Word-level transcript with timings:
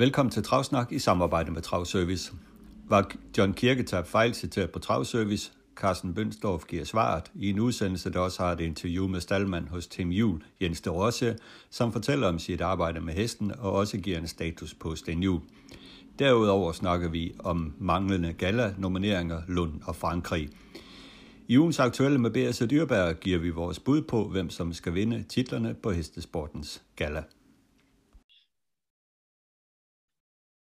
Velkommen 0.00 0.30
til 0.30 0.42
Travsnak 0.42 0.92
i 0.92 0.98
samarbejde 0.98 1.50
med 1.50 1.62
Travservice. 1.62 2.32
Var 2.88 3.10
John 3.38 3.52
Kirketab 3.52 4.06
fejlciteret 4.06 4.70
på 4.70 4.78
Travservice? 4.78 5.52
Carsten 5.76 6.14
Bønsdorf 6.14 6.64
giver 6.68 6.84
svaret 6.84 7.24
i 7.34 7.50
en 7.50 7.60
udsendelse, 7.60 8.12
der 8.12 8.20
også 8.20 8.42
har 8.42 8.52
et 8.52 8.60
interview 8.60 9.08
med 9.08 9.20
Stalman 9.20 9.68
hos 9.68 9.86
Tim 9.86 10.10
Jul, 10.10 10.42
Jens 10.62 10.80
de 10.80 10.90
Rosse, 10.90 11.36
som 11.70 11.92
fortæller 11.92 12.28
om 12.28 12.38
sit 12.38 12.60
arbejde 12.60 13.00
med 13.00 13.14
hesten 13.14 13.52
og 13.58 13.72
også 13.72 13.98
giver 13.98 14.18
en 14.18 14.26
status 14.26 14.74
på 14.74 14.94
Sten 14.94 15.22
Jul. 15.22 15.40
Derudover 16.18 16.72
snakker 16.72 17.08
vi 17.08 17.34
om 17.38 17.74
manglende 17.78 18.32
gala-nomineringer 18.32 19.42
Lund 19.48 19.72
og 19.84 19.96
Frankrig. 19.96 20.48
I 21.48 21.58
ugens 21.58 21.78
aktuelle 21.78 22.18
med 22.18 22.30
B.S. 22.30 22.62
Dyrberg 22.70 23.20
giver 23.20 23.38
vi 23.38 23.50
vores 23.50 23.78
bud 23.78 24.02
på, 24.02 24.28
hvem 24.28 24.50
som 24.50 24.72
skal 24.72 24.94
vinde 24.94 25.24
titlerne 25.28 25.74
på 25.74 25.90
hestesportens 25.90 26.82
gala. 26.96 27.22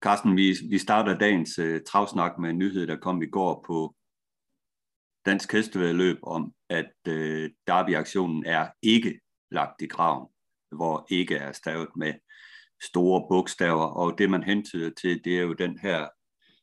Carsten, 0.02 0.36
vi, 0.36 0.56
vi 0.70 0.78
starter 0.78 1.18
dagens 1.18 1.58
uh, 1.58 1.76
travsnak 1.86 2.38
med 2.38 2.50
en 2.50 2.58
nyhed, 2.58 2.86
der 2.86 2.96
kom 2.96 3.22
i 3.22 3.26
går 3.26 3.64
på 3.66 3.94
Dansk 5.26 5.52
Hestevedløb 5.52 6.18
om, 6.22 6.52
at 6.70 6.92
uh, 7.08 7.44
Derby-aktionen 7.66 8.46
er 8.46 8.68
ikke 8.82 9.20
lagt 9.50 9.82
i 9.82 9.86
graven, 9.86 10.28
hvor 10.76 11.06
ikke 11.10 11.34
er 11.36 11.52
stavet 11.52 11.88
med 11.96 12.14
store 12.82 13.26
bogstaver, 13.30 13.84
og 13.84 14.18
det 14.18 14.30
man 14.30 14.42
hentyder 14.42 14.90
til, 15.00 15.24
det 15.24 15.38
er 15.38 15.42
jo 15.42 15.52
den 15.52 15.78
her 15.78 16.08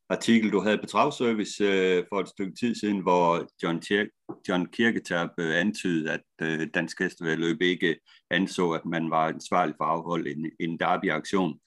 artikel, 0.09 0.51
du 0.51 0.61
havde 0.61 0.77
på 0.77 0.85
Travservice 0.85 1.63
uh, 1.63 2.05
for 2.09 2.19
et 2.19 2.29
stykke 2.29 2.55
tid 2.59 2.75
siden, 2.75 2.99
hvor 2.99 3.47
John, 3.63 3.81
Tier- 3.81 4.41
John 4.49 4.65
Kirketab 4.65 5.29
uh, 5.37 5.55
antydede, 5.55 6.11
at 6.11 6.23
uh, 6.43 6.67
Dansk 6.73 6.99
Hestevedløb 6.99 7.61
ikke 7.61 7.99
anså, 8.29 8.71
at 8.71 8.85
man 8.85 9.09
var 9.09 9.27
ansvarlig 9.27 9.75
for 9.77 9.85
at 9.85 9.91
afholde 9.91 10.31
en, 10.31 10.51
en 10.59 10.79
derby-aktion. 10.79 11.59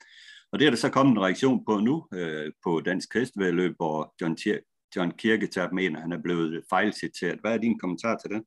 Og 0.52 0.58
det 0.58 0.66
er 0.66 0.70
der 0.70 0.77
så 0.77 0.91
kommet 0.91 1.12
en 1.12 1.22
reaktion 1.22 1.64
på 1.64 1.80
nu 1.80 2.06
øh, 2.14 2.52
på 2.64 2.80
Dansk 2.80 3.14
Hestevedløb, 3.14 3.74
hvor 3.77 4.14
John, 4.20 4.36
Tier- 4.36 4.91
John 4.96 5.10
Kirketab 5.10 5.72
mener, 5.72 5.96
at 5.96 6.02
han 6.02 6.12
er 6.12 6.22
blevet 6.22 6.64
fejlciteret. 6.70 7.41
Hvad 7.41 7.52
er 7.52 7.58
din 7.58 7.78
kommentar 7.78 8.16
til 8.16 8.30
det? 8.30 8.42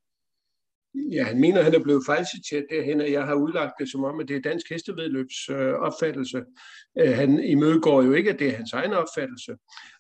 Ja, 1.12 1.24
han 1.24 1.42
mener, 1.42 1.58
at 1.58 1.64
han 1.64 1.76
er 1.76 1.84
blevet 1.84 2.04
fejlciteret 2.06 2.66
derhen, 2.70 3.02
og 3.02 3.12
jeg 3.12 3.24
har 3.26 3.34
udlagt 3.34 3.74
det 3.80 3.92
som 3.92 4.04
om, 4.04 4.20
at 4.20 4.28
det 4.28 4.36
er 4.36 4.42
dansk 4.42 4.70
hestevedløbs 4.70 5.50
øh, 5.50 5.74
opfattelse. 5.74 6.44
Øh, 7.00 7.12
han 7.12 7.40
imødegår 7.44 8.02
jo 8.02 8.14
ikke, 8.14 8.30
at 8.30 8.40
det 8.40 8.48
er 8.48 8.56
hans 8.56 8.74
egen 8.74 8.94
opfattelse. 8.94 9.52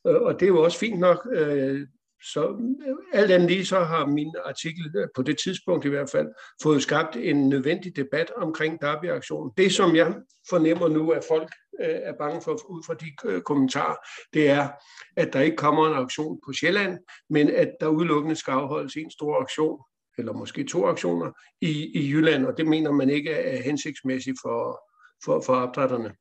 Øh, 0.07 0.21
og 0.21 0.39
det 0.39 0.45
er 0.45 0.47
jo 0.47 0.63
også 0.63 0.79
fint 0.79 0.99
nok. 0.99 1.27
Øh, 1.33 1.87
så 2.23 2.47
øh, 2.87 2.95
alt 3.13 3.31
andet 3.31 3.51
lige, 3.51 3.65
så 3.65 3.79
har 3.79 4.05
min 4.05 4.35
artikel 4.45 4.91
øh, 4.95 5.07
på 5.15 5.21
det 5.21 5.37
tidspunkt 5.43 5.85
i 5.85 5.89
hvert 5.89 6.09
fald 6.09 6.27
fået 6.63 6.81
skabt 6.81 7.15
en 7.15 7.49
nødvendig 7.49 7.95
debat 7.95 8.31
omkring 8.37 8.81
Derby-aktionen. 8.81 9.51
Det, 9.57 9.71
som 9.73 9.95
jeg 9.95 10.15
fornemmer 10.49 10.87
nu, 10.87 11.11
at 11.11 11.23
folk 11.27 11.49
øh, 11.81 11.99
er 12.03 12.13
bange 12.19 12.41
for 12.41 12.51
ud 12.51 12.83
fra 12.85 12.93
de 12.93 13.05
øh, 13.25 13.41
kommentarer, 13.41 13.95
det 14.33 14.49
er, 14.49 14.69
at 15.17 15.33
der 15.33 15.41
ikke 15.41 15.57
kommer 15.57 15.87
en 15.87 16.03
aktion 16.03 16.39
på 16.45 16.53
Sjælland, 16.53 16.97
men 17.29 17.49
at 17.49 17.71
der 17.79 17.87
udelukkende 17.87 18.35
skal 18.35 18.51
afholdes 18.51 18.95
en 18.95 19.11
stor 19.11 19.41
aktion 19.41 19.79
eller 20.17 20.33
måske 20.33 20.63
to 20.63 20.85
aktioner 20.85 21.31
i, 21.61 21.91
i 21.99 22.09
Jylland, 22.11 22.45
og 22.45 22.57
det 22.57 22.67
mener 22.67 22.91
man 22.91 23.09
ikke 23.09 23.31
er 23.31 23.61
hensigtsmæssigt 23.61 24.37
for, 24.43 24.83
for, 25.25 25.41
for 25.41 25.53
opdrætterne. 25.53 26.13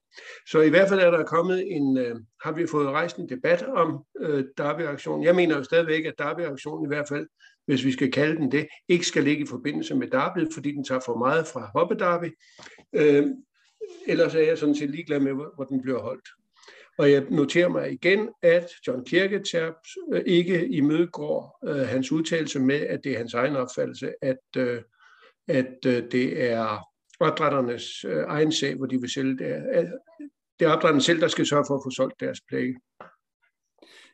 Så 0.50 0.60
i 0.60 0.68
hvert 0.68 0.88
fald 0.88 1.00
er 1.00 1.10
der 1.10 1.24
kommet 1.24 1.76
en, 1.76 1.98
øh, 1.98 2.16
har 2.44 2.52
vi 2.52 2.66
fået 2.66 2.88
rejst 2.88 3.16
en 3.16 3.28
debat 3.28 3.62
om 3.62 4.04
øh, 4.20 4.44
Derby-aktionen. 4.58 5.24
Jeg 5.24 5.34
mener 5.34 5.56
jo 5.56 5.64
stadigvæk, 5.64 6.04
at 6.04 6.14
Derby-aktionen 6.18 6.84
i 6.84 6.88
hvert 6.88 7.08
fald, 7.08 7.26
hvis 7.66 7.84
vi 7.84 7.92
skal 7.92 8.12
kalde 8.12 8.36
den 8.36 8.52
det, 8.52 8.66
ikke 8.88 9.06
skal 9.06 9.24
ligge 9.24 9.42
i 9.44 9.46
forbindelse 9.46 9.94
med 9.94 10.08
Derby, 10.08 10.52
fordi 10.54 10.72
den 10.72 10.84
tager 10.84 11.00
for 11.06 11.18
meget 11.18 11.46
fra 11.46 11.70
Hoppe 11.74 11.94
Derby. 11.94 12.36
Øh, 12.92 13.26
ellers 14.06 14.34
er 14.34 14.40
jeg 14.40 14.58
sådan 14.58 14.74
set 14.74 14.90
ligeglad 14.90 15.20
med, 15.20 15.32
hvor, 15.32 15.52
hvor 15.54 15.64
den 15.64 15.82
bliver 15.82 16.00
holdt. 16.00 16.28
Og 16.98 17.12
jeg 17.12 17.26
noterer 17.30 17.68
mig 17.68 17.92
igen, 17.92 18.28
at 18.42 18.66
John 18.86 19.04
Kirketerp 19.04 19.74
øh, 20.12 20.22
ikke 20.26 20.68
imødegår 20.68 21.58
øh, 21.68 21.88
hans 21.88 22.12
udtalelse 22.12 22.60
med, 22.60 22.80
at 22.80 23.04
det 23.04 23.12
er 23.12 23.18
hans 23.18 23.34
egen 23.34 23.56
opfattelse, 23.56 24.12
at, 24.22 24.56
øh, 24.56 24.82
at 25.48 25.86
øh, 25.86 26.02
det 26.12 26.50
er 26.50 26.89
opdrætternes 27.20 28.04
øh, 28.04 28.24
egen 28.28 28.52
sag, 28.52 28.74
hvor 28.74 28.86
de 28.86 29.00
vil 29.00 29.10
sælge 29.10 29.38
det. 29.38 29.62
Øh, 29.74 29.84
det 30.58 30.66
er 30.66 30.72
opdrætterne 30.72 31.02
selv, 31.02 31.20
der 31.20 31.28
skal 31.28 31.46
sørge 31.46 31.64
for 31.68 31.74
at 31.74 31.82
få 31.84 31.90
solgt 31.90 32.20
deres 32.20 32.40
plage. 32.48 32.76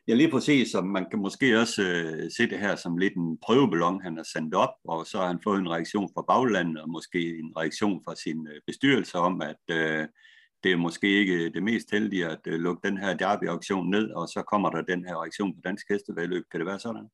Ja, 0.07 0.13
lige 0.13 0.31
præcis, 0.31 0.75
og 0.75 0.85
man 0.85 1.05
kan 1.09 1.19
måske 1.19 1.59
også 1.59 1.81
øh, 1.81 2.31
se 2.37 2.49
det 2.49 2.59
her 2.59 2.75
som 2.75 2.97
lidt 2.97 3.15
en 3.15 3.37
prøveballon, 3.37 4.01
han 4.01 4.17
har 4.17 4.23
sendt 4.23 4.55
op, 4.55 4.73
og 4.83 5.05
så 5.05 5.17
har 5.17 5.27
han 5.27 5.39
fået 5.43 5.59
en 5.59 5.69
reaktion 5.69 6.09
fra 6.13 6.21
baglandet, 6.21 6.81
og 6.81 6.89
måske 6.89 7.39
en 7.39 7.53
reaktion 7.57 8.01
fra 8.05 8.15
sin 8.15 8.47
øh, 8.47 8.61
bestyrelse 8.67 9.17
om, 9.17 9.41
at 9.41 9.63
øh, 9.71 10.07
det 10.63 10.71
er 10.71 10.77
måske 10.77 11.07
ikke 11.07 11.49
det 11.49 11.63
mest 11.63 11.91
heldige 11.91 12.25
at 12.25 12.39
øh, 12.47 12.59
lukke 12.59 12.87
den 12.87 12.97
her 12.97 13.17
derby-auktion 13.17 13.89
ned, 13.89 14.11
og 14.11 14.27
så 14.27 14.43
kommer 14.51 14.69
der 14.69 14.81
den 14.81 15.05
her 15.05 15.15
reaktion 15.21 15.55
på 15.55 15.61
dansk 15.63 15.89
hestevedløb. 15.89 16.43
Kan 16.51 16.59
det 16.59 16.67
være 16.67 16.79
sådan? 16.79 17.07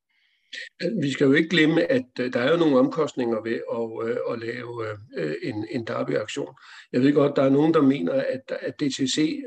Vi 1.02 1.12
skal 1.12 1.26
jo 1.26 1.34
ikke 1.34 1.50
glemme, 1.50 1.92
at 1.92 2.06
øh, 2.20 2.34
der 2.34 2.40
er 2.40 2.52
jo 2.52 2.58
nogle 2.58 2.80
omkostninger 2.80 3.42
ved 3.42 3.60
at, 3.74 4.10
øh, 4.10 4.18
at 4.32 4.40
lave 4.40 4.88
øh, 5.18 5.36
en, 5.44 5.68
en 5.72 5.88
derby-aktion. 5.88 6.56
Jeg 6.94 7.02
ved 7.02 7.14
godt, 7.14 7.36
der 7.36 7.44
er 7.44 7.50
nogen, 7.50 7.74
der 7.74 7.82
mener, 7.82 8.14
at, 8.14 8.58
at 8.62 8.74
DTC 8.80 9.44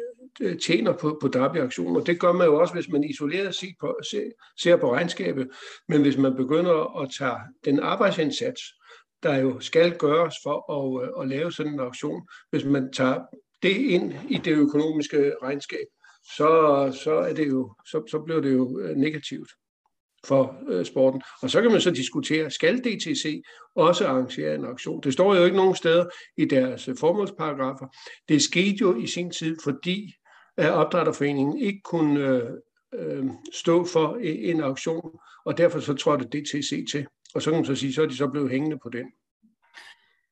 tjener 0.62 0.93
på, 0.93 1.19
på 1.22 1.28
derby-aktionen, 1.28 1.97
og 1.97 2.06
det 2.06 2.21
gør 2.21 2.33
man 2.33 2.47
jo 2.47 2.61
også, 2.61 2.75
hvis 2.75 2.89
man 2.89 3.05
isoleret 3.05 3.55
set 3.55 3.75
på, 3.81 3.99
ser, 4.11 4.31
ser 4.61 4.77
på 4.77 4.93
regnskabet. 4.93 5.49
Men 5.89 6.03
hvis 6.03 6.16
man 6.16 6.37
begynder 6.37 7.00
at 7.03 7.11
tage 7.19 7.41
den 7.65 7.81
arbejdsindsats, 7.81 8.62
der 9.22 9.37
jo 9.37 9.61
skal 9.61 9.99
gøres 9.99 10.34
for 10.43 10.72
at, 10.72 11.22
at 11.22 11.28
lave 11.28 11.53
sådan 11.53 11.72
en 11.72 11.81
aktion, 11.81 12.28
hvis 12.50 12.65
man 12.65 12.93
tager 12.93 13.21
det 13.62 13.77
ind 13.77 14.15
i 14.31 14.39
det 14.45 14.53
økonomiske 14.53 15.33
regnskab, 15.43 15.87
så, 16.37 16.50
så, 17.05 17.15
er 17.15 17.34
det 17.34 17.49
jo, 17.49 17.75
så, 17.87 18.03
så 18.11 18.19
bliver 18.19 18.41
det 18.41 18.55
jo 18.55 18.93
negativt 18.97 19.50
for 20.27 20.57
øh, 20.69 20.85
sporten. 20.85 21.23
Og 21.43 21.51
så 21.51 21.63
kan 21.63 21.71
man 21.71 21.81
så 21.81 21.91
diskutere, 21.91 22.51
skal 22.51 22.79
DTC 22.79 23.43
også 23.75 24.07
arrangere 24.07 24.55
en 24.55 24.65
auktion? 24.65 25.01
Det 25.03 25.13
står 25.13 25.35
jo 25.35 25.45
ikke 25.45 25.57
nogen 25.57 25.75
steder 25.75 26.07
i 26.37 26.45
deres 26.45 26.89
øh, 26.89 26.97
formålsparagrafer. 27.01 27.87
Det 28.29 28.43
skete 28.43 28.77
jo 28.81 28.97
i 28.97 29.07
sin 29.07 29.31
tid, 29.31 29.57
fordi 29.65 30.13
at 30.57 30.71
opdrætterforeningen 30.71 31.59
ikke 31.59 31.81
kunne 31.85 32.21
øh, 32.21 32.51
øh, 32.95 33.25
stå 33.53 33.85
for 33.85 34.15
øh, 34.15 34.37
en 34.39 34.61
auktion, 34.61 35.19
og 35.45 35.59
derfor 35.59 35.81
så 35.81 35.95
trådte 35.95 36.25
DTC 36.25 36.87
til. 36.91 37.07
Og 37.35 37.43
så 37.43 37.51
kan 37.51 37.59
man 37.59 37.67
så 37.67 37.75
sige, 37.75 37.93
så 37.93 38.03
er 38.03 38.07
de 38.07 38.17
så 38.17 38.29
blevet 38.29 38.51
hængende 38.51 38.79
på 38.83 38.89
den. 38.89 39.07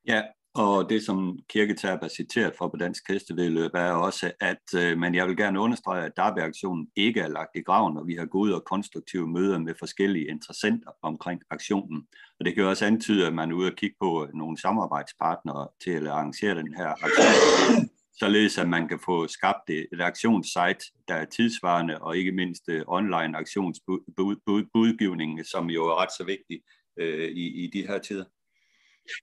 Ja, 0.06 0.22
og 0.56 0.90
det, 0.90 1.04
som 1.04 1.38
Kirketab 1.48 1.98
er 2.02 2.08
citeret 2.08 2.54
for 2.58 2.68
på 2.68 2.76
Dansk 2.76 3.08
Hestevedløb, 3.08 3.70
er 3.74 3.90
også, 3.90 4.32
at 4.40 4.74
øh, 4.76 4.98
men 4.98 5.14
jeg 5.14 5.28
vil 5.28 5.36
gerne 5.36 5.60
understrege, 5.60 6.04
at 6.04 6.16
Darby-aktionen 6.16 6.88
ikke 6.96 7.20
er 7.20 7.28
lagt 7.28 7.50
i 7.54 7.62
graven, 7.62 7.96
og 7.96 8.06
vi 8.06 8.14
har 8.14 8.26
gode 8.26 8.54
og 8.54 8.64
konstruktive 8.64 9.26
møder 9.26 9.58
med 9.58 9.74
forskellige 9.78 10.28
interessenter 10.28 10.90
omkring 11.02 11.42
aktionen. 11.50 12.06
Og 12.38 12.44
det 12.44 12.54
kan 12.54 12.64
også 12.64 12.86
antyde, 12.86 13.26
at 13.26 13.34
man 13.34 13.50
er 13.50 13.54
ude 13.54 13.70
og 13.70 13.76
kigge 13.76 13.96
på 14.00 14.24
øh, 14.24 14.34
nogle 14.34 14.58
samarbejdspartnere 14.58 15.68
til 15.84 15.90
at 15.90 16.06
arrangere 16.06 16.54
den 16.54 16.74
her 16.74 16.88
aktion, 16.88 17.90
således 18.20 18.58
at 18.58 18.68
man 18.68 18.88
kan 18.88 18.98
få 19.04 19.26
skabt 19.26 19.70
et 19.70 20.00
aktionssite, 20.00 20.84
der 21.08 21.14
er 21.14 21.24
tidsvarende, 21.24 21.98
og 21.98 22.16
ikke 22.16 22.32
mindst 22.32 22.68
øh, 22.68 22.82
online 22.86 23.36
aktionsbudgivning, 23.36 25.46
som 25.46 25.70
jo 25.70 25.84
er 25.84 26.02
ret 26.02 26.12
så 26.18 26.24
vigtig 26.24 26.60
øh, 26.98 27.28
i, 27.28 27.64
i 27.64 27.70
de 27.72 27.86
her 27.86 27.98
tider. 27.98 28.24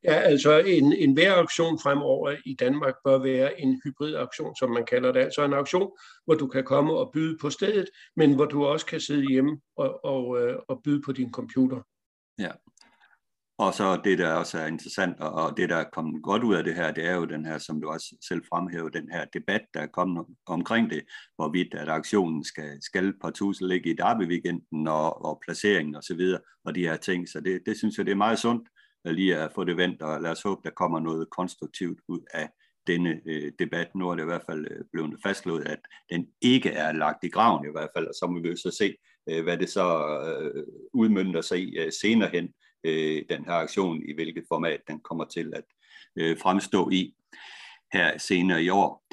Ja, 0.03 0.13
altså 0.13 0.59
en, 0.59 0.93
en 0.93 1.13
hver 1.13 1.33
auktion 1.33 1.79
fremover 1.79 2.35
i 2.45 2.53
Danmark 2.53 2.93
bør 3.03 3.17
være 3.17 3.61
en 3.61 3.81
hybridaktion, 3.83 4.55
som 4.55 4.69
man 4.71 4.85
kalder 4.85 5.11
det. 5.11 5.19
Altså 5.19 5.45
en 5.45 5.53
auktion, 5.53 5.91
hvor 6.25 6.35
du 6.35 6.47
kan 6.47 6.63
komme 6.63 6.93
og 6.93 7.11
byde 7.13 7.37
på 7.41 7.49
stedet, 7.49 7.89
men 8.15 8.35
hvor 8.35 8.45
du 8.45 8.65
også 8.65 8.85
kan 8.85 8.99
sidde 8.99 9.27
hjemme 9.29 9.59
og, 9.77 10.05
og, 10.05 10.41
øh, 10.41 10.55
og 10.67 10.81
byde 10.83 11.01
på 11.01 11.11
din 11.11 11.31
computer. 11.31 11.81
Ja, 12.39 12.51
og 13.61 13.73
så 13.73 14.01
det, 14.03 14.17
der 14.17 14.33
også 14.33 14.57
er 14.57 14.65
interessant, 14.65 15.19
og 15.19 15.57
det, 15.57 15.69
der 15.69 15.75
er 15.75 15.89
kommet 15.93 16.23
godt 16.23 16.43
ud 16.43 16.55
af 16.55 16.63
det 16.63 16.75
her, 16.75 16.91
det 16.91 17.05
er 17.05 17.15
jo 17.15 17.25
den 17.25 17.45
her, 17.45 17.57
som 17.57 17.81
du 17.81 17.89
også 17.89 18.15
selv 18.27 18.41
fremhæver, 18.49 18.89
den 18.89 19.09
her 19.11 19.25
debat, 19.25 19.61
der 19.73 19.79
er 19.79 19.87
kommet 19.87 20.25
omkring 20.45 20.89
det, 20.89 21.01
hvorvidt 21.35 21.73
at 21.73 21.89
aktionen 21.89 22.43
skal, 22.43 22.77
skal 22.81 23.13
partout 23.21 23.61
ligge 23.61 23.89
i 23.89 23.95
Derby-weekenden 23.95 24.87
og, 24.87 25.25
og 25.25 25.41
placeringen 25.45 25.95
osv., 25.95 25.97
og, 25.97 26.03
så 26.03 26.15
videre, 26.15 26.39
og 26.65 26.75
de 26.75 26.87
her 26.87 26.97
ting. 26.97 27.29
Så 27.29 27.39
det, 27.39 27.61
det 27.65 27.77
synes 27.77 27.97
jeg, 27.97 28.05
det 28.05 28.11
er 28.11 28.15
meget 28.15 28.39
sundt, 28.39 28.69
lige 29.05 29.37
at 29.37 29.51
få 29.55 29.63
det 29.63 29.77
vendt, 29.77 30.01
og 30.01 30.21
lad 30.21 30.31
os 30.31 30.41
håbe, 30.41 30.61
der 30.63 30.69
kommer 30.69 30.99
noget 30.99 31.29
konstruktivt 31.29 31.99
ud 32.07 32.19
af 32.33 32.49
denne 32.87 33.21
øh, 33.25 33.51
debat. 33.59 33.95
Nu 33.95 34.09
er 34.09 34.15
det 34.15 34.23
i 34.23 34.25
hvert 34.25 34.45
fald 34.45 34.67
øh, 34.71 34.85
blevet 34.91 35.19
fastslået, 35.23 35.67
at 35.67 35.79
den 36.09 36.27
ikke 36.41 36.69
er 36.69 36.91
lagt 36.91 37.23
i 37.23 37.29
graven 37.29 37.65
i 37.65 37.71
hvert 37.71 37.89
fald, 37.95 38.07
og 38.07 38.13
så 38.13 38.27
må 38.27 38.39
vi 38.39 38.49
jo 38.49 38.55
så 38.55 38.71
se, 38.71 38.95
øh, 39.29 39.43
hvad 39.43 39.57
det 39.57 39.69
så 39.69 39.87
øh, 40.41 40.63
udmyndter 40.93 41.41
sig 41.41 41.59
i 41.59 41.77
øh, 41.77 41.91
senere 42.01 42.29
hen, 42.29 42.53
øh, 42.83 43.23
den 43.29 43.45
her 43.45 43.53
aktion, 43.53 44.03
i 44.09 44.13
hvilket 44.13 44.43
format 44.47 44.81
den 44.87 44.99
kommer 44.99 45.25
til 45.25 45.53
at 45.55 45.63
øh, 46.15 46.37
fremstå 46.37 46.89
i 46.89 47.15
her 47.93 48.17
senere 48.17 48.63
i 48.63 48.69
år. 48.69 49.03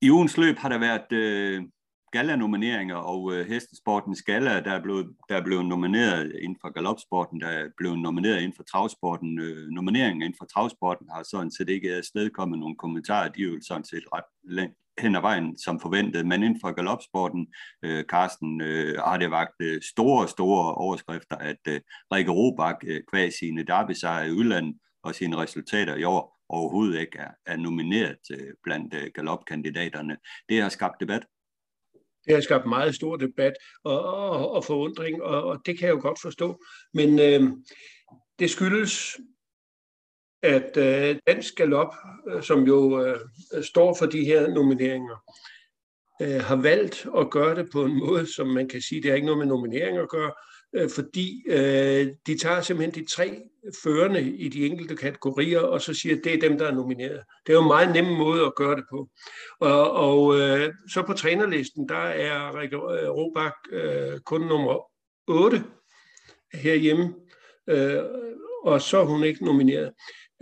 I 0.00 0.10
ugens 0.10 0.36
løb 0.36 0.56
har 0.56 0.68
der 0.68 0.78
været 0.78 1.12
øh, 1.12 1.62
galanomineringer 2.12 2.96
og 2.96 3.32
øh, 3.32 3.46
hestesportens 3.46 4.22
gala, 4.22 4.60
der 4.60 4.72
er, 4.72 4.82
blevet, 4.82 5.06
der 5.28 5.36
er 5.36 5.44
blevet 5.44 5.66
nomineret 5.66 6.32
inden 6.42 6.58
for 6.60 6.70
galopsporten, 6.70 7.40
der 7.40 7.48
er 7.48 7.68
blevet 7.76 7.98
nomineret 7.98 8.36
inden 8.36 8.56
for 8.56 8.62
travsporten. 8.62 9.38
Øh, 9.40 9.68
nomineringen 9.68 10.22
inden 10.22 10.38
for 10.38 10.44
travsporten 10.44 11.06
har 11.14 11.22
sådan 11.22 11.50
set 11.50 11.68
ikke 11.68 11.96
afstedkommet 11.96 12.58
nogle 12.58 12.76
kommentarer, 12.76 13.28
de 13.28 13.42
er 13.42 13.46
jo 13.46 13.58
sådan 13.68 13.84
set 13.84 14.04
ret 14.12 14.70
hen 14.98 15.16
ad 15.16 15.20
vejen 15.20 15.58
som 15.58 15.80
forventet, 15.80 16.26
men 16.26 16.42
inden 16.42 16.60
for 16.60 16.72
galopsporten, 16.72 17.46
øh, 17.82 18.04
Carsten, 18.04 18.60
øh, 18.60 18.98
har 18.98 19.16
det 19.16 19.30
vagt 19.30 19.54
øh, 19.62 19.82
store, 19.82 20.28
store 20.28 20.74
overskrifter, 20.74 21.36
at 21.36 21.62
øh, 21.68 21.80
Rikke 22.12 22.30
Robach, 22.30 22.78
øh, 22.86 23.00
kvæg 23.12 23.32
sine 23.32 23.62
derby 23.62 23.92
i 24.28 24.32
udlandet 24.32 24.76
og 25.02 25.14
sine 25.14 25.36
resultater 25.36 25.96
i 25.96 26.04
år, 26.04 26.38
overhovedet 26.48 27.00
ikke 27.00 27.18
er, 27.18 27.30
er 27.46 27.56
nomineret 27.56 28.24
øh, 28.30 28.52
blandt 28.64 28.94
øh, 28.94 29.10
galopkandidaterne. 29.14 30.16
Det 30.48 30.62
har 30.62 30.68
skabt 30.68 31.00
debat. 31.00 31.22
Det 32.26 32.34
har 32.34 32.40
skabt 32.40 32.66
meget 32.66 32.94
stor 32.94 33.16
debat 33.16 33.52
og, 33.84 34.04
og, 34.04 34.50
og 34.50 34.64
forundring, 34.64 35.22
og, 35.22 35.42
og 35.44 35.60
det 35.66 35.78
kan 35.78 35.88
jeg 35.88 35.94
jo 35.94 36.00
godt 36.02 36.20
forstå. 36.22 36.64
Men 36.94 37.18
øh, 37.18 37.50
det 38.38 38.50
skyldes, 38.50 39.16
at 40.42 40.76
øh, 40.76 41.18
Dansk 41.26 41.56
Galop, 41.56 41.94
øh, 42.28 42.42
som 42.42 42.66
jo 42.66 43.04
øh, 43.04 43.20
står 43.62 43.96
for 43.98 44.06
de 44.06 44.24
her 44.24 44.48
nomineringer, 44.48 45.16
øh, 46.22 46.40
har 46.40 46.56
valgt 46.56 47.06
at 47.18 47.30
gøre 47.30 47.54
det 47.54 47.68
på 47.72 47.84
en 47.84 47.98
måde, 47.98 48.34
som 48.34 48.46
man 48.46 48.68
kan 48.68 48.82
sige, 48.82 49.02
det 49.02 49.10
har 49.10 49.16
ikke 49.16 49.26
noget 49.26 49.38
med 49.38 49.46
nomineringer 49.46 50.02
at 50.02 50.08
gøre, 50.08 50.32
Øh, 50.74 50.90
fordi 50.90 51.42
øh, 51.46 52.06
de 52.26 52.38
tager 52.38 52.60
simpelthen 52.60 53.04
de 53.04 53.10
tre 53.10 53.42
førende 53.84 54.20
i 54.20 54.48
de 54.48 54.66
enkelte 54.66 54.96
kategorier, 54.96 55.60
og 55.60 55.80
så 55.80 55.94
siger, 55.94 56.16
at 56.16 56.24
det 56.24 56.34
er 56.34 56.48
dem, 56.48 56.58
der 56.58 56.66
er 56.66 56.74
nomineret. 56.74 57.20
Det 57.46 57.52
er 57.52 57.56
jo 57.56 57.62
en 57.62 57.68
meget 57.68 57.92
nem 57.92 58.04
måde 58.04 58.44
at 58.44 58.54
gøre 58.54 58.76
det 58.76 58.84
på. 58.90 59.08
Og, 59.60 59.90
og 59.90 60.40
øh, 60.40 60.72
så 60.92 61.02
på 61.02 61.12
trænerlisten, 61.12 61.88
der 61.88 61.94
er 62.04 62.60
Rikke 62.60 62.76
øh, 62.76 63.10
Robach 63.10 63.56
øh, 63.72 64.20
kun 64.20 64.40
nummer 64.40 64.78
8 65.26 65.64
herhjemme, 66.54 67.14
øh, 67.68 68.02
og 68.64 68.82
så 68.82 68.98
er 68.98 69.04
hun 69.04 69.24
ikke 69.24 69.44
nomineret. 69.44 69.92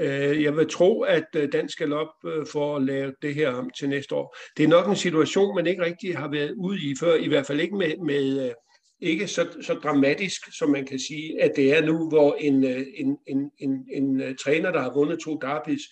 Øh, 0.00 0.42
jeg 0.42 0.56
vil 0.56 0.68
tro, 0.68 1.02
at 1.02 1.26
Dansk 1.52 1.78
Galop 1.78 2.08
får 2.52 2.78
lavet 2.78 3.14
det 3.22 3.34
her 3.34 3.50
om 3.52 3.70
til 3.78 3.88
næste 3.88 4.14
år. 4.14 4.36
Det 4.56 4.64
er 4.64 4.68
nok 4.68 4.88
en 4.88 4.96
situation, 4.96 5.54
man 5.54 5.66
ikke 5.66 5.84
rigtig 5.84 6.18
har 6.18 6.28
været 6.28 6.54
ude 6.56 6.78
i 6.78 6.94
før, 7.00 7.14
i 7.14 7.28
hvert 7.28 7.46
fald 7.46 7.60
ikke 7.60 7.76
med, 7.76 7.96
med 8.06 8.52
ikke 9.00 9.26
så, 9.26 9.46
så 9.62 9.74
dramatisk, 9.74 10.58
som 10.58 10.70
man 10.70 10.86
kan 10.86 10.98
sige, 10.98 11.42
at 11.42 11.52
det 11.56 11.76
er 11.76 11.86
nu, 11.86 12.08
hvor 12.08 12.34
en, 12.34 12.64
øh, 12.64 12.86
en, 12.94 13.18
en, 13.26 13.50
en, 13.58 13.86
en 13.92 14.20
øh, 14.20 14.36
træner, 14.36 14.72
der 14.72 14.80
har 14.80 14.92
vundet 14.94 15.18
to 15.18 15.38
derbys 15.42 15.82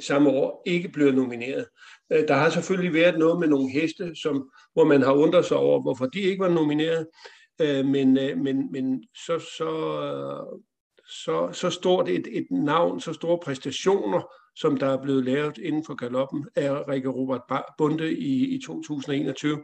samme 0.00 0.30
år, 0.30 0.62
ikke 0.66 0.88
bliver 0.88 1.12
nomineret. 1.12 1.66
Øh, 2.12 2.28
der 2.28 2.34
har 2.34 2.50
selvfølgelig 2.50 2.92
været 2.92 3.18
noget 3.18 3.40
med 3.40 3.48
nogle 3.48 3.70
heste, 3.70 4.14
som, 4.14 4.50
hvor 4.72 4.84
man 4.84 5.02
har 5.02 5.12
undret 5.12 5.44
sig 5.44 5.56
over, 5.56 5.82
hvorfor 5.82 6.06
de 6.06 6.20
ikke 6.20 6.42
var 6.42 6.50
nomineret, 6.50 7.06
men, 7.84 8.14
men, 8.42 8.72
men 8.72 9.04
så, 9.26 9.38
så, 9.38 9.70
så, 11.08 11.48
så 11.52 11.70
stort 11.70 12.08
et, 12.08 12.28
et 12.32 12.46
navn, 12.50 13.00
så 13.00 13.12
store 13.12 13.38
præstationer, 13.44 14.22
som 14.56 14.76
der 14.76 14.86
er 14.86 15.02
blevet 15.02 15.24
lavet 15.24 15.58
inden 15.58 15.84
for 15.84 15.94
galoppen 15.94 16.48
af 16.56 16.88
Rikke 16.88 17.08
Robert 17.08 17.42
Bunde 17.78 18.12
i, 18.12 18.54
i 18.54 18.60
2021, 18.66 19.62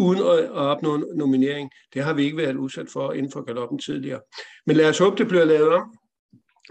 uden 0.00 0.22
at, 0.22 0.38
at 0.38 0.50
opnå 0.50 0.94
en 0.94 1.04
nominering. 1.14 1.70
Det 1.94 2.02
har 2.02 2.14
vi 2.14 2.24
ikke 2.24 2.36
været 2.36 2.56
udsat 2.56 2.86
for 2.92 3.12
inden 3.12 3.32
for 3.32 3.42
galoppen 3.42 3.78
tidligere. 3.78 4.20
Men 4.66 4.76
lad 4.76 4.88
os 4.88 4.98
håbe, 4.98 5.16
det 5.16 5.28
bliver 5.28 5.44
lavet 5.44 5.68
om. 5.68 5.94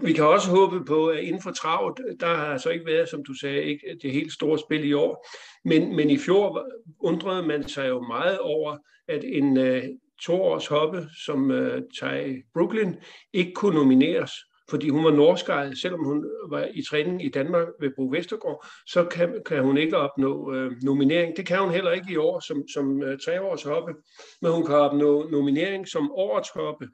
Vi 0.02 0.12
kan 0.12 0.24
også 0.24 0.50
håbe 0.50 0.84
på, 0.84 1.06
at 1.06 1.24
inden 1.24 1.42
for 1.42 1.50
travet, 1.50 1.98
der 2.20 2.26
har 2.26 2.46
altså 2.46 2.70
ikke 2.70 2.86
været, 2.86 3.08
som 3.08 3.24
du 3.24 3.34
sagde, 3.34 3.62
ikke 3.62 3.98
det 4.02 4.12
helt 4.12 4.32
store 4.32 4.58
spil 4.58 4.84
i 4.84 4.92
år. 4.92 5.26
Men, 5.64 5.96
men 5.96 6.10
i 6.10 6.18
fjor 6.18 6.68
undrede 7.00 7.46
man 7.46 7.68
sig 7.68 7.88
jo 7.88 8.00
meget 8.00 8.38
over, 8.38 8.76
at 9.08 9.24
en 9.24 9.56
uh, 9.56 9.82
toårs 10.22 10.66
hoppe 10.66 11.06
som 11.24 11.50
uh, 11.50 11.78
Ty 12.00 12.42
Brooklyn 12.54 12.94
ikke 13.32 13.52
kunne 13.52 13.74
nomineres 13.74 14.32
fordi 14.70 14.88
hun 14.88 15.04
var 15.04 15.10
norskej, 15.10 15.74
selvom 15.74 16.04
hun 16.04 16.24
var 16.50 16.68
i 16.74 16.82
træning 16.90 17.24
i 17.24 17.28
Danmark 17.28 17.66
ved 17.80 17.90
Bro 17.96 18.08
Vestergaard, 18.12 18.66
så 18.86 19.04
kan, 19.04 19.42
kan 19.46 19.62
hun 19.62 19.78
ikke 19.78 19.96
opnå 19.96 20.54
øh, 20.54 20.72
nominering. 20.82 21.36
Det 21.36 21.46
kan 21.46 21.58
hun 21.58 21.70
heller 21.70 21.90
ikke 21.90 22.12
i 22.12 22.16
år 22.16 22.40
som, 22.40 22.68
som 22.74 23.02
øh, 23.02 23.18
treårshoppe, 23.18 23.94
men 24.42 24.52
hun 24.52 24.66
kan 24.66 24.74
opnå 24.74 25.28
nominering 25.28 25.88
som 25.88 26.10
årets 26.12 26.50
hoppe, 26.54 26.88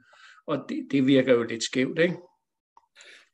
og 0.47 0.65
det, 0.69 0.87
det 0.91 1.07
virker 1.07 1.33
jo 1.33 1.43
lidt 1.43 1.63
skævt, 1.63 1.99
ikke? 1.99 2.17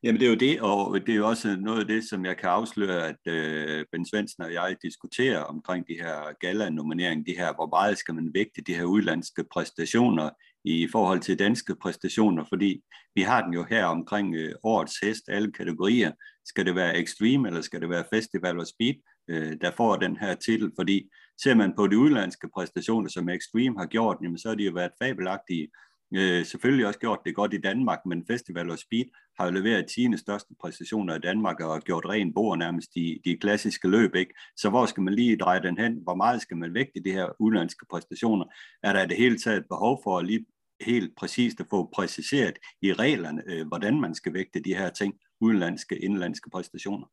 Jamen 0.04 0.20
det 0.20 0.26
er 0.26 0.30
jo 0.30 0.36
det, 0.36 0.62
og 0.62 1.00
det 1.08 1.14
er 1.14 1.18
jo 1.18 1.28
også 1.28 1.58
noget 1.60 1.80
af 1.80 1.88
det, 1.88 2.10
som 2.10 2.26
jeg 2.26 2.38
kan 2.38 2.50
afsløre, 2.50 3.08
at 3.08 3.34
øh, 3.34 3.86
Ben 3.92 4.06
Svendsen 4.06 4.44
og 4.44 4.54
jeg 4.54 4.76
diskuterer 4.82 5.40
omkring 5.40 5.88
de 5.88 5.94
her 5.94 6.34
gala-nominering, 6.40 7.28
de 7.28 7.38
her, 7.38 7.54
hvor 7.54 7.68
meget 7.68 7.98
skal 7.98 8.16
man 8.16 8.32
vægte 8.34 8.62
de 8.62 8.76
her 8.76 8.84
udlandske 8.84 9.44
præstationer 9.54 10.30
i 10.64 10.88
forhold 10.92 11.20
til 11.20 11.40
danske 11.40 11.76
præstationer, 11.76 12.46
fordi 12.50 12.82
vi 13.16 13.22
har 13.22 13.44
den 13.44 13.54
jo 13.54 13.66
her 13.70 13.86
omkring 13.86 14.36
øh, 14.36 14.56
årets 14.64 15.00
hest, 15.04 15.24
alle 15.28 15.52
kategorier. 15.52 16.12
Skal 16.46 16.66
det 16.66 16.76
være 16.76 16.98
Extreme, 16.98 17.48
eller 17.48 17.62
skal 17.62 17.82
det 17.82 17.90
være 17.90 18.06
Festival 18.14 18.60
og 18.60 18.68
Speed, 18.68 18.96
øh, 19.30 19.58
der 19.62 19.72
får 19.78 19.96
den 19.96 20.18
her 20.18 20.36
titel? 20.36 20.72
Fordi 20.76 21.10
ser 21.44 21.56
man 21.56 21.74
på 21.76 21.88
de 21.88 21.98
udlandske 21.98 22.50
præstationer, 22.56 23.10
som 23.10 23.30
Extreme 23.30 23.80
har 23.80 23.86
gjort, 23.86 24.18
jamen, 24.24 24.38
så 24.38 24.48
har 24.48 24.56
de 24.56 24.64
jo 24.64 24.72
været 24.74 24.92
fabelagtige. 25.02 25.68
Øh, 26.16 26.46
selvfølgelig 26.46 26.88
også 26.88 27.00
gjort 27.00 27.20
det 27.26 27.36
godt 27.36 27.54
i 27.54 27.58
Danmark, 27.58 28.00
men 28.06 28.26
Festival 28.28 28.70
og 28.70 28.80
Speed 28.80 29.06
har 29.40 29.46
jo 29.46 29.52
leveret 29.52 29.86
10. 29.96 30.18
største 30.18 30.54
præstationer 30.62 31.16
i 31.16 31.20
Danmark 31.20 31.60
og 31.60 31.82
gjort 31.82 32.06
ren 32.06 32.34
bord 32.34 32.58
nærmest 32.58 32.90
de, 32.96 33.20
de 33.26 33.38
klassiske 33.38 33.88
løb. 33.88 34.16
Ikke? 34.16 34.34
Så 34.58 34.70
hvor 34.70 34.86
skal 34.86 35.04
man 35.04 35.14
lige 35.14 35.38
dreje 35.38 35.62
den 35.62 35.78
hen? 35.78 36.00
Hvor 36.04 36.16
meget 36.16 36.42
skal 36.42 36.58
man 36.58 36.74
vægte 36.74 37.04
de 37.06 37.12
her 37.12 37.28
udenlandske 37.40 37.86
præstationer? 37.92 38.46
Er 38.84 38.94
der 38.94 39.04
i 39.04 39.08
det 39.08 39.18
hele 39.18 39.38
taget 39.38 39.66
behov 39.70 40.02
for 40.04 40.20
at 40.20 40.26
lige 40.26 40.46
helt 40.82 41.16
præcist 41.18 41.60
at 41.60 41.66
få 41.70 41.90
præciseret 41.94 42.60
i 42.82 42.94
reglerne, 42.94 43.44
øh, 43.48 43.68
hvordan 43.68 44.02
man 44.02 44.16
skal 44.16 44.34
vægte 44.34 44.60
de 44.60 44.76
her 44.76 44.90
ting, 44.90 45.14
udenlandske, 45.42 45.98
indlandske 45.98 46.50
præstationer? 46.50 47.08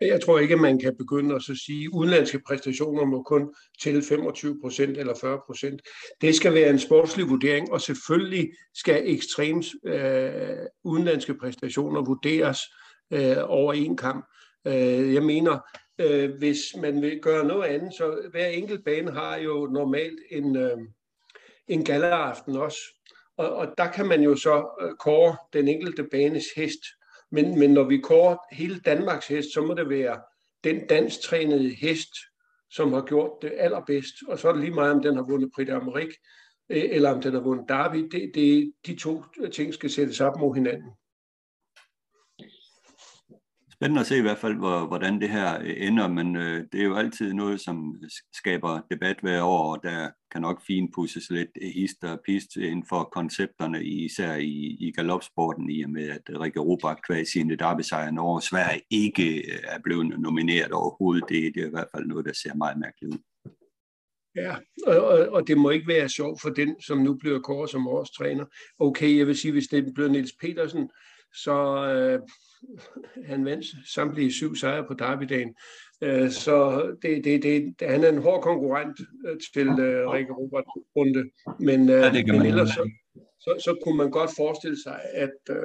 Jeg 0.00 0.20
tror 0.20 0.38
ikke, 0.38 0.54
at 0.54 0.60
man 0.60 0.78
kan 0.78 0.96
begynde 0.98 1.34
at 1.34 1.42
så 1.42 1.54
sige, 1.66 1.84
at 1.84 1.90
udenlandske 1.92 2.40
præstationer 2.46 3.04
må 3.04 3.22
kun 3.22 3.54
tælle 3.82 4.02
25 4.02 4.60
procent 4.60 4.98
eller 4.98 5.14
40 5.20 5.40
procent. 5.46 5.82
Det 6.20 6.34
skal 6.34 6.54
være 6.54 6.70
en 6.70 6.78
sportslig 6.78 7.28
vurdering, 7.28 7.72
og 7.72 7.80
selvfølgelig 7.80 8.52
skal 8.74 9.02
ekstremt 9.04 9.66
øh, 9.86 10.66
udenlandske 10.84 11.34
præstationer 11.34 12.04
vurderes 12.04 12.58
øh, 13.12 13.36
over 13.44 13.72
en 13.72 13.96
kamp. 13.96 14.24
Øh, 14.66 15.14
jeg 15.14 15.22
mener, 15.22 15.58
øh, 16.00 16.30
hvis 16.38 16.58
man 16.80 17.02
vil 17.02 17.20
gøre 17.22 17.44
noget 17.44 17.64
andet, 17.64 17.94
så 17.94 18.28
hver 18.30 18.46
enkelt 18.46 18.84
bane 18.84 19.12
har 19.12 19.36
jo 19.36 19.66
normalt 19.72 20.18
en, 20.30 20.56
øh, 20.56 20.78
en 21.68 21.84
galleraften 21.84 22.56
også. 22.56 22.78
Og, 23.36 23.56
og 23.56 23.74
der 23.78 23.90
kan 23.90 24.06
man 24.06 24.22
jo 24.22 24.36
så 24.36 24.78
øh, 24.80 24.90
kåre 25.00 25.36
den 25.52 25.68
enkelte 25.68 26.04
banes 26.04 26.44
hest. 26.56 26.80
Men, 27.30 27.58
men 27.58 27.70
når 27.70 27.84
vi 27.84 27.98
kårer 27.98 28.36
hele 28.52 28.80
Danmarks 28.80 29.28
hest, 29.28 29.48
så 29.54 29.60
må 29.60 29.74
det 29.74 29.88
være 29.88 30.20
den 30.64 30.86
danstrænede 30.86 31.74
hest, 31.74 32.10
som 32.70 32.92
har 32.92 33.02
gjort 33.02 33.30
det 33.42 33.52
allerbedst. 33.56 34.14
Og 34.28 34.38
så 34.38 34.48
er 34.48 34.52
det 34.52 34.60
lige 34.60 34.74
meget, 34.74 34.92
om 34.92 35.02
den 35.02 35.16
har 35.16 35.22
vundet 35.22 35.50
Prix 35.54 35.68
d'Amérique, 35.68 36.16
øh, 36.70 36.84
eller 36.90 37.10
om 37.10 37.22
den 37.22 37.34
har 37.34 37.40
vundet 37.40 37.68
Derby. 37.68 38.08
Det, 38.12 38.30
det, 38.34 38.72
de 38.86 38.96
to 38.96 39.22
ting 39.52 39.74
skal 39.74 39.90
sættes 39.90 40.20
op 40.20 40.40
mod 40.40 40.54
hinanden 40.54 40.90
spændende 43.84 44.00
at 44.00 44.06
se 44.06 44.18
i 44.18 44.20
hvert 44.20 44.38
fald, 44.38 44.56
hvordan 44.88 45.20
det 45.20 45.28
her 45.28 45.60
øh, 45.60 45.74
ender, 45.76 46.08
men 46.08 46.36
øh, 46.36 46.64
det 46.72 46.80
er 46.80 46.84
jo 46.84 46.94
altid 46.94 47.32
noget, 47.32 47.60
som 47.60 47.94
skaber 48.34 48.80
debat 48.90 49.16
hver 49.22 49.42
år, 49.42 49.74
og 49.76 49.82
der 49.82 50.10
kan 50.32 50.42
nok 50.42 50.62
finpusses 50.66 51.30
lidt 51.30 51.50
hist 51.74 52.04
og 52.04 52.20
pist 52.26 52.56
inden 52.56 52.84
for 52.88 53.10
koncepterne, 53.12 53.84
især 53.84 54.34
i, 54.34 54.76
i 54.80 54.92
galopsporten, 54.96 55.70
i 55.70 55.82
og 55.82 55.90
med 55.90 56.08
at 56.08 56.40
Rikke 56.40 56.60
Robach 56.60 57.00
kvæg 57.06 57.26
sine 57.26 57.56
derbesejrende 57.56 58.22
over 58.22 58.40
Sverige 58.40 58.82
ikke 58.90 59.36
øh, 59.36 59.58
er 59.64 59.78
blevet 59.84 60.20
nomineret 60.20 60.72
overhovedet. 60.72 61.24
Det, 61.28 61.54
det 61.54 61.62
er 61.62 61.66
i 61.66 61.70
hvert 61.70 61.88
fald 61.94 62.06
noget, 62.06 62.24
der 62.26 62.32
ser 62.32 62.54
meget 62.54 62.78
mærkeligt 62.78 63.14
ud. 63.14 63.18
Ja, 64.36 64.56
og, 64.86 65.06
og, 65.06 65.28
og 65.28 65.48
det 65.48 65.58
må 65.58 65.70
ikke 65.70 65.88
være 65.88 66.08
sjovt 66.08 66.40
for 66.40 66.50
den, 66.50 66.80
som 66.80 66.98
nu 66.98 67.14
bliver 67.14 67.40
kåret 67.40 67.70
som 67.70 67.88
års 67.88 68.10
træner. 68.10 68.44
Okay, 68.78 69.18
jeg 69.18 69.26
vil 69.26 69.36
sige, 69.36 69.52
hvis 69.52 69.68
det 69.68 69.94
bliver 69.94 70.10
Niels 70.10 70.32
Petersen, 70.40 70.90
så 71.34 71.86
øh, 71.86 72.20
han 73.26 73.44
vandt 73.44 73.66
samtlige 73.94 74.32
syv 74.32 74.56
sejre 74.56 74.86
på 74.86 74.94
derbydagen. 74.94 75.54
Øh, 76.02 76.30
så 76.30 76.82
det, 77.02 77.24
det, 77.24 77.42
det, 77.42 77.74
han 77.88 78.04
er 78.04 78.08
en 78.08 78.22
hård 78.22 78.42
konkurrent 78.42 79.00
øh, 79.26 79.36
til 79.54 79.68
øh, 79.68 80.08
Rikke 80.10 80.32
Robert 80.32 80.64
Runde. 80.96 81.24
Men, 81.60 81.88
ja, 81.88 82.12
men 82.12 82.46
ellers 82.46 82.68
så, 82.68 82.90
så, 83.14 83.54
så 83.64 83.78
kunne 83.84 83.96
man 83.96 84.10
godt 84.10 84.30
forestille 84.36 84.82
sig, 84.82 85.00
at, 85.14 85.56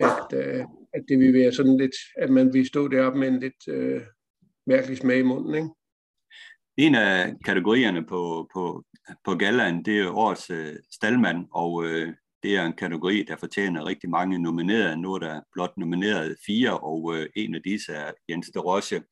at, 0.00 0.38
øh, 0.38 0.64
at 0.94 1.04
det 1.08 1.18
vil 1.18 1.34
være 1.34 1.52
sådan 1.52 1.76
lidt, 1.76 1.94
at 2.16 2.30
man 2.30 2.52
vil 2.52 2.66
stå 2.66 2.88
deroppe 2.88 3.18
med 3.18 3.28
en 3.28 3.40
lidt 3.40 3.68
øh, 3.68 4.02
mærkelig 4.66 4.98
smag 4.98 5.18
i 5.18 5.22
munden, 5.22 5.54
ikke? 5.54 5.68
En 6.76 6.94
af 6.94 7.34
kategorierne 7.44 8.06
på, 8.06 8.50
på, 8.54 8.84
på 9.24 9.34
gallaen, 9.34 9.84
det 9.84 9.98
er 9.98 10.10
årets 10.10 10.50
øh, 10.50 10.76
staldmand, 10.92 11.46
og 11.52 11.84
øh, 11.84 12.14
det 12.42 12.56
er 12.56 12.64
en 12.64 12.72
kategori, 12.72 13.22
der 13.22 13.36
fortjener 13.36 13.86
rigtig 13.86 14.10
mange 14.10 14.38
nominerede. 14.38 14.96
Nu 14.96 15.14
er 15.14 15.18
der 15.18 15.40
blot 15.52 15.76
nomineret 15.76 16.36
fire, 16.46 16.78
og 16.78 17.16
øh, 17.16 17.26
en 17.36 17.54
af 17.54 17.62
disse 17.62 17.92
er 17.92 18.12
Jens 18.28 18.50
de 18.54 18.58
Roche. 18.58 19.02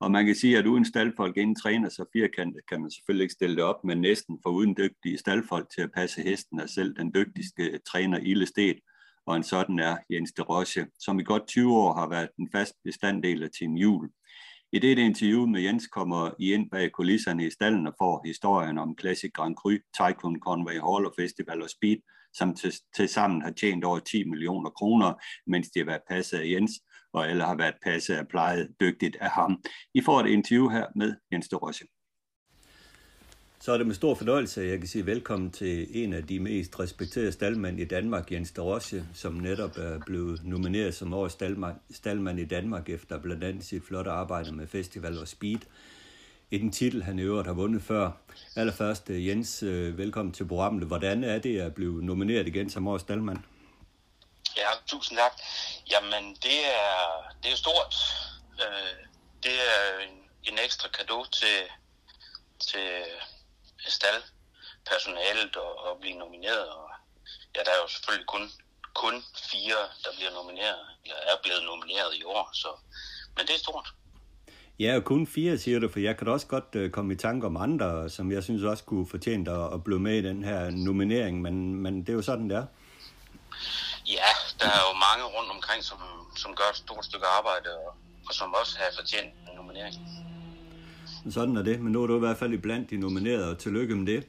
Og 0.00 0.10
man 0.10 0.26
kan 0.26 0.34
sige, 0.34 0.58
at 0.58 0.66
uden 0.66 0.84
staldfolk 0.84 1.36
inden 1.36 1.56
træner 1.56 1.88
så 1.88 2.04
firkantet, 2.12 2.60
kan 2.68 2.80
man 2.80 2.90
selvfølgelig 2.90 3.24
ikke 3.24 3.32
stille 3.32 3.56
det 3.56 3.64
op, 3.64 3.84
men 3.84 4.00
næsten 4.00 4.38
for 4.42 4.50
uden 4.50 4.76
dygtige 4.78 5.18
staldfolk 5.18 5.70
til 5.74 5.82
at 5.82 5.92
passe 5.94 6.22
hesten 6.22 6.60
er 6.60 6.66
selv 6.66 6.96
den 6.96 7.14
dygtigste 7.14 7.78
træner 7.78 8.18
i 8.18 8.46
Sted. 8.46 8.74
Og 9.26 9.36
en 9.36 9.42
sådan 9.42 9.78
er 9.78 9.96
Jens 10.10 10.32
de 10.32 10.42
Roche, 10.42 10.86
som 10.98 11.20
i 11.20 11.22
godt 11.22 11.46
20 11.46 11.76
år 11.76 11.94
har 11.94 12.08
været 12.08 12.28
en 12.38 12.48
fast 12.52 12.74
bestanddel 12.84 13.42
af 13.42 13.48
Team 13.58 13.72
Jul. 13.72 14.10
I 14.72 14.78
det 14.78 14.98
interview 14.98 15.46
med 15.46 15.60
Jens 15.60 15.86
kommer 15.86 16.30
I 16.38 16.52
ind 16.52 16.70
bag 16.70 16.92
kulisserne 16.92 17.46
i 17.46 17.50
stallen 17.50 17.86
og 17.86 17.94
får 17.98 18.22
historien 18.26 18.78
om 18.78 18.96
Classic 19.00 19.32
Grand 19.32 19.56
Cru, 19.56 19.70
Tycoon 19.70 20.40
Conway 20.40 20.72
Hall 20.72 21.06
og 21.06 21.12
Festival 21.18 21.62
og 21.62 21.70
Speed, 21.70 21.96
som 22.38 22.54
til, 22.54 22.72
til 22.96 23.08
sammen 23.08 23.42
har 23.42 23.50
tjent 23.50 23.84
over 23.84 23.98
10 23.98 24.24
millioner 24.24 24.70
kroner, 24.70 25.14
mens 25.46 25.70
de 25.70 25.78
har 25.78 25.86
været 25.86 26.02
passet 26.08 26.38
af 26.38 26.46
Jens, 26.46 26.72
og 27.12 27.28
alle 27.28 27.44
har 27.44 27.56
været 27.56 27.74
passet 27.84 28.18
og 28.18 28.28
plejet 28.28 28.68
dygtigt 28.80 29.16
af 29.20 29.30
ham. 29.30 29.62
I 29.94 30.00
får 30.00 30.20
et 30.20 30.26
interview 30.26 30.68
her 30.68 30.86
med 30.96 31.14
Jens 31.32 31.48
de 31.48 31.56
Roche. 31.56 31.86
Så 33.60 33.72
er 33.72 33.78
det 33.78 33.86
med 33.86 33.94
stor 33.94 34.14
fornøjelse, 34.14 34.62
at 34.62 34.68
jeg 34.68 34.78
kan 34.78 34.88
sige 34.88 35.06
velkommen 35.06 35.50
til 35.50 36.04
en 36.04 36.12
af 36.12 36.26
de 36.26 36.40
mest 36.40 36.80
respekterede 36.80 37.32
staldmænd 37.32 37.80
i 37.80 37.84
Danmark, 37.84 38.32
Jens 38.32 38.52
de 38.52 38.60
Roche, 38.60 39.04
som 39.14 39.34
netop 39.34 39.78
er 39.78 39.98
blevet 40.06 40.40
nomineret 40.44 40.94
som 40.94 41.14
årets 41.14 41.34
staldmand, 41.34 41.76
staldmand 41.90 42.40
i 42.40 42.44
Danmark 42.44 42.88
efter 42.88 43.18
blandt 43.18 43.44
andet 43.44 43.64
sit 43.64 43.82
flotte 43.82 44.10
arbejde 44.10 44.52
med 44.52 44.66
Festival 44.66 45.18
og 45.18 45.28
Speed. 45.28 45.58
I 46.50 46.58
den 46.58 46.72
titel, 46.72 47.02
han 47.02 47.18
i 47.18 47.22
øvrigt 47.22 47.46
har 47.46 47.54
vundet 47.54 47.82
før. 47.82 48.10
Allerførst, 48.56 49.10
øh, 49.10 49.26
Jens, 49.28 49.62
øh, 49.62 49.98
velkommen 49.98 50.34
til 50.34 50.48
programmet. 50.48 50.86
Hvordan 50.86 51.24
er 51.24 51.38
det 51.38 51.60
at 51.60 51.74
blive 51.74 52.04
nomineret 52.04 52.46
igen 52.46 52.70
som 52.70 52.88
årets 52.88 53.04
dalmand? 53.04 53.38
Ja, 54.56 54.68
tusind 54.86 55.18
tak. 55.18 55.32
Jamen, 55.90 56.34
det 56.34 56.58
er, 56.66 56.98
det 57.42 57.52
er 57.52 57.56
stort. 57.56 57.94
Øh, 58.62 59.06
det 59.42 59.52
er 59.52 59.98
en, 60.08 60.14
en 60.42 60.58
ekstra 60.64 60.88
gave 60.88 61.24
til, 61.32 61.58
til 62.68 62.88
staldpersonalet 63.88 65.56
at, 65.56 65.90
at 65.90 66.00
blive 66.00 66.18
nomineret. 66.18 66.68
Og 66.68 66.90
ja, 67.56 67.60
der 67.60 67.70
er 67.70 67.80
jo 67.82 67.88
selvfølgelig 67.88 68.26
kun, 68.26 68.50
kun 68.94 69.24
fire, 69.50 69.80
der 70.04 70.10
bliver 70.16 70.32
nomineret, 70.32 70.86
eller 71.04 71.16
er 71.16 71.36
blevet 71.42 71.64
nomineret 71.64 72.14
i 72.14 72.24
år, 72.24 72.50
så, 72.52 72.68
men 73.36 73.46
det 73.46 73.54
er 73.54 73.58
stort. 73.58 73.88
Ja, 74.78 74.96
og 74.96 75.04
kun 75.04 75.26
fire, 75.26 75.58
siger 75.58 75.78
du, 75.78 75.88
for 75.88 76.00
jeg 76.00 76.16
kan 76.16 76.28
også 76.28 76.46
godt 76.46 76.74
uh, 76.74 76.90
komme 76.90 77.12
i 77.12 77.16
tanke 77.16 77.46
om 77.46 77.56
andre, 77.56 78.10
som 78.10 78.32
jeg 78.32 78.42
synes 78.42 78.62
også 78.62 78.84
kunne 78.84 79.06
fortjene 79.06 79.50
at, 79.50 79.74
at 79.74 79.84
blive 79.84 80.00
med 80.00 80.18
i 80.18 80.22
den 80.22 80.44
her 80.44 80.70
nominering, 80.70 81.42
men, 81.42 81.74
men 81.74 82.00
det 82.00 82.08
er 82.08 82.12
jo 82.12 82.22
sådan, 82.22 82.50
det 82.50 82.56
er. 82.56 82.66
Ja, 84.06 84.30
der 84.60 84.66
er 84.66 84.80
jo 84.88 84.92
mange 85.06 85.38
rundt 85.38 85.50
omkring, 85.50 85.84
som, 85.84 85.98
som 86.36 86.54
gør 86.54 86.68
et 86.70 86.76
stort 86.76 87.04
stykke 87.04 87.26
arbejde, 87.38 87.68
og, 87.86 87.94
og 88.28 88.34
som 88.34 88.54
også 88.60 88.78
har 88.78 88.84
fortjent 88.98 89.34
en 89.50 89.56
nominering. 89.56 89.94
Sådan 91.30 91.56
er 91.56 91.62
det, 91.62 91.80
men 91.80 91.92
nu 91.92 92.02
er 92.02 92.06
du 92.06 92.16
i 92.16 92.18
hvert 92.18 92.36
fald 92.36 92.52
i 92.52 92.56
blandt 92.56 92.90
de 92.90 92.96
nominerede, 92.96 93.50
og 93.50 93.58
tillykke 93.58 93.96
med 93.96 94.06
det. 94.06 94.26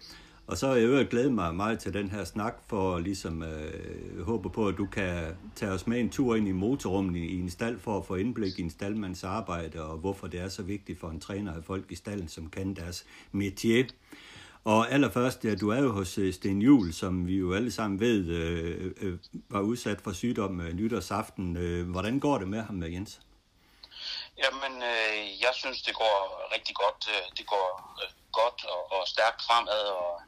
Og 0.48 0.58
så 0.58 0.68
er 0.68 0.75
jeg 0.75 0.86
øvrigt 0.86 1.10
glædet 1.10 1.34
mig 1.34 1.56
meget 1.56 1.80
til 1.80 1.94
den 1.94 2.10
her 2.10 2.24
snak, 2.24 2.56
for 2.68 3.00
ligesom 3.00 3.44
øh, 3.44 4.22
håber 4.22 4.50
på, 4.50 4.68
at 4.68 4.77
du 4.77 4.86
kan 4.86 5.24
tage 5.56 5.72
os 5.72 5.88
med 5.88 6.00
en 6.00 6.10
tur 6.10 6.36
ind 6.36 6.48
i 6.48 6.51
motorrummet 6.51 7.20
i 7.20 7.39
en 7.39 7.50
stald, 7.50 7.80
for 7.80 7.98
at 7.98 8.06
få 8.06 8.16
indblik 8.16 8.60
i 8.60 8.62
en 8.62 8.70
staldmands 8.70 9.24
arbejde, 9.24 9.86
og 9.86 9.98
hvorfor 9.98 10.27
det 10.27 10.39
er 10.39 10.50
så 10.50 10.63
vigtigt 10.63 11.00
for 11.00 11.10
en 11.10 11.20
træner 11.20 11.54
af 11.54 11.63
folk 11.63 11.92
i 11.92 11.96
stallen, 11.96 12.27
som 12.27 12.50
kan 12.50 12.74
deres 12.74 13.06
métier. 13.36 13.88
Og 14.63 14.92
allerførst, 14.92 15.46
ja, 15.46 15.56
du 15.56 15.70
er 15.70 15.80
jo 15.80 15.92
hos 15.92 16.18
øh, 16.18 16.34
Sten 16.34 16.62
Jul, 16.62 16.94
som 16.94 17.27
vi 17.27 17.38
jo 17.38 17.54
alle 17.54 17.72
sammen 17.72 18.00
ved, 18.00 18.27
øh, 18.27 18.92
øh, 19.01 19.18
var 19.50 19.62
udsat 19.62 20.01
for 20.01 20.12
sygdom 20.12 20.62
øh, 20.62 20.74
nytårsaften. 20.74 21.58
Øh, 21.58 21.89
hvordan 21.89 22.20
går 22.20 22.38
det 22.38 22.48
med 22.48 22.62
ham, 22.62 22.75
med 22.75 22.89
Jens? 22.89 23.22
Jamen, 24.44 24.74
øh, 24.84 25.41
jeg 25.41 25.53
synes, 25.53 25.82
det 25.82 25.96
går 25.96 26.15
rigtig 26.56 26.75
godt. 26.75 27.01
Øh, 27.15 27.25
det 27.38 27.46
går 27.53 27.67
øh, 28.03 28.10
godt 28.32 28.60
og, 28.65 28.91
og 28.91 29.08
stærkt 29.08 29.41
fremad, 29.48 29.84
og 30.01 30.22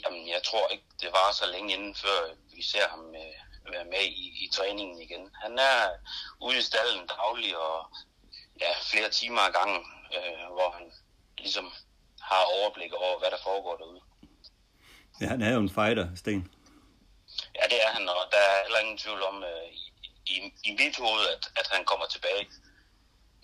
jamen, 0.00 0.28
jeg 0.28 0.42
tror 0.48 0.68
ikke, 0.68 0.88
det 1.00 1.10
var 1.12 1.32
så 1.32 1.46
længe 1.46 1.74
inden, 1.74 1.94
før 1.94 2.18
vi 2.54 2.62
ser 2.62 2.88
ham 2.88 3.04
øh, 3.22 3.72
være 3.72 3.84
med 3.84 4.04
i, 4.22 4.24
i 4.44 4.46
træningen 4.52 5.02
igen. 5.02 5.24
Han 5.42 5.58
er 5.58 5.78
ude 6.40 6.58
i 6.58 6.62
stallen 6.62 7.06
daglig 7.06 7.56
og 7.58 7.78
ja, 8.60 8.70
flere 8.90 9.10
timer 9.10 9.40
ad 9.40 9.52
gangen, 9.52 9.82
øh, 10.16 10.46
hvor 10.56 10.70
han 10.76 10.92
ligesom 11.38 11.72
har 12.20 12.42
overblik 12.58 12.92
over, 12.92 13.18
hvad 13.18 13.30
der 13.30 13.40
foregår 13.42 13.76
derude. 13.76 14.00
Ja, 15.20 15.26
han 15.26 15.42
er 15.42 15.52
jo 15.52 15.60
en 15.60 15.74
fighter, 15.78 16.06
Sten. 16.16 16.42
Ja, 17.58 17.64
det 17.72 17.78
er 17.84 17.90
han, 17.96 18.08
og 18.08 18.24
der 18.32 18.42
er 18.52 18.62
heller 18.62 18.78
ingen 18.78 18.98
tvivl 18.98 19.22
om 19.22 19.44
øh, 19.44 19.68
i, 20.26 20.36
i 20.68 20.70
mit 20.80 20.96
hoved, 20.98 21.24
at, 21.34 21.42
at 21.60 21.68
han 21.72 21.84
kommer 21.84 22.06
tilbage 22.06 22.46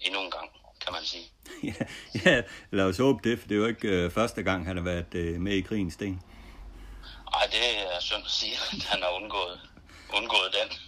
endnu 0.00 0.20
en 0.20 0.30
gang, 0.30 0.50
kan 0.80 0.92
man 0.92 1.02
sige. 1.04 1.24
ja, 1.68 1.84
ja, 2.24 2.42
lad 2.70 2.84
os 2.84 2.98
håbe 2.98 3.28
det, 3.28 3.38
for 3.38 3.48
det 3.48 3.54
er 3.54 3.58
jo 3.58 3.66
ikke 3.66 3.88
øh, 3.88 4.10
første 4.10 4.42
gang, 4.42 4.66
han 4.66 4.76
har 4.76 4.84
været 4.84 5.14
øh, 5.14 5.40
med 5.40 5.52
i 5.52 5.60
krigen, 5.60 5.90
Sten. 5.90 6.22
Nej, 7.32 7.46
det 7.50 7.94
er 7.94 8.00
synd 8.00 8.24
at 8.24 8.30
sige, 8.30 8.52
at 8.52 8.84
han 8.84 9.02
har 9.02 9.10
undgået, 9.10 9.60
undgået 10.14 10.56
den. 10.60 10.78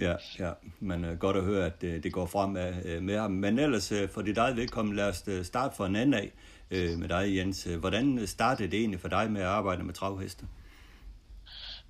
Ja, 0.00 0.14
ja, 0.38 0.52
men 0.80 1.04
øh, 1.04 1.18
godt 1.18 1.36
at 1.36 1.42
høre, 1.42 1.66
at 1.66 1.82
øh, 1.82 2.02
det 2.02 2.12
går 2.12 2.26
frem 2.26 2.50
med, 2.50 2.84
øh, 2.84 3.02
med 3.02 3.18
ham. 3.18 3.30
Men 3.30 3.58
ellers, 3.58 3.92
øh, 3.92 4.10
for 4.10 4.22
dit 4.22 4.38
eget 4.38 4.56
vedkommende, 4.56 4.96
lad 4.96 5.08
os 5.08 5.22
øh, 5.26 5.44
starte 5.44 5.76
fra 5.76 5.86
en 5.86 5.96
anden 5.96 6.14
af 6.14 6.32
øh, 6.70 6.98
med 6.98 7.08
dig, 7.08 7.36
Jens. 7.36 7.62
Hvordan 7.62 8.26
startede 8.26 8.70
det 8.70 8.80
egentlig 8.80 9.00
for 9.00 9.08
dig 9.08 9.30
med 9.30 9.40
at 9.40 9.46
arbejde 9.46 9.82
med 9.84 9.94
travheste? 9.94 10.44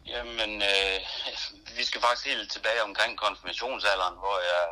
Jamen, 0.07 0.63
øh, 0.63 0.99
vi 1.79 1.85
skal 1.85 2.01
faktisk 2.01 2.27
helt 2.27 2.53
tilbage 2.53 2.83
omkring 2.83 3.19
konfirmationsalderen, 3.19 4.15
hvor 4.19 4.39
jeg 4.51 4.65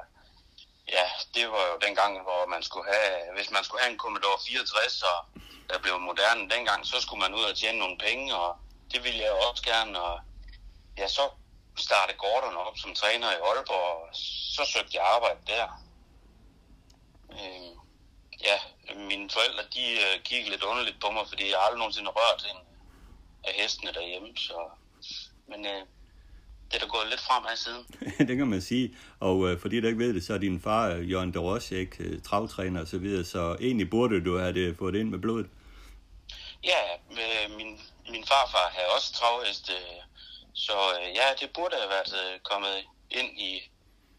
Ja, 0.88 1.06
det 1.34 1.50
var 1.50 1.66
jo 1.72 1.78
dengang, 1.86 2.22
hvor 2.22 2.46
man 2.46 2.62
skulle 2.62 2.92
have, 2.92 3.34
hvis 3.36 3.50
man 3.50 3.64
skulle 3.64 3.82
have 3.82 3.92
en 3.92 3.98
Commodore 3.98 4.38
64, 4.46 5.02
og 5.02 5.40
der 5.68 5.78
blev 5.78 6.00
moderne 6.00 6.50
dengang, 6.50 6.86
så 6.86 7.00
skulle 7.00 7.20
man 7.20 7.34
ud 7.34 7.44
og 7.44 7.56
tjene 7.56 7.78
nogle 7.78 7.98
penge, 7.98 8.36
og 8.36 8.56
det 8.92 9.04
ville 9.04 9.18
jeg 9.18 9.32
også 9.32 9.62
gerne, 9.62 10.00
og 10.00 10.20
ja, 10.98 11.08
så 11.08 11.30
startede 11.76 12.18
Gordon 12.18 12.56
op 12.56 12.78
som 12.78 12.94
træner 12.94 13.32
i 13.32 13.34
Aalborg, 13.34 14.02
og 14.02 14.08
så 14.56 14.64
søgte 14.72 14.96
jeg 14.96 15.06
arbejde 15.14 15.40
der. 15.46 15.66
Øh, 17.32 17.72
ja, 18.44 18.58
mine 18.94 19.30
forældre, 19.30 19.64
de 19.74 19.92
øh, 19.92 20.22
kiggede 20.22 20.50
lidt 20.50 20.62
underligt 20.62 21.00
på 21.00 21.10
mig, 21.10 21.28
fordi 21.28 21.50
jeg 21.50 21.62
aldrig 21.62 21.78
nogensinde 21.78 22.10
rørt 22.10 22.46
en 22.50 22.60
af 23.44 23.52
hestene 23.54 23.92
derhjemme, 23.92 24.36
så... 24.36 24.70
Men 25.46 25.66
øh, 25.66 25.86
det 26.68 26.75
er 26.76 26.78
da 26.78 26.87
gået 26.87 27.09
lidt 27.09 27.21
fremad 27.21 27.56
siden. 27.56 27.85
det 28.28 28.37
kan 28.37 28.47
man 28.47 28.62
sige. 28.62 28.97
Og 29.21 29.49
øh, 29.49 29.61
fordi 29.61 29.80
du 29.80 29.87
ikke 29.87 29.99
ved 29.99 30.14
det, 30.14 30.25
så 30.26 30.35
er 30.35 30.38
din 30.38 30.61
far, 30.61 30.88
øh, 30.88 31.11
Jørgen 31.11 31.35
de 31.35 31.38
Roche, 31.38 31.76
ikke 31.76 31.97
øh, 32.04 32.23
travtræner 32.23 32.80
og 32.80 32.88
så 32.88 32.99
videre, 32.99 33.25
så 33.25 33.56
egentlig 33.61 33.90
burde 33.90 34.25
du 34.25 34.38
have 34.38 34.52
det 34.52 34.76
fået 34.78 34.94
ind 34.94 35.09
med 35.11 35.18
blodet. 35.18 35.47
Ja, 36.64 36.80
øh, 37.11 37.56
min, 37.56 37.80
min 38.12 38.25
farfar 38.30 38.68
havde 38.76 38.90
også 38.97 39.12
travhest, 39.12 39.71
øh, 39.71 40.00
så 40.54 40.73
øh, 40.73 41.09
ja, 41.18 41.26
det 41.40 41.50
burde 41.54 41.76
have 41.76 41.90
været 41.97 42.12
øh, 42.23 42.40
kommet 42.50 42.75
ind 43.11 43.30
i 43.49 43.50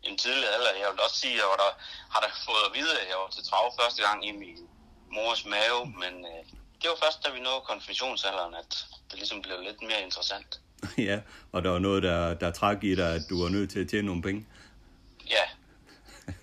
en 0.04 0.18
tidlig 0.18 0.48
alder. 0.56 0.74
Jeg 0.82 0.88
vil 0.92 1.02
også 1.06 1.20
sige, 1.24 1.34
at 1.34 1.40
jeg 1.40 1.58
der, 1.64 1.72
har 2.14 2.20
der 2.26 2.32
fået 2.48 2.64
at 2.68 2.74
vide, 2.80 2.94
at 3.02 3.08
jeg 3.12 3.18
var 3.24 3.30
til 3.36 3.44
trav 3.50 3.66
første 3.80 4.02
gang 4.08 4.20
i 4.30 4.32
min 4.32 4.58
mors 5.16 5.46
mave, 5.46 5.80
men 6.04 6.14
øh, 6.32 6.42
det 6.82 6.88
var 6.90 6.98
først, 7.04 7.24
da 7.24 7.30
vi 7.36 7.40
nåede 7.40 7.62
konfirmationsalderen, 7.72 8.54
at 8.64 8.72
det 9.10 9.18
ligesom 9.22 9.42
blev 9.42 9.58
lidt 9.62 9.82
mere 9.90 10.02
interessant. 10.08 10.52
ja, 10.98 11.20
og 11.52 11.64
der 11.64 11.70
var 11.70 11.80
noget, 11.80 12.04
der, 12.04 12.34
der 12.34 12.52
trak 12.52 12.84
i 12.84 12.96
dig, 12.96 13.16
at 13.16 13.22
du 13.30 13.44
var 13.44 13.50
nødt 13.50 13.70
til 13.70 13.80
at 13.80 13.90
tjene 13.90 14.06
nogle 14.06 14.22
penge. 14.22 14.46
Ja. 15.30 15.44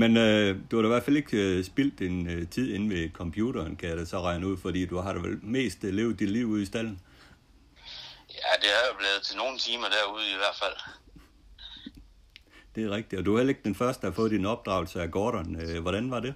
Men 0.00 0.16
øh, 0.16 0.56
du 0.70 0.76
har 0.76 0.82
da 0.82 0.88
i 0.88 0.90
hvert 0.90 1.02
fald 1.02 1.16
ikke 1.16 1.36
øh, 1.36 1.64
spildt 1.64 1.98
din 1.98 2.28
øh, 2.30 2.48
tid 2.48 2.74
inde 2.74 2.94
ved 2.94 3.10
computeren, 3.10 3.76
kan 3.76 3.88
jeg 3.88 3.96
da 3.96 4.04
så 4.04 4.20
regne 4.20 4.46
ud, 4.46 4.56
fordi 4.56 4.86
du 4.86 4.98
har 4.98 5.12
da 5.12 5.18
vel 5.18 5.38
mest 5.42 5.84
øh, 5.84 5.94
levet 5.94 6.18
dit 6.18 6.30
liv 6.30 6.46
ude 6.46 6.62
i 6.62 6.66
stallen. 6.66 7.00
Ja, 8.30 8.52
det 8.60 8.68
er 8.68 8.88
jo 8.90 8.96
blevet 8.98 9.22
til 9.22 9.36
nogle 9.36 9.58
timer 9.58 9.86
derude 9.88 10.30
i 10.30 10.36
hvert 10.36 10.56
fald. 10.58 10.76
Det 12.74 12.84
er 12.84 12.90
rigtigt, 12.90 13.18
og 13.18 13.26
du 13.26 13.34
er 13.34 13.38
heller 13.38 13.54
ikke 13.54 13.64
den 13.64 13.74
første, 13.74 14.02
der 14.02 14.08
har 14.08 14.14
fået 14.14 14.30
din 14.30 14.46
opdragelse 14.46 15.02
af 15.02 15.10
Gordon. 15.10 15.60
Øh, 15.60 15.82
hvordan 15.82 16.10
var 16.10 16.20
det? 16.20 16.34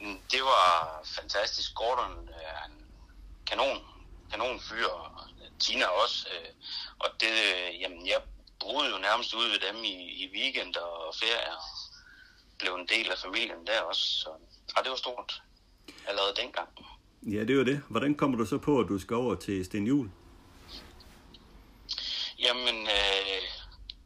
Mm, 0.00 0.18
det 0.30 0.40
var 0.40 1.00
fantastisk. 1.04 1.74
Gordon 1.74 2.28
er 2.28 2.66
en 2.66 2.84
kanon, 3.46 3.78
kanon 4.30 4.60
fyr, 4.60 4.88
Tina 5.64 5.86
også. 6.02 6.18
Øh, 6.32 6.50
og 6.98 7.08
det, 7.20 7.34
jamen, 7.80 8.06
jeg 8.06 8.20
boede 8.60 8.88
jo 8.94 8.98
nærmest 8.98 9.34
ude 9.34 9.50
ved 9.50 9.60
dem 9.68 9.84
i, 9.84 9.96
i 10.22 10.24
weekend 10.36 10.76
og 10.76 11.14
ferie, 11.20 11.50
og 11.56 11.62
blev 12.58 12.72
en 12.74 12.88
del 12.88 13.10
af 13.10 13.18
familien 13.18 13.66
der 13.66 13.80
også. 13.80 14.04
Så 14.22 14.30
ja, 14.76 14.82
det 14.82 14.90
var 14.90 14.96
stort 14.96 15.42
allerede 16.08 16.34
dengang. 16.42 16.68
Ja, 17.22 17.44
det 17.44 17.58
var 17.58 17.64
det. 17.64 17.82
Hvordan 17.90 18.14
kommer 18.14 18.36
du 18.38 18.46
så 18.46 18.58
på, 18.58 18.80
at 18.80 18.88
du 18.88 18.98
skal 18.98 19.16
over 19.16 19.34
til 19.34 19.64
Sten 19.64 19.86
Jul? 19.86 20.10
Jamen, 22.38 22.78
øh, 22.98 23.42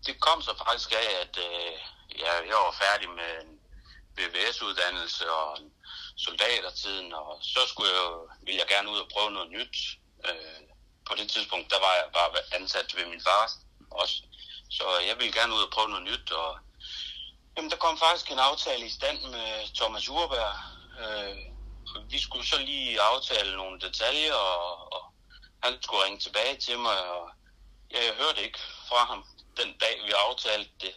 det 0.07 0.21
kom 0.21 0.43
så 0.43 0.53
faktisk 0.65 0.93
af, 0.93 1.09
at 1.25 1.35
øh, 1.49 1.75
ja, 2.23 2.33
jeg 2.50 2.59
var 2.67 2.75
færdig 2.85 3.09
med 3.21 3.31
en 3.43 3.50
BVS-uddannelse 4.17 5.25
og 5.31 5.61
en 5.61 5.73
soldatertiden, 6.17 7.12
og 7.12 7.38
så 7.43 7.61
skulle 7.69 7.91
jeg, 7.91 8.05
ville 8.47 8.61
jeg 8.61 8.69
gerne 8.69 8.91
ud 8.91 8.99
og 8.99 9.09
prøve 9.15 9.31
noget 9.31 9.50
nyt. 9.50 9.77
Øh, 10.29 10.69
på 11.09 11.15
det 11.15 11.31
tidspunkt, 11.31 11.71
der 11.71 11.81
var 11.81 11.95
jeg 11.95 12.09
bare 12.12 12.31
ansat 12.53 12.97
ved 12.97 13.07
min 13.07 13.23
far 13.23 13.50
også. 13.91 14.23
Så 14.71 14.85
jeg 15.09 15.17
ville 15.19 15.33
gerne 15.33 15.55
ud 15.55 15.62
og 15.62 15.71
prøve 15.71 15.88
noget 15.88 16.05
nyt, 16.05 16.33
og 16.33 16.59
jamen, 17.57 17.71
der 17.71 17.77
kom 17.77 17.99
faktisk 17.99 18.31
en 18.31 18.38
aftale 18.38 18.87
i 18.87 18.97
stand 18.99 19.23
med 19.23 19.75
Thomas 19.75 20.09
Urberg. 20.09 20.55
Øh, 21.03 21.37
vi 22.11 22.19
skulle 22.19 22.47
så 22.47 22.59
lige 22.59 23.00
aftale 23.00 23.57
nogle 23.57 23.81
detaljer, 23.81 24.35
og, 24.35 24.93
og 24.93 25.03
han 25.62 25.83
skulle 25.83 26.05
ringe 26.05 26.19
tilbage 26.19 26.57
til 26.57 26.79
mig, 26.79 26.99
og 27.11 27.31
ja, 27.93 28.05
jeg 28.05 28.15
hørte 28.15 28.45
ikke 28.45 28.59
fra 28.88 29.05
ham 29.05 29.25
den 29.57 29.79
dag, 29.79 30.00
vi 30.07 30.12
aftalte 30.29 30.71
det. 30.81 30.95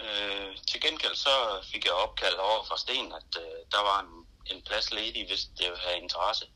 Øh, 0.00 0.56
til 0.68 0.80
gengæld 0.80 1.16
så 1.16 1.30
fik 1.72 1.84
jeg 1.84 1.92
opkald 1.92 2.34
over 2.34 2.64
fra 2.64 2.78
Sten, 2.78 3.12
at 3.12 3.42
øh, 3.42 3.58
der 3.72 3.82
var 3.82 4.00
en, 4.00 4.26
en 4.56 4.62
plads 4.62 4.92
ledig, 4.92 5.26
hvis 5.26 5.44
det 5.58 5.66
ville 5.70 5.86
have 5.86 5.98
interesse. 5.98 6.46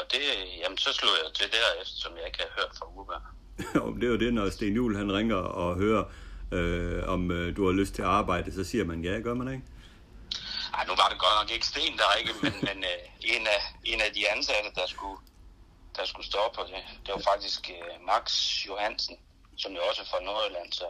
Og 0.00 0.06
det, 0.12 0.22
jamen, 0.62 0.78
så 0.78 0.92
slog 0.92 1.12
jeg 1.24 1.34
til 1.34 1.52
der, 1.52 1.66
som 1.84 2.16
jeg 2.16 2.26
ikke 2.26 2.38
havde 2.38 2.52
hørt 2.58 2.72
fra 2.78 2.86
Uber. 2.98 3.20
det 4.00 4.04
er 4.06 4.12
jo 4.14 4.18
det, 4.24 4.34
når 4.34 4.50
Sten 4.50 4.74
Juhl 4.74 4.96
han 4.96 5.12
ringer 5.12 5.36
og 5.36 5.76
hører, 5.76 6.04
øh, 6.52 7.08
om 7.14 7.30
øh, 7.30 7.56
du 7.56 7.66
har 7.66 7.72
lyst 7.72 7.94
til 7.94 8.02
at 8.02 8.08
arbejde, 8.08 8.54
så 8.54 8.64
siger 8.64 8.84
man 8.84 9.04
ja, 9.04 9.20
gør 9.20 9.34
man 9.34 9.48
ikke? 9.54 9.66
Ej, 10.74 10.84
nu 10.88 10.94
var 11.00 11.08
det 11.10 11.18
godt 11.24 11.36
nok 11.40 11.50
ikke 11.54 11.66
Sten 11.66 11.98
der, 11.98 12.10
ikke? 12.20 12.32
Men, 12.42 12.54
men 12.68 12.78
øh, 12.92 13.00
en, 13.34 13.46
af, 13.46 13.60
en 13.84 14.00
af 14.00 14.10
de 14.16 14.30
ansatte, 14.34 14.70
der 14.74 14.86
skulle, 14.86 15.18
der 15.96 16.04
skulle 16.04 16.26
stå 16.26 16.42
på 16.54 16.62
det, 16.70 16.82
det 17.04 17.10
var 17.14 17.22
faktisk 17.32 17.70
øh, 17.76 18.06
Max 18.06 18.24
Johansen, 18.66 19.16
som 19.56 19.72
jo 19.72 19.80
også 19.88 20.02
er 20.02 20.08
fra 20.12 20.24
Nordjylland, 20.24 20.72
så, 20.72 20.88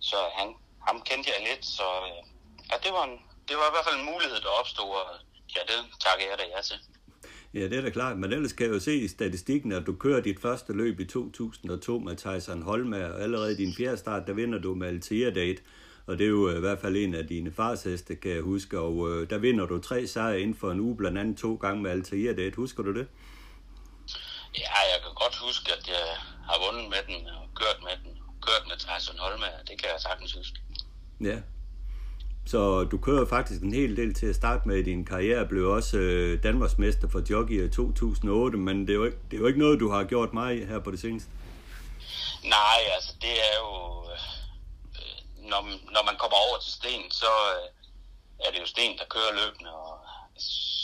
så 0.00 0.16
han, 0.38 0.48
ham 0.86 1.02
kendte 1.08 1.30
jeg 1.32 1.40
lidt, 1.48 1.64
så 1.66 1.86
øh, 2.08 2.22
ja, 2.70 2.76
det 2.84 2.92
var, 2.96 3.04
en, 3.04 3.18
det 3.48 3.54
var 3.56 3.66
i 3.68 3.74
hvert 3.74 3.86
fald 3.88 4.00
en 4.00 4.10
mulighed, 4.12 4.38
der 4.40 4.58
opstod, 4.60 4.90
og 5.00 5.08
ja, 5.56 5.60
det 5.70 5.78
takker 6.04 6.24
jeg 6.30 6.38
da 6.38 6.44
ja 6.56 6.62
til. 6.62 6.80
Ja, 7.54 7.60
det 7.60 7.78
er 7.78 7.82
da 7.82 7.90
klart, 7.90 8.18
men 8.18 8.32
ellers 8.32 8.52
kan 8.52 8.66
jeg 8.66 8.74
jo 8.74 8.80
se 8.80 8.96
i 8.96 9.08
statistikken, 9.08 9.72
at 9.72 9.86
du 9.86 9.94
kører 9.94 10.20
dit 10.20 10.40
første 10.40 10.72
løb 10.72 11.00
i 11.00 11.04
2002 11.04 11.98
med 11.98 12.16
Tyson 12.16 12.62
Holmer, 12.62 13.04
og 13.04 13.22
allerede 13.22 13.52
i 13.52 13.56
din 13.56 13.74
fjerde 13.74 13.96
start, 13.96 14.26
der 14.26 14.32
vinder 14.32 14.58
du 14.58 14.74
med 14.74 14.88
Altea 14.88 15.30
Date, 15.30 15.62
og 16.06 16.18
det 16.18 16.24
er 16.24 16.28
jo 16.28 16.56
i 16.56 16.60
hvert 16.60 16.78
fald 16.78 16.96
en 16.96 17.14
af 17.14 17.26
dine 17.26 17.52
farsheste, 17.52 18.16
kan 18.16 18.30
jeg 18.30 18.42
huske, 18.42 18.78
og 18.78 19.10
øh, 19.10 19.30
der 19.30 19.38
vinder 19.38 19.66
du 19.66 19.78
tre 19.78 20.06
sejre 20.06 20.40
inden 20.40 20.56
for 20.56 20.70
en 20.70 20.80
uge, 20.80 20.96
blandt 20.96 21.18
andet 21.18 21.38
to 21.38 21.54
gange 21.54 21.82
med 21.82 21.90
Altea 21.90 22.32
Date. 22.32 22.56
Husker 22.56 22.82
du 22.82 22.94
det? 22.94 23.06
Ja, 24.58 24.78
jeg 24.92 24.98
kan 25.02 25.14
godt 25.14 25.36
huske, 25.46 25.72
at 25.72 25.88
jeg 25.88 26.06
har 26.48 26.58
vundet 26.66 26.90
med 26.90 27.02
den 27.08 27.26
og 27.26 27.48
kørt 27.54 27.78
med 27.82 27.96
den. 28.04 28.18
Kørt 28.42 28.64
med 28.68 28.76
Tyson 28.78 29.18
Holmer, 29.18 29.46
det 29.68 29.78
kan 29.80 29.88
jeg 29.92 30.00
sagtens 30.00 30.32
huske. 30.32 30.60
Ja, 31.20 31.38
så 32.50 32.84
du 32.84 32.98
kører 32.98 33.26
faktisk 33.26 33.60
en 33.62 33.74
hel 33.74 33.96
del 33.96 34.14
til 34.14 34.26
at 34.26 34.34
starte 34.34 34.68
med 34.68 34.76
i 34.76 34.82
din 34.82 35.04
karriere, 35.04 35.48
blev 35.48 35.64
også 35.68 35.96
øh, 35.96 36.42
Danmarksmester 36.42 37.08
for 37.08 37.22
jockey 37.30 37.66
i 37.66 37.70
2008, 37.70 38.58
men 38.58 38.76
det 38.86 38.90
er, 38.90 38.94
jo 38.94 39.04
ikke, 39.04 39.18
det 39.30 39.36
er 39.36 39.40
jo 39.40 39.46
ikke 39.46 39.58
noget, 39.58 39.80
du 39.80 39.88
har 39.90 40.04
gjort 40.04 40.32
mig 40.32 40.68
her 40.68 40.78
på 40.78 40.90
det 40.90 41.00
seneste. 41.00 41.30
Nej, 42.56 42.80
altså 42.96 43.12
det 43.24 43.34
er 43.48 43.54
jo... 43.62 43.70
Øh, 44.12 44.20
når, 45.50 45.62
når 45.94 46.02
man 46.08 46.16
kommer 46.22 46.38
over 46.46 46.58
til 46.64 46.72
Sten, 46.72 47.10
så 47.10 47.32
øh, 47.56 47.66
er 48.44 48.50
det 48.52 48.60
jo 48.60 48.66
Sten, 48.66 48.98
der 48.98 49.12
kører 49.14 49.32
løbende, 49.40 49.72
og 49.84 49.94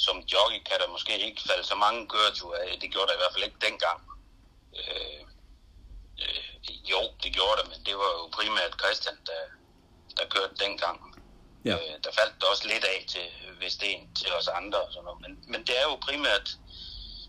som 0.07 0.17
jockey 0.33 0.61
kan 0.69 0.79
der 0.83 0.89
måske 0.95 1.13
ikke 1.29 1.43
falde 1.49 1.65
så 1.73 1.77
mange 1.85 2.01
køreture 2.13 2.59
af. 2.65 2.79
Det 2.83 2.93
gjorde 2.93 3.09
der 3.09 3.17
i 3.17 3.23
hvert 3.23 3.35
fald 3.35 3.49
ikke 3.49 3.65
dengang. 3.69 3.99
Øh, 4.81 5.21
øh, 6.23 6.45
jo, 6.93 7.01
det 7.23 7.31
gjorde 7.37 7.57
det, 7.61 7.67
men 7.73 7.81
det 7.87 7.95
var 8.03 8.11
jo 8.19 8.25
primært 8.39 8.73
Christian, 8.83 9.19
der, 9.31 9.43
der 10.17 10.25
kørte 10.35 10.57
dengang. 10.65 11.16
Ja. 11.67 11.75
Øh, 11.75 11.95
der 12.05 12.11
faldt 12.19 12.35
der 12.41 12.47
også 12.53 12.65
lidt 12.73 12.85
af 12.85 13.05
til 13.09 13.27
Vesten, 13.61 14.15
til 14.15 14.29
os 14.39 14.49
andre 14.49 14.79
og 14.81 14.93
sådan 14.93 15.05
noget. 15.05 15.21
Men, 15.25 15.33
men 15.53 15.61
det 15.67 15.75
er 15.81 15.87
jo 15.91 15.97
primært 16.09 16.47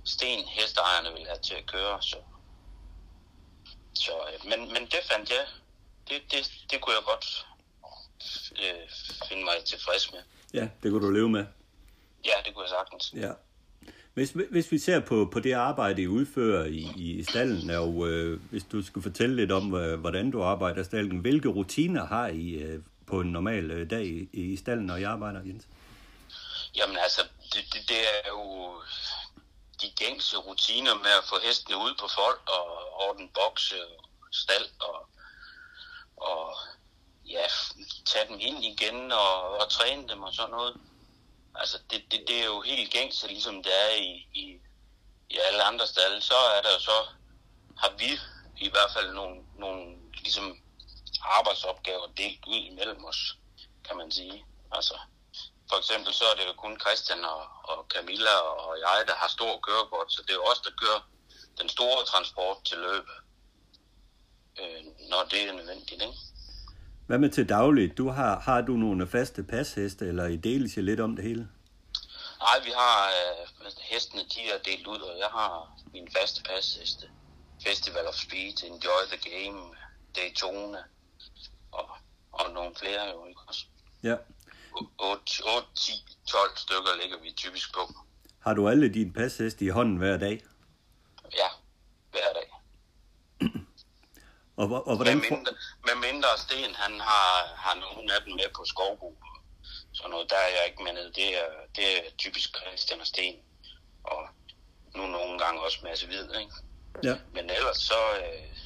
sten, 0.05 0.45
hesteejerne 0.47 1.09
vil 1.15 1.25
have 1.31 1.41
til 1.49 1.55
at 1.61 1.65
køre. 1.65 2.01
Så, 2.01 2.17
så, 3.93 4.11
øh, 4.29 4.49
men, 4.49 4.59
men 4.73 4.83
det 4.93 5.01
fandt 5.11 5.29
jeg, 5.29 5.45
det, 6.09 6.17
det, 6.31 6.41
det 6.71 6.81
kunne 6.81 6.95
jeg 6.95 7.03
godt 7.13 7.27
øh, 8.63 8.83
finde 9.29 9.43
mig 9.43 9.55
tilfreds 9.65 10.11
med. 10.13 10.21
Ja, 10.53 10.67
det 10.83 10.91
kunne 10.91 11.05
du 11.07 11.11
leve 11.11 11.29
med. 11.29 11.45
Ja, 12.25 12.37
det 12.45 12.53
kunne 12.53 12.63
jeg 12.63 12.75
sagtens. 12.79 13.13
Ja. 13.15 13.31
Hvis, 14.13 14.31
hvis 14.51 14.71
vi 14.71 14.77
ser 14.77 14.99
på, 14.99 15.29
på 15.33 15.39
det 15.39 15.53
arbejde, 15.53 16.01
I 16.01 16.07
udfører 16.07 16.65
i, 16.65 16.91
i 16.95 17.23
stallen, 17.23 17.69
og 17.69 18.07
øh, 18.09 18.39
hvis 18.49 18.63
du 18.63 18.83
skulle 18.83 19.03
fortælle 19.03 19.35
lidt 19.35 19.51
om, 19.51 19.63
hvordan 19.99 20.31
du 20.31 20.43
arbejder 20.43 20.81
i 20.81 20.83
stallen, 20.83 21.17
hvilke 21.17 21.49
rutiner 21.49 22.05
har 22.05 22.27
I 22.27 22.49
øh, 22.49 22.79
på 23.07 23.19
en 23.21 23.31
normal 23.31 23.71
øh, 23.71 23.89
dag 23.89 24.05
i, 24.05 24.29
i 24.33 24.57
stallen, 24.57 24.85
når 24.85 24.95
jeg 24.95 25.11
arbejder, 25.11 25.41
Jens? 25.45 25.67
Jamen 26.75 26.97
altså, 26.97 27.21
det, 27.53 27.63
det, 27.73 27.89
det 27.89 27.99
er 27.99 28.29
jo 28.29 28.73
de 29.81 29.89
gængse 29.95 30.37
rutiner 30.37 30.95
med 30.95 31.11
at 31.19 31.23
få 31.29 31.35
hestene 31.43 31.77
ud 31.77 31.93
på 31.99 32.07
folk 32.15 32.41
og 32.49 32.67
ordne 33.07 33.29
bokse, 33.33 33.75
stald 34.31 34.69
og, 34.79 35.09
og 36.17 36.55
ja, 37.25 37.45
tage 38.05 38.27
dem 38.27 38.37
ind 38.39 38.65
igen 38.65 39.11
og, 39.11 39.57
og 39.59 39.69
træne 39.69 40.07
dem 40.07 40.23
og 40.23 40.33
sådan 40.33 40.51
noget. 40.51 40.77
Altså, 41.55 41.77
det, 41.91 42.03
det, 42.11 42.19
det 42.27 42.39
er 42.41 42.45
jo 42.45 42.61
helt 42.61 42.91
gængse, 42.91 43.27
ligesom 43.27 43.63
det 43.63 43.71
er 43.83 43.95
i, 43.95 44.27
i, 44.33 44.61
i 45.29 45.37
alle 45.47 45.63
andre 45.63 45.87
stalle. 45.87 46.21
Så 46.21 46.33
er 46.57 46.61
der 46.61 46.71
jo 46.73 46.79
så, 46.79 46.97
har 47.77 47.91
vi 47.97 48.11
i 48.57 48.69
hvert 48.69 48.91
fald 48.93 49.13
nogle, 49.13 49.43
nogle 49.57 49.95
ligesom 50.13 50.57
arbejdsopgaver 51.21 52.07
delt 52.17 52.45
ud 52.47 52.61
imellem 52.71 53.05
os, 53.05 53.37
kan 53.87 53.97
man 53.97 54.11
sige. 54.11 54.45
Altså, 54.71 54.95
for 55.69 55.77
eksempel 55.77 56.13
så 56.13 56.25
er 56.31 56.35
det 56.35 56.45
jo 56.49 56.53
kun 56.53 56.79
Christian 56.79 57.25
og, 57.25 57.41
og 57.63 57.85
Camilla 57.93 58.35
og 58.37 58.77
jeg, 58.85 59.03
der 59.07 59.15
har 59.15 59.27
stor 59.27 59.59
kørekort, 59.67 60.11
så 60.11 60.21
det 60.27 60.33
er 60.35 60.51
os, 60.51 60.59
der 60.59 60.71
kører 60.81 61.01
den 61.59 61.69
store 61.69 62.05
transport 62.05 62.57
til 62.65 62.77
løb, 62.77 63.07
øh, 64.61 64.83
når 65.09 65.21
det 65.31 65.41
er 65.49 65.53
nødvendigt. 65.53 66.01
Ikke? 66.01 66.17
Hvad 67.07 67.17
med 67.17 67.29
til 67.29 67.49
dagligt? 67.49 67.97
Du 67.97 68.09
har, 68.09 68.39
har 68.39 68.61
du 68.61 68.73
nogle 68.73 69.07
faste 69.07 69.43
pasheste, 69.43 70.07
eller 70.07 70.25
I 70.25 70.37
deles 70.37 70.71
sig 70.71 70.83
lidt 70.83 70.99
om 70.99 71.15
det 71.15 71.25
hele? 71.25 71.47
Nej, 72.39 72.59
vi 72.65 72.71
har 72.71 72.97
øh, 73.07 73.71
hestene, 73.81 74.21
de 74.21 74.41
er 74.53 74.59
delt 74.65 74.87
ud, 74.87 74.99
og 74.99 75.19
jeg 75.19 75.27
har 75.27 75.77
min 75.93 76.07
faste 76.17 76.43
pasheste. 76.43 77.09
Festival 77.63 78.05
of 78.07 78.13
Speed, 78.13 78.63
Enjoy 78.63 79.01
the 79.11 79.29
Game, 79.29 79.59
Daytona, 80.15 80.83
og, 82.39 82.45
og 82.45 82.53
nogle 82.53 82.75
flere 82.75 83.03
jo, 83.13 83.25
ikke 83.25 83.41
også? 83.47 83.65
Ja. 84.03 84.15
8, 84.99 85.43
8, 85.55 85.67
10, 85.75 85.91
12 86.27 86.57
stykker 86.57 87.01
ligger 87.01 87.17
vi 87.21 87.31
typisk 87.31 87.73
på. 87.73 87.93
Har 88.39 88.53
du 88.53 88.69
alle 88.69 88.93
dine 88.93 89.13
pasheste 89.13 89.65
i 89.65 89.69
hånden 89.69 89.97
hver 89.97 90.17
dag? 90.17 90.43
Ja, 91.41 91.49
hver 92.11 92.33
dag. 92.33 92.49
og, 94.59 94.65
og, 94.71 94.87
og 94.87 94.95
hvordan... 94.95 95.17
Med 95.17 95.29
mindre, 95.31 95.53
med 95.87 95.95
mindre 96.11 96.27
Sten, 96.37 96.75
han 96.75 96.99
har, 96.99 97.55
har 97.55 97.75
nogle 97.75 98.13
af 98.15 98.21
dem 98.25 98.33
med 98.33 98.49
på 98.55 98.65
skovbo. 98.65 99.17
Så 99.93 100.07
noget, 100.07 100.29
der 100.29 100.35
er 100.35 100.51
jeg 100.57 100.63
ikke 100.69 100.83
med 100.83 100.93
ned. 100.93 101.11
Det 101.13 101.37
er, 101.41 101.49
det 101.75 101.85
er 101.97 102.01
typisk 102.17 102.49
Christian 102.57 103.01
og 103.01 103.07
Sten. 103.07 103.35
Og 104.03 104.27
nu 104.95 105.07
nogle 105.07 105.39
gange 105.39 105.61
også 105.61 105.79
masse 105.83 106.07
hvid, 106.07 106.27
ikke? 106.39 106.53
Ja. 107.03 107.15
Men 107.33 107.49
ellers 107.49 107.77
så, 107.77 107.99
øh, 108.23 108.57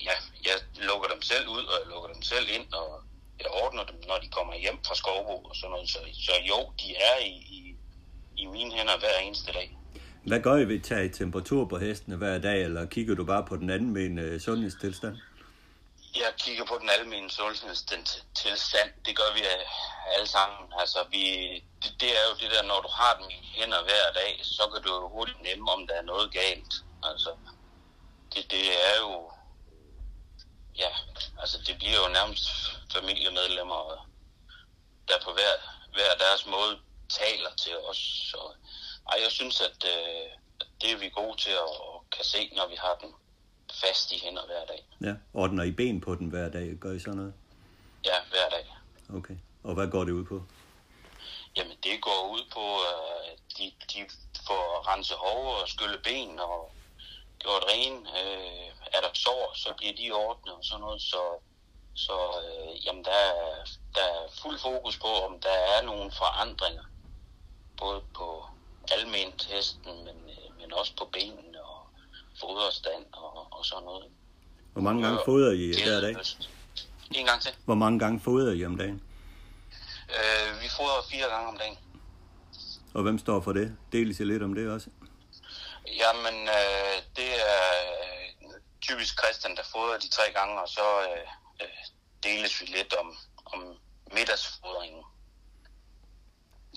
ja, 0.00 0.16
jeg 0.44 0.56
lukker 0.88 1.08
dem 1.08 1.22
selv 1.22 1.48
ud, 1.48 1.64
og 1.64 1.76
jeg 1.80 1.88
lukker 1.92 2.08
dem 2.12 2.22
selv 2.22 2.46
ind, 2.48 2.72
og 2.72 3.02
jeg 3.38 3.46
ordner 3.50 3.84
dem, 3.84 3.96
når 4.08 4.18
de 4.18 4.28
kommer 4.28 4.54
hjem 4.54 4.78
fra 4.86 4.94
skovbo 4.94 5.36
og 5.48 5.56
sådan 5.56 5.70
noget. 5.70 5.88
Så, 5.90 5.98
så 6.12 6.32
jo, 6.48 6.72
de 6.80 6.96
er 6.96 7.18
i, 7.24 7.34
i, 7.58 7.76
i 8.36 8.46
mine 8.46 8.74
hænder 8.74 8.98
hver 8.98 9.18
eneste 9.18 9.52
dag. 9.52 9.78
Hvad 10.26 10.40
gør 10.40 10.56
I 10.56 10.68
ved 10.68 10.76
at 10.76 10.82
tage 10.82 11.08
temperatur 11.08 11.64
på 11.64 11.78
hestene 11.78 12.16
hver 12.16 12.38
dag, 12.38 12.62
eller 12.62 12.86
kigger 12.86 13.14
du 13.14 13.24
bare 13.24 13.44
på 13.44 13.56
den 13.56 13.70
anden 13.70 13.90
med 13.90 14.04
en 14.04 14.34
uh, 14.34 14.40
sundhedstilstand? 14.40 15.16
Jeg 16.16 16.32
kigger 16.38 16.64
på 16.64 16.76
den 16.80 16.90
almindelige 16.90 17.30
sundhedstilstand. 17.30 18.90
Det 19.06 19.16
gør 19.16 19.30
vi 19.34 19.42
alle 20.16 20.28
sammen. 20.36 20.72
Altså, 20.80 20.98
vi, 21.10 21.24
det, 21.82 21.90
det 22.00 22.10
er 22.18 22.24
jo 22.28 22.34
det 22.40 22.50
der, 22.54 22.62
når 22.62 22.80
du 22.86 22.88
har 23.00 23.12
dem 23.18 23.26
i 23.30 23.40
hænder 23.58 23.82
hver 23.82 24.06
dag, 24.20 24.40
så 24.42 24.62
kan 24.72 24.82
du 24.82 24.90
jo 25.00 25.08
hurtigt 25.08 25.42
nemme, 25.42 25.70
om 25.70 25.86
der 25.86 25.94
er 25.94 26.02
noget 26.12 26.32
galt. 26.32 26.72
Altså, 27.10 27.30
det, 28.32 28.42
det 28.50 28.64
er 28.90 28.96
jo 29.04 29.30
ja, 30.78 30.90
altså 31.40 31.58
det 31.66 31.78
bliver 31.78 31.98
jo 32.04 32.08
nærmest 32.12 32.46
familiemedlemmer, 32.92 34.08
der 35.08 35.14
på 35.24 35.30
hver, 35.32 35.54
hver 35.92 36.12
deres 36.24 36.46
måde 36.46 36.78
taler 37.08 37.50
til 37.56 37.76
os. 37.90 37.98
Så, 38.30 38.40
ej, 39.10 39.18
jeg 39.24 39.30
synes, 39.30 39.60
at, 39.60 39.78
øh, 39.94 40.28
det 40.80 40.92
er 40.92 40.98
vi 40.98 41.08
gode 41.08 41.36
til 41.40 41.50
at, 41.50 41.70
at 41.88 42.10
kan 42.16 42.24
se, 42.24 42.50
når 42.56 42.68
vi 42.68 42.74
har 42.78 42.94
den 43.02 43.12
fast 43.82 44.12
i 44.12 44.20
hænder 44.24 44.46
hver 44.46 44.64
dag. 44.64 44.86
Ja, 45.00 45.14
ordner 45.34 45.64
I 45.64 45.72
ben 45.72 46.00
på 46.00 46.14
den 46.14 46.28
hver 46.28 46.48
dag? 46.48 46.76
Gør 46.80 46.92
I 46.92 47.00
sådan 47.00 47.16
noget? 47.16 47.34
Ja, 48.04 48.16
hver 48.30 48.48
dag. 48.50 48.66
Okay, 49.18 49.36
og 49.64 49.74
hvad 49.74 49.86
går 49.86 50.04
det 50.04 50.12
ud 50.12 50.24
på? 50.24 50.42
Jamen, 51.56 51.76
det 51.82 52.02
går 52.02 52.30
ud 52.32 52.42
på, 52.52 52.78
at 52.78 53.38
de, 53.58 53.72
de 53.92 54.00
får 54.46 54.88
rense 54.88 55.14
hår 55.14 55.54
og 55.62 55.68
skylle 55.68 55.98
ben 56.04 56.38
og 56.38 56.73
gjort 57.44 57.64
ren. 57.72 57.94
Øh, 58.18 58.66
er 58.96 59.00
der 59.04 59.12
sår, 59.24 59.52
så 59.62 59.68
bliver 59.78 59.94
de 60.00 60.06
ordnet 60.24 60.54
og 60.58 60.64
sådan 60.68 60.80
noget. 60.80 61.02
Så, 61.12 61.22
så 62.04 62.16
øh, 62.42 62.86
jamen, 62.86 63.04
der, 63.04 63.20
er, 63.34 63.64
der 63.96 64.04
er 64.14 64.22
fuld 64.42 64.58
fokus 64.66 64.96
på, 65.04 65.10
om 65.26 65.32
der 65.46 65.56
er 65.74 65.80
nogle 65.90 66.10
forandringer. 66.20 66.86
Både 67.82 68.00
på 68.18 68.28
alment 68.96 69.40
hesten, 69.52 69.94
men, 70.06 70.18
øh, 70.34 70.48
men 70.60 70.68
også 70.80 70.92
på 71.00 71.04
benene 71.12 71.60
og 71.72 71.80
foderstand 72.40 73.04
og, 73.12 73.32
og 73.56 73.64
sådan 73.70 73.84
noget. 73.84 74.06
Hvor 74.72 74.82
mange 74.82 75.02
gange 75.02 75.18
fodrer 75.24 75.52
I 75.52 75.66
hver 75.84 76.00
dag? 76.00 76.16
En 77.10 77.26
gang 77.26 77.40
til. 77.42 77.52
Hvor 77.64 77.74
mange 77.74 77.98
gange 77.98 78.20
fodrer 78.20 78.52
I 78.52 78.64
om 78.64 78.76
dagen? 78.78 79.02
Øh, 80.16 80.62
vi 80.62 80.68
fodrer 80.76 81.02
fire 81.10 81.28
gange 81.34 81.48
om 81.48 81.58
dagen. 81.58 81.78
Og 82.94 83.02
hvem 83.02 83.18
står 83.18 83.40
for 83.40 83.52
det? 83.52 83.76
Deles 83.92 84.20
I 84.20 84.24
lidt 84.24 84.42
om 84.42 84.54
det 84.54 84.70
også? 84.70 84.88
Jamen, 85.86 86.34
øh, 86.48 86.96
det 87.16 87.30
er 87.52 87.62
øh, 87.94 88.50
typisk 88.80 89.18
Christian, 89.22 89.56
der 89.56 89.62
fodrer 89.72 89.98
de 89.98 90.08
tre 90.08 90.22
gange, 90.34 90.60
og 90.62 90.68
så 90.68 90.86
øh, 91.08 91.22
øh, 91.62 91.68
deles 92.22 92.60
vi 92.60 92.66
lidt 92.66 92.94
om, 93.00 93.16
om 93.46 93.60
middagsfodringen. 94.14 95.02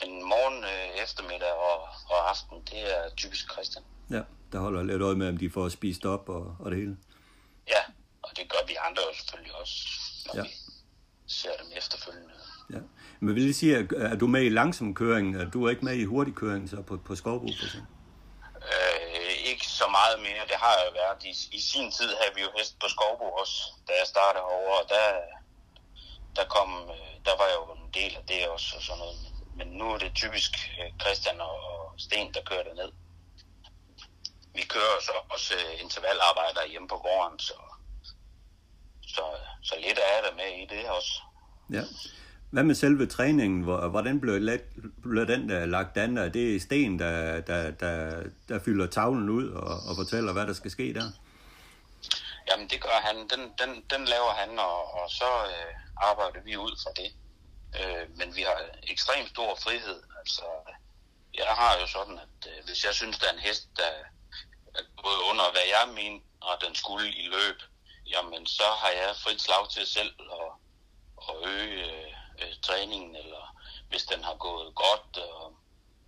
Men 0.02 0.24
morgen, 0.24 0.64
øh, 0.64 1.04
eftermiddag 1.04 1.52
og, 1.54 1.82
og 2.10 2.30
aften, 2.30 2.58
det 2.72 2.82
er 2.98 3.10
typisk 3.18 3.52
Christian. 3.52 3.84
Ja, 4.10 4.22
der 4.52 4.60
holder 4.60 4.84
lidt 4.84 5.02
øje 5.02 5.16
med, 5.16 5.30
om 5.30 5.38
de 5.38 5.50
får 5.50 5.70
spist 5.70 6.06
op 6.06 6.30
og, 6.30 6.56
og 6.60 6.72
det 6.72 6.80
hele. 6.80 6.98
Ja, 7.68 7.82
og 8.22 8.30
det 8.38 8.50
gør 8.50 8.68
vi 8.68 8.76
andre 8.88 9.02
jo 9.10 9.14
selvfølgelig 9.18 9.56
også, 9.56 9.76
når 10.26 10.36
Ja. 10.36 10.42
vi 10.44 10.50
ser 11.28 11.50
dem 11.62 11.68
efterfølgende. 11.78 12.34
Ja. 12.74 12.80
Men 13.20 13.36
vil 13.36 13.46
jeg 13.46 13.56
sige, 13.56 13.78
at 13.78 13.86
er 13.98 14.16
du 14.16 14.28
med 14.28 14.42
i 14.44 14.50
langsom 14.50 14.96
køring? 14.96 15.36
Er 15.36 15.50
du 15.50 15.68
ikke 15.68 15.86
med 15.86 15.96
i 15.96 16.04
hurtig 16.06 16.34
køring 16.36 16.70
så 16.70 16.82
på, 16.82 16.98
på 16.98 17.16
Skovbo 17.16 17.48
for 17.60 17.66
eksempel? 17.66 17.94
Øh, 18.56 18.97
så 19.80 19.88
meget 20.00 20.18
mere. 20.28 20.50
Det 20.52 20.58
har 20.66 20.76
jeg 20.84 20.92
været. 21.00 21.24
I, 21.32 21.34
I 21.58 21.60
sin 21.72 21.92
tid 21.92 22.10
havde 22.20 22.36
vi 22.36 22.42
jo 22.42 22.52
hest 22.58 22.80
på 22.80 22.88
Skovbo 22.94 23.28
også, 23.42 23.58
da 23.88 23.92
jeg 24.00 24.08
startede 24.08 24.44
over, 24.44 24.74
Og 24.82 24.90
der, 24.90 25.06
der, 26.38 26.46
kom, 26.56 26.70
øh, 26.96 27.14
der 27.28 27.36
var 27.42 27.50
jo 27.56 27.62
en 27.74 27.90
del 27.94 28.14
af 28.20 28.24
det 28.28 28.48
også 28.48 28.70
og 28.78 28.82
sådan 28.84 29.00
noget. 29.00 29.18
Men 29.58 29.68
nu 29.68 29.86
er 29.94 29.98
det 29.98 30.12
typisk 30.16 30.52
øh, 30.80 30.90
Christian 31.02 31.42
og, 31.42 31.58
Sten, 31.98 32.34
der 32.34 32.42
kører 32.50 32.64
det 32.64 32.76
ned. 32.76 32.92
Vi 34.54 34.62
kører 34.62 34.98
så 35.02 35.12
også 35.30 35.54
øh, 35.54 35.82
intervallarbejder 35.84 36.72
hjemme 36.72 36.88
på 36.88 36.98
gården, 36.98 37.40
så, 37.40 37.54
så, 39.16 39.24
så 39.64 39.76
lidt 39.80 40.00
er 40.00 40.22
der 40.22 40.34
med 40.36 40.52
i 40.64 40.66
det 40.76 40.90
også. 40.90 41.14
Ja. 41.74 41.84
Hvad 42.50 42.64
med 42.64 42.76
selve 42.76 43.06
træningen? 43.06 43.64
Hvordan 43.64 44.20
blev, 44.20 44.40
let, 44.40 44.64
blev 45.04 45.28
den 45.28 45.50
der 45.50 45.66
lagt 45.66 45.98
an? 45.98 46.18
Er 46.18 46.30
det 46.30 46.62
Sten, 46.62 47.00
der, 47.00 47.42
der, 47.42 47.72
der, 47.72 48.24
der 48.50 48.60
fylder 48.66 48.88
tavlen 48.88 49.30
ud 49.30 49.50
og, 49.50 49.80
og 49.90 49.96
fortæller, 49.96 50.34
hvad 50.34 50.48
der 50.48 50.54
skal 50.54 50.72
ske 50.72 50.94
der? 50.94 51.12
Jamen 52.50 52.68
det 52.70 52.82
gør 52.82 53.00
han. 53.04 53.16
Den, 53.16 53.42
den, 53.62 53.72
den 53.94 54.06
laver 54.06 54.34
han, 54.42 54.60
og, 54.60 54.94
og 54.94 55.10
så 55.10 55.32
øh, 55.54 55.74
arbejder 56.10 56.42
vi 56.42 56.58
ud 56.58 56.74
fra 56.84 56.92
det. 57.02 57.10
Øh, 57.80 58.18
men 58.18 58.36
vi 58.36 58.42
har 58.42 58.58
ekstremt 58.94 59.30
stor 59.30 59.56
frihed. 59.64 60.00
Altså, 60.20 60.46
jeg 61.34 61.52
har 61.62 61.72
jo 61.82 61.88
sådan, 61.88 62.18
at 62.26 62.40
øh, 62.52 62.66
hvis 62.66 62.86
jeg 62.86 62.94
synes, 62.94 63.20
der 63.20 63.28
er 63.28 63.34
en 63.34 63.48
hest, 63.48 63.64
der 63.78 63.92
er 64.80 64.84
gået 65.04 65.20
under, 65.30 65.46
hvad 65.52 65.68
jeg 65.76 65.86
mener, 66.00 66.20
og 66.42 66.56
den 66.66 66.76
skulle 66.76 67.08
i 67.24 67.28
løb, 67.36 67.60
jamen 68.14 68.46
så 68.46 68.68
har 68.82 68.92
jeg 69.00 69.16
frit 69.24 69.42
slag 69.42 69.70
til 69.70 69.86
selv 69.98 70.14
at, 70.40 70.50
at 71.28 71.34
øge 71.52 71.86
øh, 71.92 72.14
øh, 72.42 72.54
træningen, 72.62 73.16
eller 73.16 73.56
hvis 73.90 74.04
den 74.04 74.24
har 74.24 74.36
gået 74.36 74.76
godt 74.76 75.18
og, 75.18 75.56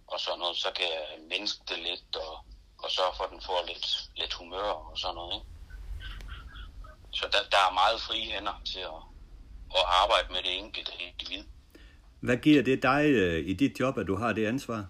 og 0.07 0.19
sådan 0.19 0.39
noget, 0.39 0.57
så 0.57 0.71
kan 0.75 0.85
jeg 0.85 1.05
mindske 1.29 1.61
det 1.69 1.79
lidt 1.79 2.15
og, 2.15 2.33
og 2.77 2.91
sørge 2.91 3.13
for, 3.17 3.23
at 3.23 3.31
den 3.31 3.41
får 3.41 3.65
lidt, 3.67 3.87
lidt 4.15 4.33
humør 4.33 4.71
og 4.91 4.97
sådan 4.97 5.15
noget. 5.15 5.33
Ikke? 5.35 5.45
Så 7.11 7.25
der, 7.33 7.49
der 7.51 7.61
er 7.67 7.73
meget 7.73 8.01
frie 8.01 8.31
hænder 8.31 8.61
til 8.65 8.79
at, 8.79 9.01
at 9.79 9.83
arbejde 10.01 10.33
med 10.33 10.43
det 10.43 10.57
enkelte 10.57 10.91
individ. 10.99 11.43
Hvad 12.19 12.37
giver 12.37 12.63
det 12.63 12.83
dig 12.83 13.05
øh, 13.05 13.49
i 13.49 13.53
dit 13.53 13.79
job, 13.79 13.97
at 13.97 14.07
du 14.07 14.15
har 14.15 14.33
det 14.33 14.47
ansvar? 14.47 14.85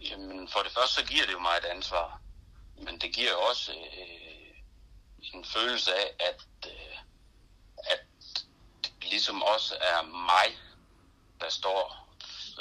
Jamen, 0.00 0.48
for 0.48 0.60
det 0.60 0.72
første, 0.72 0.94
så 0.94 1.06
giver 1.06 1.26
det 1.26 1.32
jo 1.32 1.38
mig 1.38 1.54
et 1.62 1.68
ansvar. 1.76 2.20
Men 2.76 2.98
det 2.98 3.14
giver 3.14 3.34
også 3.50 3.72
øh, 3.72 4.54
en 5.34 5.44
følelse 5.44 5.90
af, 5.94 6.08
at, 6.28 6.46
øh, 6.66 6.96
ligesom 9.10 9.42
også 9.42 9.74
er 9.74 10.00
mig, 10.30 10.48
der 11.40 11.50
står 11.50 12.08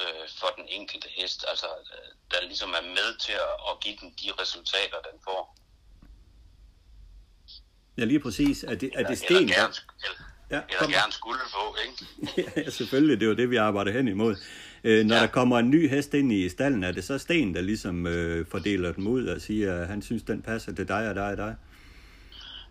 øh, 0.01 0.25
for 0.39 0.49
den 0.57 0.65
enkelte 0.67 1.07
hest. 1.17 1.45
Altså, 1.47 1.65
øh, 1.65 2.09
der 2.31 2.47
ligesom 2.47 2.69
er 2.69 2.85
med 2.97 3.17
til 3.25 3.31
at, 3.31 3.53
at 3.69 3.79
give 3.83 3.95
den 4.01 4.09
de 4.21 4.29
resultater, 4.41 4.97
den 5.12 5.19
får. 5.23 5.55
Ja, 7.97 8.03
lige 8.05 8.19
præcis. 8.19 8.63
Er 8.63 8.75
det, 8.75 8.89
er 8.95 8.97
det 8.97 8.99
Eller 8.99 9.15
Sten, 9.15 9.47
der... 9.47 9.53
gerne, 9.55 9.73
eller, 10.05 10.19
Ja, 10.51 10.62
eller 10.69 10.79
kom. 10.79 10.91
gerne 10.91 11.12
skulle 11.12 11.39
få, 11.47 11.75
ikke? 11.85 12.51
ja, 12.65 12.69
selvfølgelig. 12.69 13.19
Det 13.19 13.25
er 13.25 13.29
jo 13.29 13.35
det, 13.35 13.49
vi 13.49 13.55
arbejder 13.55 13.91
hen 13.91 14.07
imod. 14.07 14.35
Øh, 14.83 15.05
når. 15.05 15.15
Ja. 15.15 15.21
der 15.21 15.27
kommer 15.27 15.59
en 15.59 15.69
ny 15.69 15.89
hest 15.89 16.13
ind 16.13 16.31
i 16.31 16.49
stallen, 16.49 16.83
er 16.83 16.91
det 16.91 17.03
så 17.03 17.17
Sten, 17.17 17.53
der 17.55 17.62
ligesom 17.62 18.07
øh, 18.07 18.45
fordeler 18.51 18.91
dem 18.91 19.07
ud 19.07 19.27
og 19.27 19.41
siger, 19.41 19.81
at 19.81 19.88
han 19.88 20.01
synes, 20.01 20.23
den 20.23 20.41
passer 20.41 20.75
til 20.75 20.88
dig 20.88 21.09
og 21.09 21.15
dig 21.15 21.25
og 21.25 21.38
dig? 21.38 21.55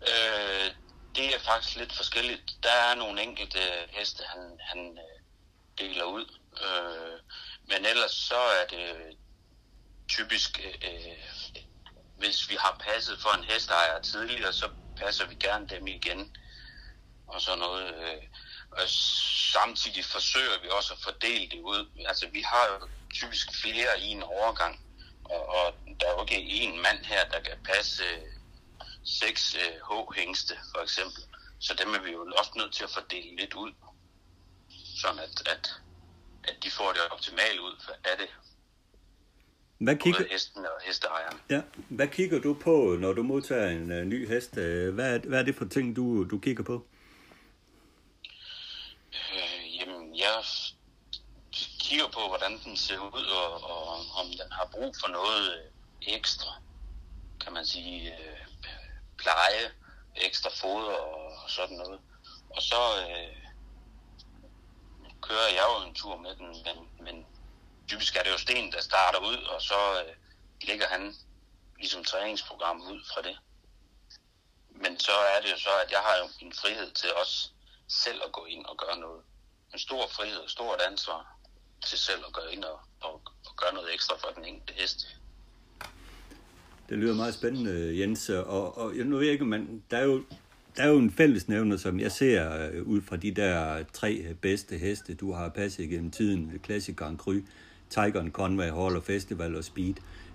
Øh, 0.01 0.71
det 1.15 1.35
er 1.35 1.39
faktisk 1.39 1.75
lidt 1.75 1.93
forskelligt. 1.93 2.43
Der 2.63 2.71
er 2.71 2.95
nogle 2.95 3.21
enkelte 3.21 3.59
heste, 3.89 4.23
han, 4.27 4.59
han 4.59 4.97
øh, 4.97 5.19
deler 5.77 6.03
ud. 6.03 6.25
Øh, 6.65 7.19
men 7.67 7.85
ellers 7.85 8.11
så 8.11 8.35
er 8.35 8.65
det 8.69 9.17
typisk, 10.07 10.59
øh, 10.65 11.17
hvis 12.17 12.49
vi 12.49 12.55
har 12.59 12.81
passet 12.87 13.19
for 13.19 13.29
en 13.37 13.43
hesteejer 13.43 14.01
tidligere, 14.01 14.53
så 14.53 14.69
passer 14.97 15.25
vi 15.27 15.35
gerne 15.35 15.67
dem 15.67 15.87
igen. 15.87 16.37
Og 17.27 17.41
sådan 17.41 17.59
noget. 17.59 17.95
Øh, 17.95 18.23
og 18.71 18.89
samtidig 19.53 20.05
forsøger 20.05 20.61
vi 20.61 20.69
også 20.69 20.93
at 20.93 20.99
fordele 21.03 21.49
det 21.49 21.59
ud. 21.59 21.89
Altså 22.07 22.27
vi 22.27 22.41
har 22.41 22.67
jo 22.67 22.87
typisk 23.13 23.61
flere 23.61 23.99
i 23.99 24.07
en 24.07 24.23
overgang. 24.23 24.81
Og, 25.23 25.45
og 25.45 25.73
der 25.99 26.07
er 26.07 26.11
jo 26.11 26.21
ikke 26.21 26.65
én 26.65 26.75
mand 26.75 27.05
her, 27.05 27.29
der 27.29 27.39
kan 27.39 27.63
passe 27.63 28.03
seks 29.03 29.55
øh, 29.55 29.73
H-hængste, 29.89 30.53
for 30.75 30.81
eksempel. 30.83 31.21
Så 31.59 31.73
dem 31.73 31.93
er 31.93 32.01
vi 32.01 32.11
jo 32.11 32.33
også 32.37 32.51
nødt 32.55 32.73
til 32.73 32.83
at 32.83 32.89
fordele 32.89 33.35
lidt 33.35 33.53
ud. 33.53 33.71
Sådan 35.01 35.19
at, 35.19 35.47
at, 35.47 35.81
at 36.43 36.55
de 36.63 36.71
får 36.71 36.91
det 36.91 37.01
optimale 37.11 37.61
ud 37.61 37.75
af 38.03 38.17
det. 38.17 38.27
Hvad 39.77 39.95
kigger, 39.95 40.19
Både 40.19 40.29
hesten 40.31 40.65
og 40.65 40.81
hesteejeren. 40.85 41.37
ja, 41.49 41.61
hvad 41.89 42.07
kigger 42.07 42.39
du 42.39 42.53
på, 42.53 42.97
når 42.99 43.13
du 43.13 43.23
modtager 43.23 43.69
en 43.69 43.91
øh, 43.91 44.05
ny 44.05 44.27
hest? 44.27 44.57
Øh, 44.57 44.93
Hvad 44.93 45.15
er, 45.15 45.19
hvad 45.19 45.39
er 45.39 45.43
det 45.43 45.55
for 45.55 45.65
ting, 45.65 45.95
du, 45.95 46.23
du 46.23 46.39
kigger 46.39 46.63
på? 46.63 46.87
Øh, 49.13 49.75
jamen, 49.79 50.15
jeg 50.17 50.43
kigger 51.79 52.07
på, 52.07 52.19
hvordan 52.27 52.59
den 52.65 52.77
ser 52.77 52.99
ud, 52.99 53.25
og, 53.25 53.63
og 53.63 53.89
om 54.21 54.27
den 54.27 54.51
har 54.51 54.69
brug 54.71 54.95
for 55.01 55.07
noget 55.07 55.53
øh, 55.53 56.13
ekstra, 56.15 56.51
kan 57.43 57.53
man 57.53 57.65
sige, 57.65 58.11
øh, 58.13 58.37
pleje, 59.21 59.71
ekstra 60.15 60.49
foder 60.61 60.97
og 61.43 61.49
sådan 61.49 61.77
noget. 61.77 61.99
Og 62.49 62.61
så 62.61 62.81
øh, 63.01 63.35
kører 65.21 65.49
jeg 65.57 65.65
jo 65.69 65.87
en 65.87 65.95
tur 65.95 66.17
med 66.17 66.35
den, 66.35 66.47
men, 66.47 66.77
men 67.05 67.25
typisk 67.87 68.15
er 68.15 68.23
det 68.23 68.31
jo 68.31 68.37
Sten, 68.37 68.71
der 68.71 68.81
starter 68.81 69.19
ud, 69.19 69.37
og 69.53 69.61
så 69.61 70.03
øh, 70.03 70.15
lægger 70.61 70.87
han 70.87 71.15
ligesom 71.77 72.03
træningsprogram 72.03 72.81
ud 72.81 73.01
fra 73.13 73.21
det. 73.21 73.37
Men 74.69 74.99
så 74.99 75.11
er 75.11 75.41
det 75.41 75.51
jo 75.51 75.57
så, 75.57 75.69
at 75.85 75.91
jeg 75.91 75.99
har 75.99 76.17
jo 76.17 76.29
en 76.41 76.53
frihed 76.53 76.91
til 76.91 77.13
også 77.13 77.49
selv 77.87 78.21
at 78.25 78.31
gå 78.31 78.45
ind 78.45 78.65
og 78.65 78.77
gøre 78.77 78.97
noget. 78.97 79.23
En 79.73 79.79
stor 79.79 80.07
frihed 80.07 80.37
og 80.37 80.49
stort 80.49 80.81
ansvar 80.81 81.39
til 81.85 81.97
selv 81.97 82.25
at 82.27 82.33
gå 82.33 82.41
ind 82.41 82.63
og, 82.63 82.79
og, 83.01 83.13
og 83.45 83.55
gøre 83.57 83.73
noget 83.73 83.93
ekstra 83.93 84.15
for 84.17 84.29
den 84.29 84.45
enkelte 84.45 84.73
hest. 84.81 85.07
Det 86.89 86.97
lyder 86.97 87.15
meget 87.15 87.33
spændende, 87.33 87.99
Jens. 87.99 88.29
Og, 88.29 88.77
og 88.77 88.93
nu 88.95 89.15
ved 89.17 89.23
jeg 89.23 89.33
ikke, 89.33 89.45
men 89.45 89.83
der 89.91 89.97
er 89.97 90.03
jo, 90.03 90.23
der 90.77 90.83
er 90.83 90.87
jo 90.87 90.97
en 90.97 91.11
fællesnævner, 91.11 91.77
som 91.77 91.99
jeg 91.99 92.11
ser 92.11 92.69
øh, 92.71 92.83
ud 92.83 93.01
fra 93.01 93.15
de 93.15 93.31
der 93.31 93.83
tre 93.93 94.35
bedste 94.41 94.77
heste, 94.77 95.13
du 95.15 95.31
har 95.33 95.49
passet 95.49 95.89
gennem 95.89 96.11
tiden. 96.11 96.59
Classic 96.65 96.95
Grand 96.95 97.17
Cru, 97.17 97.33
Tigeren, 97.89 98.31
Conway, 98.31 98.65
Hall 98.71 98.97
of 98.97 99.03
Festival 99.03 99.55
og 99.55 99.63
Speed. 99.63 99.93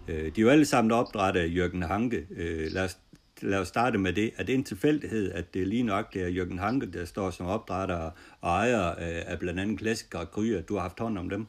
Øh, 0.09 0.17
De 0.25 0.41
er 0.41 0.43
jo 0.43 0.49
alle 0.49 0.65
sammen 0.65 0.93
opdrettet 0.93 1.41
af 1.41 1.49
Jørgen 1.57 1.83
Hanke. 1.83 2.27
Øh, 2.37 2.73
Lad 2.73 2.85
os, 2.85 2.97
lad 3.43 3.59
os 3.59 3.69
starte 3.69 3.99
med 3.99 4.13
det. 4.13 4.33
Er 4.37 4.43
det 4.43 4.55
en 4.55 4.65
tilfældighed, 4.65 5.33
at 5.33 5.55
det 5.55 5.69
lige 5.69 5.83
nok, 5.83 6.15
det 6.15 6.23
er 6.23 6.29
Jørgen 6.29 6.59
Hanke, 6.59 6.93
der 6.93 7.05
står 7.05 7.31
som 7.31 7.47
opdrætter 7.47 8.11
og 8.41 8.51
ejer 8.51 8.89
øh, 8.91 9.23
af 9.33 9.39
blandt 9.39 9.61
andet 9.61 9.79
Classic 9.81 10.15
og 10.15 10.27
Cru, 10.27 10.43
at 10.59 10.69
du 10.69 10.75
har 10.75 10.83
haft 10.83 11.01
hånd 11.01 11.19
om 11.19 11.31
dem? 11.31 11.47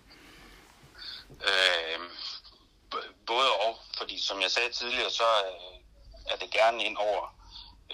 Øh, 1.32 2.00
b- 2.92 3.12
både 3.28 3.48
og, 3.68 3.76
fordi 3.98 4.15
som 4.28 4.42
jeg 4.42 4.52
sagde 4.52 4.72
tidligere, 4.72 5.12
så 5.12 5.30
øh, 5.50 5.76
er 6.32 6.38
det 6.42 6.50
gerne 6.52 6.84
ind 6.84 6.98
over 6.98 7.24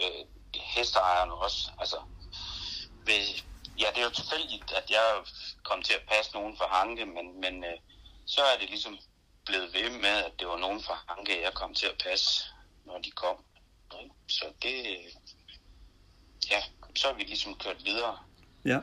øh, 0.01 0.25
hesteejerne 0.53 1.33
også. 1.33 1.71
Altså, 1.79 1.97
ved, 3.05 3.23
ja, 3.79 3.87
det 3.93 3.97
er 3.97 4.09
jo 4.09 4.19
tilfældigt, 4.19 4.71
at 4.79 4.91
jeg 4.91 5.07
kom 5.63 5.81
til 5.81 5.93
at 5.93 6.07
passe 6.07 6.31
nogen 6.33 6.57
for 6.57 6.65
Hanke, 6.65 7.05
men, 7.05 7.41
men 7.41 7.63
øh, 7.63 7.77
så 8.25 8.41
er 8.41 8.57
det 8.59 8.69
ligesom 8.69 8.97
blevet 9.45 9.73
ved 9.73 9.89
med, 9.89 10.17
at 10.27 10.33
det 10.39 10.47
var 10.47 10.57
nogen 10.57 10.83
for 10.83 10.97
Hanke, 11.07 11.41
jeg 11.41 11.53
kom 11.53 11.73
til 11.73 11.87
at 11.87 11.97
passe 12.03 12.43
når 12.85 12.99
de 12.99 13.11
kom. 13.11 13.37
Så 14.27 14.45
det, 14.61 14.77
øh, 14.87 15.11
ja, 16.51 16.61
så 16.95 17.07
er 17.07 17.13
vi 17.13 17.23
ligesom 17.23 17.55
kørt 17.55 17.85
videre. 17.85 18.19
Ja. 18.65 18.79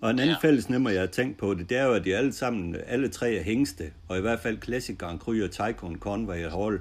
Og 0.00 0.10
en 0.10 0.18
anden 0.18 0.36
ja. 0.42 0.48
fællesnæmmer, 0.48 0.90
jeg 0.90 1.00
har 1.00 1.06
tænkt 1.06 1.38
på 1.38 1.54
det, 1.54 1.68
det 1.70 1.76
er 1.76 1.84
jo, 1.84 1.94
at 1.94 2.04
de 2.04 2.16
alle 2.16 2.32
sammen, 2.32 2.76
alle 2.86 3.08
tre 3.08 3.34
er 3.34 3.42
hængste, 3.42 3.92
og 4.08 4.18
i 4.18 4.20
hvert 4.20 4.40
fald 4.40 4.62
Classic 4.62 4.98
Grand 4.98 5.20
Cru 5.20 5.44
og 5.44 5.50
Tycoon 5.50 5.98
Conway 5.98 6.50
Hall, 6.50 6.80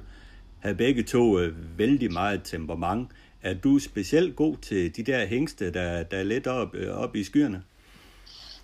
havde 0.62 0.75
begge 0.75 1.03
to 1.03 1.39
øh, 1.39 1.77
vældig 1.77 2.13
meget 2.13 2.41
temperament. 2.43 3.12
Er 3.41 3.53
du 3.53 3.80
specielt 3.80 4.36
god 4.36 4.58
til 4.58 4.95
de 4.95 5.03
der 5.03 5.25
hængste, 5.25 5.73
der, 5.73 6.03
der 6.03 6.17
er 6.17 6.23
lidt 6.23 6.47
op, 6.47 6.75
øh, 6.75 6.97
op 6.97 7.15
i 7.15 7.23
skyerne? 7.23 7.63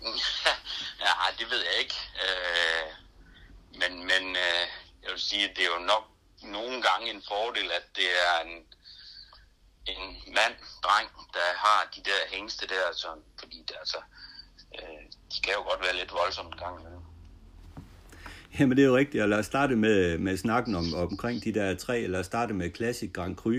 ja, 1.04 1.12
det 1.38 1.46
ved 1.50 1.58
jeg 1.58 1.76
ikke. 1.82 1.94
Øh, 2.24 2.86
men 3.80 3.98
men 3.98 4.36
øh, 4.46 4.64
jeg 5.02 5.10
vil 5.12 5.20
sige, 5.20 5.44
at 5.50 5.56
det 5.56 5.64
er 5.64 5.78
jo 5.78 5.86
nok 5.86 6.04
nogle 6.42 6.82
gange 6.82 7.10
en 7.10 7.22
fordel, 7.28 7.70
at 7.78 7.86
det 7.96 8.08
er 8.26 8.34
en, 8.46 8.54
en 9.94 10.02
mand, 10.26 10.54
dreng, 10.84 11.08
der 11.32 11.48
har 11.56 11.90
de 11.96 12.00
der 12.10 12.20
hængste 12.36 12.66
der, 12.66 12.86
altså, 12.86 13.08
fordi 13.38 13.64
det, 13.68 13.76
altså, 13.80 13.98
øh, 14.82 15.02
de 15.32 15.40
kan 15.42 15.52
jo 15.56 15.62
godt 15.62 15.80
være 15.80 15.96
lidt 16.00 16.12
voldsomme 16.12 16.50
en 16.52 16.58
gang 16.58 16.80
imellem. 16.80 17.00
Jamen 18.58 18.76
det 18.76 18.82
er 18.82 18.88
jo 18.88 18.96
rigtigt, 18.96 19.22
og 19.22 19.28
lad 19.28 19.38
os 19.38 19.46
starte 19.46 19.76
med, 19.76 20.18
med 20.18 20.36
snakken 20.36 20.74
om, 20.74 20.94
omkring 20.94 21.44
de 21.44 21.54
der 21.54 21.74
tre, 21.74 22.06
lad 22.06 22.20
os 22.20 22.26
starte 22.26 22.54
med 22.54 22.70
Classic 22.74 23.12
Grand 23.12 23.36
Cru, 23.36 23.54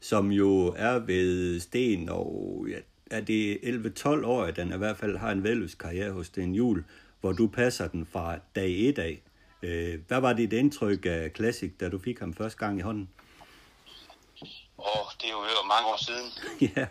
som 0.00 0.32
jo 0.32 0.74
er 0.76 0.98
ved 0.98 1.60
Sten, 1.60 2.08
og 2.08 2.66
ja, 2.70 2.78
er 3.10 3.20
det 3.20 3.56
11-12 3.56 4.26
år, 4.26 4.42
at 4.42 4.56
den 4.56 4.72
i 4.72 4.76
hvert 4.76 4.96
fald 4.96 5.16
har 5.16 5.30
en 5.30 5.44
velløs 5.44 5.74
karriere 5.74 6.12
hos 6.12 6.26
Sten 6.26 6.54
Jul, 6.54 6.84
hvor 7.20 7.32
du 7.32 7.46
passer 7.46 7.88
den 7.88 8.06
fra 8.12 8.38
dag 8.54 8.70
1 8.70 8.98
af. 8.98 9.22
Øh, 9.62 10.00
hvad 10.08 10.20
var 10.20 10.32
dit 10.32 10.52
indtryk 10.52 11.06
af 11.06 11.30
Classic, 11.36 11.72
da 11.80 11.88
du 11.88 11.98
fik 11.98 12.18
ham 12.18 12.34
første 12.34 12.58
gang 12.58 12.78
i 12.78 12.82
hånden? 12.82 13.08
Åh, 14.78 14.84
oh, 14.86 15.06
det 15.20 15.26
er 15.26 15.32
jo 15.32 15.68
mange 15.68 15.86
år 15.88 16.04
siden. 16.04 16.32
ja. 16.76 16.86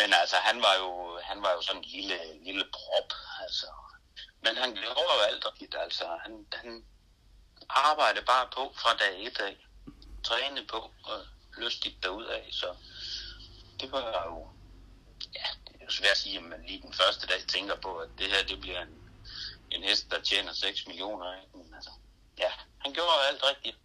Men 0.00 0.08
altså, 0.20 0.36
han 0.48 0.56
var 0.66 0.74
jo, 0.82 1.18
han 1.22 1.42
var 1.42 1.52
jo 1.56 1.60
sådan 1.62 1.82
en 1.82 1.88
lille, 1.96 2.18
lille 2.44 2.64
prop, 2.76 3.10
altså. 3.44 3.66
Men 4.44 4.56
han 4.56 4.70
gjorde 4.74 5.14
jo 5.18 5.22
alt 5.28 5.46
rigtigt, 5.46 5.74
altså. 5.84 6.04
Han, 6.24 6.46
han 6.52 6.84
arbejdede 7.68 8.24
bare 8.24 8.46
på 8.56 8.62
fra 8.82 8.92
dag 9.02 9.26
et 9.26 9.38
af. 9.40 9.56
Trænede 10.24 10.66
på 10.66 10.76
og 11.04 11.18
lystigt 11.58 12.04
af, 12.06 12.48
så 12.50 12.66
det 13.80 13.92
var 13.92 14.24
jo, 14.30 14.48
ja, 15.34 15.46
det 15.66 15.74
er 15.80 15.84
jo 15.84 15.90
svært 15.90 16.10
at 16.10 16.18
sige, 16.18 16.38
at 16.38 16.44
man 16.44 16.64
lige 16.66 16.82
den 16.82 16.92
første 16.92 17.26
dag 17.26 17.40
tænker 17.48 17.76
på, 17.76 17.96
at 17.96 18.08
det 18.18 18.26
her, 18.26 18.42
det 18.48 18.60
bliver 18.60 18.82
en, 18.82 18.94
en 19.70 19.82
hest, 19.82 20.10
der 20.10 20.20
tjener 20.20 20.52
6 20.52 20.86
millioner. 20.86 21.34
Ikke? 21.40 21.58
Men 21.58 21.74
altså, 21.74 21.90
ja, 22.38 22.50
han 22.78 22.92
gjorde 22.92 23.10
alt 23.30 23.42
rigtigt 23.50 23.76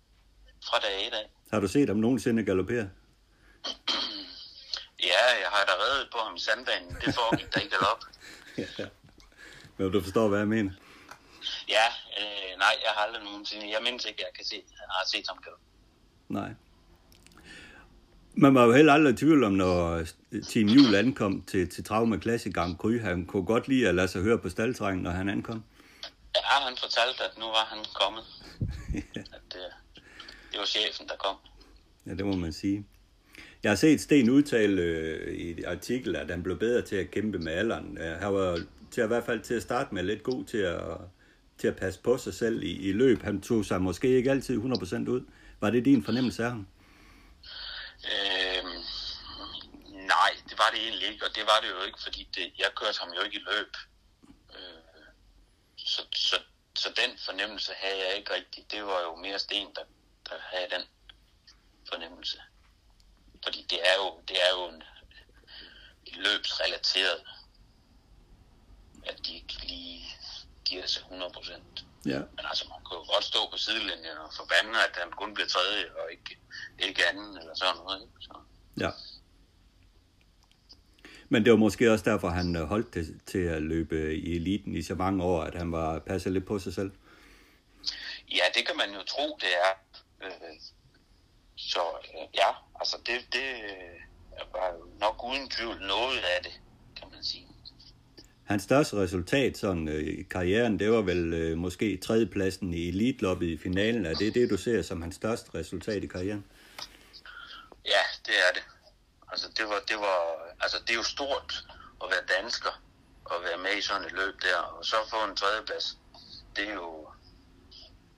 fra 0.65 0.79
dag 0.79 1.07
et 1.07 1.13
af. 1.13 1.29
Har 1.51 1.59
du 1.59 1.67
set 1.67 1.87
ham 1.87 1.97
nogensinde 1.97 2.43
galopere? 2.45 2.89
ja, 5.11 5.23
jeg 5.43 5.49
har 5.55 5.63
da 5.69 5.73
reddet 5.83 6.07
på 6.11 6.17
ham 6.25 6.35
i 6.35 6.39
sandbanen. 6.39 6.91
Det 7.05 7.15
foregik 7.15 7.53
der 7.53 7.59
ikke 7.59 7.75
galop. 7.75 8.01
ja. 8.79 8.87
Men 9.77 9.91
du 9.91 10.01
forstår, 10.01 10.27
hvad 10.27 10.39
jeg 10.39 10.47
mener? 10.47 10.71
Ja, 11.69 11.87
øh, 12.19 12.51
nej, 12.63 12.73
jeg 12.85 12.91
har 12.95 13.01
aldrig 13.05 13.23
nogensinde. 13.23 13.71
Jeg 13.75 13.81
mindes 13.83 14.05
ikke, 14.05 14.21
jeg 14.27 14.33
kan 14.35 14.45
se, 14.45 14.55
jeg 14.55 14.87
har 14.97 15.05
set 15.13 15.25
ham 15.27 15.37
galop. 15.43 15.59
Nej. 16.29 16.51
Man 18.35 18.55
var 18.55 18.65
jo 18.65 18.71
heller 18.71 18.93
aldrig 18.93 19.13
i 19.13 19.17
tvivl 19.17 19.43
om, 19.43 19.51
når 19.51 20.03
Team 20.49 20.67
Jul 20.67 20.95
ankom 20.95 21.41
til, 21.41 21.69
til 21.69 21.83
Trauma 21.83 22.19
Classic 22.19 22.53
Grand 22.53 22.77
Cru. 22.77 22.99
Han 22.99 23.25
kunne 23.25 23.45
godt 23.45 23.67
lide 23.67 23.89
at 23.89 23.95
lade 23.95 24.07
sig 24.07 24.21
høre 24.21 24.37
på 24.37 24.49
staldtrængen, 24.49 25.03
når 25.03 25.11
han 25.11 25.29
ankom. 25.29 25.63
Ja, 26.35 26.65
han 26.67 26.77
fortalte, 26.77 27.23
at 27.23 27.37
nu 27.37 27.45
var 27.45 27.65
han 27.65 27.85
kommet. 27.93 28.23
ja. 29.15 29.19
At 29.19 29.41
det, 29.53 29.65
det 30.51 30.59
var 30.59 30.65
chefen, 30.65 31.07
der 31.07 31.15
kom. 31.15 31.35
Ja, 32.05 32.11
det 32.11 32.25
må 32.25 32.35
man 32.35 32.53
sige. 32.53 32.87
Jeg 33.63 33.71
har 33.71 33.75
set 33.75 34.01
Sten 34.01 34.29
udtale 34.29 34.81
øh, 34.81 35.33
i 35.33 35.51
et 35.51 35.65
artikel, 35.65 36.15
at 36.15 36.29
han 36.29 36.43
blev 36.43 36.59
bedre 36.59 36.81
til 36.81 36.95
at 36.95 37.11
kæmpe 37.11 37.39
med 37.39 37.53
alderen. 37.53 37.97
Han 37.97 38.33
var 38.33 38.59
til 38.91 39.01
at, 39.01 39.05
i 39.05 39.07
hvert 39.07 39.25
fald 39.25 39.41
til 39.41 39.53
at 39.53 39.61
starte 39.61 39.93
med 39.93 40.03
lidt 40.03 40.23
god 40.23 40.45
til 40.45 40.57
at, 40.57 40.97
til 41.57 41.67
at 41.67 41.75
passe 41.75 41.99
på 41.99 42.17
sig 42.17 42.33
selv 42.33 42.63
i, 42.63 42.89
i 42.89 42.93
løb. 42.93 43.21
Han 43.21 43.41
tog 43.41 43.65
sig 43.65 43.81
måske 43.81 44.07
ikke 44.07 44.31
altid 44.31 44.57
100% 44.57 45.09
ud. 45.09 45.25
Var 45.61 45.69
det 45.69 45.85
din 45.85 46.03
fornemmelse 46.03 46.43
af 46.43 46.49
ham? 46.49 46.67
Øhm, 48.13 48.77
nej, 50.13 50.31
det 50.49 50.57
var 50.57 50.69
det 50.73 50.79
egentlig 50.87 51.07
ikke, 51.11 51.25
og 51.25 51.35
det 51.35 51.43
var 51.43 51.59
det 51.61 51.69
jo 51.69 51.85
ikke, 51.87 51.99
fordi 52.03 52.29
det, 52.35 52.45
jeg 52.59 52.69
kørte 52.75 52.99
ham 53.01 53.09
jo 53.17 53.21
ikke 53.21 53.37
i 53.37 53.45
løb. 53.51 53.71
Øh, 54.55 55.05
så, 55.77 56.01
så, 56.15 56.35
så 56.75 56.89
den 57.01 57.17
fornemmelse 57.25 57.71
havde 57.75 57.99
jeg 58.05 58.17
ikke 58.17 58.33
rigtigt. 58.35 58.71
Det 58.71 58.83
var 58.83 59.01
jo 59.07 59.15
mere 59.15 59.39
Sten, 59.39 59.67
der, 59.75 59.85
der 60.29 60.35
havde 60.51 60.69
den 60.75 60.85
fornemmelse. 61.89 62.37
Fordi 63.43 63.65
det 63.69 63.79
er 63.89 63.95
jo, 64.01 64.21
det 64.27 64.37
er 64.45 64.51
jo 64.57 64.75
en, 64.75 64.83
løbsrelateret, 66.15 67.19
at 69.05 69.19
de 69.25 69.35
ikke 69.35 69.53
lige 69.67 70.05
giver 70.65 70.85
sig 70.85 71.01
100 71.01 71.31
procent. 71.33 71.85
Ja. 72.05 72.19
Men 72.19 72.45
altså, 72.49 72.65
man 72.69 72.79
kan 72.85 72.97
jo 72.99 73.13
godt 73.13 73.23
stå 73.23 73.39
på 73.51 73.57
sidelinjen 73.57 74.17
og 74.25 74.33
forbande, 74.33 74.79
at 74.87 74.95
han 75.01 75.11
kun 75.11 75.33
bliver 75.33 75.47
tredje 75.47 75.85
og 75.85 76.11
ikke, 76.11 76.37
ikke 76.79 77.07
anden 77.09 77.37
eller 77.37 77.55
sådan 77.55 77.75
noget. 77.75 78.01
Ikke? 78.01 78.13
Så. 78.19 78.33
Ja. 78.79 78.89
Men 81.29 81.43
det 81.43 81.51
var 81.51 81.57
måske 81.57 81.91
også 81.91 82.05
derfor, 82.05 82.29
han 82.29 82.55
øh, 82.55 82.63
holdt 82.63 82.93
det 82.93 83.21
til 83.25 83.43
at 83.43 83.61
løbe 83.61 84.15
i 84.15 84.35
eliten 84.35 84.75
i 84.75 84.81
så 84.81 84.95
mange 84.95 85.23
år, 85.23 85.41
at 85.41 85.55
han 85.55 85.71
var 85.71 85.99
passet 85.99 86.33
lidt 86.33 86.45
på 86.45 86.59
sig 86.59 86.73
selv. 86.73 86.91
Ja, 88.31 88.43
det 88.55 88.67
kan 88.67 88.77
man 88.77 88.93
jo 88.93 89.03
tro, 89.03 89.37
det 89.41 89.49
er. 89.67 89.73
Øh, 90.25 90.59
så 91.55 91.81
øh, 92.03 92.27
ja, 92.35 92.49
altså 92.83 92.97
det, 93.05 93.17
det 93.33 93.49
var 94.53 94.69
nok 94.99 95.23
uden 95.23 95.49
tvivl 95.49 95.79
noget 95.81 96.17
af 96.17 96.43
det, 96.43 96.51
kan 96.97 97.07
man 97.11 97.23
sige. 97.23 97.47
Hans 98.43 98.63
største 98.63 98.95
resultat 98.95 99.57
sådan, 99.57 99.87
øh, 99.87 100.03
i 100.19 100.23
karrieren, 100.23 100.79
det 100.79 100.91
var 100.91 101.01
vel 101.01 101.33
øh, 101.33 101.57
måske 101.57 101.97
tredjepladsen 101.97 102.73
i 102.73 102.87
elitloppet 102.87 103.47
i 103.47 103.57
finalen. 103.57 104.05
Er 104.05 104.13
det 104.13 104.33
det, 104.33 104.49
du 104.49 104.57
ser 104.57 104.81
som 104.81 105.01
hans 105.01 105.15
største 105.15 105.49
resultat 105.53 106.03
i 106.03 106.07
karrieren? 106.07 106.45
Ja, 107.85 108.03
det 108.25 108.35
er 108.47 108.51
det. 108.53 108.63
Altså, 109.31 109.47
det 109.57 109.65
var, 109.69 109.79
det 109.87 109.97
var, 109.97 110.19
altså, 110.61 110.77
det 110.81 110.89
er 110.89 110.95
jo 110.95 111.03
stort 111.03 111.65
at 112.03 112.07
være 112.11 112.39
dansker 112.39 112.81
og 113.25 113.43
være 113.43 113.57
med 113.57 113.77
i 113.77 113.81
sådan 113.81 114.05
et 114.05 114.11
løb 114.11 114.41
der, 114.41 114.57
og 114.57 114.85
så 114.85 114.95
få 115.09 115.29
en 115.29 115.35
tredjeplads. 115.35 115.97
Det 116.55 116.69
er 116.69 116.73
jo 116.73 117.07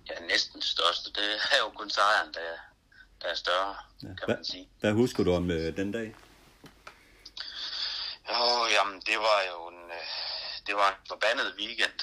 ja, 0.09 0.15
næsten 0.27 0.61
det 0.61 0.69
største. 0.75 1.07
Det 1.09 1.29
er 1.55 1.59
jo 1.63 1.69
kun 1.69 1.89
sejren, 1.89 2.33
der, 2.33 2.51
der 3.25 3.31
er 3.31 3.35
større, 3.35 3.75
ja. 4.03 4.07
kan 4.07 4.25
Hva, 4.25 4.35
man 4.35 4.45
sige. 4.45 4.69
Hvad 4.79 4.93
husker 4.93 5.23
du 5.23 5.33
om 5.33 5.51
øh, 5.51 5.77
den 5.77 5.91
dag? 5.91 6.15
Jo, 8.29 8.45
jamen, 8.75 9.01
det 9.09 9.17
var 9.27 9.39
jo 9.51 9.67
en, 9.67 9.83
øh, 9.99 10.07
det 10.67 10.75
var 10.75 10.89
en 10.89 11.07
forbandet 11.07 11.55
weekend. 11.59 11.99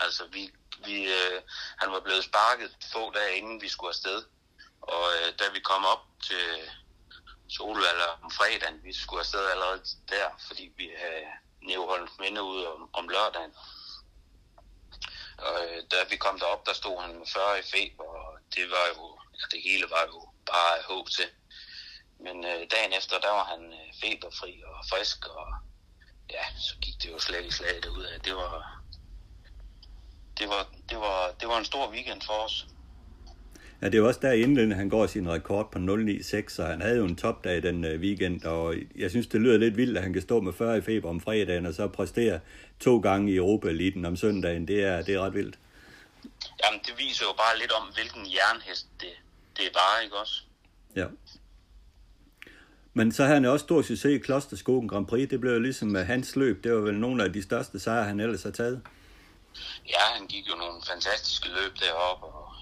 Altså, 0.00 0.22
vi, 0.32 0.42
vi, 0.86 0.96
øh, 1.18 1.38
han 1.80 1.92
var 1.92 2.00
blevet 2.00 2.24
sparket 2.24 2.70
få 2.92 3.12
dage 3.12 3.36
inden 3.36 3.62
vi 3.62 3.68
skulle 3.68 3.88
afsted. 3.88 4.24
Og 4.80 5.04
øh, 5.16 5.28
da 5.38 5.44
vi 5.54 5.60
kom 5.60 5.84
op 5.84 6.04
til 6.28 6.44
Solvalder 7.48 8.10
om 8.24 8.30
fredagen, 8.30 8.84
vi 8.84 8.92
skulle 8.92 9.20
afsted 9.20 9.44
allerede 9.50 9.82
der, 10.08 10.28
fordi 10.48 10.72
vi 10.76 10.90
havde 10.98 11.24
Neoholdt 11.62 12.20
minde 12.20 12.42
ud 12.42 12.64
om, 12.64 12.90
om 12.92 13.08
lørdagen. 13.08 13.54
Og 15.38 15.56
øh, 15.64 15.82
da 15.90 15.96
vi 16.10 16.16
kom 16.16 16.38
derop, 16.38 16.66
der 16.66 16.72
stod 16.72 17.00
han 17.02 17.18
med 17.18 17.26
40 17.26 17.58
i 17.58 17.62
feber, 17.62 18.04
og 18.04 18.38
det 18.54 18.70
var 18.70 18.86
jo, 18.96 19.18
ja, 19.38 19.44
det 19.52 19.62
hele 19.62 19.86
var 19.90 20.04
jo 20.12 20.31
bare 20.46 20.74
håb 20.90 21.06
til. 21.10 21.28
Men 22.24 22.44
øh, 22.44 22.60
dagen 22.74 22.92
efter, 22.98 23.16
der 23.18 23.32
var 23.38 23.44
han 23.44 23.62
øh, 23.64 23.88
feberfri 24.02 24.62
og 24.66 24.76
frisk, 24.90 25.26
og 25.26 25.46
ja, 26.30 26.44
så 26.66 26.74
gik 26.82 27.02
det 27.02 27.08
jo 27.12 27.18
slag 27.18 27.46
i 27.46 27.50
slag 27.50 27.90
ud 27.98 28.04
af. 28.04 28.20
Det 28.20 28.34
var, 28.34 28.82
det 30.38 30.48
var, 30.48 30.62
det 30.90 30.98
var, 30.98 31.34
det 31.40 31.48
var 31.48 31.58
en 31.58 31.64
stor 31.64 31.90
weekend 31.90 32.22
for 32.22 32.32
os. 32.32 32.66
Ja, 33.82 33.88
det 33.88 33.98
er 33.98 34.02
også 34.02 34.20
der 34.22 34.32
inden 34.32 34.72
han 34.72 34.88
går 34.88 35.06
sin 35.06 35.30
rekord 35.30 35.72
på 35.72 35.78
0,96, 35.78 36.48
så 36.48 36.64
han 36.64 36.80
havde 36.80 36.96
jo 36.96 37.04
en 37.04 37.16
topdag 37.16 37.62
den 37.62 37.84
uh, 37.84 37.90
weekend, 37.90 38.44
og 38.44 38.74
jeg 38.96 39.10
synes, 39.10 39.26
det 39.26 39.40
lyder 39.40 39.58
lidt 39.58 39.76
vildt, 39.76 39.96
at 39.96 40.02
han 40.02 40.12
kan 40.12 40.22
stå 40.22 40.40
med 40.40 40.52
40 40.52 40.78
i 40.78 40.80
feber 40.80 41.08
om 41.08 41.20
fredagen, 41.20 41.66
og 41.66 41.74
så 41.74 41.88
præstere 41.88 42.40
to 42.80 42.98
gange 42.98 43.32
i 43.32 43.36
Europa-eliten 43.36 44.04
om 44.04 44.16
søndagen. 44.16 44.68
Det 44.68 44.84
er, 44.84 45.02
det 45.02 45.14
er 45.14 45.20
ret 45.20 45.34
vildt. 45.34 45.58
Jamen, 46.64 46.80
det 46.86 46.94
viser 46.98 47.24
jo 47.24 47.32
bare 47.32 47.58
lidt 47.58 47.72
om, 47.72 47.82
hvilken 47.94 48.26
jernhest 48.36 48.86
det, 49.00 49.14
det 49.56 49.66
er 49.66 49.72
bare, 49.72 50.04
ikke 50.04 50.16
også? 50.16 50.42
Ja. 50.96 51.06
Men 52.94 53.12
så 53.12 53.24
har 53.24 53.34
han 53.34 53.44
også 53.44 53.64
stor 53.64 53.82
succes 53.82 54.04
i 54.04 54.18
Klosterskogen 54.18 54.88
Grand 54.88 55.06
Prix. 55.06 55.28
Det 55.30 55.40
blev 55.40 55.52
jo 55.52 55.58
ligesom 55.58 55.94
hans 55.94 56.36
løb. 56.36 56.64
Det 56.64 56.72
var 56.72 56.80
vel 56.80 56.94
nogle 56.94 57.24
af 57.24 57.32
de 57.32 57.42
største 57.42 57.80
sejre, 57.80 58.04
han 58.04 58.20
ellers 58.20 58.42
har 58.42 58.50
taget. 58.50 58.82
Ja, 59.88 60.04
han 60.16 60.26
gik 60.26 60.48
jo 60.48 60.54
nogle 60.54 60.82
fantastiske 60.86 61.48
løb 61.48 61.72
deroppe, 61.80 62.26
og 62.26 62.54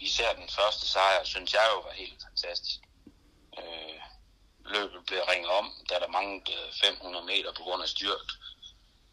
især 0.00 0.32
den 0.40 0.48
første 0.58 0.86
sejr, 0.88 1.24
synes 1.24 1.52
jeg 1.54 1.66
jo 1.74 1.80
var 1.80 1.94
helt 1.94 2.18
fantastisk. 2.28 2.80
Øh, 3.58 3.98
løbet 4.74 5.00
blev 5.06 5.20
ringet 5.32 5.50
om, 5.60 5.66
da 5.90 5.94
der 5.94 6.08
manglede 6.08 6.68
500 6.84 7.26
meter 7.26 7.50
på 7.56 7.62
grund 7.62 7.82
af 7.82 7.88
styrt. 7.88 8.28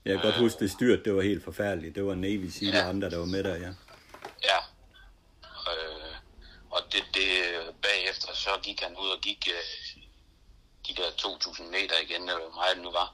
Jeg 0.06 0.14
kan 0.14 0.24
godt 0.24 0.36
huske, 0.36 0.60
det 0.60 0.72
styrt, 0.72 1.06
det 1.06 1.16
var 1.16 1.22
helt 1.22 1.44
forfærdeligt. 1.44 1.96
Det 1.96 2.06
var 2.06 2.16
Navy 2.16 2.50
Seal 2.50 2.74
ja. 2.74 2.84
og 2.84 2.90
andre, 2.90 3.10
der 3.10 3.18
var 3.18 3.26
med 3.26 3.44
der, 3.44 3.56
ja. 3.56 3.72
Ja. 4.44 4.60
Og 6.76 6.82
det, 6.92 7.04
det, 7.18 7.30
bagefter 7.88 8.30
så 8.34 8.50
gik 8.64 8.80
han 8.86 8.94
ud 9.04 9.10
og 9.16 9.20
gik 9.28 9.42
øh, 9.56 9.64
de 10.88 10.94
der 11.00 11.10
2.000 11.10 11.64
meter 11.76 11.98
igen, 12.06 12.22
eller 12.22 12.44
hvor 12.46 12.56
meget 12.62 12.76
det 12.76 12.84
nu 12.84 12.92
var, 12.92 13.10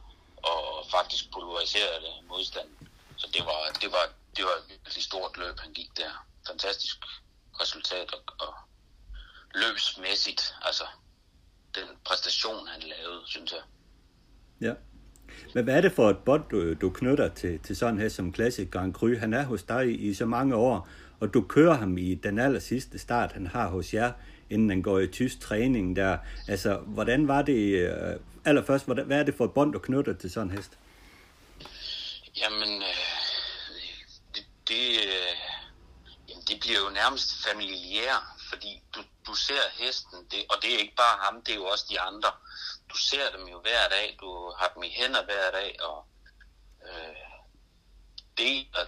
og 0.50 0.86
faktisk 0.91 1.24
pulveriserede 1.34 2.12
modstanden. 2.30 2.88
Så 3.17 3.28
det 3.34 3.43
var, 3.45 3.60
det 3.82 3.89
var, 3.91 4.06
det 4.36 4.43
var 4.45 4.56
et 4.60 4.69
virkelig 4.69 5.04
stort 5.04 5.38
løb, 5.38 5.60
han 5.60 5.74
gik 5.74 5.91
der. 5.97 6.13
Fantastisk 6.47 6.97
resultat 7.62 8.13
og, 8.13 8.21
og 8.47 8.54
løbsmæssigt, 9.56 10.56
altså 10.62 10.86
den 11.76 11.88
præstation, 12.06 12.67
han 12.67 12.82
lavede, 12.82 13.21
synes 13.26 13.52
jeg. 13.52 13.63
Ja. 14.67 14.74
Men 15.54 15.63
hvad 15.63 15.78
er 15.78 15.82
det 15.82 15.91
for 15.91 16.10
et 16.10 16.17
bånd, 16.17 16.50
du, 16.50 16.74
du 16.74 16.89
knytter 16.89 17.30
til, 17.34 17.60
til 17.60 17.76
sådan 17.76 18.00
her 18.00 18.10
som 18.10 18.36
Classic 18.36 18.69
Grand 18.71 18.93
Cru? 18.93 19.15
Han 19.17 19.34
er 19.34 19.43
hos 19.43 19.63
dig 19.63 20.02
i 20.02 20.13
så 20.13 20.26
mange 20.26 20.56
år, 20.56 20.89
og 21.22 21.34
du 21.34 21.42
kører 21.42 21.74
ham 21.74 21.98
i 21.98 22.16
den 22.16 22.40
aller 22.40 22.60
sidste 22.60 23.00
start, 23.00 23.32
han 23.32 23.48
har 23.48 23.68
hos 23.68 23.94
jer, 23.94 24.12
inden 24.50 24.70
han 24.70 24.82
går 24.82 25.00
i 25.00 25.08
tysk 25.08 25.40
træning 25.40 25.96
der. 25.96 26.18
Altså, 26.48 26.78
hvordan 26.78 27.28
var 27.28 27.42
det, 27.42 27.62
øh, 27.82 28.20
allerførst, 28.46 28.86
hvad 28.86 29.20
er 29.20 29.24
det 29.24 29.36
for 29.36 29.46
et 29.46 29.54
bånd, 29.54 29.74
du 29.74 29.80
knytter 29.80 30.14
til 30.14 30.32
sådan 30.32 30.52
en 30.52 30.58
hest? 30.58 30.78
Jamen, 32.38 32.82
øh, 32.82 32.98
det, 34.36 34.46
det, 34.68 34.86
øh, 35.08 35.36
jamen, 36.30 36.44
det 36.48 36.58
bliver 36.62 36.80
jo 36.80 36.90
nærmest 36.90 37.48
familiær, 37.48 38.38
fordi 38.50 38.82
du, 38.96 39.02
du 39.28 39.34
ser 39.34 39.64
hesten, 39.80 40.20
det, 40.32 40.40
og 40.50 40.56
det 40.62 40.74
er 40.74 40.78
ikke 40.78 40.96
bare 40.96 41.18
ham, 41.22 41.42
det 41.42 41.52
er 41.52 41.56
jo 41.56 41.66
også 41.66 41.86
de 41.90 42.00
andre. 42.00 42.32
Du 42.92 42.98
ser 42.98 43.38
dem 43.38 43.48
jo 43.48 43.62
hver 43.62 43.84
dag, 43.90 44.18
du 44.22 44.54
har 44.58 44.72
dem 44.76 44.84
i 44.84 44.90
hænder 44.90 45.24
hver 45.26 45.52
dag, 45.52 45.78
og 45.82 46.06
øh, 46.88 47.16
deler 48.38 48.86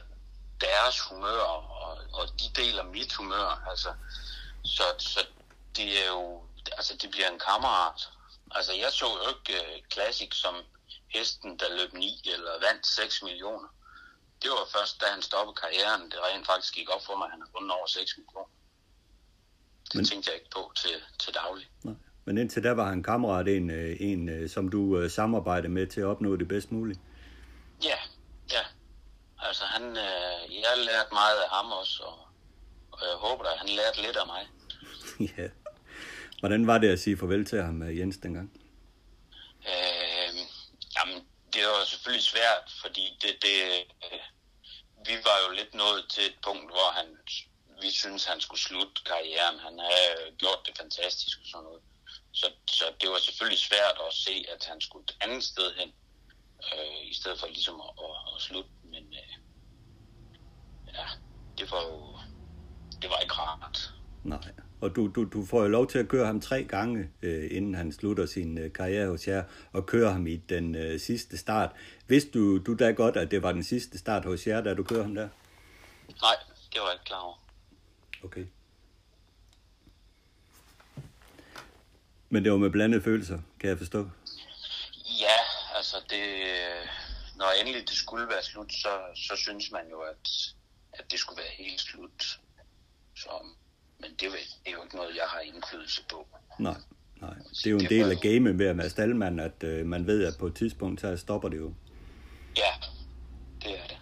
deres 0.66 1.00
humør, 1.08 1.42
og, 1.86 1.98
og 2.20 2.26
de 2.40 2.48
deler 2.62 2.84
mit 2.84 3.14
humør. 3.14 3.50
Altså, 3.72 3.92
så, 4.76 4.84
så 4.98 5.20
det 5.78 5.88
er 6.04 6.08
jo, 6.08 6.44
altså 6.78 6.94
det 7.02 7.12
bliver 7.12 7.30
en 7.30 7.40
kammerat. 7.50 8.00
Altså 8.52 8.74
jeg 8.74 8.92
så 8.92 9.06
jo 9.06 9.30
ikke 9.34 9.54
uh, 9.62 9.76
Classic 9.94 10.32
som 10.44 10.56
hesten, 11.16 11.52
der 11.60 11.78
løb 11.78 11.94
9 11.94 12.22
eller 12.34 12.52
vandt 12.68 12.88
6 12.88 13.24
millioner. 13.24 13.70
Det 14.42 14.50
var 14.50 14.68
først, 14.76 15.02
da 15.02 15.06
han 15.14 15.22
stoppede 15.22 15.56
karrieren, 15.62 16.02
det 16.12 16.20
rent 16.26 16.46
faktisk 16.46 16.74
gik 16.74 16.90
op 16.96 17.04
for 17.06 17.16
mig, 17.18 17.26
at 17.26 17.32
han 17.32 17.42
har 17.42 17.50
vundet 17.56 17.72
over 17.72 17.88
6 17.88 18.18
millioner. 18.18 18.50
Det 19.86 19.96
Men... 19.96 20.06
tænkte 20.06 20.30
jeg 20.30 20.36
ikke 20.40 20.52
på 20.58 20.72
til, 20.76 20.96
til 21.20 21.34
daglig. 21.34 21.68
Nej. 21.84 21.96
Men 22.26 22.38
indtil 22.38 22.64
da 22.64 22.72
var 22.74 22.90
han 22.90 23.04
kammerat 23.04 23.48
en, 23.48 23.70
øh, 23.70 23.98
en 24.00 24.30
øh, 24.30 24.50
som 24.50 24.70
du 24.70 25.10
samarbejder 25.10 25.70
med 25.70 25.88
til 25.88 26.02
at 26.02 26.06
opnå 26.06 26.36
det 26.36 26.48
bedst 26.48 26.72
muligt? 26.72 27.00
Ja, 27.84 27.98
ja. 28.52 28.64
Altså 29.48 29.64
han, 29.66 29.96
jeg 30.50 30.74
lærte 30.78 31.14
meget 31.14 31.38
af 31.44 31.50
ham 31.50 31.72
også, 31.72 32.04
og, 32.04 32.20
og 32.92 33.00
jeg 33.10 33.16
håber 33.16 33.44
at 33.44 33.58
han 33.58 33.70
lærte 33.70 34.02
lidt 34.02 34.18
af 34.18 34.28
mig. 34.28 34.48
ja. 35.38 35.48
Hvordan 36.40 36.68
var 36.68 36.78
det 36.78 36.90
at 36.90 37.00
sige 37.00 37.18
farvel 37.18 37.46
til 37.46 37.62
ham, 37.62 37.84
øh, 37.84 38.00
Jens, 38.00 38.18
dengang? 38.18 38.50
Øh, 39.72 40.34
jamen, 40.96 41.28
det 41.54 41.62
var 41.64 41.86
selvfølgelig 41.86 42.26
svært, 42.34 42.66
fordi 42.82 43.18
det, 43.22 43.32
det, 43.46 43.58
øh, 44.08 44.24
vi 45.08 45.16
var 45.28 45.38
jo 45.44 45.50
lidt 45.60 45.74
nået 45.74 46.06
til 46.10 46.24
et 46.26 46.38
punkt, 46.44 46.72
hvor 46.72 46.90
han, 46.98 47.08
vi 47.82 47.92
synes 47.92 48.26
han 48.26 48.42
skulle 48.42 48.62
slutte 48.62 49.02
karrieren. 49.06 49.60
Han 49.60 49.80
havde 49.80 50.32
gjort 50.38 50.62
det 50.66 50.78
fantastisk 50.78 51.38
og 51.42 51.48
sådan 51.52 51.64
noget. 51.64 51.82
Så, 52.32 52.48
så 52.68 52.86
det 53.02 53.10
var 53.10 53.20
selvfølgelig 53.20 53.60
svært 53.60 53.98
at 54.08 54.14
se, 54.14 54.46
at 54.54 54.66
han 54.66 54.82
skulle 54.82 55.04
et 55.04 55.18
andet 55.22 55.44
sted 55.44 55.68
hen, 55.80 55.90
øh, 56.74 57.02
i 57.12 57.14
stedet 57.14 57.40
for 57.40 57.48
ligesom 57.48 57.82
at, 57.88 57.92
at, 58.06 58.16
at 58.36 58.42
slutte. 58.42 58.70
Men 58.94 59.04
øh, 59.22 59.34
ja, 60.88 61.08
det 61.58 61.66
var 61.72 61.82
jo, 61.90 61.98
det 63.02 63.10
var 63.10 63.20
ikke 63.26 63.34
rart. 63.34 63.94
Nej 64.24 64.54
og 64.84 64.96
du, 64.96 65.08
du, 65.16 65.24
du 65.24 65.46
får 65.46 65.62
jo 65.62 65.68
lov 65.68 65.88
til 65.88 66.00
at 66.00 66.08
køre 66.08 66.26
ham 66.26 66.42
tre 66.42 66.64
gange, 66.64 67.10
øh, 67.22 67.48
inden 67.52 67.76
han 67.76 67.92
slutter 67.92 68.26
sin 68.26 68.58
øh, 68.58 68.74
karriere 68.74 69.08
hos 69.08 69.28
jer, 69.28 69.44
og 69.74 69.86
køre 69.86 70.12
ham 70.12 70.28
i 70.28 70.36
den 70.36 70.76
øh, 70.76 71.00
sidste 71.00 71.38
start. 71.38 71.72
Vidste 72.08 72.32
du, 72.32 72.58
du 72.58 72.76
da 72.76 72.92
godt, 72.92 73.18
at 73.18 73.32
det 73.32 73.44
var 73.44 73.52
den 73.52 73.64
sidste 73.64 73.98
start 73.98 74.26
hos 74.26 74.48
jer, 74.48 74.62
da 74.62 74.74
du 74.74 74.84
kører 74.84 75.04
ham 75.04 75.16
der? 75.16 75.30
Nej, 76.22 76.36
det 76.74 76.82
var 76.82 76.88
jeg 76.88 76.96
ikke 76.96 77.06
klar 77.06 77.20
over. 77.20 77.36
Okay. 78.24 78.46
Men 82.30 82.44
det 82.44 82.52
var 82.52 82.58
med 82.58 82.70
blandede 82.70 83.02
følelser, 83.02 83.40
kan 83.60 83.70
jeg 83.70 83.78
forstå? 83.78 84.10
Ja, 85.20 85.38
altså 85.76 85.98
det, 86.10 86.24
når 87.44 87.52
endelig 87.60 87.82
det 87.90 87.98
skulle 88.04 88.28
være 88.34 88.44
slut, 88.44 88.72
så, 88.84 88.94
så 89.16 89.34
synes 89.36 89.72
man 89.72 89.86
jo, 89.92 90.00
at, 90.12 90.26
at 90.94 91.12
det 91.12 91.20
skulle 91.20 91.38
være 91.44 91.54
helt 91.66 91.82
slut. 91.82 92.40
Så 93.16 93.30
men 94.04 94.12
det 94.20 94.28
er, 94.66 94.72
jo 94.72 94.84
ikke 94.84 94.96
noget, 94.96 95.16
jeg 95.16 95.28
har 95.28 95.40
indflydelse 95.40 96.02
på. 96.12 96.28
Nej, 96.60 96.76
nej. 97.22 97.34
Det 97.50 97.68
er 97.68 97.72
jo 97.72 97.78
en 97.78 97.90
del 97.90 98.12
af 98.12 98.18
gamet 98.18 98.56
med 98.56 98.66
at 98.66 98.78
være 98.78 98.90
staldmand, 98.90 99.42
at 99.42 99.64
øh, 99.64 99.86
man 99.86 100.08
ved, 100.08 100.24
at 100.26 100.34
på 100.40 100.48
et 100.48 100.56
tidspunkt, 100.56 101.02
så 101.02 101.18
stopper 101.18 101.50
det 101.50 101.58
jo. 101.58 101.74
Ja, 102.58 102.72
det 103.62 103.80
er 103.80 103.88
det. 103.88 103.98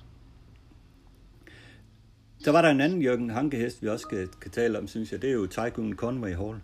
Så 2.39 2.51
var 2.51 2.61
der 2.61 2.69
en 2.69 2.81
anden 2.81 3.01
Jørgen 3.01 3.29
Hankehest, 3.29 3.81
vi 3.81 3.87
også 3.87 4.07
kan, 4.07 4.29
kan 4.41 4.51
tale 4.51 4.77
om, 4.77 4.87
synes 4.87 5.11
jeg. 5.11 5.21
Det 5.21 5.29
er 5.29 5.33
jo 5.33 5.47
Tycoon 5.47 5.95
Conway 5.95 6.35
Hall, 6.35 6.61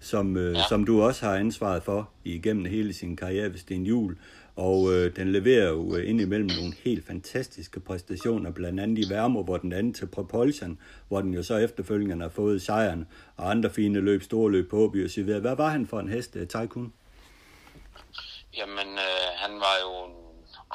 som, 0.00 0.36
øh, 0.36 0.54
ja. 0.54 0.62
som 0.68 0.86
du 0.86 1.02
også 1.02 1.26
har 1.26 1.34
ansvaret 1.36 1.82
for 1.82 2.10
igennem 2.24 2.64
hele 2.64 2.92
sin 2.92 3.16
karriere 3.16 3.52
ved 3.52 3.58
Sten 3.58 3.86
Juhl. 3.86 4.18
Og 4.56 4.92
øh, 4.92 5.16
den 5.16 5.32
leverer 5.32 5.68
jo 5.68 5.96
øh, 5.96 6.08
indimellem 6.08 6.46
nogle 6.46 6.74
helt 6.84 7.06
fantastiske 7.06 7.80
præstationer, 7.80 8.50
blandt 8.50 8.80
andet 8.80 9.06
i 9.06 9.10
Værmo, 9.10 9.42
hvor 9.42 9.56
den 9.56 9.72
anden 9.72 9.94
til 9.94 10.06
Propulsion, 10.06 10.80
hvor 11.08 11.20
den 11.20 11.34
jo 11.34 11.42
så 11.42 11.56
efterfølgende 11.56 12.22
har 12.22 12.30
fået 12.30 12.62
sejren, 12.62 13.08
og 13.36 13.50
andre 13.50 13.70
fine 13.70 14.00
løb, 14.00 14.22
store 14.22 14.50
løb 14.50 14.70
på 14.70 14.76
Åby 14.76 15.04
og 15.04 15.10
så 15.10 15.22
videre. 15.22 15.40
Hvad 15.40 15.56
var 15.56 15.70
han 15.70 15.86
for 15.86 16.00
en 16.00 16.08
hest, 16.08 16.36
øh, 16.36 16.46
Tycoon? 16.48 16.92
Jamen, 18.56 18.88
øh, 18.88 19.28
han 19.36 19.52
var 19.60 19.76
jo 19.84 19.92
en 20.06 20.16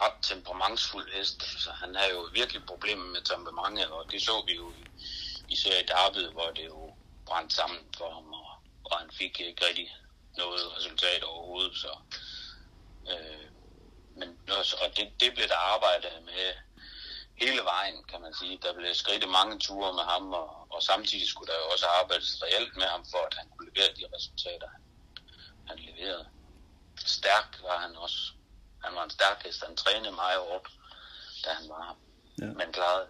ret 0.02 0.18
temperamentsfuld 0.22 1.08
hest, 1.18 1.62
så 1.64 1.70
han 1.72 1.96
havde 1.96 2.12
jo 2.18 2.22
virkelig 2.34 2.62
problemer 2.68 3.06
med 3.06 3.22
temperamentet, 3.34 3.88
og 3.88 4.12
det 4.12 4.22
så 4.22 4.44
vi 4.48 4.54
jo 4.56 4.72
især 5.50 5.76
i 5.84 5.86
Darby, 5.92 6.34
hvor 6.34 6.52
det 6.56 6.66
jo 6.66 6.94
brændte 7.26 7.56
sammen 7.56 7.80
for 7.98 8.10
ham, 8.16 8.28
og, 8.34 8.50
og 8.84 8.98
han 9.02 9.10
fik 9.20 9.42
ikke 9.50 9.66
rigtig 9.68 9.90
noget 10.38 10.62
resultat 10.78 11.24
overhovedet, 11.24 11.76
så 11.76 11.92
øh, 13.12 13.49
men 14.20 14.30
og 14.84 14.90
det, 14.98 15.06
det 15.22 15.30
blev 15.36 15.48
der 15.54 15.62
arbejdet 15.76 16.16
med 16.30 16.44
hele 17.42 17.62
vejen, 17.74 17.98
kan 18.12 18.20
man 18.26 18.34
sige. 18.40 18.60
Der 18.64 18.74
blev 18.74 18.94
skrevet 18.94 19.36
mange 19.40 19.56
ture 19.66 19.92
med 20.00 20.06
ham, 20.14 20.26
og, 20.42 20.50
og 20.76 20.82
samtidig 20.92 21.28
skulle 21.28 21.50
der 21.52 21.58
jo 21.62 21.68
også 21.74 21.86
arbejdes 22.02 22.44
reelt 22.44 22.74
med 22.82 22.88
ham, 22.94 23.04
for 23.12 23.22
at 23.28 23.34
han 23.40 23.48
kunne 23.50 23.70
levere 23.70 23.92
de 24.00 24.04
resultater, 24.16 24.68
han, 24.76 24.84
han 25.70 25.78
leverede. 25.88 26.26
Stærk 27.18 27.50
var 27.68 27.78
han 27.86 27.96
også. 28.06 28.20
Han 28.84 28.92
var 28.96 29.04
en 29.04 29.16
stærk 29.18 29.38
hest. 29.46 29.64
Han 29.68 29.76
trænede 29.76 30.16
meget 30.24 30.40
hårdt, 30.48 30.68
da 31.46 31.50
han 31.60 31.70
var 31.70 31.96
Ja. 32.42 32.46
Men 32.46 32.72
klarede 32.74 33.08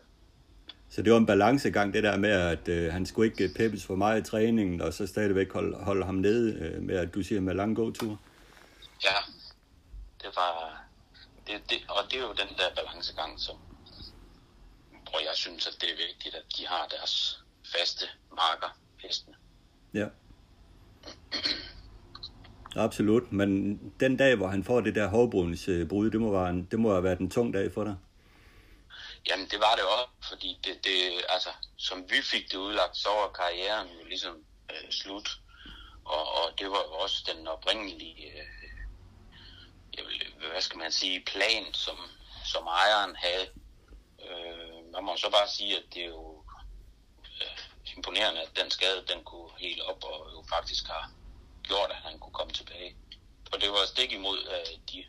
så 0.92 1.02
det 1.02 1.12
var 1.12 1.18
en 1.18 1.26
balancegang, 1.26 1.94
det 1.94 2.04
der 2.04 2.18
med, 2.18 2.30
at 2.30 2.68
øh, 2.68 2.94
han 2.94 3.06
skulle 3.06 3.32
ikke 3.32 3.54
peppes 3.56 3.86
for 3.86 3.96
meget 3.96 4.28
i 4.28 4.30
træningen, 4.32 4.82
og 4.82 4.94
så 4.94 5.08
stadigvæk 5.08 5.54
holde, 5.54 5.78
holde 5.78 6.06
ham 6.06 6.16
nede 6.16 6.54
øh, 6.54 6.82
med, 6.82 6.96
at 6.96 7.14
du 7.14 7.24
siger, 7.24 7.42
med 7.42 7.54
lange 7.54 7.76
gåture. 7.76 8.18
Ja, 9.04 9.16
det 10.22 10.30
var, 10.36 10.84
det, 11.50 11.70
det, 11.70 11.80
og 11.90 12.12
det 12.12 12.18
er 12.20 12.22
jo 12.22 12.34
den 12.34 12.58
der 12.58 12.76
balancegang, 12.76 13.40
som, 13.40 13.58
hvor 15.10 15.20
jeg 15.20 15.36
synes, 15.36 15.68
at 15.68 15.76
det 15.82 15.92
er 15.92 15.96
vigtigt, 16.08 16.36
at 16.36 16.44
de 16.58 16.68
har 16.68 16.88
deres 16.88 17.44
faste 17.66 18.06
marker, 18.36 18.78
hestene. 18.98 19.36
Ja. 19.94 20.08
Absolut, 22.76 23.32
men 23.32 23.78
den 24.00 24.18
dag, 24.18 24.36
hvor 24.36 24.48
han 24.48 24.64
får 24.64 24.82
det 24.82 24.96
der 24.96 25.08
hårdbrudningsbrud, 25.08 26.12
det 26.12 26.22
må, 26.22 26.32
være 26.32 26.50
en, 26.50 26.66
det 26.72 26.80
må 26.80 26.92
have 26.92 27.04
været 27.04 27.20
en 27.20 27.30
tung 27.30 27.54
dag 27.54 27.74
for 27.74 27.84
dig. 27.84 27.96
Jamen, 29.30 29.48
det 29.52 29.60
var 29.60 29.76
det 29.76 29.84
også, 29.84 30.30
fordi 30.30 30.60
det, 30.64 30.74
det, 30.84 30.98
altså, 31.30 31.50
som 31.78 32.04
vi 32.10 32.22
fik 32.22 32.52
det 32.52 32.58
udlagt, 32.58 32.98
så 32.98 33.10
var 33.10 33.32
karrieren 33.36 33.88
jo 34.00 34.08
ligesom 34.08 34.36
øh, 34.72 34.92
slut. 34.92 35.30
Og, 36.06 36.24
og 36.38 36.60
det 36.60 36.68
var 36.70 36.84
jo 36.88 36.94
også 37.04 37.34
den 37.34 37.48
oprindelige 37.48 38.28
øh, 38.28 38.59
hvad 40.52 40.62
skal 40.62 40.78
man 40.78 40.92
sige, 40.92 41.24
plan, 41.26 41.74
som, 41.74 41.98
som 42.46 42.64
ejeren 42.68 43.16
havde. 43.16 43.48
Øh, 44.26 44.92
man 44.94 45.04
må 45.04 45.18
så 45.18 45.30
bare 45.38 45.48
sige, 45.48 45.78
at 45.78 45.84
det 45.94 46.02
er 46.04 46.08
jo 46.08 46.44
øh, 47.42 47.58
imponerende, 47.98 48.42
at 48.42 48.52
den 48.62 48.72
skade, 48.72 49.02
den 49.12 49.24
kunne 49.24 49.50
helt 49.58 49.82
op, 49.82 50.04
og 50.04 50.18
jo 50.34 50.44
faktisk 50.56 50.88
har 50.88 51.12
gjort, 51.64 51.90
at 51.90 52.02
han 52.08 52.20
kunne 52.20 52.34
komme 52.34 52.54
tilbage. 52.54 52.96
Og 53.52 53.62
det 53.62 53.70
var 53.70 53.84
stik 53.88 54.12
imod 54.12 54.38
øh, 54.56 54.74
de 54.92 55.04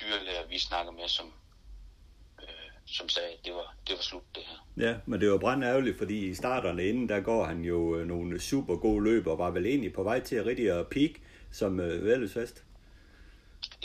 dyrlæger, 0.00 0.46
vi 0.46 0.58
snakker 0.58 0.92
med, 0.92 1.08
som, 1.08 1.32
øh, 2.42 2.70
som 2.86 3.08
sagde, 3.08 3.28
at 3.28 3.44
det 3.44 3.54
var, 3.54 3.74
det 3.86 3.94
var 3.96 4.02
slut 4.02 4.22
det 4.34 4.42
her. 4.46 4.58
Ja, 4.86 4.94
men 5.06 5.20
det 5.20 5.30
var 5.30 5.38
brændt 5.38 5.64
ærgerligt, 5.64 5.98
fordi 5.98 6.26
i 6.26 6.34
starterne 6.34 6.88
inden, 6.88 7.08
der 7.08 7.20
går 7.20 7.44
han 7.44 7.62
jo 7.62 7.96
øh, 7.96 8.06
nogle 8.06 8.40
super 8.40 8.76
gode 8.76 9.04
løb, 9.04 9.26
og 9.26 9.38
var 9.38 9.50
vel 9.50 9.66
egentlig 9.66 9.92
på 9.92 10.02
vej 10.02 10.20
til 10.20 10.36
at 10.36 10.46
rigtig 10.46 10.70
at 10.70 10.88
peak 10.88 11.10
som 11.52 11.80
øh, 11.80 12.30
fast. 12.30 12.64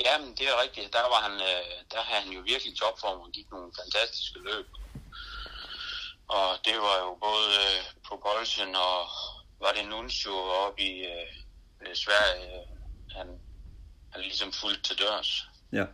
Ja, 0.06 0.14
men 0.22 0.30
det 0.38 0.46
er 0.48 0.62
rigtigt. 0.64 0.94
Der, 0.94 1.06
var 1.14 1.22
han, 1.28 1.36
øh, 1.52 1.66
der 1.92 2.02
havde 2.08 2.22
han 2.26 2.34
jo 2.38 2.42
virkelig 2.52 2.74
topform 2.76 3.20
og 3.26 3.32
gik 3.32 3.52
nogle 3.52 3.72
fantastiske 3.82 4.40
løb. 4.40 4.68
Og 6.28 6.48
det 6.66 6.78
var 6.86 6.98
jo 7.06 7.10
både 7.28 7.48
øh, 7.66 7.80
Propulsion 8.08 8.76
og 8.76 9.00
var 9.64 9.72
det 9.78 9.90
Nuncio 9.90 10.36
oppe 10.66 10.82
i 10.82 10.94
øh, 11.14 11.30
øh 11.82 11.96
Sverige, 11.96 12.46
øh, 12.56 12.68
han, 13.18 13.28
han 14.12 14.22
ligesom 14.22 14.52
fuldt 14.52 14.84
til 14.84 14.96
dørs. 15.00 15.44
Ja. 15.72 15.86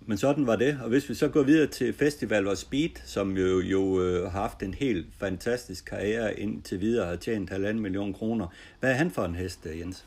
Men 0.00 0.18
sådan 0.18 0.46
var 0.46 0.56
det. 0.56 0.80
Og 0.82 0.88
hvis 0.88 1.08
vi 1.08 1.14
så 1.14 1.28
går 1.28 1.42
videre 1.42 1.66
til 1.66 1.94
Festival 1.94 2.48
og 2.48 2.58
Speed, 2.58 2.90
som 3.06 3.36
jo, 3.36 3.60
jo 3.60 4.02
øh, 4.02 4.32
har 4.32 4.40
haft 4.40 4.62
en 4.62 4.74
helt 4.74 5.06
fantastisk 5.18 5.84
karriere 5.84 6.40
indtil 6.40 6.80
videre 6.80 7.04
og 7.04 7.10
har 7.10 7.16
tjent 7.16 7.50
halvanden 7.50 7.82
million 7.82 8.14
kroner. 8.14 8.46
Hvad 8.80 8.90
er 8.90 8.94
han 8.94 9.10
for 9.10 9.24
en 9.24 9.34
hest, 9.34 9.66
øh, 9.66 9.78
Jens? 9.78 10.06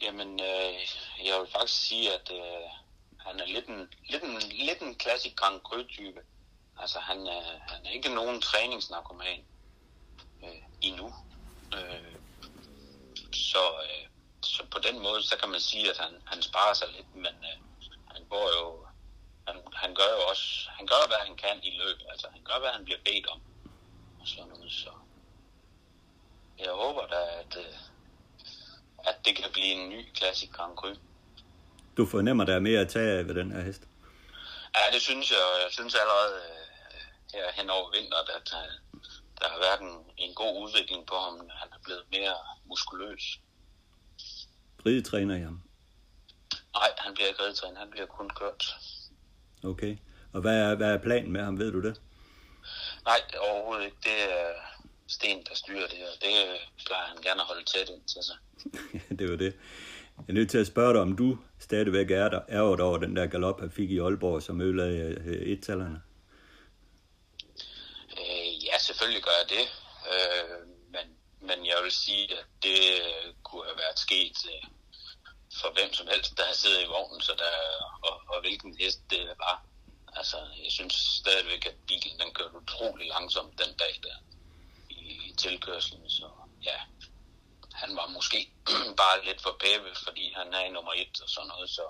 Jamen, 0.00 0.40
øh, 0.40 0.74
jeg 1.26 1.40
vil 1.40 1.50
faktisk 1.52 1.86
sige, 1.88 2.14
at 2.14 2.30
øh, 2.32 2.70
han 3.18 3.40
er 3.40 3.46
lidt 3.46 3.66
en, 3.66 3.92
lidt 4.08 4.22
en, 4.22 4.38
lidt 4.38 4.80
en 4.80 4.94
klassisk 4.94 5.36
Grand 5.36 5.60
Cru-type. 5.60 6.20
Altså, 6.78 6.98
han 6.98 7.26
er, 7.26 7.42
han 7.68 7.86
er 7.86 7.90
ikke 7.90 8.14
nogen 8.14 8.40
træningsnarkoman 8.40 9.44
øh, 10.44 10.62
endnu. 10.80 11.14
Øh, 11.74 12.14
så, 13.32 13.64
øh, 13.84 14.08
så 14.42 14.62
på 14.70 14.78
den 14.78 14.98
måde, 15.02 15.22
så 15.22 15.36
kan 15.40 15.48
man 15.48 15.60
sige, 15.60 15.90
at 15.90 15.98
han, 15.98 16.22
han 16.24 16.42
sparer 16.42 16.74
sig 16.74 16.88
lidt, 16.96 17.14
men 17.14 17.26
øh, 17.26 17.56
han 18.14 18.24
går 18.30 18.46
jo, 18.58 18.86
han, 19.46 19.56
han 19.72 19.94
gør 19.94 20.10
jo 20.16 20.20
også, 20.30 20.68
han 20.70 20.86
gør, 20.86 21.06
hvad 21.06 21.26
han 21.26 21.36
kan 21.36 21.60
i 21.62 21.70
løbet. 21.70 22.06
Altså, 22.10 22.28
han 22.32 22.42
gør, 22.42 22.58
hvad 22.58 22.70
han 22.70 22.84
bliver 22.84 23.00
bedt 23.04 23.26
om. 23.26 23.40
Og 24.20 24.28
sådan 24.28 24.48
noget, 24.48 24.72
så 24.72 24.90
jeg 26.58 26.72
håber 26.72 27.06
da, 27.06 27.40
at, 27.40 27.56
øh, 27.56 27.74
at 29.06 29.16
det 29.24 29.36
kan 29.36 29.50
blive 29.52 29.66
en 29.66 29.88
ny 29.88 30.12
klassisk 30.14 30.52
Grand 30.52 30.76
Cru. 30.76 30.94
Du 31.96 32.06
fornemmer, 32.06 32.44
der 32.44 32.54
er 32.54 32.60
mere 32.60 32.80
at 32.80 32.88
tage 32.88 33.18
af 33.18 33.26
ved 33.26 33.34
den 33.34 33.52
her 33.52 33.60
hest. 33.60 33.82
Ja, 34.76 34.94
det 34.94 35.02
synes 35.02 35.30
jeg. 35.30 35.38
Jeg 35.64 35.72
synes 35.72 35.94
allerede 35.94 36.34
øh, 36.48 37.00
her 37.34 37.52
hen 37.52 37.70
over 37.70 37.90
vinteren, 37.96 38.28
at 38.38 38.48
øh, 38.60 38.68
der 39.40 39.48
har 39.48 39.58
været 39.58 39.80
en, 39.80 39.94
en 40.16 40.34
god 40.34 40.62
udvikling 40.62 41.06
på 41.06 41.14
ham. 41.14 41.34
Han 41.50 41.68
er 41.72 41.80
blevet 41.84 42.04
mere 42.10 42.34
muskuløs. 42.64 43.40
Ridetræner 44.86 45.36
i 45.36 45.40
ham. 45.40 45.62
Nej, 46.74 46.90
han 46.98 47.14
bliver 47.14 47.28
ikke 47.28 47.42
ridetræner. 47.42 47.78
Han 47.78 47.90
bliver 47.90 48.06
kun 48.06 48.30
kørt. 48.30 48.64
Okay. 49.64 49.96
Og 50.32 50.40
hvad 50.40 50.56
er, 50.56 50.74
hvad 50.74 50.94
er 50.94 50.98
planen 50.98 51.32
med 51.32 51.42
ham, 51.44 51.58
ved 51.58 51.72
du 51.72 51.82
det? 51.82 52.00
Nej, 53.04 53.20
overhovedet 53.40 53.84
ikke. 53.84 53.96
Det 54.02 54.18
er 54.32 54.52
Sten, 55.08 55.44
der 55.48 55.54
styrer 55.54 55.88
det, 55.88 56.02
og 56.10 56.22
det 56.22 56.34
plejer 56.86 57.06
han 57.06 57.22
gerne 57.22 57.40
at 57.40 57.46
holde 57.46 57.64
tæt 57.64 57.88
ind 57.88 58.04
til 58.04 58.22
sig. 58.22 58.36
det 59.18 59.30
var 59.30 59.36
det. 59.36 59.54
Jeg 60.18 60.24
er 60.28 60.32
nødt 60.32 60.50
til 60.50 60.58
at 60.58 60.66
spørge 60.66 60.94
dig, 60.94 61.02
om 61.02 61.16
du 61.16 61.38
stadigvæk 61.58 62.10
er 62.10 62.28
der 62.28 62.40
ærget 62.48 62.80
over 62.80 62.98
den 62.98 63.16
der 63.16 63.26
galop, 63.26 63.60
han 63.60 63.70
fik 63.70 63.90
i 63.90 63.98
Aalborg, 63.98 64.42
som 64.42 64.60
ødelagde 64.60 65.22
øh, 65.26 65.42
et-tallerne. 65.42 66.02
Øh, 68.18 68.64
ja, 68.64 68.78
selvfølgelig 68.78 69.22
gør 69.22 69.36
jeg 69.40 69.48
det. 69.56 69.66
Øh, 70.12 70.66
men, 70.94 71.06
men 71.40 71.66
jeg 71.66 71.78
vil 71.82 71.92
sige, 71.92 72.24
at 72.38 72.46
det 72.62 72.80
øh, 73.02 73.34
kunne 73.42 73.64
have 73.64 73.78
været 73.84 73.98
sket 73.98 74.38
øh, 74.52 74.64
for 75.60 75.70
hvem 75.76 75.92
som 75.92 76.06
helst, 76.12 76.36
der 76.36 76.44
har 76.44 76.54
siddet 76.54 76.82
i 76.82 76.92
vognen, 76.94 77.20
så 77.20 77.32
der, 77.38 77.54
og, 78.08 78.14
og 78.28 78.40
hvilken 78.40 78.76
hest 78.80 79.00
det 79.10 79.22
var. 79.38 79.56
Altså, 80.16 80.36
jeg 80.64 80.72
synes 80.72 80.94
stadigvæk, 80.94 81.66
at 81.66 81.74
bilen 81.86 82.20
den 82.20 82.34
kørte 82.34 82.56
utrolig 82.62 83.08
langsomt 83.08 83.58
den 83.62 83.72
dag 83.82 83.94
der 84.02 84.16
i, 84.90 85.02
i 85.28 85.34
tilkørslen, 85.36 86.10
så 86.10 86.26
ja, 86.64 86.78
han 87.82 87.90
var 88.00 88.06
måske 88.16 88.38
bare 89.02 89.16
lidt 89.28 89.40
for 89.42 89.54
pæve, 89.62 89.90
fordi 90.06 90.24
han 90.38 90.46
er 90.58 90.72
nummer 90.76 90.92
et 91.02 91.14
og 91.24 91.28
sådan 91.28 91.48
noget, 91.48 91.70
så 91.70 91.84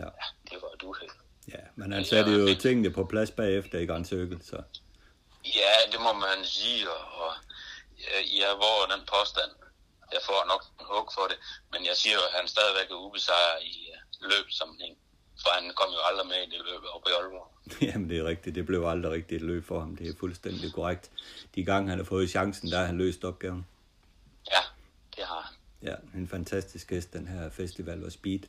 Ja. 0.00 0.08
ja, 0.22 0.26
det 0.50 0.56
var 0.62 0.70
et 0.76 0.82
uheld. 0.82 1.16
Ja, 1.54 1.62
men 1.76 1.92
han 1.92 2.04
satte 2.04 2.30
jo 2.32 2.54
tingene 2.64 2.90
på 2.90 3.04
plads 3.04 3.30
bagefter 3.30 3.78
i 3.78 3.86
Grand 3.86 4.04
Circle, 4.04 4.40
så 4.50 4.58
Ja, 5.60 5.74
det 5.92 6.00
må 6.06 6.12
man 6.12 6.38
sige, 6.44 6.90
og, 6.90 7.02
og 7.22 7.32
jeg, 8.40 8.52
hvor 8.62 8.78
den 8.94 9.02
påstand. 9.14 9.52
Jeg 10.16 10.20
får 10.28 10.40
nok 10.52 10.62
en 10.80 10.86
hug 10.92 11.06
for 11.16 11.26
det, 11.30 11.38
men 11.72 11.80
jeg 11.88 11.96
siger 11.96 12.14
jo, 12.18 12.22
at 12.28 12.32
han 12.38 12.48
stadigvæk 12.48 12.88
er 12.90 12.98
ubesejret 13.06 13.58
i 13.62 13.74
uh, 13.92 14.28
løbsammenhæng. 14.30 14.96
For 15.42 15.50
han 15.58 15.64
kom 15.78 15.90
jo 15.96 16.00
aldrig 16.08 16.26
med 16.32 16.36
i 16.46 16.50
det 16.54 16.60
løb 16.68 16.82
oppe 16.94 17.10
i 17.10 17.12
Aalborg. 17.18 17.48
Jamen, 17.88 18.10
det 18.10 18.18
er 18.18 18.24
rigtigt. 18.24 18.54
Det 18.54 18.66
blev 18.66 18.84
aldrig 18.84 19.12
rigtigt 19.12 19.42
et 19.42 19.46
løb 19.48 19.66
for 19.66 19.80
ham. 19.80 19.96
Det 19.96 20.08
er 20.08 20.14
fuldstændig 20.20 20.72
korrekt. 20.72 21.10
De 21.54 21.64
gange, 21.64 21.88
han 21.90 21.98
har 21.98 22.04
fået 22.04 22.30
chancen, 22.30 22.70
der 22.70 22.78
har 22.78 22.86
han 22.86 22.98
løst 22.98 23.24
opgaven. 23.24 23.66
Ja, 24.52 24.62
det 25.16 25.24
har 25.24 25.40
han. 25.40 25.54
Ja, 25.88 26.18
en 26.18 26.28
fantastisk 26.28 26.88
gæst, 26.88 27.12
den 27.12 27.28
her 27.28 27.50
festival 27.50 28.04
og 28.04 28.12
speed. 28.12 28.40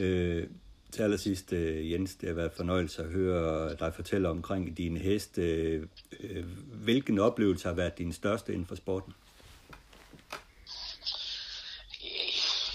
Øh, 0.00 0.48
til 0.92 1.02
allersidst, 1.02 1.52
øh, 1.52 1.92
Jens, 1.92 2.14
det 2.14 2.28
har 2.28 2.34
været 2.34 2.52
fornøjelse 2.52 3.02
at 3.02 3.08
høre 3.08 3.74
dig 3.74 3.94
fortælle 3.94 4.28
omkring 4.28 4.76
dine 4.76 4.98
heste. 4.98 5.42
Øh, 5.42 5.88
øh, 6.20 6.44
hvilken 6.84 7.18
oplevelse 7.18 7.68
har 7.68 7.74
været 7.74 7.98
din 7.98 8.12
største 8.12 8.52
inden 8.52 8.66
for 8.66 8.74
sporten? 8.74 9.14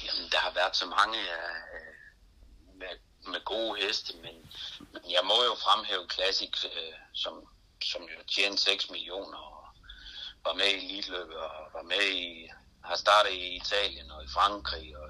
Jamen, 0.05 0.27
der 0.31 0.37
har 0.37 0.53
været 0.53 0.75
så 0.75 0.85
mange 0.85 1.17
øh, 1.19 2.79
med, 2.79 2.93
med 3.31 3.45
gode 3.45 3.81
heste, 3.81 4.13
men, 4.17 4.35
men 4.93 5.01
jeg 5.11 5.23
må 5.23 5.37
jo 5.49 5.55
fremhæve 5.65 6.05
Classic, 6.13 6.65
øh, 6.65 6.93
som, 7.13 7.33
som 7.83 8.01
jo 8.01 8.23
tjente 8.27 8.61
6 8.61 8.91
millioner 8.91 9.37
og 9.37 9.65
var 10.45 10.53
med 10.53 10.69
i 10.73 10.85
elitløbet 10.85 11.37
og 11.37 11.55
var 11.73 11.83
med 11.83 12.05
i, 12.13 12.49
har 12.83 12.95
startet 12.95 13.31
i 13.31 13.55
Italien 13.55 14.11
og 14.11 14.23
i 14.23 14.27
Frankrig 14.27 14.97
og, 14.97 15.09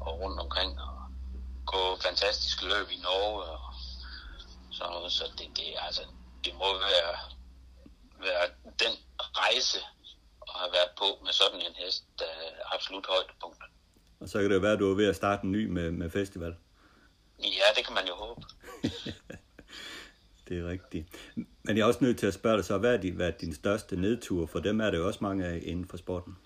og 0.00 0.20
rundt 0.20 0.40
omkring 0.40 0.80
og 0.80 0.98
gå 1.66 1.82
fantastiske 2.02 2.64
løb 2.64 2.88
i 2.90 3.00
Norge 3.06 3.42
og 3.42 3.60
sådan 4.72 4.92
noget, 4.92 5.12
så 5.12 5.24
det, 5.38 5.48
det, 5.56 5.68
altså, 5.86 6.02
det 6.44 6.52
må 6.54 6.68
være, 6.78 7.12
være 8.26 8.46
den 8.82 8.94
rejse 9.18 9.78
at 10.48 10.54
have 10.60 10.72
været 10.72 10.92
på 10.98 11.24
med 11.24 11.32
sådan 11.32 11.60
en 11.60 11.74
hest, 11.74 12.04
der 12.18 12.24
er 12.24 12.74
absolut 12.74 13.06
højdepunkt. 13.06 13.62
Og 14.20 14.28
så 14.28 14.38
kan 14.40 14.48
det 14.50 14.54
jo 14.54 14.60
være, 14.60 14.72
at 14.72 14.78
du 14.78 14.90
er 14.90 14.96
ved 14.96 15.08
at 15.08 15.16
starte 15.16 15.44
en 15.44 15.52
ny 15.52 15.66
med, 15.66 15.90
med 15.90 16.10
festival. 16.10 16.56
Ja, 17.38 17.68
det 17.76 17.84
kan 17.86 17.94
man 17.94 18.06
jo 18.06 18.14
håbe. 18.14 18.42
Det 20.48 20.58
er 20.58 20.68
rigtigt. 20.68 21.06
Men 21.62 21.76
jeg 21.76 21.82
er 21.82 21.86
også 21.86 22.04
nødt 22.04 22.18
til 22.18 22.26
at 22.26 22.34
spørge 22.34 22.56
dig 22.56 22.64
så, 22.64 22.78
hvad 22.78 22.94
er 22.94 23.00
din, 23.00 23.14
hvad 23.14 23.26
er 23.26 23.30
din 23.30 23.54
største 23.54 23.96
nedtur? 23.96 24.46
For 24.46 24.58
dem 24.58 24.80
er 24.80 24.90
det 24.90 24.98
jo 24.98 25.06
også 25.06 25.18
mange 25.22 25.46
af 25.46 25.60
inden 25.62 25.88
for 25.88 25.96
sporten. 25.96 26.36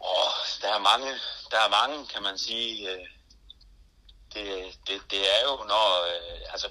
Åh, 0.00 0.32
der 0.62 0.74
er 0.74 0.78
mange, 0.78 1.10
der 1.50 1.58
er 1.58 1.68
mange, 1.68 2.06
kan 2.06 2.22
man 2.22 2.38
sige. 2.38 2.90
øh, 2.92 3.06
Det, 4.34 4.78
det, 4.86 5.00
det 5.10 5.22
er 5.36 5.42
jo, 5.48 5.54
når, 5.72 5.86
øh, 6.12 6.52
altså 6.52 6.68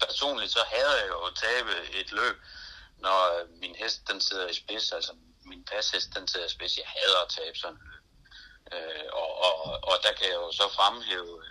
personligt 0.00 0.52
så 0.52 0.62
hader 0.72 0.96
jeg 1.00 1.08
jo 1.08 1.18
at 1.24 1.34
tabe 1.34 1.70
et 2.00 2.12
løb, 2.12 2.36
når 2.98 3.18
øh, 3.40 3.48
min 3.60 3.74
hest 3.74 4.08
den 4.08 4.20
sidder 4.20 4.48
i 4.48 4.54
spids, 4.54 4.92
altså 4.92 5.12
min 5.44 5.64
pashest 5.64 6.08
den 6.16 6.28
sidder 6.28 6.46
i 6.46 6.50
spids, 6.50 6.76
jeg 6.78 6.86
hader 6.86 7.20
at 7.22 7.28
tabe 7.38 7.58
sådan 7.58 7.76
et 7.76 7.82
løb. 7.90 8.04
Øh, 8.72 9.06
og, 9.12 9.28
og, 9.46 9.54
og 9.90 9.96
der 10.02 10.12
kan 10.12 10.26
jeg 10.26 10.34
jo 10.34 10.52
så 10.52 10.68
fremhæve 10.76 11.42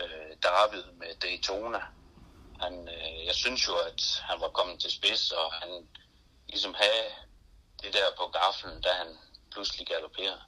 øh, 0.00 0.36
David 0.42 0.84
med 1.00 1.14
Daytona. 1.22 1.82
Han, 2.60 2.88
øh, 2.88 3.26
jeg 3.26 3.34
synes 3.34 3.68
jo, 3.68 3.74
at 3.76 4.00
han 4.28 4.40
var 4.40 4.48
kommet 4.48 4.80
til 4.80 4.92
spids, 4.92 5.30
og 5.30 5.52
han 5.52 5.88
ligesom 6.48 6.74
havde 6.74 7.06
det 7.82 7.92
der 7.94 8.08
på 8.16 8.26
gaflen, 8.28 8.80
da 8.82 8.92
han 8.92 9.18
pludselig 9.54 9.86
galopperer. 9.86 10.38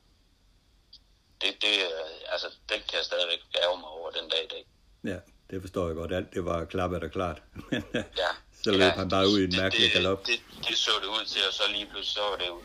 Det, 1.41 1.51
det, 1.63 1.75
øh, 1.91 2.33
altså, 2.33 2.47
det 2.69 2.77
kan 2.89 2.97
jeg 2.99 3.05
stadigvæk 3.05 3.41
gave 3.53 3.77
mig 3.81 3.89
over 3.89 4.11
den 4.11 4.29
dag 4.29 4.45
i 4.45 4.49
dag. 4.49 4.65
Ja, 5.05 5.19
det 5.51 5.61
forstår 5.61 5.87
jeg 5.87 5.97
godt. 5.97 6.13
Alt 6.13 6.35
det 6.35 6.45
var 6.45 6.65
klappet 6.65 7.05
og 7.05 7.11
klart. 7.11 7.43
Men 7.71 7.85
øh, 7.95 8.05
Ja. 8.17 8.31
så 8.65 8.71
løb 8.71 8.81
ja, 8.81 8.91
han 8.91 9.09
bare 9.09 9.29
ud 9.29 9.39
i 9.41 9.45
en 9.45 9.51
det- 9.51 9.61
mærkelig 9.63 9.85
det, 9.87 9.93
galop. 9.93 10.27
Det, 10.27 10.41
det, 10.69 10.77
så 10.79 10.91
det 11.03 11.07
ud 11.07 11.25
til, 11.27 11.41
og 11.49 11.55
så 11.55 11.63
lige 11.69 11.87
pludselig 11.87 12.15
så 12.15 12.23
var 12.31 12.37
det 12.37 12.47
jo 12.47 12.63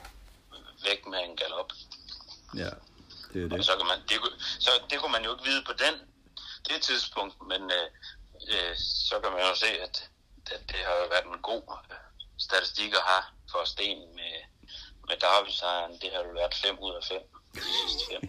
væk 0.88 1.06
med 1.06 1.20
en 1.30 1.36
galop. 1.38 1.70
Ja, 2.64 2.70
det 3.34 3.40
er 3.42 3.46
Og 3.52 3.58
det. 3.58 3.66
så, 3.66 3.74
kan 3.80 3.88
man, 3.92 4.00
det, 4.10 4.18
kunne- 4.22 4.40
så 4.66 4.72
det 4.90 5.00
kunne 5.00 5.12
man 5.12 5.24
jo 5.24 5.32
ikke 5.34 5.44
vide 5.50 5.64
på 5.66 5.74
den, 5.74 5.96
det 6.70 6.82
tidspunkt, 6.82 7.36
men 7.48 7.62
øh, 7.78 7.88
øh, 8.54 8.74
så 9.10 9.20
kan 9.24 9.32
man 9.32 9.42
jo 9.50 9.56
se, 9.56 9.68
at, 9.86 10.10
at 10.56 10.62
det 10.72 10.80
har 10.88 10.96
jo 11.02 11.06
været 11.14 11.26
en 11.26 11.42
god 11.52 11.64
øh, 11.92 11.98
statistik 12.48 12.92
at 12.94 13.04
have 13.12 13.24
for 13.52 13.64
Sten 13.66 14.00
med, 14.16 14.34
med 15.12 15.20
Derby-sejren. 15.26 15.94
Det 16.02 16.10
har 16.14 16.22
jo 16.28 16.32
været 16.40 16.54
5 16.66 16.80
ud 16.86 16.94
af 17.00 17.04
5. 17.04 17.18
De 17.56 17.62
sidste 17.82 18.04
fem. 18.12 18.22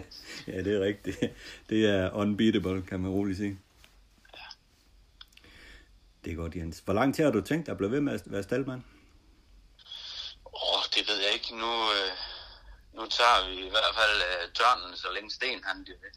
ja, 0.52 0.58
det 0.64 0.72
er 0.76 0.80
rigtigt. 0.90 1.16
Det 1.70 1.80
er 1.94 2.10
unbeatable, 2.22 2.82
kan 2.90 3.00
man 3.00 3.10
roligt 3.10 3.38
sige. 3.38 3.58
Det 6.24 6.32
er 6.32 6.36
godt, 6.36 6.54
Jens. 6.56 6.78
Hvor 6.84 6.94
lang 7.00 7.14
tid 7.14 7.24
har 7.24 7.30
du 7.30 7.40
tænkt 7.40 7.66
dig 7.66 7.72
at 7.72 7.78
blive 7.78 7.90
ved 7.90 8.00
med 8.00 8.12
at 8.14 8.22
være 8.26 8.42
staldmand? 8.42 8.82
Åh, 10.64 10.82
det 10.94 11.02
ved 11.08 11.18
jeg 11.24 11.32
ikke. 11.36 11.50
Nu, 11.62 11.72
øh, 11.96 12.12
nu 12.96 13.02
tager 13.18 13.38
vi 13.48 13.54
i 13.68 13.72
hvert 13.74 13.94
fald 14.00 14.16
øh, 14.30 14.42
tørnen, 14.58 14.96
så 15.02 15.08
længe 15.14 15.30
Sten 15.30 15.64
han 15.64 15.84
bliver 15.84 15.98
ved. 16.04 16.12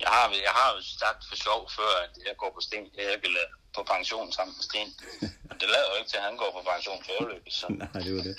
Jeg 0.00 0.10
har, 0.14 0.24
jeg 0.48 0.54
har 0.60 0.68
jo 0.74 0.80
sagt 1.02 1.22
for 1.28 1.36
sjov 1.46 1.60
før, 1.78 1.92
at 2.04 2.14
jeg 2.28 2.34
går 2.42 2.50
på 2.56 2.60
Sten, 2.66 2.84
jeg 2.96 3.06
lade 3.36 3.50
på 3.76 3.82
pension 3.92 4.32
sammen 4.32 4.54
med 4.58 4.64
Sten. 4.68 4.90
Og 5.50 5.54
det 5.60 5.66
lader 5.74 5.88
jo 5.90 5.96
ikke 6.00 6.10
til, 6.10 6.20
at 6.22 6.26
han 6.28 6.36
går 6.42 6.50
på 6.56 6.62
pension 6.72 6.98
forløbet. 7.06 7.52
Så, 7.52 7.66
Nej, 7.68 8.02
det 8.04 8.12
var 8.16 8.22
det. 8.28 8.36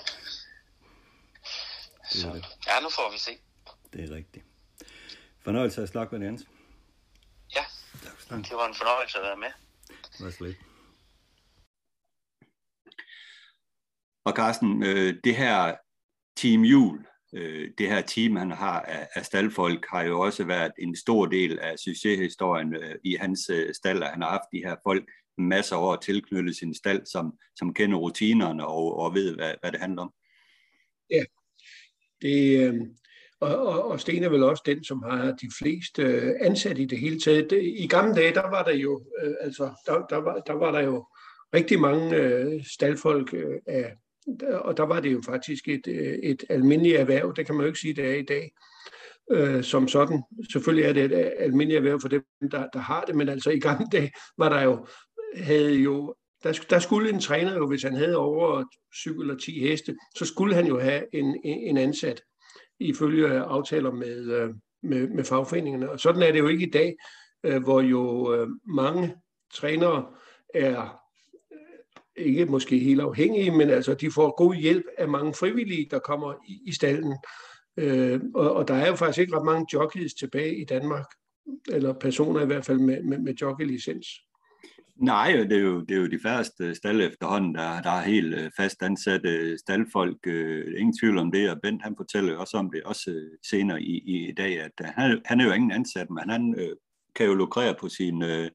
Det 2.12 2.22
så 2.22 2.34
det. 2.34 2.46
ja, 2.68 2.80
nu 2.82 2.90
får 2.90 3.12
vi 3.12 3.18
se. 3.18 3.32
Det 3.94 4.04
er 4.04 4.16
rigtigt. 4.16 4.46
Fornøjelse 5.44 5.82
at 5.82 5.90
snakke 5.90 6.18
med 6.18 6.28
Jens. 6.28 6.48
Ja, 7.56 7.64
Tak 8.30 8.44
det 8.44 8.52
var 8.52 8.68
en 8.68 8.76
fornøjelse 8.76 9.18
at 9.18 9.24
være 9.24 9.38
med. 9.38 9.52
Det 10.18 10.26
var 10.26 10.32
slet. 10.32 10.58
Og 14.26 14.34
Carsten, 14.34 14.84
øh, 14.84 15.16
det 15.24 15.36
her 15.36 15.76
Team 16.36 16.62
Jul, 16.62 17.06
øh, 17.34 17.72
det 17.78 17.88
her 17.88 18.02
team, 18.02 18.36
han 18.36 18.52
har 18.52 18.82
af, 18.82 19.08
af 19.16 19.26
staldfolk, 19.26 19.86
har 19.90 20.02
jo 20.02 20.20
også 20.20 20.44
været 20.44 20.72
en 20.80 20.96
stor 20.96 21.26
del 21.26 21.60
af 21.60 21.80
succeshistorien 21.80 22.76
øh, 22.76 22.96
i 23.04 23.16
hans 23.16 23.50
øh, 23.50 23.74
stald, 23.74 24.04
han 24.04 24.22
har 24.22 24.30
haft 24.30 24.52
de 24.52 24.58
her 24.58 24.76
folk 24.84 25.12
masser 25.38 25.76
af 25.76 25.82
år 25.82 25.96
tilknyttet 25.96 26.56
sin 26.56 26.76
stald, 26.76 27.06
som, 27.06 27.38
som 27.56 27.74
kender 27.74 27.98
rutinerne 27.98 28.68
og, 28.68 29.00
og 29.00 29.14
ved, 29.14 29.36
hvad, 29.36 29.54
hvad 29.62 29.72
det 29.72 29.80
handler 29.80 30.02
om. 30.02 30.14
Ja, 31.10 31.24
det, 32.22 32.68
øh, 32.68 32.74
og, 33.40 33.58
og, 33.58 33.92
og 33.92 34.00
Sten 34.00 34.24
er 34.24 34.30
vel 34.30 34.44
også 34.44 34.64
den, 34.66 34.84
som 34.84 35.04
har 35.04 35.32
de 35.32 35.50
fleste 35.60 36.02
øh, 36.02 36.34
ansat 36.42 36.78
i 36.78 36.86
det 36.86 37.00
hele 37.00 37.20
taget. 37.20 37.50
Det, 37.50 37.64
I 37.64 37.88
gamle 37.88 38.16
dage, 38.16 38.34
der 38.34 38.50
var 38.50 38.64
der 38.64 38.76
jo, 38.76 39.02
øh, 39.24 39.34
altså, 39.42 39.70
der, 39.86 40.06
der, 40.10 40.18
var, 40.18 40.40
der 40.40 40.54
var 40.54 40.72
der 40.72 40.80
jo 40.80 41.06
rigtig 41.54 41.80
mange 41.80 42.16
øh, 42.16 42.64
staldfolk 42.74 43.34
øh, 43.34 43.60
af, 43.68 43.94
og 44.52 44.78
der 44.78 44.84
var 44.84 45.00
det 45.00 45.14
jo 45.14 45.22
faktisk 45.26 45.68
et, 45.68 45.88
øh, 45.88 46.14
et 46.24 46.44
almindeligt 46.50 46.98
erhverv, 46.98 47.34
det 47.36 47.46
kan 47.46 47.56
man 47.56 47.64
jo 47.64 47.68
ikke 47.68 47.80
sige, 47.80 47.94
det 47.94 48.06
er 48.06 48.16
i 48.16 48.26
dag, 48.26 48.52
øh, 49.32 49.64
som 49.64 49.88
sådan. 49.88 50.24
Selvfølgelig 50.52 50.86
er 50.86 50.94
det 50.94 51.04
et 51.04 51.12
øh, 51.12 51.32
almindeligt 51.40 51.78
erhverv 51.78 52.02
for 52.02 52.08
dem, 52.08 52.24
der, 52.52 52.68
der 52.74 52.80
har 52.80 53.04
det, 53.04 53.16
men 53.16 53.30
altså 53.30 53.50
i 53.50 53.60
gamle 53.60 53.88
dage 53.92 54.12
var 54.38 54.50
der 54.50 54.62
jo, 54.62 54.88
havde 55.36 55.74
jo, 55.74 56.16
der, 56.44 56.60
der 56.70 56.80
skulle 56.80 57.10
en 57.10 57.20
træner 57.20 57.56
jo, 57.56 57.68
hvis 57.68 57.84
han 57.84 57.96
havde 57.96 58.18
over 58.18 58.64
7 58.96 59.20
eller 59.22 59.38
10 59.38 59.60
heste, 59.60 59.96
så 60.16 60.26
skulle 60.26 60.56
han 60.56 60.68
jo 60.68 60.80
have 60.80 61.16
en, 61.16 61.42
en 61.44 61.78
ansat 61.78 62.24
ifølge 62.80 63.40
aftaler 63.40 63.92
med, 63.92 64.32
øh, 64.32 64.50
med, 64.84 65.08
med 65.08 65.24
fagforeningerne. 65.24 65.92
Og 65.92 66.00
sådan 66.00 66.22
er 66.22 66.32
det 66.32 66.40
jo 66.40 66.48
ikke 66.48 66.68
i 66.68 66.72
dag, 66.72 66.96
øh, 67.44 67.64
hvor 67.64 67.82
jo 67.82 68.34
øh, 68.34 68.48
mange 68.76 69.16
trænere 69.54 70.06
er 70.54 70.98
ikke 72.16 72.46
måske 72.46 72.80
helt 72.80 73.02
afhængige, 73.02 73.52
men 73.52 73.70
altså 73.70 73.94
de 73.94 74.12
får 74.12 74.36
god 74.38 74.56
hjælp 74.56 74.86
af 74.98 75.08
mange 75.08 75.34
frivillige, 75.34 75.88
der 75.92 76.00
kommer 76.00 76.34
i, 76.48 76.62
i 76.66 76.74
stallen. 76.74 77.16
Øh, 77.78 78.22
og, 78.36 78.54
og 78.54 78.68
der 78.68 78.74
er 78.74 78.88
jo 78.88 78.96
faktisk 78.96 79.20
ikke 79.20 79.36
ret 79.36 79.46
mange 79.46 79.66
jockeys 79.74 80.14
tilbage 80.14 80.56
i 80.56 80.66
Danmark, 80.66 81.06
eller 81.70 81.94
personer 81.94 82.42
i 82.42 82.46
hvert 82.46 82.66
fald 82.66 82.80
med, 82.80 83.04
med, 83.04 83.18
med 83.18 83.34
jockeylicens. 83.34 84.08
Nej, 85.02 85.32
det 85.32 85.58
er, 85.58 85.62
jo, 85.62 85.82
det 85.82 85.92
er 85.92 86.02
jo 86.02 86.08
de 86.08 86.20
færreste 86.24 86.76
stald 86.76 87.02
efterhånden, 87.02 87.56
der, 87.56 87.82
der 87.82 87.90
er 87.90 88.02
helt 88.02 88.34
øh, 88.34 88.52
fast 88.58 88.84
ansatte 88.84 89.58
staldfolk. 89.58 90.18
Øh, 90.28 90.74
ingen 90.78 90.98
tvivl 90.98 91.18
om 91.18 91.32
det, 91.32 91.50
og 91.52 91.58
Bent 91.64 91.84
han 91.84 91.96
fortæller 91.98 92.38
også 92.38 92.58
om 92.58 92.72
det 92.72 92.84
også 92.84 93.12
øh, 93.12 93.38
senere 93.50 93.82
i, 93.82 93.98
i 93.98 94.34
dag, 94.34 94.62
at 94.62 94.72
øh, 94.82 94.88
han, 94.96 95.22
han 95.26 95.40
er 95.40 95.46
jo 95.46 95.52
ingen 95.52 95.72
ansat, 95.72 96.10
men 96.10 96.30
han 96.30 96.56
øh, 96.58 96.76
kan 97.16 97.26
jo 97.26 97.34
lukrere 97.34 97.76
på 97.80 97.90
sin, 97.90 98.24
øh, 98.24 98.50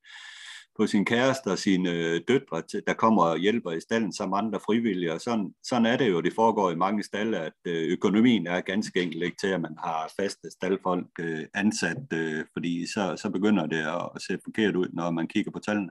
på 0.76 0.86
sin 0.86 1.04
kæreste 1.04 1.48
og 1.48 1.58
sine 1.58 1.90
øh, 1.90 2.20
døtre, 2.28 2.62
der 2.86 2.94
kommer 2.94 3.22
og 3.22 3.38
hjælper 3.38 3.72
i 3.72 3.80
stallen 3.80 4.12
som 4.12 4.34
andre 4.34 4.60
frivillige. 4.66 5.12
Og 5.12 5.20
sådan, 5.20 5.54
sådan 5.64 5.86
er 5.86 5.96
det 5.96 6.10
jo, 6.10 6.20
det 6.20 6.32
foregår 6.34 6.70
i 6.70 6.76
mange 6.76 7.02
stalle, 7.02 7.38
at 7.38 7.52
øh, 7.66 7.92
økonomien 7.92 8.46
er 8.46 8.60
ganske 8.60 9.02
enkelt 9.02 9.24
ikke 9.24 9.36
til, 9.40 9.48
at 9.48 9.60
man 9.60 9.76
har 9.84 10.12
faste 10.20 10.50
staldfolk 10.50 11.08
øh, 11.20 11.44
ansat, 11.54 12.12
øh, 12.12 12.44
fordi 12.52 12.86
så, 12.86 13.16
så 13.22 13.30
begynder 13.30 13.66
det 13.66 13.80
at, 13.80 14.08
at 14.14 14.22
se 14.22 14.38
forkert 14.44 14.76
ud, 14.76 14.88
når 14.92 15.10
man 15.10 15.28
kigger 15.28 15.50
på 15.50 15.58
tallene. 15.58 15.90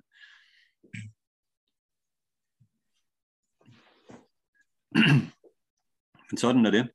Men 6.29 6.37
sådan 6.37 6.65
er 6.65 6.71
det. 6.71 6.89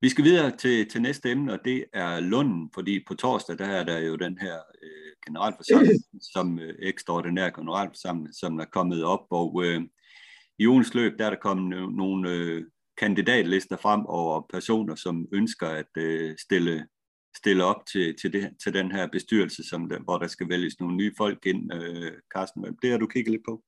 Vi 0.00 0.08
skal 0.08 0.24
videre 0.24 0.56
til, 0.56 0.88
til 0.88 1.02
næste 1.02 1.30
emne, 1.30 1.52
og 1.52 1.58
det 1.64 1.84
er 1.92 2.20
Lunden, 2.20 2.70
fordi 2.74 3.04
på 3.06 3.14
torsdag 3.14 3.58
der 3.58 3.66
er 3.66 3.84
der 3.84 3.98
jo 3.98 4.16
den 4.16 4.38
her 4.38 4.54
øh, 4.82 5.12
generalforsamling, 5.26 6.04
som 6.34 6.58
øh, 6.58 6.74
ekstraordinær 6.78 7.50
generalforsamling, 7.50 8.34
som 8.34 8.58
er 8.58 8.64
kommet 8.64 9.04
op, 9.04 9.26
og 9.30 9.64
øh, 9.64 9.82
i 10.58 10.66
ugens 10.66 10.94
løb 10.94 11.18
der 11.18 11.26
er 11.26 11.30
der 11.30 11.36
kommet 11.36 11.94
nogle 11.94 12.30
øh, 12.30 12.64
kandidatlister 12.98 13.76
frem 13.76 14.06
over 14.06 14.46
personer, 14.52 14.94
som 14.94 15.28
ønsker 15.32 15.68
at 15.68 15.96
øh, 15.96 16.36
stille, 16.38 16.86
stille 17.36 17.64
op 17.64 17.86
til, 17.92 18.16
til, 18.20 18.32
det, 18.32 18.50
til 18.62 18.74
den 18.74 18.92
her 18.92 19.06
bestyrelse, 19.06 19.68
som 19.68 19.88
der, 19.88 19.98
hvor 19.98 20.18
der 20.18 20.26
skal 20.26 20.48
vælges 20.48 20.80
nogle 20.80 20.96
nye 20.96 21.12
folk 21.16 21.46
ind. 21.46 21.74
Øh, 21.74 22.12
Carsten, 22.34 22.78
det 22.82 22.90
har 22.90 22.98
du 22.98 23.06
kigget 23.06 23.32
lidt 23.32 23.44
på. 23.48 23.64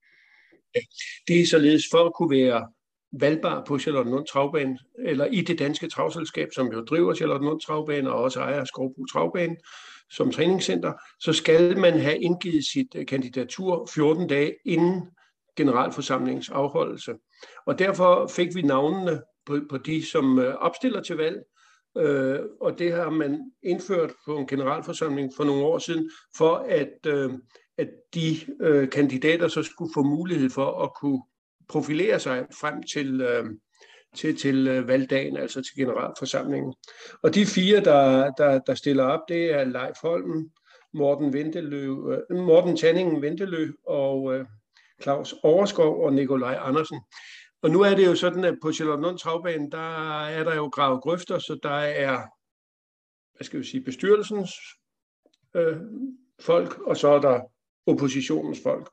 Det 1.29 1.41
er 1.41 1.47
således 1.47 1.85
for 1.91 2.05
at 2.05 2.13
kunne 2.15 2.31
være 2.31 2.69
valgbar 3.13 3.65
på 3.65 3.79
Charlottenlund 3.79 4.27
Travbane, 4.27 4.79
eller 4.99 5.25
i 5.25 5.41
det 5.41 5.59
danske 5.59 5.89
travselskab, 5.89 6.49
som 6.55 6.67
jo 6.73 6.81
driver 6.81 7.15
Charlottenlund 7.15 7.61
Travbane 7.61 8.13
og 8.13 8.23
også 8.23 8.41
ejer 8.41 8.65
Skovbro 8.65 9.07
Travbane 9.13 9.57
som 10.11 10.31
træningscenter, 10.31 10.93
så 11.21 11.33
skal 11.33 11.79
man 11.79 12.01
have 12.01 12.19
indgivet 12.19 12.65
sit 12.65 12.95
øh, 12.97 13.07
kandidatur 13.07 13.89
14 13.95 14.29
dage 14.29 14.55
inden 14.65 15.03
generalforsamlingens 15.57 16.51
afholdelse. 16.51 17.15
Og 17.67 17.79
derfor 17.79 18.27
fik 18.27 18.55
vi 18.55 18.63
navnene 18.63 19.23
på, 19.47 19.61
på 19.71 19.79
de, 19.79 20.07
som 20.07 20.39
øh, 20.39 20.55
opstiller 20.55 21.03
til 21.03 21.17
valg, 21.17 21.39
øh, 21.99 22.41
og 22.61 22.79
det 22.79 22.93
har 22.93 23.11
man 23.11 23.53
indført 23.63 24.13
på 24.27 24.37
en 24.37 24.47
generalforsamling 24.47 25.33
for 25.37 25.45
nogle 25.45 25.65
år 25.65 25.79
siden, 25.79 26.11
for 26.37 26.55
at, 26.69 27.07
øh, 27.07 27.31
at 27.79 27.89
de 28.15 28.37
øh, 28.61 28.91
kandidater 28.91 29.49
så 29.49 29.63
skulle 29.63 29.91
få 29.95 30.03
mulighed 30.03 30.51
for 30.51 30.83
at 30.83 30.95
kunne 30.95 31.23
profilere 31.69 32.21
sig 32.21 32.47
frem 32.61 32.83
til, 32.83 33.21
øh, 33.21 33.45
til, 34.15 34.37
til 34.37 34.69
øh, 34.69 34.89
valgdagen, 34.89 35.37
altså 35.37 35.63
til 35.63 35.77
generalforsamlingen. 35.77 36.75
Og 37.23 37.35
de 37.35 37.47
fire, 37.47 37.81
der, 37.81 38.31
der, 38.31 38.59
der 38.59 38.75
stiller 38.75 39.05
op, 39.05 39.21
det 39.29 39.53
er 39.53 39.65
Leif 39.65 39.97
Holm, 40.03 40.51
Morten, 40.95 41.33
Ventelø, 41.33 42.13
øh, 42.31 42.37
Morten 42.37 42.77
Tanningen 42.77 43.23
Ventelø 43.23 43.73
og 43.87 44.35
øh, 44.35 44.47
Claus 45.03 45.35
Overskov 45.43 46.05
og 46.05 46.13
Nikolaj 46.13 46.59
Andersen. 46.61 47.01
Og 47.63 47.71
nu 47.71 47.81
er 47.81 47.95
det 47.95 48.07
jo 48.07 48.15
sådan, 48.15 48.45
at 48.45 48.59
på 48.63 48.73
Charlottenlund 48.73 49.19
Travbane, 49.19 49.71
der 49.71 50.25
er 50.27 50.45
der 50.45 50.55
jo 50.55 50.67
gravet 50.67 51.03
grøfter, 51.03 51.39
så 51.39 51.59
der 51.63 51.79
er, 51.79 52.17
hvad 53.37 53.45
skal 53.45 53.61
vi 53.61 53.65
sige, 53.65 53.85
bestyrelsens 53.85 54.51
øh, 55.55 55.77
folk, 56.41 56.79
og 56.79 56.97
så 56.97 57.09
er 57.09 57.21
der 57.21 57.41
oppositionens 57.87 58.61
folk. 58.63 58.89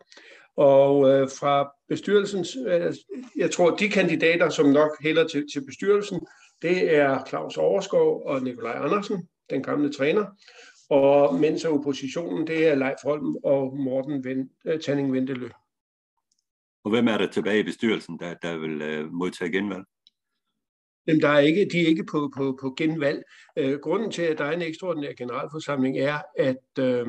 Og 0.56 1.10
øh, 1.10 1.30
fra 1.40 1.72
bestyrelsens, 1.90 2.58
øh, 2.68 2.94
jeg 3.36 3.52
tror, 3.52 3.76
de 3.76 3.90
kandidater, 3.90 4.50
som 4.50 4.66
nok 4.66 5.04
hælder 5.04 5.28
til, 5.28 5.46
til 5.54 5.66
bestyrelsen, 5.66 6.20
det 6.62 6.96
er 6.96 7.26
Claus 7.28 7.58
Overskov 7.58 8.24
og 8.26 8.42
Nikolaj 8.42 8.86
Andersen, 8.86 9.28
den 9.50 9.64
gamle 9.64 9.94
træner. 9.94 10.26
Og 10.90 11.36
mens 11.36 11.66
oppositionen, 11.66 12.48
det 12.48 12.68
er 12.68 12.76
Leif 12.76 12.98
Holm 13.04 13.36
og 13.44 13.78
Morten 13.78 14.24
Ven, 14.24 14.50
øh, 14.66 14.80
Tanning 14.80 15.14
Ventelø. 15.14 15.50
Og 16.84 16.92
hvem 16.92 17.08
er 17.08 17.18
der 17.18 17.28
tilbage 17.28 17.60
i 17.60 17.64
bestyrelsen, 17.64 18.20
der, 18.20 18.34
der 18.34 18.58
vil 18.58 18.82
øh, 18.82 19.12
modtage 19.12 19.52
genvalg? 19.52 19.84
Jamen, 21.08 21.22
der 21.22 21.30
er 21.30 21.40
ikke, 21.40 21.70
de 21.72 21.82
er 21.82 21.88
ikke 21.88 22.06
på, 22.12 22.32
på, 22.38 22.58
på 22.62 22.74
genvalg. 22.78 23.24
Øh, 23.58 23.80
grunden 23.80 24.12
til, 24.12 24.22
at 24.22 24.38
der 24.38 24.46
er 24.46 24.52
en 24.52 24.62
ekstraordinær 24.62 25.14
generalforsamling, 25.14 25.98
er, 25.98 26.20
at 26.38 26.58
Øh, 26.80 27.08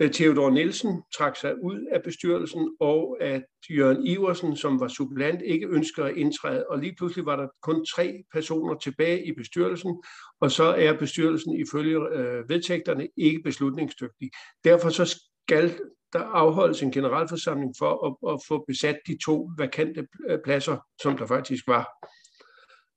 Øh, 0.00 0.10
Theodor 0.10 0.50
Nielsen 0.50 1.02
trak 1.16 1.36
sig 1.36 1.54
ud 1.62 1.86
af 1.92 2.02
bestyrelsen, 2.02 2.76
og 2.80 3.16
at 3.20 3.42
Jørgen 3.70 4.06
Iversen, 4.06 4.56
som 4.56 4.80
var 4.80 4.88
supplant, 4.88 5.42
ikke 5.42 5.68
ønskede 5.68 6.08
at 6.08 6.16
indtræde. 6.16 6.66
Og 6.66 6.78
lige 6.78 6.94
pludselig 6.98 7.26
var 7.26 7.36
der 7.36 7.48
kun 7.62 7.86
tre 7.86 8.24
personer 8.32 8.74
tilbage 8.74 9.26
i 9.26 9.32
bestyrelsen, 9.32 10.02
og 10.40 10.50
så 10.50 10.64
er 10.64 10.98
bestyrelsen 10.98 11.60
ifølge 11.60 12.08
øh, 12.12 12.48
vedtægterne 12.48 13.08
ikke 13.16 13.42
beslutningsdygtig. 13.44 14.30
Derfor 14.64 14.88
så 14.88 15.20
skal 15.46 15.74
der 16.12 16.20
afholdes 16.20 16.82
en 16.82 16.92
generalforsamling 16.92 17.74
for 17.78 18.06
at, 18.06 18.34
at 18.34 18.40
få 18.48 18.64
besat 18.68 18.98
de 19.06 19.18
to 19.24 19.50
vakante 19.58 20.06
øh, 20.28 20.38
pladser, 20.44 20.76
som 21.02 21.18
der 21.18 21.26
faktisk 21.26 21.64
var. 21.66 21.88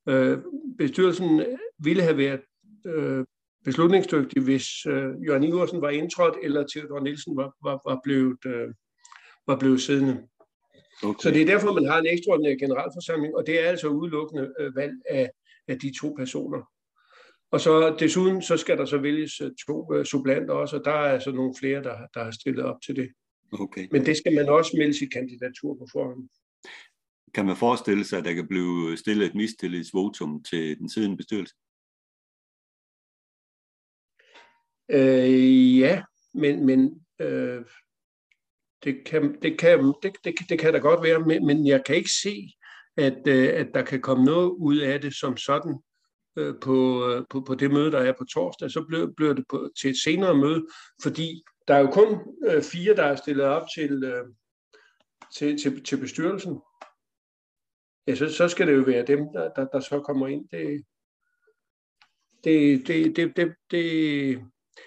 Øh, 0.10 0.38
bestyrelsen 0.78 1.46
ville 1.80 2.04
have 2.04 2.18
været 2.18 2.42
øh, 2.86 3.26
beslutningsdygtig, 3.70 4.44
hvis 4.44 4.68
øh, 4.86 5.10
Jørgen 5.26 5.44
Iversen 5.44 5.82
var 5.82 5.90
indtrådt, 5.90 6.36
eller 6.44 6.68
Theodor 6.72 7.00
Nielsen 7.00 7.38
var, 7.38 7.50
var, 7.64 7.82
var, 7.90 8.00
blevet, 8.04 8.46
øh, 8.46 8.70
var 9.48 9.58
blevet 9.60 9.82
siddende. 9.82 10.16
Okay. 11.04 11.24
Så 11.24 11.30
det 11.32 11.42
er 11.42 11.46
derfor, 11.46 11.74
man 11.74 11.86
har 11.92 12.00
en 12.00 12.08
ekstraordinær 12.14 12.56
generalforsamling, 12.56 13.36
og 13.36 13.44
det 13.48 13.64
er 13.64 13.70
altså 13.70 13.88
udelukkende 13.88 14.54
øh, 14.60 14.76
valg 14.76 14.94
af, 15.10 15.30
af 15.68 15.80
de 15.80 15.92
to 16.02 16.14
personer. 16.18 16.62
Og 17.52 17.60
så 17.62 17.96
desuden 18.00 18.42
så 18.42 18.58
skal 18.58 18.78
der 18.78 18.86
så 18.86 18.98
vælges 18.98 19.42
øh, 19.42 19.52
to 19.68 19.94
øh, 19.94 20.06
supplanter 20.06 20.54
også, 20.54 20.78
og 20.78 20.86
der 20.86 20.92
er 20.92 21.14
altså 21.16 21.32
nogle 21.32 21.54
flere, 21.60 21.84
der, 21.84 21.98
der 22.14 22.24
har 22.24 22.32
stillet 22.32 22.64
op 22.66 22.82
til 22.86 22.96
det. 22.96 23.10
Okay. 23.54 23.88
Men 23.92 24.06
det 24.06 24.18
skal 24.18 24.34
man 24.36 24.50
også 24.50 24.72
melde 24.78 24.94
sit 24.94 25.14
kandidatur 25.14 25.76
på 25.80 25.88
forhånd. 25.92 26.30
Kan 27.34 27.46
man 27.46 27.58
forestille 27.58 28.04
sig, 28.06 28.20
at 28.20 28.26
der 28.26 28.34
kan 28.34 28.48
blive 28.48 28.98
stillet 28.98 29.26
et 29.26 29.36
mistillidsvotum 29.36 30.44
til 30.44 30.78
den 30.80 30.90
siddende 30.90 31.18
bestyrelse? 31.18 31.56
Øh, 34.90 35.80
ja, 35.80 36.04
men, 36.34 36.66
men 36.66 37.06
øh, 37.20 37.66
det, 38.84 39.06
kan, 39.06 39.42
det, 39.42 39.60
kan, 39.60 39.94
det, 40.04 40.16
det, 40.24 40.36
det 40.50 40.60
kan 40.60 40.74
da 40.74 40.80
godt 40.80 41.04
være, 41.04 41.20
men, 41.20 41.46
men 41.46 41.68
jeg 41.68 41.84
kan 41.86 41.96
ikke 41.96 42.12
se, 42.24 42.54
at, 42.98 43.28
øh, 43.28 43.50
at 43.54 43.68
der 43.74 43.82
kan 43.82 44.02
komme 44.02 44.26
noget 44.26 44.50
ud 44.50 44.78
af 44.78 45.02
det 45.02 45.16
som 45.16 45.38
sådan 45.38 45.80
øh, 46.38 46.56
på, 46.62 47.08
øh, 47.10 47.26
på, 47.30 47.42
på 47.42 47.56
det 47.56 47.72
møde, 47.72 47.92
der 47.92 48.00
er 48.00 48.14
på 48.18 48.26
torsdag. 48.26 48.72
Så 48.72 48.86
bliver, 48.88 49.08
bliver 49.18 49.34
det 49.34 49.46
på, 49.50 49.70
til 49.82 49.90
et 49.90 49.98
senere 50.04 50.38
møde, 50.38 50.68
fordi 51.04 51.44
der 51.68 51.76
er 51.76 51.80
jo 51.80 51.92
kun 51.92 52.20
øh, 52.48 52.64
fire, 52.64 52.96
der 52.96 53.04
er 53.04 53.16
stillet 53.16 53.46
op 53.46 53.68
til, 53.76 54.04
øh, 54.04 54.26
til, 55.36 55.62
til, 55.62 55.84
til 55.84 55.98
bestyrelsen. 55.98 56.60
ja, 58.08 58.16
så, 58.16 58.30
så 58.30 58.48
skal 58.48 58.68
det 58.68 58.76
jo 58.76 58.82
være 58.82 59.06
dem, 59.06 59.20
der, 59.34 59.50
der, 59.56 59.68
der 59.68 59.80
så 59.80 60.02
kommer 60.06 60.28
ind. 60.28 60.50
Det, 60.50 60.86
det, 62.44 62.88
det, 62.88 63.16
det, 63.16 63.38
det, 63.38 63.56
det, 63.72 64.42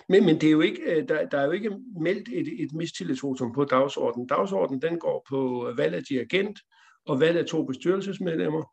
men, 0.08 0.26
men 0.26 0.40
det 0.40 0.46
er 0.46 0.50
jo 0.50 0.60
ikke, 0.60 0.82
øh, 0.82 1.08
der, 1.08 1.28
der 1.28 1.38
er 1.38 1.44
jo 1.44 1.50
ikke 1.50 1.70
meldt 2.00 2.28
et, 2.32 2.62
et 2.62 2.72
mistillidsvotum 2.72 3.52
på 3.52 3.64
dagsordenen. 3.64 4.26
Dagsordenen 4.26 4.82
den 4.82 4.98
går 4.98 5.26
på 5.28 5.72
valg 5.76 5.94
af 5.94 6.02
dirigent 6.04 6.58
og 7.06 7.20
valg 7.20 7.38
af 7.38 7.46
to 7.46 7.64
bestyrelsesmedlemmer 7.64 8.64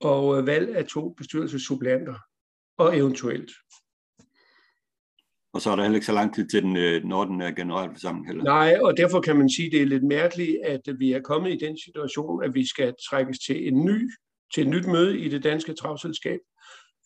og 0.00 0.38
øh, 0.38 0.46
valg 0.46 0.76
af 0.76 0.84
to 0.84 1.08
bestyrelsessupplanter 1.08 2.14
og 2.78 2.98
eventuelt. 2.98 3.50
Og 5.54 5.60
så 5.60 5.70
er 5.70 5.76
der 5.76 5.82
heller 5.82 5.96
ikke 5.96 6.06
så 6.06 6.12
lang 6.12 6.34
tid 6.34 6.48
til 6.48 6.62
den, 6.62 6.76
øh, 6.76 7.04
når 7.04 7.24
den 7.24 7.40
er 7.40 7.50
generalforsamling 7.50 8.26
heller. 8.26 8.44
Nej, 8.44 8.78
og 8.82 8.96
derfor 8.96 9.20
kan 9.20 9.36
man 9.36 9.50
sige, 9.50 9.66
at 9.66 9.72
det 9.72 9.82
er 9.82 9.86
lidt 9.86 10.04
mærkeligt, 10.04 10.56
at 10.64 10.80
vi 10.98 11.12
er 11.12 11.20
kommet 11.20 11.52
i 11.52 11.66
den 11.66 11.78
situation, 11.84 12.44
at 12.44 12.54
vi 12.54 12.68
skal 12.68 12.94
trækkes 13.10 13.38
til 13.38 13.68
en 13.68 13.84
ny, 13.84 14.10
til 14.54 14.62
et 14.62 14.68
nyt 14.68 14.86
møde 14.86 15.18
i 15.18 15.28
det 15.28 15.44
danske 15.44 15.74
travselskab. 15.74 16.40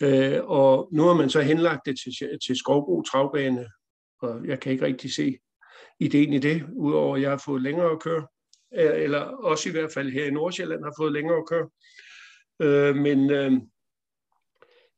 Øh, 0.02 0.44
og 0.44 0.88
nu 0.92 1.02
har 1.02 1.14
man 1.14 1.30
så 1.30 1.40
henlagt 1.40 1.80
det 1.86 1.96
til, 1.98 2.38
til 2.46 2.56
Skovbro 2.56 3.02
Travbane, 3.02 3.66
og 4.22 4.46
jeg 4.46 4.60
kan 4.60 4.72
ikke 4.72 4.84
rigtig 4.84 5.14
se 5.14 5.38
ideen 6.00 6.32
i 6.32 6.38
det, 6.38 6.66
udover 6.76 7.16
at 7.16 7.22
jeg 7.22 7.30
har 7.30 7.42
fået 7.44 7.62
længere 7.62 7.90
at 7.90 8.00
køre, 8.00 8.26
øh, 8.74 9.02
eller 9.02 9.20
også 9.20 9.68
i 9.68 9.72
hvert 9.72 9.92
fald 9.92 10.12
her 10.12 10.24
i 10.24 10.30
Nordsjælland 10.30 10.84
har 10.84 10.94
fået 10.98 11.12
længere 11.12 11.36
at 11.36 11.48
køre. 11.48 11.68
Øh, 12.62 12.96
men 12.96 13.30
øh, 13.30 13.52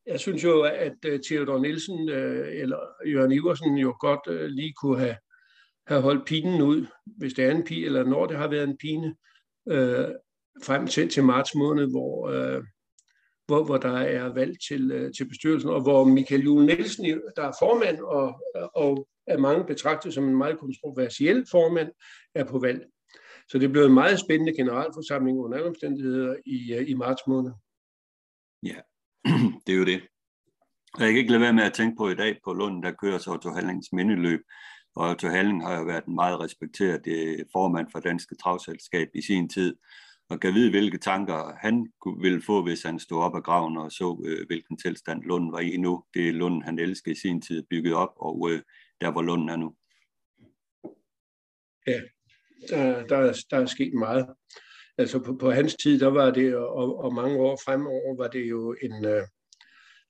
jeg 0.05 0.19
synes 0.19 0.43
jo, 0.43 0.61
at 0.61 1.05
øh, 1.05 1.19
Theodor 1.19 1.59
Nielsen 1.59 2.09
øh, 2.09 2.61
eller 2.61 2.79
Jørgen 3.05 3.31
Iversen 3.31 3.77
jo 3.77 3.95
godt 3.99 4.27
øh, 4.27 4.49
lige 4.49 4.73
kunne 4.73 4.99
have, 4.99 5.15
have 5.87 6.01
holdt 6.01 6.25
pinen 6.25 6.61
ud, 6.61 6.85
hvis 7.05 7.33
det 7.33 7.45
er 7.45 7.51
en 7.51 7.63
pige, 7.63 7.85
eller 7.85 8.03
når 8.03 8.25
det 8.25 8.37
har 8.37 8.47
været 8.47 8.69
en 8.69 8.77
pine, 8.77 9.15
øh, 9.69 10.07
frem 10.63 10.87
til, 10.87 11.09
til 11.09 11.23
marts 11.23 11.55
måned, 11.55 11.89
hvor, 11.89 12.29
øh, 12.29 12.63
hvor, 13.51 13.63
hvor 13.63 13.77
der 13.77 13.97
er 13.97 14.33
valg 14.33 14.57
til, 14.67 14.91
øh, 14.91 15.13
til 15.13 15.25
bestyrelsen, 15.29 15.69
og 15.69 15.81
hvor 15.81 16.03
Michael 16.03 16.43
Jule 16.43 16.65
Nielsen, 16.65 17.05
der 17.35 17.43
er 17.43 17.53
formand 17.59 17.99
og, 17.99 18.27
og 18.75 19.07
er 19.27 19.37
mange 19.37 19.65
betragtet 19.65 20.13
som 20.13 20.23
en 20.23 20.37
meget 20.37 20.59
kontroversiel 20.59 21.45
formand, 21.51 21.89
er 22.35 22.45
på 22.45 22.59
valg. 22.59 22.81
Så 23.49 23.57
det 23.57 23.71
blev 23.71 23.83
en 23.85 23.93
meget 23.93 24.19
spændende 24.19 24.55
generalforsamling 24.55 25.39
under 25.39 25.57
alle 25.57 25.69
omstændigheder 25.69 26.35
i, 26.45 26.73
øh, 26.73 26.89
i 26.89 26.93
marts 26.93 27.21
måned. 27.27 27.51
Ja, 28.63 28.79
det 29.65 29.73
er 29.73 29.77
jo 29.77 29.85
det. 29.85 30.01
Og 30.93 31.01
jeg 31.01 31.09
kan 31.11 31.19
ikke 31.19 31.31
lade 31.31 31.41
være 31.41 31.53
med 31.53 31.63
at 31.63 31.73
tænke 31.73 31.95
på 31.97 32.09
i 32.09 32.15
dag 32.15 32.39
på 32.43 32.53
Lund, 32.53 32.83
der 32.83 32.91
kører 32.91 33.17
så 33.17 33.31
Otto 33.31 33.49
Hallings 33.49 33.87
mindeløb. 33.93 34.41
Og 34.95 35.09
Otto 35.09 35.27
Halling 35.27 35.67
har 35.67 35.77
jo 35.79 35.83
været 35.83 36.05
en 36.05 36.15
meget 36.15 36.39
respekteret 36.39 37.07
øh, 37.07 37.39
formand 37.51 37.87
for 37.91 37.99
Danske 37.99 38.35
Travselskab 38.35 39.07
i 39.13 39.21
sin 39.21 39.49
tid, 39.49 39.75
og 40.31 40.39
kan 40.39 40.53
vide, 40.53 40.69
hvilke 40.69 40.97
tanker 40.97 41.57
han 41.59 41.91
ville 42.21 42.41
få, 42.41 42.63
hvis 42.63 42.83
han 42.83 42.99
stod 42.99 43.23
op 43.23 43.35
af 43.35 43.43
graven 43.43 43.77
og 43.77 43.91
så, 43.91 44.23
øh, 44.25 44.47
hvilken 44.47 44.77
tilstand 44.77 45.23
Lund 45.23 45.51
var 45.51 45.59
i 45.59 45.77
nu. 45.77 46.03
Det 46.13 46.29
er 46.29 46.33
Lund, 46.33 46.63
han 46.63 46.79
elskede 46.79 47.15
i 47.15 47.19
sin 47.19 47.41
tid, 47.41 47.63
bygget 47.69 47.93
op, 47.93 48.13
og 48.15 48.51
øh, 48.51 48.61
der 49.01 49.11
hvor 49.11 49.21
Lund 49.21 49.49
er 49.49 49.55
nu. 49.55 49.75
Ja, 51.87 52.01
der, 52.69 53.07
der, 53.07 53.17
er, 53.17 53.43
der 53.49 53.57
er 53.57 53.65
sket 53.65 53.93
meget. 53.93 54.27
Altså 54.97 55.19
på, 55.19 55.35
på 55.35 55.51
hans 55.51 55.75
tid, 55.75 55.99
der 55.99 56.07
var 56.07 56.31
det, 56.31 56.55
og, 56.55 57.03
og 57.03 57.13
mange 57.13 57.37
år 57.37 57.59
fremover, 57.65 58.17
var 58.17 58.27
det 58.27 58.49
jo 58.49 58.75
en, 58.81 59.05
øh, 59.05 59.23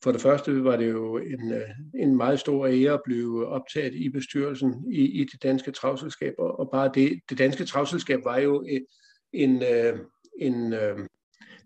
for 0.03 0.11
det 0.11 0.21
første 0.21 0.63
var 0.63 0.75
det 0.77 0.89
jo 0.89 1.17
en, 1.17 1.53
øh, 1.53 1.69
en 1.95 2.17
meget 2.17 2.39
stor 2.39 2.67
ære 2.67 2.93
at 2.93 3.01
blive 3.05 3.47
optaget 3.47 3.93
i 3.93 4.09
bestyrelsen 4.09 4.91
i, 4.91 5.21
i 5.21 5.23
det 5.23 5.43
danske 5.43 5.71
travselskab, 5.71 6.33
og 6.37 6.69
bare 6.71 6.91
det, 6.93 7.19
det 7.29 7.37
danske 7.37 7.65
travselskab 7.65 8.19
var 8.23 8.37
jo 8.37 8.65
et, 8.69 8.85
en, 9.33 9.63
øh, 9.63 9.99
en 10.39 10.73
øh, 10.73 11.07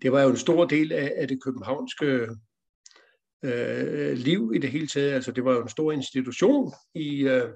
det 0.01 0.11
var 0.11 0.21
jo 0.21 0.29
en 0.29 0.37
stor 0.37 0.65
del 0.65 0.91
af, 0.91 1.13
af 1.15 1.27
det 1.27 1.43
københavnske 1.43 2.27
øh, 3.43 4.13
liv 4.13 4.51
i 4.55 4.57
det 4.57 4.69
hele 4.69 4.87
taget. 4.87 5.11
Altså 5.11 5.31
det 5.31 5.45
var 5.45 5.53
jo 5.53 5.61
en 5.61 5.69
stor 5.69 5.91
institution 5.91 6.73
i, 6.95 7.27
øh, 7.27 7.49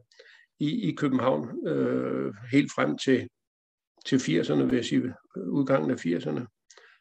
i, 0.60 0.89
i 0.89 0.95
København 0.95 1.68
øh, 1.68 2.34
helt 2.51 2.72
frem 2.76 2.97
til 2.97 3.28
til 4.05 4.18
80'erne, 4.18 4.64
vil 4.64 4.76
jeg 4.76 4.86
sige, 4.86 5.14
udgangen 5.36 5.91
af 5.91 6.05
80'erne, 6.05 6.45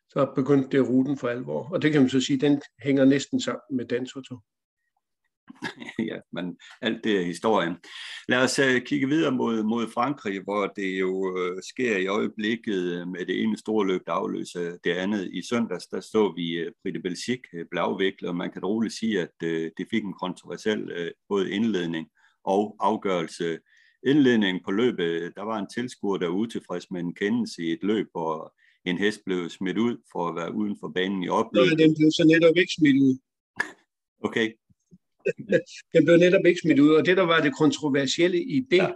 så 0.09 0.33
begyndte 0.35 0.77
det 0.77 0.89
ruten 0.89 1.19
for 1.19 1.29
alvor. 1.29 1.69
Og 1.73 1.83
det 1.83 1.93
kan 1.93 2.01
man 2.01 2.11
så 2.11 2.21
sige, 2.21 2.41
den 2.41 2.63
hænger 2.83 3.05
næsten 3.05 3.41
sammen 3.41 3.77
med 3.77 3.85
dansertog. 3.85 4.43
ja, 6.11 6.17
men 6.33 6.57
alt 6.81 7.05
det 7.05 7.21
er 7.21 7.25
historien. 7.25 7.75
Lad 8.29 8.39
os 8.39 8.59
uh, 8.59 8.83
kigge 8.87 9.09
videre 9.09 9.33
mod, 9.33 9.63
mod 9.63 9.89
Frankrig, 9.95 10.43
hvor 10.43 10.67
det 10.67 11.01
jo 11.01 11.11
uh, 11.11 11.59
sker 11.71 11.97
i 11.97 12.07
øjeblikket 12.07 13.03
uh, 13.03 13.09
med 13.09 13.27
det 13.27 13.43
ene 13.43 13.59
store 13.59 13.87
løb, 13.87 14.01
der 14.07 14.13
afløser 14.13 14.77
det 14.85 14.93
andet. 14.93 15.31
I 15.33 15.43
søndags, 15.43 15.87
der 15.87 16.01
så 16.01 16.33
vi 16.37 16.67
uh, 16.67 16.73
Britte 16.83 17.01
Belchik 17.01 17.41
uh, 17.53 17.67
blive 17.71 17.83
afviklet, 17.83 18.29
og 18.29 18.37
man 18.37 18.53
kan 18.53 18.65
roligt 18.65 18.95
sige, 18.95 19.21
at 19.21 19.37
uh, 19.45 19.49
det 19.49 19.87
fik 19.91 20.05
en 20.05 20.21
kontroversiel 20.23 20.83
uh, 20.83 21.09
både 21.29 21.51
indledning 21.51 22.09
og 22.45 22.77
afgørelse 22.81 23.59
indledningen 24.07 24.65
på 24.65 24.71
løbet, 24.71 25.33
der 25.37 25.43
var 25.43 25.59
en 25.59 25.69
tilskuer, 25.75 26.19
der 26.19 26.29
var 26.29 26.35
utilfreds 26.35 26.91
med 26.91 27.01
en 27.01 27.15
kendelse 27.15 27.63
i 27.63 27.73
et 27.73 27.83
løb, 27.83 28.07
hvor 28.13 28.55
en 28.85 28.99
hest 28.99 29.21
blev 29.25 29.49
smidt 29.49 29.79
ud 29.79 29.97
for 30.13 30.29
at 30.29 30.37
være 30.37 30.55
uden 30.55 30.77
for 30.81 30.89
banen 30.89 31.23
i 31.23 31.29
opløbet. 31.29 31.79
Nej, 31.79 31.87
den 31.87 31.95
blev 31.95 32.11
så 32.11 32.25
netop 32.27 32.57
ikke 32.57 32.73
smidt 32.79 32.97
ud. 32.97 33.19
Okay. 34.27 34.53
den 35.95 36.05
blev 36.05 36.17
netop 36.17 36.47
ikke 36.47 36.61
smidt 36.61 36.79
ud, 36.79 36.91
og 36.91 37.07
det, 37.07 37.17
der 37.17 37.23
var 37.23 37.41
det 37.41 37.57
kontroversielle 37.59 38.43
i 38.43 38.61
det, 38.71 38.77
ja. 38.77 38.93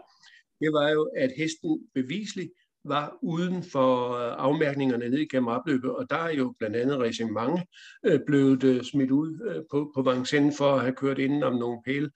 det 0.61 0.73
var 0.73 0.91
jo, 0.91 1.11
at 1.17 1.31
hesten 1.37 1.81
bevisligt 1.95 2.51
var 2.85 3.19
uden 3.23 3.63
for 3.63 4.13
øh, 4.13 4.35
afmærkningerne 4.39 5.09
ned 5.09 5.19
igennem 5.19 5.49
opløbet, 5.49 5.91
og 5.91 6.11
der 6.11 6.17
er 6.17 6.33
jo 6.33 6.55
blandt 6.59 6.77
andet 6.77 6.99
Racing 6.99 7.33
Mange 7.33 7.67
øh, 8.07 8.21
blevet 8.27 8.65
øh, 8.65 8.83
smidt 8.83 9.11
ud 9.11 9.65
på, 9.71 9.93
på 9.95 10.11
Vincennes 10.11 10.57
for 10.57 10.75
at 10.75 10.81
have 10.81 10.95
kørt 10.95 11.19
inden 11.19 11.43
om 11.43 11.55
nogle 11.55 11.83
pæle. 11.85 12.11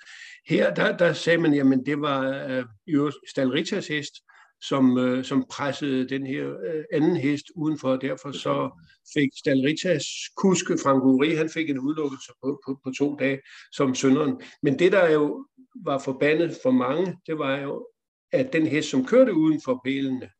Her, 0.49 0.75
der, 0.75 0.97
der 0.97 1.13
sagde 1.13 1.39
man, 1.39 1.55
jamen 1.55 1.87
det 1.87 2.01
var 2.01 2.65
jo 2.87 3.13
Stalritas 3.31 3.89
hest, 3.89 4.15
som, 4.63 4.99
som 5.25 5.45
pressede 5.51 6.09
den 6.09 6.27
her 6.27 6.55
anden 6.93 7.17
hest 7.17 7.47
udenfor, 7.57 7.89
og 7.89 8.01
derfor 8.01 8.33
så 8.33 8.71
fik 9.15 9.29
Stalritas 9.39 10.05
kuske 10.37 10.79
Frank 10.83 11.05
Uri, 11.05 11.35
han 11.35 11.51
fik 11.51 11.71
en 11.71 11.79
udelukkelse 11.79 12.33
på, 12.43 12.61
på, 12.67 12.81
på 12.85 12.91
to 12.99 13.17
dage 13.17 13.41
som 13.73 13.95
sønderen. 13.95 14.41
Men 14.63 14.79
det, 14.79 14.93
der 14.93 15.11
jo 15.11 15.47
var 15.85 15.99
forbandet 15.99 16.57
for 16.63 16.71
mange, 16.71 17.17
det 17.27 17.39
var 17.39 17.57
jo, 17.57 17.89
at 18.33 18.53
den 18.53 18.67
hest, 18.67 18.91
som 18.91 19.07
kørte 19.07 19.35
uden 19.35 19.61
for 19.65 19.81
pælene, 19.85 20.31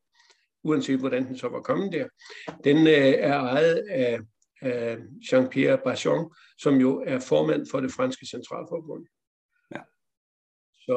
uanset 0.65 0.99
hvordan 0.99 1.27
den 1.27 1.39
så 1.39 1.49
var 1.49 1.61
kommet 1.61 1.93
der, 1.93 2.09
den 2.65 2.77
øh, 2.87 3.15
er 3.19 3.41
ejet 3.41 3.85
af, 3.91 4.21
af 4.63 4.97
Jean-Pierre 4.97 5.83
Bachon, 5.85 6.35
som 6.59 6.75
jo 6.75 7.03
er 7.07 7.19
formand 7.19 7.67
for 7.71 7.81
det 7.81 7.93
franske 7.93 8.27
centralforbund. 8.27 9.07
Så, 10.87 10.97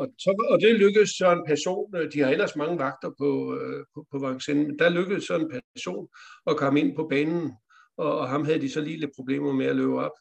og, 0.00 0.08
så, 0.18 0.46
og 0.50 0.60
det 0.60 0.74
lykkedes 0.74 1.10
så 1.10 1.32
en 1.32 1.44
person, 1.46 1.96
øh, 1.96 2.12
de 2.12 2.20
har 2.20 2.30
ellers 2.30 2.56
mange 2.56 2.78
vagter 2.78 3.10
på, 3.18 3.58
øh, 3.60 3.84
på, 3.94 4.06
på 4.10 4.18
Vincennes, 4.18 4.66
men 4.66 4.78
der 4.78 4.88
lykkedes 4.88 5.24
så 5.24 5.34
en 5.36 5.50
person 5.74 6.08
at 6.46 6.56
komme 6.56 6.80
ind 6.80 6.96
på 6.96 7.06
banen, 7.10 7.52
og, 7.96 8.18
og 8.18 8.28
ham 8.28 8.44
havde 8.44 8.60
de 8.60 8.70
så 8.70 8.80
lige 8.80 9.00
lidt 9.00 9.16
problemer 9.16 9.52
med 9.52 9.66
at 9.66 9.76
løbe 9.76 9.98
op. 9.98 10.16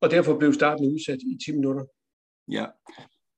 Og 0.00 0.10
derfor 0.10 0.38
blev 0.38 0.52
starten 0.52 0.92
udsat 0.92 1.18
i 1.18 1.38
10 1.44 1.52
minutter. 1.52 1.84
Ja, 2.48 2.66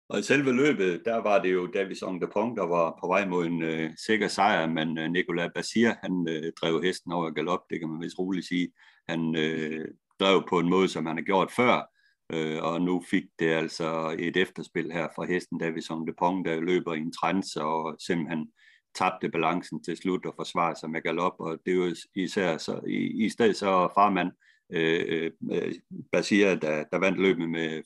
og 0.08 0.18
i 0.18 0.22
selve 0.22 0.52
løbet, 0.52 1.02
der 1.04 1.16
var 1.16 1.42
det 1.42 1.52
jo 1.52 1.66
Davison 1.66 2.20
de 2.20 2.26
Pong, 2.32 2.56
der 2.56 2.66
var 2.66 2.98
på 3.00 3.06
vej 3.06 3.26
mod 3.26 3.46
en 3.46 3.62
øh, 3.62 3.90
sikker 4.06 4.28
sejr, 4.28 4.66
men 4.66 4.98
øh, 4.98 5.10
Nicolas 5.10 5.50
Basir, 5.54 5.90
han 6.02 6.26
øh, 6.28 6.52
drev 6.60 6.82
hesten 6.82 7.12
over 7.12 7.30
galop, 7.30 7.60
det 7.70 7.80
kan 7.80 7.88
man 7.88 8.00
vist 8.00 8.18
roligt 8.18 8.46
sige. 8.46 8.72
Han 9.08 9.36
øh, 9.36 9.88
drev 10.20 10.44
på 10.48 10.58
en 10.58 10.70
måde, 10.70 10.88
som 10.88 11.06
han 11.06 11.16
har 11.16 11.24
gjort 11.24 11.52
før, 11.56 11.90
øh, 12.32 12.62
og 12.62 12.82
nu 12.82 13.02
fik 13.10 13.24
det 13.38 13.52
altså 13.52 14.16
et 14.18 14.36
efterspil 14.36 14.92
her 14.92 15.08
fra 15.14 15.24
hesten 15.24 15.58
Davison 15.58 16.06
de 16.06 16.12
Pong, 16.18 16.44
der 16.44 16.60
løber 16.60 16.94
i 16.94 16.98
en 16.98 17.12
trance 17.12 17.62
og 17.62 17.96
simpelthen 18.06 18.48
tabte 18.94 19.28
balancen 19.28 19.84
til 19.84 19.96
slut 19.96 20.26
og 20.26 20.34
forsvarede 20.36 20.80
sig 20.80 20.90
med 20.90 21.02
galop, 21.02 21.34
og 21.38 21.58
det 21.66 21.72
er 21.72 21.76
jo 21.76 21.94
især 22.14 22.56
så, 22.56 22.80
i, 22.86 23.24
i 23.24 23.28
stedet 23.28 23.56
så 23.56 23.88
farmand 23.94 24.32
øh, 24.72 25.30
øh, 25.52 25.74
Basir, 26.12 26.54
der, 26.54 26.84
der 26.92 26.98
vandt 26.98 27.18
løbet 27.18 27.50
med 27.50 27.82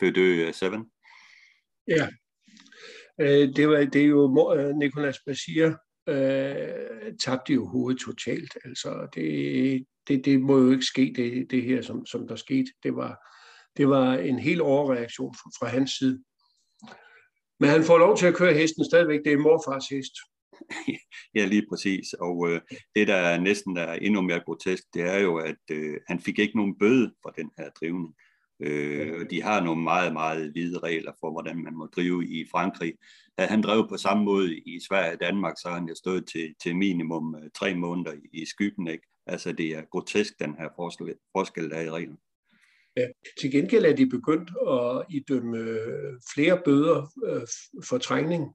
Fødø 0.00 0.52
7. 0.52 0.66
Øh, 0.66 0.78
ja, 1.88 2.08
øh, 3.20 3.56
det, 3.56 3.68
var, 3.68 3.84
det 3.84 4.02
er 4.02 4.06
jo 4.06 4.28
Nikolas 4.28 4.66
øh, 4.70 4.76
Nicolas 4.76 5.18
Basir 5.26 5.72
øh, 6.08 7.16
tabte 7.24 7.52
jo 7.52 7.66
hovedet 7.66 8.00
totalt. 8.00 8.58
Altså, 8.64 9.08
det, 9.14 9.86
det, 10.08 10.24
det 10.24 10.40
må 10.40 10.58
jo 10.58 10.70
ikke 10.70 10.84
ske, 10.84 11.12
det, 11.16 11.50
det 11.50 11.62
her, 11.62 11.82
som, 11.82 12.06
som 12.06 12.28
der 12.28 12.36
skete. 12.36 12.72
Det 12.82 12.96
var, 12.96 13.18
det 13.76 13.88
var 13.88 14.12
en 14.14 14.38
helt 14.38 14.60
overreaktion 14.60 15.34
fra, 15.34 15.50
fra 15.58 15.66
hans 15.66 15.90
side. 15.90 16.22
Men 17.60 17.70
han 17.70 17.84
får 17.84 17.98
lov 17.98 18.16
til 18.16 18.26
at 18.26 18.34
køre 18.34 18.54
hesten 18.54 18.84
stadigvæk. 18.84 19.20
Det 19.24 19.32
er 19.32 19.38
morfars 19.38 19.86
hest. 19.88 20.12
ja, 21.36 21.44
lige 21.44 21.66
præcis. 21.70 22.12
Og 22.12 22.50
øh, 22.50 22.60
det, 22.94 23.08
der 23.08 23.14
er 23.14 23.40
næsten 23.40 23.76
er 23.76 23.92
endnu 23.92 24.20
mere 24.20 24.40
grotesk, 24.40 24.82
det 24.94 25.02
er 25.02 25.18
jo, 25.18 25.36
at 25.36 25.62
øh, 25.70 25.96
han 26.06 26.20
fik 26.20 26.38
ikke 26.38 26.56
nogen 26.56 26.78
bøde 26.78 27.14
for 27.22 27.30
den 27.30 27.50
her 27.58 27.70
drivning. 27.70 28.14
Øh, 28.60 29.30
de 29.30 29.42
har 29.42 29.64
nogle 29.64 29.82
meget, 29.82 30.12
meget 30.12 30.50
hvide 30.50 30.78
regler 30.78 31.12
for, 31.20 31.30
hvordan 31.30 31.64
man 31.64 31.74
må 31.74 31.86
drive 31.86 32.26
i 32.26 32.46
Frankrig. 32.50 32.94
Havde 33.38 33.50
han 33.50 33.62
drevet 33.62 33.88
på 33.88 33.96
samme 33.96 34.24
måde 34.24 34.58
i 34.58 34.80
Sverige 34.88 35.12
og 35.12 35.20
Danmark, 35.20 35.54
så 35.62 35.68
har 35.68 35.74
han 35.74 35.88
jo 35.88 35.94
stået 35.94 36.26
til, 36.26 36.54
til 36.62 36.76
minimum 36.76 37.34
øh, 37.34 37.50
tre 37.54 37.74
måneder 37.74 38.12
i, 38.32 38.46
skyggen. 38.46 38.88
Ikke? 38.88 39.06
Altså 39.26 39.52
det 39.52 39.66
er 39.66 39.82
grotesk, 39.82 40.38
den 40.38 40.54
her 40.58 40.68
forskel, 40.76 41.14
forskel 41.36 41.70
der 41.70 41.76
er 41.76 41.82
i 41.82 41.90
reglerne. 41.90 42.18
Til 43.40 43.50
gengæld 43.50 43.84
er 43.84 43.96
de 43.96 44.06
begyndt 44.06 44.50
at 44.68 45.04
idømme 45.10 45.58
øh, 45.58 46.20
flere 46.34 46.62
bøder 46.64 47.12
øh, 47.26 47.46
for 47.84 47.98
trængning. 47.98 48.54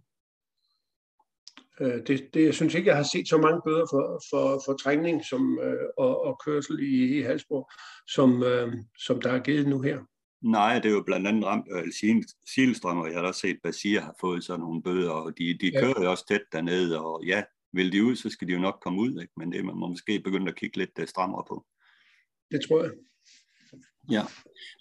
Øh, 1.81 2.07
det, 2.07 2.29
det, 2.33 2.45
jeg 2.45 2.53
synes 2.53 2.75
ikke, 2.75 2.89
jeg 2.89 2.97
har 2.97 3.09
set 3.13 3.27
så 3.29 3.37
mange 3.37 3.61
bøder 3.65 3.85
for, 3.91 4.21
for, 4.29 4.61
for 4.65 4.73
trængning 4.73 5.25
som, 5.25 5.59
og, 5.97 6.25
og 6.25 6.41
kørsel 6.45 6.79
i, 6.79 7.17
i 7.17 7.21
Halsborg, 7.21 7.69
som, 8.07 8.43
som 8.97 9.21
der 9.21 9.31
er 9.31 9.39
givet 9.39 9.67
nu 9.67 9.81
her. 9.81 9.99
Nej, 10.41 10.79
det 10.79 10.85
er 10.89 10.93
jo 10.93 11.03
blandt 11.03 11.27
andet 11.27 11.45
ramt 11.45 11.67
øh, 11.71 11.91
Silstrøm, 12.55 12.97
og 12.97 13.11
jeg 13.11 13.19
har 13.19 13.27
også 13.27 13.39
set, 13.39 13.55
at 13.55 13.61
Basir 13.63 13.99
har 13.99 14.15
fået 14.21 14.43
sådan 14.43 14.59
nogle 14.59 14.83
bøder, 14.83 15.11
og 15.11 15.37
de, 15.37 15.57
de 15.61 15.71
ja. 15.73 15.79
kører 15.79 16.03
jo 16.03 16.11
også 16.11 16.27
tæt 16.27 16.41
dernede, 16.51 17.01
og 17.01 17.23
ja, 17.25 17.43
vil 17.73 17.91
de 17.91 18.03
ud, 18.03 18.15
så 18.15 18.29
skal 18.29 18.47
de 18.47 18.53
jo 18.53 18.59
nok 18.59 18.79
komme 18.83 19.01
ud, 19.01 19.21
ikke? 19.21 19.33
men 19.37 19.51
det 19.51 19.65
man 19.65 19.75
må 19.75 19.87
måske 19.87 20.19
begynde 20.19 20.49
at 20.49 20.55
kigge 20.55 20.77
lidt 20.77 21.09
strammere 21.09 21.43
på. 21.47 21.65
Det 22.51 22.61
tror 22.67 22.83
jeg. 22.83 22.91
Ja, 24.10 24.24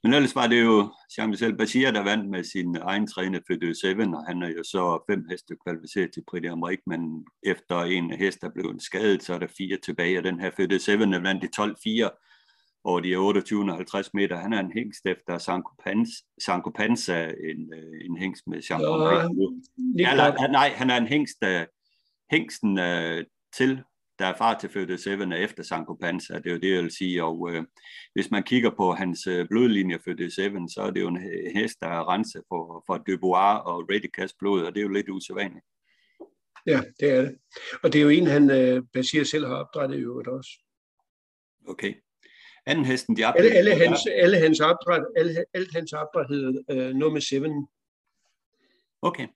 men 0.02 0.14
ellers 0.14 0.34
var 0.34 0.46
det 0.46 0.62
jo 0.62 0.94
Jean-Michel 1.12 1.56
Bashir, 1.56 1.90
der 1.90 2.02
vandt 2.02 2.30
med 2.30 2.44
sin 2.44 2.76
egen 2.76 3.06
træner 3.06 3.40
for 3.46 3.74
7, 3.74 4.12
og 4.12 4.26
han 4.26 4.42
er 4.42 4.48
jo 4.48 4.62
så 4.62 5.04
fem 5.10 5.26
heste 5.30 5.56
kvalificeret 5.64 6.12
til 6.12 6.24
Prix 6.28 6.42
d'Amérique, 6.42 6.82
men 6.86 7.26
efter 7.42 7.82
en 7.82 8.10
hest 8.10 8.42
er 8.42 8.50
blevet 8.50 8.82
skadet, 8.82 9.22
så 9.22 9.34
er 9.34 9.38
der 9.38 9.46
fire 9.58 9.78
tilbage, 9.84 10.18
og 10.18 10.24
den 10.24 10.40
her 10.40 10.50
for 10.50 10.78
7 10.78 10.90
er 10.90 11.18
vandt 11.18 11.44
i 11.44 11.48
12-4 12.06 12.84
over 12.84 13.00
de 13.00 13.14
2850 13.14 14.14
meter. 14.14 14.36
Han 14.36 14.52
er 14.52 14.60
en 14.60 14.72
hængst 14.72 15.06
efter 15.06 15.38
Sanko, 16.38 16.70
Panza, 16.70 17.24
en, 17.24 17.72
øh, 17.74 18.00
en 18.04 18.16
hængst 18.18 18.46
med 18.46 18.62
Jean 18.70 18.80
ja, 19.98 20.14
ja, 20.14 20.46
nej, 20.46 20.68
han 20.68 20.90
er 20.90 20.96
en 20.96 21.06
hængst, 21.06 21.44
hængsten 22.30 22.78
uh, 22.78 23.24
til 23.56 23.82
der 24.20 24.26
er 24.26 24.36
far 24.38 24.58
til 24.58 24.70
Føde 24.70 24.98
Seven 24.98 25.32
efter 25.32 25.62
Sanko 25.62 25.94
Panza, 25.94 26.34
det 26.34 26.46
er 26.46 26.50
jo 26.50 26.58
det, 26.58 26.74
jeg 26.74 26.82
vil 26.82 26.90
sige. 26.90 27.24
Og 27.24 27.50
øh, 27.52 27.64
hvis 28.12 28.30
man 28.30 28.42
kigger 28.42 28.70
på 28.76 28.92
hans 28.92 29.26
øh, 29.26 29.48
blodlinje 29.48 29.98
Føde 30.04 30.34
Seven, 30.34 30.68
så 30.68 30.82
er 30.82 30.90
det 30.90 31.00
jo 31.00 31.08
en 31.08 31.22
hest, 31.54 31.80
der 31.80 31.86
er 31.86 32.12
renset 32.12 32.42
for, 32.48 32.84
for 32.86 32.98
Dubois 32.98 33.60
og 33.64 33.90
Ready 33.90 34.10
Cast 34.16 34.38
blod, 34.38 34.62
og 34.62 34.74
det 34.74 34.80
er 34.80 34.82
jo 34.82 34.88
lidt 34.88 35.08
usædvanligt. 35.08 35.64
Ja, 36.66 36.80
det 37.00 37.10
er 37.10 37.22
det. 37.22 37.38
Og 37.82 37.92
det 37.92 37.98
er 37.98 38.02
jo 38.02 38.08
en, 38.08 38.26
han 38.26 38.50
øh, 38.50 38.82
Basir 38.92 39.24
selv 39.24 39.46
har 39.46 39.54
opdrettet 39.54 39.98
i 39.98 40.00
øvrigt 40.00 40.28
også. 40.28 40.50
Okay. 41.68 41.94
Anden 42.66 42.84
hesten, 42.84 43.16
de 43.16 43.26
alle, 43.26 43.50
alle, 43.50 43.74
hans, 43.74 44.06
alle 44.06 44.38
hans 44.38 44.60
opdræt, 44.60 45.04
alle, 45.16 45.44
alt 45.54 45.72
hans 45.74 45.92
opdræt 45.92 46.26
hedder 46.28 46.62
øh, 46.70 46.94
nummer 46.94 47.20
7. 47.20 47.44
Okay. 49.02 49.26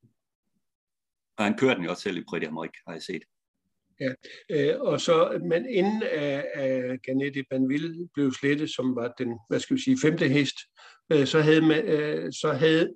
Og 1.37 1.45
han 1.45 1.59
kører 1.59 1.75
den 1.75 1.85
jo 1.85 1.91
også 1.91 2.03
selv 2.03 2.17
i 2.17 2.25
Prix 2.29 2.43
d'Amérique, 2.43 2.83
har 2.87 2.93
jeg 2.93 3.03
set. 3.03 3.23
Ja, 4.01 4.13
øh, 4.51 4.81
og 4.81 5.01
så, 5.01 5.41
men 5.49 5.69
inden 5.69 6.03
af, 6.03 6.51
af 6.55 6.99
Ganette 7.03 7.45
Banville 7.51 8.09
blev 8.15 8.33
slettet, 8.33 8.71
som 8.71 8.97
var 8.97 9.15
den, 9.19 9.39
hvad 9.49 9.61
skal 9.61 9.77
vi 9.77 9.83
sige, 9.83 9.99
femte 10.03 10.29
hest, 10.29 10.57
øh, 11.13 11.27
så 11.27 11.41
havde, 11.41 11.61
man, 11.61 11.85
øh, 11.85 12.33
så 12.33 12.53
havde 12.53 12.95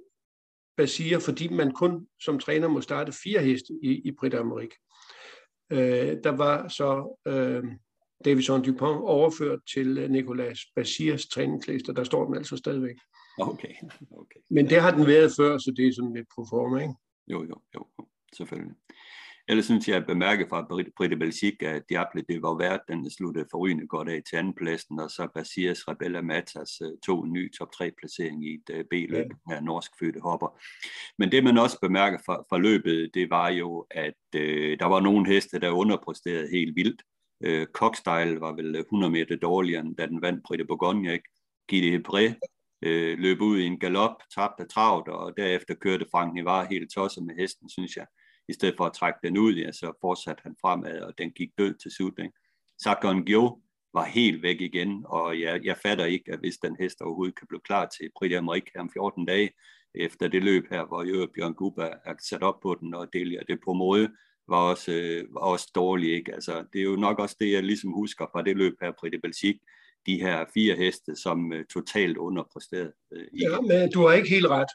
Basir, 0.77 1.19
fordi 1.19 1.49
man 1.49 1.73
kun 1.73 2.07
som 2.21 2.39
træner 2.39 2.69
må 2.69 2.81
starte 2.81 3.13
fire 3.13 3.41
heste 3.41 3.73
i, 3.83 4.03
i 4.05 4.11
Brit 4.19 4.35
Amerik. 4.35 4.75
Øh, 5.73 6.17
der 6.25 6.37
var 6.37 6.69
så 6.69 7.21
øh, 7.29 7.65
Davison 8.25 8.63
Dupont 8.63 9.01
overført 9.01 9.61
til 9.75 10.11
Nicolas 10.11 10.59
Basirs 10.77 11.27
træningslister, 11.27 11.93
der 11.93 12.05
står 12.05 12.25
den 12.25 12.37
altså 12.37 12.57
stadigvæk. 12.57 12.97
Okay. 13.41 13.75
okay. 14.11 14.41
Men 14.51 14.71
det 14.71 14.81
har 14.81 14.97
den 14.97 15.07
været 15.07 15.33
før, 15.37 15.59
så 15.59 15.73
det 15.77 15.87
er 15.87 15.93
sådan 15.93 16.15
lidt 16.15 16.29
pro 16.35 16.45
forma, 16.51 16.83
ikke? 16.83 16.95
Jo, 17.29 17.45
jo, 17.45 17.55
jo, 17.75 17.87
selvfølgelig. 18.37 18.75
Ellers 19.51 19.65
synes 19.65 19.89
jeg 19.89 19.97
at 19.97 20.07
bemærke 20.07 20.47
fra 20.49 20.67
Britte 20.97 21.17
Belgique, 21.17 21.69
at 21.69 21.83
Diable 21.89 22.23
det 22.29 22.43
var 22.43 22.59
værd, 22.59 22.81
den 22.89 23.11
sluttede 23.11 23.47
forrygende 23.51 23.87
godt 23.87 24.09
af 24.09 24.23
til 24.31 24.37
andenpladsen, 24.37 25.01
og 25.01 25.11
så 25.11 25.29
Basirs 25.35 25.89
Rebella 25.89 26.23
Matas 26.23 26.81
øh, 26.81 26.93
to 27.07 27.25
ny 27.25 27.53
top 27.59 27.73
3 27.73 27.91
placering 27.99 28.47
i 28.47 28.55
et 28.55 28.71
øh, 28.71 28.85
B-løb 28.85 29.27
ja. 29.51 29.55
af 29.55 29.65
norsk 29.65 29.91
fødte 29.99 30.21
hopper. 30.21 30.61
Men 31.19 31.33
det 31.33 31.45
man 31.45 31.59
også 31.59 31.81
bemærker 31.81 32.19
fra, 32.27 32.45
fra 32.49 32.59
løbet, 32.59 33.11
det 33.15 33.31
var 33.31 33.49
jo, 33.49 33.87
at 33.91 34.21
øh, 34.37 34.79
der 34.79 34.87
var 34.87 35.01
nogle 35.01 35.27
heste, 35.27 35.59
der 35.59 35.71
underpræsterede 35.71 36.49
helt 36.51 36.77
vildt. 36.77 37.03
Øh, 37.45 37.67
Cockstyle 37.67 38.41
var 38.41 38.53
vel 38.53 38.77
100 38.77 39.13
meter 39.13 39.37
dårligere, 39.37 39.81
end 39.81 39.97
da 39.97 40.07
den 40.07 40.23
vandt 40.23 40.45
Britte 40.45 40.65
Bourgogne? 40.65 41.19
Gide 41.69 41.97
Hebré 41.97 42.35
øh, 42.83 43.19
løb 43.19 43.41
ud 43.41 43.59
i 43.59 43.67
en 43.67 43.79
galop, 43.79 44.17
tabte 44.35 44.65
travlt, 44.67 45.09
og 45.09 45.37
derefter 45.37 45.75
kørte 45.75 46.07
Frank 46.11 46.35
Nivar 46.35 46.65
helt 46.65 46.91
tosset 46.91 47.25
med 47.25 47.35
hesten, 47.35 47.71
synes 47.71 47.97
jeg 47.97 48.07
i 48.49 48.53
stedet 48.53 48.75
for 48.77 48.85
at 48.85 48.93
trække 48.93 49.19
den 49.23 49.39
ud, 49.39 49.55
ja, 49.55 49.73
så 49.73 49.93
fortsatte 50.01 50.43
han 50.43 50.57
fremad, 50.61 51.01
og 51.01 51.19
den 51.19 51.31
gik 51.31 51.51
død 51.59 51.75
til 51.75 51.91
slut. 51.91 52.21
Sakon 52.83 53.25
Gyo 53.25 53.61
var 53.95 54.05
helt 54.05 54.43
væk 54.43 54.61
igen, 54.61 55.05
og 55.07 55.41
jeg, 55.41 55.61
jeg 55.65 55.77
fatter 55.77 56.05
ikke, 56.05 56.33
at 56.33 56.39
hvis 56.39 56.57
den 56.57 56.77
hest 56.81 57.01
overhovedet 57.01 57.39
kan 57.39 57.47
blive 57.47 57.61
klar 57.61 57.87
til 57.87 58.11
Prix 58.17 58.33
d'Amérique 58.33 58.81
om 58.81 58.91
14 58.93 59.27
dage, 59.27 59.51
efter 59.95 60.29
det 60.29 60.43
løb 60.45 60.65
her, 60.71 60.87
hvor 60.87 61.03
jo 61.03 61.29
Bjørn 61.35 61.55
Guba 61.55 61.89
er 62.05 62.15
sat 62.29 62.43
op 62.43 62.61
på 62.61 62.77
den, 62.81 62.95
og 62.95 63.13
Delia 63.13 63.41
det 63.49 63.59
på 63.65 63.73
måde, 63.73 64.09
var 64.49 64.71
også, 64.71 64.93
øh, 64.93 65.35
var 65.35 65.41
også 65.41 65.71
dårlig. 65.75 66.15
Ikke? 66.15 66.35
Altså, 66.35 66.65
det 66.73 66.79
er 66.79 66.85
jo 66.85 66.97
nok 66.97 67.19
også 67.19 67.37
det, 67.41 67.53
jeg 67.53 67.63
ligesom 67.63 67.93
husker 67.93 68.27
fra 68.33 68.43
det 68.43 68.57
løb 68.57 68.75
her, 68.83 68.93
Prix 68.99 69.13
de 69.13 69.19
Belgique, 69.19 69.61
de 70.07 70.21
her 70.21 70.45
fire 70.55 70.77
heste, 70.77 71.17
som 71.17 71.53
uh, 71.53 71.61
totalt 71.75 72.17
underpræsterede. 72.17 72.93
Uh, 73.11 73.43
ja, 73.43 73.61
men 73.61 73.93
du 73.93 74.07
har 74.07 74.13
ikke 74.13 74.29
helt 74.29 74.47
ret. 74.47 74.73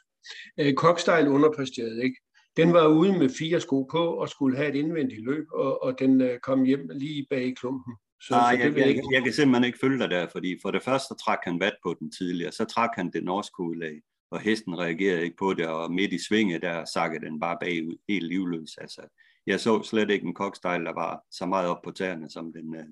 Uh, 0.62 0.72
Cockstyle 0.74 1.30
underpræsterede, 1.30 2.04
ikke? 2.04 2.16
Den 2.56 2.72
var 2.72 2.86
ude 2.86 3.18
med 3.18 3.28
fire 3.38 3.60
sko 3.60 3.82
på 3.82 3.98
og 3.98 4.28
skulle 4.28 4.56
have 4.56 4.68
et 4.68 4.74
indvendigt 4.74 5.24
løb, 5.24 5.46
og, 5.52 5.82
og 5.82 5.98
den 5.98 6.20
øh, 6.20 6.38
kom 6.40 6.64
hjem 6.64 6.90
lige 6.94 7.26
bag 7.30 7.56
klumpen. 7.56 7.94
Så, 8.20 8.34
Nej, 8.34 8.56
så 8.56 8.62
det 8.62 8.72
jeg, 8.72 8.78
jeg, 8.78 8.88
ikke... 8.88 9.02
jeg 9.12 9.22
kan 9.22 9.32
simpelthen 9.32 9.64
ikke 9.64 9.78
følge 9.78 9.98
dig 9.98 10.10
der, 10.10 10.26
fordi 10.32 10.58
for 10.62 10.70
det 10.70 10.82
første 10.82 11.06
så 11.06 11.14
trak 11.24 11.38
han 11.44 11.60
vat 11.60 11.76
på 11.82 11.94
den 12.00 12.12
tidligere, 12.12 12.52
så 12.52 12.64
trak 12.64 12.90
han 12.94 13.10
det 13.10 13.24
norske 13.24 13.60
udlag, 13.60 14.02
og 14.30 14.40
hesten 14.40 14.78
reagerede 14.78 15.24
ikke 15.24 15.36
på 15.36 15.54
det, 15.54 15.66
og 15.66 15.92
midt 15.92 16.12
i 16.12 16.26
svinget 16.28 16.62
der 16.62 16.84
sakkede 16.84 17.26
den 17.26 17.40
bare 17.40 17.56
bagud, 17.60 17.96
helt 18.08 18.28
livløs. 18.28 18.76
Altså, 18.80 19.02
jeg 19.46 19.60
så 19.60 19.82
slet 19.82 20.10
ikke 20.10 20.26
en 20.26 20.34
kokstejl, 20.34 20.84
der 20.84 20.94
var 20.94 21.22
så 21.30 21.46
meget 21.46 21.68
op 21.68 21.82
på 21.84 21.90
tæerne, 21.90 22.30
som 22.30 22.52
den, 22.52 22.74
øh, 22.74 22.86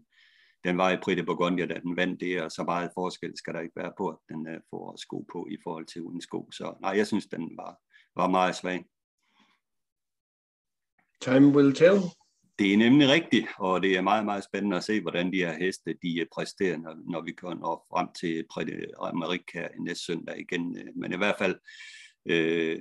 den 0.65 0.79
var 0.79 0.91
i 0.91 0.97
Prite 1.03 1.23
Bourgogne, 1.23 1.67
da 1.67 1.75
den 1.83 1.97
vandt 1.97 2.21
det, 2.21 2.43
og 2.43 2.51
så 2.51 2.63
meget 2.63 2.91
forskel 2.95 3.33
skal 3.37 3.55
der 3.55 3.61
ikke 3.61 3.77
være 3.77 3.93
på, 3.99 4.09
at 4.09 4.17
den 4.29 4.49
øh, 4.49 4.61
får 4.71 4.97
sko 4.97 5.27
på 5.33 5.49
i 5.51 5.57
forhold 5.65 5.87
til 5.87 6.03
uden 6.03 6.21
sko. 6.21 6.49
Så 6.53 6.75
nej, 6.81 6.93
jeg 6.97 7.07
synes, 7.07 7.27
den 7.27 7.51
var, 7.57 7.77
var 8.17 8.29
meget 8.29 8.57
svag. 8.57 8.85
Time 11.23 11.55
will 11.57 11.75
tell. 11.75 11.99
Det 12.59 12.73
er 12.73 12.77
nemlig 12.77 13.09
rigtigt, 13.09 13.47
og 13.59 13.83
det 13.83 13.97
er 13.97 14.01
meget, 14.01 14.25
meget 14.25 14.45
spændende 14.45 14.77
at 14.77 14.85
se, 14.85 15.01
hvordan 15.01 15.33
de 15.33 15.39
her 15.39 15.59
heste 15.59 15.95
de 16.03 16.27
præsterer, 16.35 16.79
når, 16.79 16.95
når 17.13 17.21
vi 17.21 17.33
kommer 17.33 17.83
frem 17.91 18.09
til 18.21 18.45
Amerika 19.01 19.69
næste 19.81 20.05
søndag 20.05 20.41
igen. 20.41 20.79
Men 20.97 21.13
i 21.13 21.17
hvert 21.17 21.35
fald, 21.39 21.57
øh, 22.27 22.81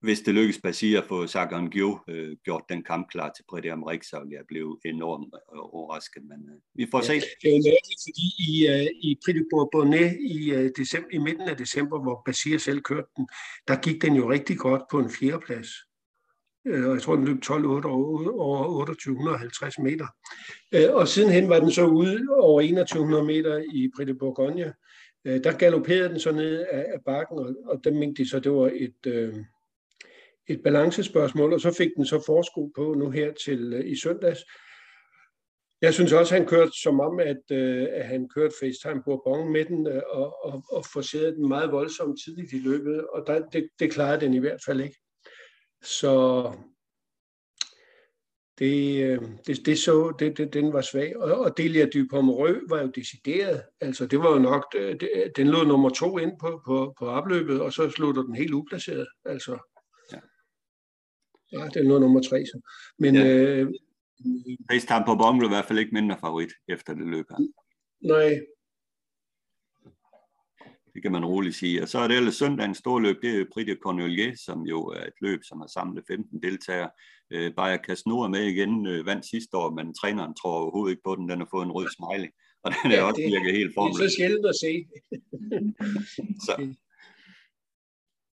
hvis 0.00 0.20
det 0.20 0.34
lykkes 0.34 0.60
Basir 0.60 1.00
at 1.00 1.08
få 1.08 1.26
Sagan 1.26 1.70
Gyo 1.70 1.98
øh, 2.08 2.36
gjort 2.44 2.62
den 2.68 2.82
kamp 2.82 3.10
klar 3.10 3.32
til 3.36 3.44
Prix 3.50 3.72
Amerik, 3.72 4.02
så 4.02 4.20
vil 4.20 4.30
jeg 4.30 4.44
blive 4.48 4.78
enormt 4.84 5.34
overrasket. 5.72 6.22
Men 6.22 6.40
øh, 6.52 6.58
vi 6.74 6.86
får 6.90 7.00
se. 7.00 7.14
Det 7.14 7.48
er 7.50 7.56
jo 7.56 7.62
nærmest, 7.70 8.02
fordi 8.06 8.26
i, 8.48 8.52
uh, 8.72 8.88
i 9.08 9.18
Prix 9.24 9.34
de 9.34 9.44
Bourbonnais 9.50 10.12
i, 10.20 10.54
uh, 10.56 10.70
december, 10.76 11.08
i 11.12 11.18
midten 11.18 11.48
af 11.48 11.56
december, 11.56 12.02
hvor 12.02 12.22
Basir 12.26 12.58
selv 12.58 12.80
kørte 12.80 13.08
den, 13.16 13.28
der 13.68 13.76
gik 13.80 14.02
den 14.02 14.14
jo 14.14 14.30
rigtig 14.30 14.58
godt 14.58 14.82
på 14.90 14.98
en 14.98 15.10
fjerdeplads. 15.10 15.68
Øh, 16.66 16.88
og 16.88 16.94
jeg 16.94 17.02
tror, 17.02 17.16
den 17.16 17.24
løb 17.24 17.42
12 17.42 17.66
8 17.66 17.86
over 17.86 18.86
2850 18.86 19.78
meter. 19.78 20.06
Øh, 20.74 20.94
og 20.94 21.08
sidenhen 21.08 21.48
var 21.48 21.60
den 21.60 21.70
så 21.70 21.86
ude 21.86 22.26
over 22.30 22.60
2100 22.60 23.24
meter 23.24 23.58
i 23.58 23.90
Prix 23.96 24.08
Bourgogne. 24.18 24.74
Øh, 25.24 25.44
der 25.44 25.52
galopperede 25.52 26.08
den 26.08 26.20
så 26.20 26.32
ned 26.32 26.66
af 26.70 27.00
bakken, 27.04 27.38
og 27.64 27.80
der 27.84 27.92
mente 27.92 28.22
de 28.22 28.28
så, 28.28 28.40
det 28.40 28.52
var 28.52 28.70
et, 28.74 29.34
et 30.48 30.62
balancespørgsmål, 30.62 31.52
og 31.52 31.60
så 31.60 31.74
fik 31.78 31.90
den 31.96 32.06
så 32.06 32.22
forsko 32.26 32.70
på 32.76 32.94
nu 32.94 33.10
her 33.10 33.32
til 33.32 33.82
i 33.86 33.96
søndags. 33.96 34.40
Jeg 35.82 35.94
synes 35.94 36.12
også, 36.12 36.34
at 36.34 36.40
han 36.40 36.48
kørte 36.48 36.72
som 36.82 37.00
om, 37.00 37.20
at, 37.20 37.50
at 37.90 38.06
han 38.06 38.28
kørte 38.28 38.54
FaceTime 38.60 39.02
Bourbon 39.04 39.52
med 39.52 39.64
den 39.64 39.86
og, 39.86 40.44
og, 40.44 40.64
og 40.70 40.84
forserede 40.92 41.34
den 41.34 41.48
meget 41.48 41.72
voldsomt 41.72 42.20
tidligt 42.24 42.52
i 42.52 42.58
løbet, 42.58 43.06
og 43.06 43.24
der, 43.26 43.46
det, 43.52 43.68
det 43.78 43.92
klarede 43.92 44.20
den 44.20 44.34
i 44.34 44.38
hvert 44.38 44.60
fald 44.66 44.80
ikke. 44.80 45.01
Så 45.82 46.52
det, 48.58 49.04
øh, 49.04 49.20
det, 49.46 49.66
det 49.66 49.78
så, 49.78 50.14
det, 50.18 50.38
det, 50.38 50.54
den 50.54 50.72
var 50.72 50.80
svag. 50.80 51.16
Og, 51.16 51.40
og 51.40 51.56
Delia 51.56 51.86
du 51.86 52.06
Pomerø 52.10 52.60
var 52.68 52.82
jo 52.82 52.90
decideret. 52.94 53.62
Altså, 53.80 54.06
det 54.06 54.18
var 54.18 54.32
jo 54.32 54.38
nok, 54.38 54.72
det, 54.72 55.32
den 55.36 55.46
lå 55.46 55.64
nummer 55.64 55.90
to 55.90 56.18
ind 56.18 56.32
på, 56.40 56.62
på, 56.66 56.94
på 56.98 57.06
opløbet, 57.06 57.60
og 57.60 57.72
så 57.72 57.90
slutter 57.90 58.22
den 58.22 58.34
helt 58.34 58.54
uplaceret. 58.54 59.06
Altså, 59.24 59.58
ja. 60.12 60.18
ja, 61.52 61.68
den 61.68 61.88
lå 61.88 61.98
nummer 61.98 62.22
tre. 62.22 62.46
Så. 62.46 62.60
Men, 62.98 63.14
ja. 63.14 63.26
øh, 63.26 63.72
FaceTime 64.70 65.04
på 65.06 65.14
Bong 65.14 65.38
blev 65.38 65.48
i 65.48 65.54
hvert 65.54 65.64
fald 65.64 65.78
ikke 65.78 65.94
mindre 65.94 66.16
favorit 66.20 66.52
efter 66.68 66.94
det 66.94 67.06
løb 67.06 67.26
her. 67.30 67.46
Nej. 68.00 68.40
Det 70.94 71.02
kan 71.02 71.12
man 71.12 71.24
roligt 71.24 71.56
sige. 71.56 71.82
Og 71.82 71.88
så 71.88 71.98
er 71.98 72.08
det 72.08 72.16
ellers 72.16 72.34
søndagens 72.34 72.78
store 72.78 73.02
løb, 73.02 73.22
det 73.22 73.40
er 73.40 73.44
Prix 73.52 73.66
de 73.66 73.76
Cornelier, 73.82 74.34
som 74.36 74.62
jo 74.62 74.86
er 74.86 75.04
et 75.04 75.18
løb, 75.20 75.40
som 75.44 75.60
har 75.60 75.66
samlet 75.66 76.04
15 76.08 76.42
deltagere. 76.42 76.90
Øh, 77.30 77.54
Bayer 77.54 77.78
Casno 77.86 78.20
er 78.20 78.28
med 78.28 78.44
igen, 78.44 78.86
øh, 78.86 79.06
vandt 79.06 79.26
sidste 79.26 79.56
år, 79.56 79.70
men 79.70 79.94
træneren 79.94 80.34
tror 80.34 80.60
overhovedet 80.60 80.92
ikke 80.92 81.02
på 81.04 81.16
den. 81.16 81.28
Den 81.28 81.38
har 81.38 81.48
fået 81.50 81.64
en 81.66 81.72
rød 81.72 81.88
smiley, 81.96 82.30
og 82.64 82.72
den 82.72 82.92
er 82.92 82.96
ja, 82.96 83.02
også 83.02 83.20
virket 83.20 83.52
helt 83.52 83.74
formelig. 83.74 83.98
Det 83.98 84.04
er 84.04 84.08
så 84.08 84.16
sjældent 84.16 84.46
at 84.46 84.56
se. 84.64 84.72
så. 86.46 86.74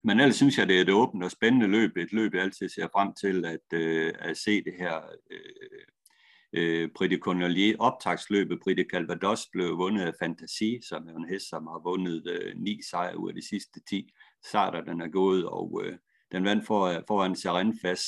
Men 0.04 0.20
ellers 0.20 0.36
synes 0.36 0.58
jeg, 0.58 0.68
det 0.68 0.76
er 0.76 0.80
et 0.80 0.90
åbent 0.90 1.24
og 1.24 1.30
spændende 1.30 1.66
løb. 1.66 1.96
Et 1.96 2.12
løb, 2.12 2.34
jeg 2.34 2.42
altid 2.42 2.68
ser 2.68 2.88
frem 2.92 3.12
til 3.22 3.44
at, 3.44 3.66
øh, 3.72 4.12
at 4.18 4.36
se 4.36 4.64
det 4.64 4.74
her 4.78 4.96
øh, 5.30 5.84
øh, 6.52 6.90
de 7.10 7.18
Cornelier 7.18 7.76
optagsløbet. 7.78 8.58
De 8.66 8.84
Calvados 8.90 9.48
blev 9.52 9.78
vundet 9.78 10.02
af 10.02 10.12
Fantasy, 10.22 10.70
som 10.88 11.08
er 11.08 11.16
en 11.16 11.28
hest, 11.28 11.48
som 11.48 11.66
har 11.66 11.80
vundet 11.84 12.26
øh, 12.26 12.54
ni 12.56 12.80
sejre 12.90 13.18
ud 13.18 13.28
af 13.28 13.34
de 13.34 13.48
sidste 13.48 13.80
10 13.88 14.12
starter, 14.46 14.80
den 14.80 15.00
er 15.00 15.08
gået, 15.08 15.46
og 15.46 15.82
øh, 15.84 15.98
den 16.32 16.44
vandt 16.44 16.66
for, 16.66 17.04
foran 17.08 17.36
Serenfas. 17.36 18.02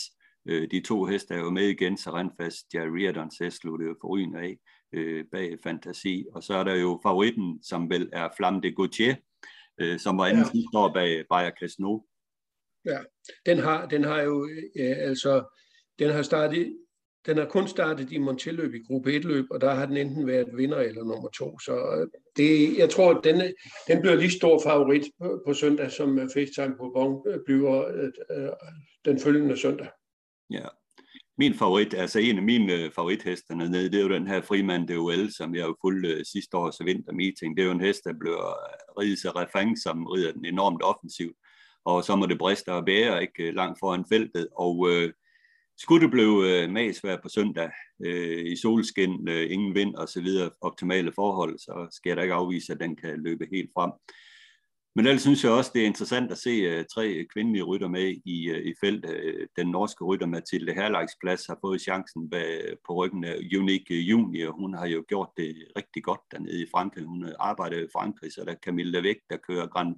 Øh, 0.49 0.71
de 0.71 0.81
to 0.81 1.05
heste 1.05 1.35
er 1.35 1.39
jo 1.39 1.51
med 1.51 1.69
igen, 1.69 1.97
Serenfas, 1.97 2.55
Jerry 2.75 2.89
Riordans 2.89 3.39
hest, 3.39 3.57
sluttede 3.57 3.95
forrygende 4.01 4.41
af 4.41 4.59
øh, 4.93 5.25
bag 5.33 5.59
Fantasy. 5.63 6.17
Og 6.35 6.43
så 6.43 6.55
er 6.55 6.65
der 6.65 6.75
jo 6.75 7.01
favoritten, 7.03 7.63
som 7.63 7.91
vel 7.91 8.09
er 8.13 8.29
Flamme 8.37 8.61
de 8.61 8.73
Gautier, 8.73 9.17
øh, 9.81 9.99
som 9.99 10.19
var 10.19 10.27
anden 10.27 10.43
ja. 10.43 10.51
sidste 10.51 10.79
år 10.79 10.93
bag 10.93 11.25
Bayer 11.31 11.51
Casino. 11.61 11.99
Ja, 12.85 12.99
den 13.47 13.59
har, 13.59 13.87
den 13.87 14.05
har 14.05 14.23
jo, 14.23 14.49
ja, 14.77 14.95
altså, 14.95 15.45
den 15.99 16.11
har 16.11 16.23
startet, 16.23 16.77
den 17.27 17.39
har 17.39 17.45
kun 17.45 17.69
startet 17.69 18.13
i 18.13 18.19
Montelløb 18.19 18.75
i 18.75 18.83
gruppe 18.87 19.13
1 19.13 19.25
løb, 19.25 19.47
og 19.51 19.61
der 19.61 19.75
har 19.75 19.87
den 19.87 19.97
enten 19.97 20.27
været 20.27 20.57
vinder 20.57 20.79
eller 20.79 21.05
nummer 21.05 21.29
to. 21.29 21.59
Så 21.59 21.73
øh, 21.73 22.09
det, 22.37 22.79
jeg 22.79 22.91
tror, 22.91 23.15
at 23.15 23.25
den, 23.25 23.37
øh, 23.37 23.51
den 23.89 24.01
bliver 24.01 24.15
lige 24.15 24.31
stor 24.31 24.61
favorit 24.63 25.03
på, 25.23 25.43
på 25.47 25.55
søndag, 25.55 25.91
som 25.91 26.19
øh, 26.19 26.29
FaceTime 26.35 26.77
på 26.77 26.91
Bon 26.95 27.43
bliver 27.47 27.89
øh, 27.89 28.49
den 29.05 29.21
følgende 29.21 29.57
søndag. 29.57 29.89
Ja, 30.51 30.67
min 31.39 31.55
favorit, 31.55 31.95
altså 31.95 32.19
en 32.19 32.37
af 32.37 32.43
mine 32.43 32.91
favorithester 32.91 33.55
nede, 33.55 33.91
det 33.91 33.95
er 33.95 34.03
jo 34.03 34.09
den 34.09 34.27
her 34.27 34.43
Frimand 34.43 34.89
DOL, 34.89 35.33
som 35.33 35.55
jeg 35.55 35.63
jo 35.63 35.77
fulgte 35.81 36.25
sidste 36.25 36.57
års 36.57 36.85
vintermeeting. 36.85 37.57
Det 37.57 37.63
er 37.63 37.67
jo 37.67 37.73
en 37.73 37.81
hest, 37.81 38.05
der 38.05 38.13
bliver 38.21 38.55
ridet 39.01 39.19
sig 39.19 39.37
refang, 39.37 39.79
som 39.79 40.07
rider 40.07 40.33
den 40.33 40.45
enormt 40.45 40.83
offensivt. 40.83 41.37
Og 41.85 42.05
så 42.05 42.17
må 42.17 42.27
det 42.27 42.39
briste 42.39 42.73
og 42.73 42.85
bære 42.85 43.23
ikke 43.23 43.51
langt 43.51 43.79
foran 43.81 44.05
feltet. 44.09 44.49
Og 44.57 44.91
øh, 44.91 45.13
skulle 45.83 46.05
det 46.05 46.11
blive 46.11 46.63
øh, 46.63 46.71
masvær 46.71 47.17
på 47.23 47.29
søndag 47.29 47.71
øh, 48.05 48.53
i 48.53 48.57
solskin, 48.57 49.29
øh, 49.29 49.51
ingen 49.51 49.75
vind 49.75 49.95
og 49.95 50.09
så 50.09 50.21
videre, 50.21 50.51
optimale 50.61 51.13
forhold, 51.13 51.59
så 51.59 51.89
skal 51.91 52.11
jeg 52.11 52.17
da 52.17 52.23
ikke 52.23 52.35
afvise, 52.35 52.73
at 52.73 52.81
den 52.81 52.97
kan 52.97 53.23
løbe 53.23 53.47
helt 53.53 53.71
frem. 53.75 53.91
Men 54.97 55.07
ellers 55.07 55.23
synes 55.23 55.45
jeg 55.45 55.53
også, 55.53 55.71
det 55.75 55.83
er 55.83 55.87
interessant 55.87 56.33
at 56.33 56.39
se 56.39 56.79
uh, 56.79 56.85
tre 56.95 57.27
kvindelige 57.33 57.63
rytter 57.63 57.89
med 57.89 58.17
i, 58.25 58.51
uh, 58.51 58.59
i 58.59 58.75
felt. 58.85 59.05
Uh, 59.05 59.11
øh, 59.15 59.47
den 59.57 59.67
norske 59.67 60.05
rytter 60.05 60.27
Mathilde 60.27 60.73
Herlejksplads 60.75 61.47
har 61.47 61.59
fået 61.61 61.81
chancen 61.81 62.31
bag, 62.31 62.77
på 62.87 62.95
ryggen 62.95 63.25
af 63.25 63.37
Unique 63.59 63.95
Junior. 63.95 64.53
Hun 64.53 64.75
har 64.75 64.87
jo 64.87 65.05
gjort 65.09 65.29
det 65.37 65.65
rigtig 65.77 66.03
godt 66.03 66.21
dernede 66.33 66.63
i 66.63 66.67
Frankrig. 66.75 67.05
Hun 67.05 67.33
arbejder 67.39 67.79
i 67.79 67.93
Frankrig, 67.93 68.33
så 68.33 68.45
der 68.45 68.53
er 68.53 68.65
Camille 68.65 69.03
Væk, 69.03 69.17
der 69.31 69.37
kører 69.49 69.67
Grand 69.67 69.97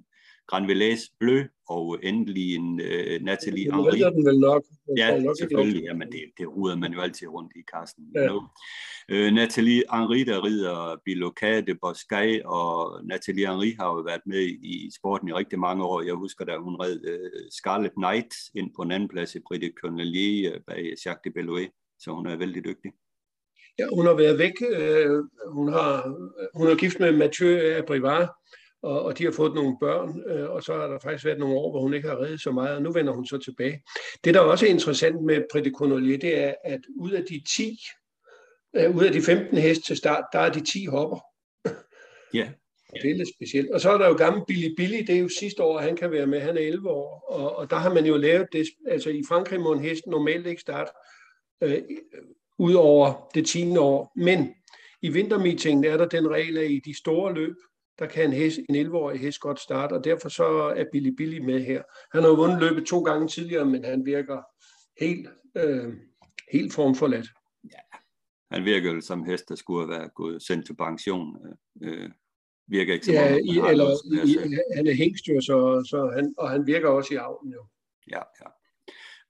Granvillès 0.51 1.15
Bleu, 1.19 1.43
og 1.69 1.99
endelig 2.03 2.55
en 2.55 2.81
uh, 2.81 3.25
Nathalie 3.25 3.71
Henri. 3.71 3.99
Det 3.99 4.13
den 4.13 4.25
vel 4.25 4.39
nok. 4.39 4.63
Ja, 4.97 5.19
nok 5.19 5.37
selvfølgelig. 5.39 5.83
Jamen, 5.83 6.11
det, 6.11 6.21
det 6.37 6.47
ruder 6.47 6.75
man 6.75 6.93
jo 6.93 6.99
altid 7.01 7.27
rundt 7.27 7.51
i, 7.55 7.61
Carsten. 7.73 8.11
Ja. 8.15 8.33
Uh, 8.33 9.33
Nathalie 9.33 9.83
Henri, 9.93 10.23
der 10.23 10.45
rider 10.45 11.01
Biloca 11.05 11.61
de 11.61 11.75
Boscay, 11.81 12.41
og 12.45 13.01
Nathalie 13.05 13.47
Henri 13.47 13.75
har 13.79 13.87
jo 13.87 14.01
været 14.01 14.21
med 14.25 14.43
i 14.45 14.89
sporten 14.97 15.27
i 15.27 15.33
rigtig 15.33 15.59
mange 15.59 15.83
år. 15.83 16.01
Jeg 16.01 16.13
husker, 16.13 16.45
da 16.45 16.57
hun 16.57 16.75
red 16.75 16.99
uh, 17.13 17.39
Scarlet 17.51 17.91
Knight 17.91 18.33
ind 18.55 18.71
på 18.75 18.81
en 18.81 18.91
anden 18.91 19.09
plads 19.09 19.35
i 19.35 19.39
Prix 19.47 19.61
de 19.61 19.71
Cornelier 19.81 20.59
bag 20.67 20.93
Jacques 21.05 21.21
de 21.23 21.31
Bellouet, 21.31 21.69
så 21.99 22.11
hun 22.11 22.27
er 22.27 22.35
vældig 22.37 22.65
dygtig. 22.65 22.91
Ja, 23.79 23.85
hun 23.93 24.05
har 24.05 24.13
været 24.13 24.39
væk. 24.39 24.53
Hun 25.47 25.73
har, 25.73 25.91
hun 26.57 26.67
er 26.67 26.75
gift 26.75 26.99
med 26.99 27.17
Mathieu 27.17 27.49
Abrivard, 27.77 28.29
og, 28.83 29.01
og 29.01 29.17
de 29.17 29.23
har 29.23 29.31
fået 29.31 29.53
nogle 29.53 29.77
børn, 29.79 30.23
øh, 30.27 30.49
og 30.49 30.63
så 30.63 30.73
har 30.73 30.87
der 30.87 30.99
faktisk 30.99 31.25
været 31.25 31.39
nogle 31.39 31.55
år, 31.55 31.71
hvor 31.71 31.81
hun 31.81 31.93
ikke 31.93 32.07
har 32.07 32.21
reddet 32.21 32.41
så 32.41 32.51
meget, 32.51 32.75
og 32.75 32.81
nu 32.81 32.91
vender 32.91 33.13
hun 33.13 33.25
så 33.25 33.37
tilbage. 33.37 33.83
Det, 34.23 34.33
der 34.33 34.39
også 34.39 34.65
er 34.65 34.69
interessant 34.69 35.23
med 35.23 35.43
Prediconolier, 35.51 36.17
det 36.17 36.37
er, 36.43 36.53
at 36.63 36.81
ud 36.99 37.11
af 37.11 37.23
de 37.29 37.41
10, 37.55 37.79
øh, 38.75 38.95
ud 38.95 39.03
af 39.03 39.11
de 39.11 39.21
15 39.21 39.57
heste 39.57 39.83
til 39.83 39.97
start, 39.97 40.23
der 40.33 40.39
er 40.39 40.51
de 40.51 40.65
10 40.65 40.85
hopper. 40.85 41.19
Ja. 42.33 42.49
Det 43.03 43.11
er 43.11 43.15
lidt 43.15 43.29
specielt. 43.35 43.71
Og 43.71 43.81
så 43.81 43.91
er 43.91 43.97
der 43.97 44.07
jo 44.07 44.13
gammel 44.13 44.43
Billy 44.47 44.75
Billy, 44.77 44.97
det 45.07 45.15
er 45.15 45.19
jo 45.19 45.29
sidste 45.39 45.63
år, 45.63 45.79
han 45.79 45.95
kan 45.95 46.11
være 46.11 46.27
med, 46.27 46.39
han 46.39 46.57
er 46.57 46.61
11 46.61 46.89
år, 46.89 47.25
og, 47.29 47.55
og 47.55 47.69
der 47.69 47.75
har 47.75 47.93
man 47.93 48.05
jo 48.05 48.17
lavet 48.17 48.47
det, 48.51 48.65
altså 48.87 49.09
i 49.09 49.23
Frankrig 49.27 49.59
må 49.59 49.73
en 49.73 49.79
hest 49.79 50.07
normalt 50.07 50.47
ikke 50.47 50.61
starte 50.61 50.91
øh, 51.61 51.81
ud 52.59 52.73
over 52.73 53.29
det 53.35 53.47
10. 53.47 53.77
år, 53.77 54.11
men 54.15 54.53
i 55.01 55.09
vintermeetingen 55.09 55.85
er 55.85 55.97
der 55.97 56.05
den 56.07 56.31
regel, 56.31 56.57
at 56.57 56.71
i 56.71 56.81
de 56.85 56.97
store 56.97 57.33
løb, 57.33 57.55
der 57.99 58.05
kan 58.05 58.25
en, 58.25 58.33
hest, 58.33 58.59
en 58.69 58.75
11-årig 58.87 59.19
hest 59.19 59.39
godt 59.39 59.59
starte, 59.59 59.93
og 59.93 60.03
derfor 60.03 60.29
så 60.29 60.45
er 60.77 60.85
Billy 60.91 61.09
Billy 61.09 61.39
med 61.39 61.63
her. 61.63 61.83
Han 62.13 62.21
har 62.23 62.29
jo 62.29 62.35
vundet 62.35 62.59
løbet 62.59 62.85
to 62.85 63.03
gange 63.03 63.27
tidligere, 63.27 63.65
men 63.65 63.85
han 63.85 64.05
virker 64.05 64.41
helt, 64.99 65.27
øh, 65.57 65.93
helt 66.51 66.73
formforladt. 66.73 67.27
Ja, 67.63 67.97
han 68.51 68.65
virker 68.65 68.93
jo 68.93 69.01
som 69.01 69.23
hest, 69.23 69.49
der 69.49 69.55
skulle 69.55 69.89
være 69.89 70.09
gået 70.09 70.43
sendt 70.43 70.65
til 70.65 70.75
pension. 70.75 71.37
Øh, 71.83 72.09
virker 72.67 72.93
ikke 72.93 73.05
som 73.05 73.13
ja, 73.13 73.27
han, 73.27 73.45
i, 73.45 73.49
eller, 73.49 73.87
i, 74.25 74.37
han 74.75 74.87
er 74.87 74.93
hængstyr, 74.93 75.39
så, 75.39 75.87
så 75.89 76.11
han, 76.15 76.33
og 76.37 76.49
han 76.49 76.67
virker 76.67 76.89
også 76.89 77.13
i 77.13 77.17
avlen 77.17 77.53
jo. 77.53 77.65
Ja, 78.11 78.21
ja. 78.41 78.49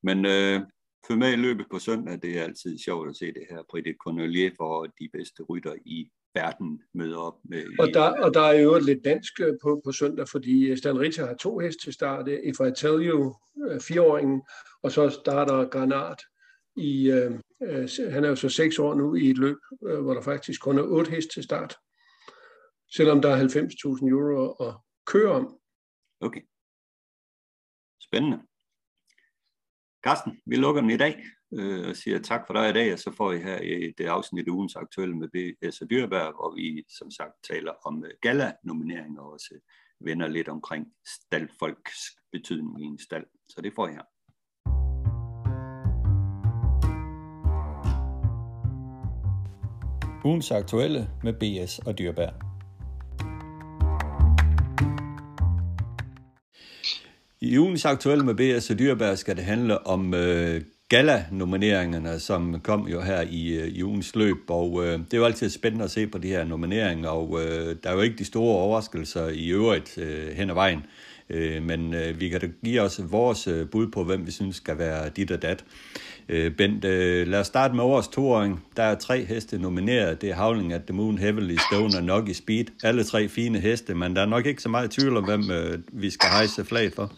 Men 0.03 0.25
øh, 0.25 0.61
følg 1.07 1.19
med 1.19 1.33
i 1.33 1.35
løbet 1.35 1.65
på 1.71 1.79
søndag, 1.79 2.21
det 2.21 2.39
er 2.39 2.43
altid 2.43 2.77
sjovt 2.77 3.09
at 3.09 3.15
se 3.15 3.25
det 3.25 3.45
her 3.49 3.81
de 3.85 3.95
Cornelier 4.03 4.51
for 4.57 4.85
de 4.85 5.09
bedste 5.13 5.43
rytter 5.43 5.75
i 5.85 6.11
verden 6.33 6.81
møder 6.93 7.17
op 7.17 7.37
med. 7.43 7.79
Og 7.79 7.87
der, 7.93 8.23
og 8.23 8.33
der 8.33 8.41
er 8.41 8.59
jo 8.59 8.79
lidt 8.79 9.05
dansk 9.05 9.41
øh, 9.41 9.53
på, 9.61 9.81
på 9.85 9.91
søndag, 9.91 10.27
fordi 10.27 10.75
Stan 10.77 10.99
Ritter 10.99 11.25
har 11.25 11.35
to 11.35 11.59
heste 11.59 11.83
til 11.83 11.93
start. 11.93 12.27
If 12.27 12.59
I 12.59 12.71
Tell 12.75 13.09
You, 13.09 13.35
øh, 13.67 13.81
fireåringen, 13.81 14.41
og 14.83 14.91
så 14.91 15.09
starter 15.09 15.69
Granat 15.69 16.21
i, 16.75 17.11
øh, 17.11 17.31
øh, 17.63 17.89
han 18.11 18.23
er 18.23 18.29
jo 18.29 18.35
så 18.35 18.49
seks 18.49 18.79
år 18.79 18.93
nu 18.95 19.15
i 19.15 19.29
et 19.29 19.37
løb, 19.37 19.57
øh, 19.87 19.99
hvor 19.99 20.13
der 20.13 20.21
faktisk 20.21 20.61
kun 20.61 20.77
er 20.77 20.83
otte 20.83 21.11
heste 21.11 21.33
til 21.33 21.43
start. 21.43 21.75
Selvom 22.95 23.21
der 23.21 23.29
er 23.29 23.37
90.000 23.37 24.09
euro 24.09 24.51
at 24.67 24.75
køre 25.05 25.31
om. 25.31 25.59
Okay. 26.19 26.41
Spændende. 28.01 28.39
Carsten, 30.05 30.41
vi 30.45 30.55
lukker 30.55 30.81
den 30.81 30.89
i 30.89 30.97
dag 30.97 31.25
øh, 31.59 31.89
og 31.89 31.95
siger 31.95 32.19
tak 32.19 32.41
for 32.47 32.53
dig 32.53 32.69
i 32.69 32.73
dag, 32.73 32.93
og 32.93 32.99
så 32.99 33.11
får 33.17 33.31
I 33.31 33.37
her 33.37 33.59
et 33.63 34.07
afsnit 34.07 34.47
af 34.47 34.51
ugens 34.51 34.75
aktuelle 34.75 35.15
med 35.15 35.29
B.S. 35.29 35.81
og 35.81 35.89
Dyrberg, 35.89 36.33
hvor 36.33 36.55
vi 36.55 36.83
som 36.89 37.11
sagt 37.11 37.33
taler 37.51 37.71
om 37.85 38.05
øh, 38.05 38.11
gala-nomineringer 38.21 39.21
og 39.21 39.31
også 39.31 39.53
vender 39.99 40.27
lidt 40.27 40.47
omkring 40.47 40.87
staldfolks 41.07 41.99
betydning 42.31 42.81
i 42.81 42.85
en 42.85 42.99
stald. 42.99 43.25
Så 43.49 43.61
det 43.61 43.73
får 43.75 43.87
I 43.87 43.91
her. 43.91 44.05
Ugens 50.25 50.51
aktuelle 50.51 51.09
med 51.23 51.33
B.S. 51.33 51.79
og 51.79 51.97
Dyrberg. 51.97 52.33
I 57.41 57.57
ugens 57.57 57.85
aktuelle 57.85 58.25
med 58.25 58.35
B.S. 58.35 58.69
og 58.69 58.79
Dyrberg 58.79 59.17
skal 59.17 59.35
det 59.35 59.43
handle 59.43 59.87
om 59.87 60.13
øh, 60.13 60.61
gala-nomineringerne, 60.93 62.19
som 62.19 62.59
kom 62.59 62.87
jo 62.87 63.01
her 63.01 63.21
i, 63.21 63.53
øh, 63.53 63.67
i 63.67 63.83
ugens 63.83 64.15
løb, 64.15 64.49
og 64.49 64.85
øh, 64.85 64.99
det 64.99 65.13
er 65.13 65.17
jo 65.17 65.25
altid 65.25 65.49
spændende 65.49 65.85
at 65.85 65.91
se 65.91 66.07
på 66.07 66.17
de 66.17 66.27
her 66.27 66.43
nomineringer, 66.43 67.09
og 67.09 67.41
øh, 67.41 67.75
der 67.83 67.89
er 67.89 67.93
jo 67.93 68.01
ikke 68.01 68.17
de 68.17 68.25
store 68.25 68.55
overraskelser 68.57 69.27
i 69.27 69.49
øvrigt 69.49 69.97
øh, 69.97 70.35
hen 70.35 70.49
ad 70.49 70.53
vejen, 70.53 70.85
øh, 71.29 71.63
men 71.63 71.93
øh, 71.93 72.19
vi 72.19 72.29
kan 72.29 72.41
da 72.41 72.47
give 72.63 72.81
os 72.81 73.01
vores 73.03 73.47
øh, 73.47 73.69
bud 73.69 73.87
på, 73.87 74.03
hvem 74.03 74.25
vi 74.25 74.31
synes 74.31 74.55
skal 74.55 74.77
være 74.77 75.09
dit 75.09 75.31
og 75.31 75.41
dat. 75.41 75.65
Øh, 76.29 76.51
Bent, 76.51 76.85
øh, 76.85 77.27
lad 77.27 77.39
os 77.39 77.47
starte 77.47 77.75
med 77.75 77.83
årets 77.83 78.07
toåring. 78.07 78.65
Der 78.77 78.83
er 78.83 78.95
tre 78.95 79.25
heste 79.25 79.57
nomineret. 79.57 80.21
Det 80.21 80.29
er 80.29 80.35
Howling 80.35 80.73
at 80.73 80.81
the 80.83 80.93
Moon, 80.93 81.17
Heavily 81.17 81.57
Stone 81.71 81.97
og 81.97 82.03
Noggy 82.03 82.33
Speed. 82.33 82.65
Alle 82.83 83.03
tre 83.03 83.29
fine 83.29 83.59
heste, 83.59 83.95
men 83.95 84.15
der 84.15 84.21
er 84.21 84.25
nok 84.25 84.45
ikke 84.45 84.61
så 84.61 84.69
meget 84.69 84.91
tvivl 84.91 85.17
om, 85.17 85.23
hvem 85.23 85.51
øh, 85.51 85.79
vi 85.91 86.09
skal 86.09 86.29
hejse 86.29 86.65
flag 86.65 86.93
for. 86.93 87.11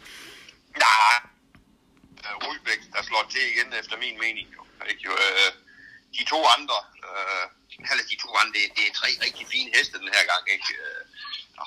slår 3.09 3.24
til 3.35 3.45
igen, 3.53 3.69
efter 3.81 3.95
min 4.03 4.17
mening. 4.25 4.47
Jo. 4.57 4.61
Ikke? 4.89 5.01
Jo, 5.07 5.11
øh, 5.25 5.51
de 6.17 6.23
to 6.33 6.39
andre, 6.57 6.79
øh, 7.07 7.45
eller 7.91 8.05
de 8.11 8.17
to 8.23 8.29
andre, 8.39 8.53
det, 8.57 8.63
det 8.77 8.83
er 8.87 8.93
tre 8.99 9.09
rigtig 9.25 9.45
fine 9.53 9.69
heste 9.75 9.95
den 10.03 10.11
her 10.15 10.23
gang, 10.31 10.43
ikke? 10.55 10.69
Øh, 10.83 11.01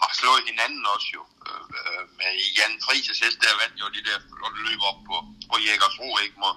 har 0.03 0.15
slået 0.21 0.49
hinanden 0.51 0.85
også 0.95 1.09
jo. 1.17 1.23
Øh, 1.49 2.05
med 2.19 2.31
Jan 2.57 2.75
Frises 2.87 3.19
hest, 3.25 3.39
der 3.45 3.61
vandt 3.63 3.77
jo 3.83 3.87
de 3.97 4.03
der 4.09 4.19
løb 4.67 4.81
op 4.91 5.01
på, 5.09 5.17
på 5.51 5.57
Jægersro, 5.67 6.09
ikke? 6.25 6.37
Må, 6.43 6.51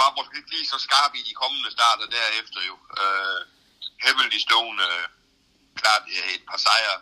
var 0.00 0.16
måske 0.16 0.38
ikke 0.38 0.54
lige 0.56 0.72
så 0.72 0.78
skarp 0.86 1.12
i 1.20 1.22
de 1.28 1.34
kommende 1.42 1.70
starter 1.76 2.06
derefter 2.16 2.60
jo. 2.70 2.76
Øh, 3.00 3.40
Heavenly 4.04 4.40
Stone, 4.46 4.78
øh, 4.88 5.04
klart 5.80 6.04
øh, 6.16 6.34
et 6.36 6.44
par 6.50 6.60
sejre 6.66 6.98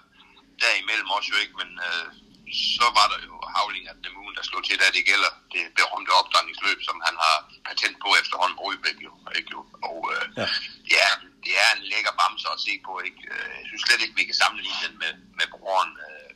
derimellem 0.65 1.11
også 1.17 1.29
jo 1.33 1.39
ikke, 1.43 1.57
men 1.63 1.71
øh, 1.89 2.07
så 2.53 2.87
var 2.99 3.07
der 3.13 3.21
jo 3.29 3.35
Havling 3.55 3.87
af 3.89 3.97
dem 4.05 4.15
ugen, 4.23 4.35
der 4.39 4.45
slog 4.49 4.63
til, 4.65 4.81
da 4.81 4.87
det 4.97 5.05
gælder 5.11 5.31
det 5.55 5.63
berømte 5.79 6.11
opdragningsløb, 6.21 6.79
som 6.89 6.97
han 7.07 7.15
har 7.25 7.37
patent 7.69 7.97
på 8.05 8.09
efterhånden 8.21 8.59
Rybæk 8.67 8.99
jo. 9.07 9.13
Ikke? 9.39 9.51
jo. 9.57 9.61
Og 9.89 9.99
øh, 10.13 10.25
ja. 10.41 10.47
det, 10.89 10.97
er, 11.07 11.13
det 11.45 11.53
er 11.65 11.69
en 11.77 11.83
lækker 11.93 12.15
bamse 12.21 12.49
at 12.55 12.61
se 12.67 12.75
på. 12.87 12.93
Ikke? 13.09 13.21
Øh, 13.33 13.51
jeg 13.61 13.67
synes 13.69 13.83
slet 13.87 14.03
ikke, 14.05 14.19
vi 14.21 14.29
kan 14.29 14.41
sammenligne 14.43 14.81
den 14.85 14.95
med, 15.03 15.13
med 15.39 15.47
broren 15.55 15.93
øh, 16.07 16.31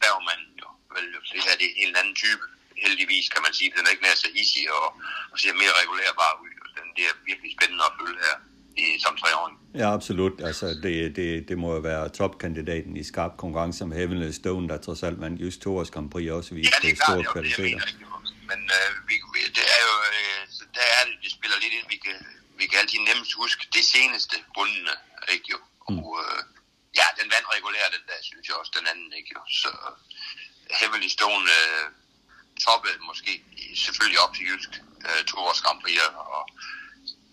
Bergman. 0.00 0.42
Jo. 0.62 0.68
Vel, 0.94 1.06
det 1.32 1.40
her 1.46 1.56
det 1.60 1.66
er 1.66 1.72
en 1.74 1.82
helt 1.84 1.96
anden 2.00 2.16
type. 2.24 2.44
Heldigvis 2.84 3.26
kan 3.34 3.42
man 3.46 3.54
sige, 3.58 3.72
den 3.76 3.86
er 3.86 3.92
ikke 3.94 4.06
nær 4.06 4.16
så 4.24 4.30
hissig 4.36 4.64
og, 4.78 4.86
og 5.32 5.36
ser 5.42 5.60
mere 5.62 5.78
regulærbar 5.80 6.32
ud. 6.44 6.50
Den, 6.76 6.86
det 6.96 7.04
er 7.10 7.14
virkelig 7.30 7.50
spændende 7.56 7.84
at 7.88 7.96
følge 8.00 8.20
her 8.26 8.36
i, 8.84 8.86
som 9.04 9.16
treåring. 9.20 9.56
Ja, 9.74 9.88
absolut. 9.98 10.36
Altså, 10.48 10.66
det, 10.84 11.16
det, 11.16 11.48
det 11.48 11.56
må 11.58 11.68
jo 11.76 11.80
være 11.90 12.08
topkandidaten 12.08 12.96
i 12.96 13.04
skarp 13.10 13.34
konkurrence 13.42 13.86
med 13.86 13.96
Heavenly 14.00 14.30
Stone, 14.40 14.68
der 14.68 14.78
trods 14.86 15.02
alt 15.02 15.20
vandt 15.20 15.40
just 15.44 15.58
Tours 15.62 15.90
Grand 15.94 16.10
Prix 16.10 16.30
også 16.38 16.54
viste 16.54 16.72
ja, 16.74 16.78
det 16.82 16.90
er 16.92 16.96
klart, 16.96 17.08
store 17.08 17.32
kvaliteter. 17.32 17.80
Men 18.50 18.60
øh, 18.78 18.88
vi, 19.08 19.14
det 19.58 19.66
er 19.76 19.80
jo, 19.88 19.94
øh, 20.12 20.40
der 20.76 20.86
er 20.96 21.02
det, 21.08 21.14
det 21.24 21.30
spiller 21.36 21.56
lidt 21.62 21.74
ind, 21.78 21.86
vi 21.94 21.98
kan, 22.06 22.16
vi 22.60 22.64
kan 22.70 22.78
altid 22.82 23.00
nemmest 23.10 23.32
huske 23.42 23.62
det 23.76 23.84
seneste 23.94 24.36
bundne, 24.56 24.94
ikke 25.34 25.46
jo? 25.54 25.58
Mm. 25.88 25.98
Og, 25.98 26.08
øh, 26.22 26.40
ja, 26.98 27.06
den 27.20 27.28
vandt 27.34 27.48
regulært, 27.56 27.90
den 27.96 28.04
der, 28.10 28.18
synes 28.30 28.44
jeg 28.48 28.56
også, 28.60 28.72
den 28.78 28.86
anden, 28.92 29.10
ikke 29.18 29.30
jo? 29.36 29.40
Så 29.62 29.70
Heavenly 30.80 31.10
Stone 31.16 31.46
øh, 31.60 31.86
toppede 32.66 32.96
måske 33.10 33.32
selvfølgelig 33.84 34.20
op 34.24 34.32
til 34.34 34.44
Jysk 34.48 34.72
øh, 35.08 35.22
Tours 35.30 35.60
Grand 35.64 35.80
Prix, 35.82 35.98
og 36.36 36.44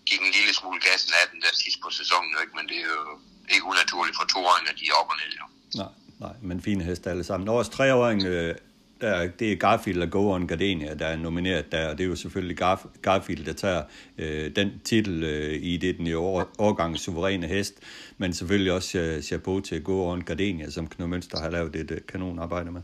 gik 0.08 0.20
en 0.26 0.32
lille 0.38 0.52
smule 0.60 0.80
gassen 0.88 1.12
af 1.20 1.24
den 1.32 1.40
der 1.44 1.52
sidst 1.62 1.78
på 1.84 1.90
sæsonen, 2.00 2.32
ikke? 2.42 2.54
men 2.58 2.64
det 2.70 2.78
er 2.84 2.90
jo 2.98 3.12
ikke 3.54 3.66
unaturligt 3.72 4.16
for 4.18 4.26
toåringer, 4.34 4.72
de 4.80 4.84
er 4.90 4.94
op 5.00 5.08
og 5.12 5.16
ned. 5.20 5.30
Jo. 5.40 5.46
Nej, 5.82 5.92
nej, 6.24 6.34
men 6.48 6.62
fine 6.62 6.84
heste 6.84 7.10
alle 7.10 7.24
sammen. 7.24 7.48
Årets 7.48 7.68
treåring, 7.76 8.20
øh, 8.24 8.54
der, 9.00 9.26
det 9.26 9.52
er 9.52 9.56
Garfield 9.56 10.02
og 10.02 10.10
Go 10.10 10.30
on 10.30 10.46
Gardenia, 10.46 10.94
der 10.94 11.06
er 11.06 11.16
nomineret 11.16 11.72
der, 11.72 11.88
og 11.88 11.98
det 11.98 12.04
er 12.04 12.08
jo 12.08 12.16
selvfølgelig 12.16 12.56
Garf, 12.56 12.84
Garfield, 13.02 13.44
der 13.44 13.52
tager 13.52 13.82
øh, 14.18 14.56
den 14.56 14.80
titel 14.84 15.24
øh, 15.24 15.62
i 15.62 15.76
det 15.76 15.98
den 15.98 16.06
i 16.06 16.14
år, 16.14 16.50
årgangens 16.58 17.00
suveræne 17.00 17.46
hest, 17.46 17.74
men 18.18 18.34
selvfølgelig 18.34 18.72
også 18.72 18.98
øh, 18.98 19.22
chapeau 19.22 19.60
til 19.60 19.82
Go 19.82 20.12
on 20.12 20.20
Gardenia, 20.20 20.70
som 20.70 20.88
Knud 20.88 21.06
Mønster 21.06 21.40
har 21.40 21.50
lavet 21.50 21.76
et 21.76 21.90
øh, 21.90 22.00
kanonarbejde 22.08 22.72
med. 22.72 22.82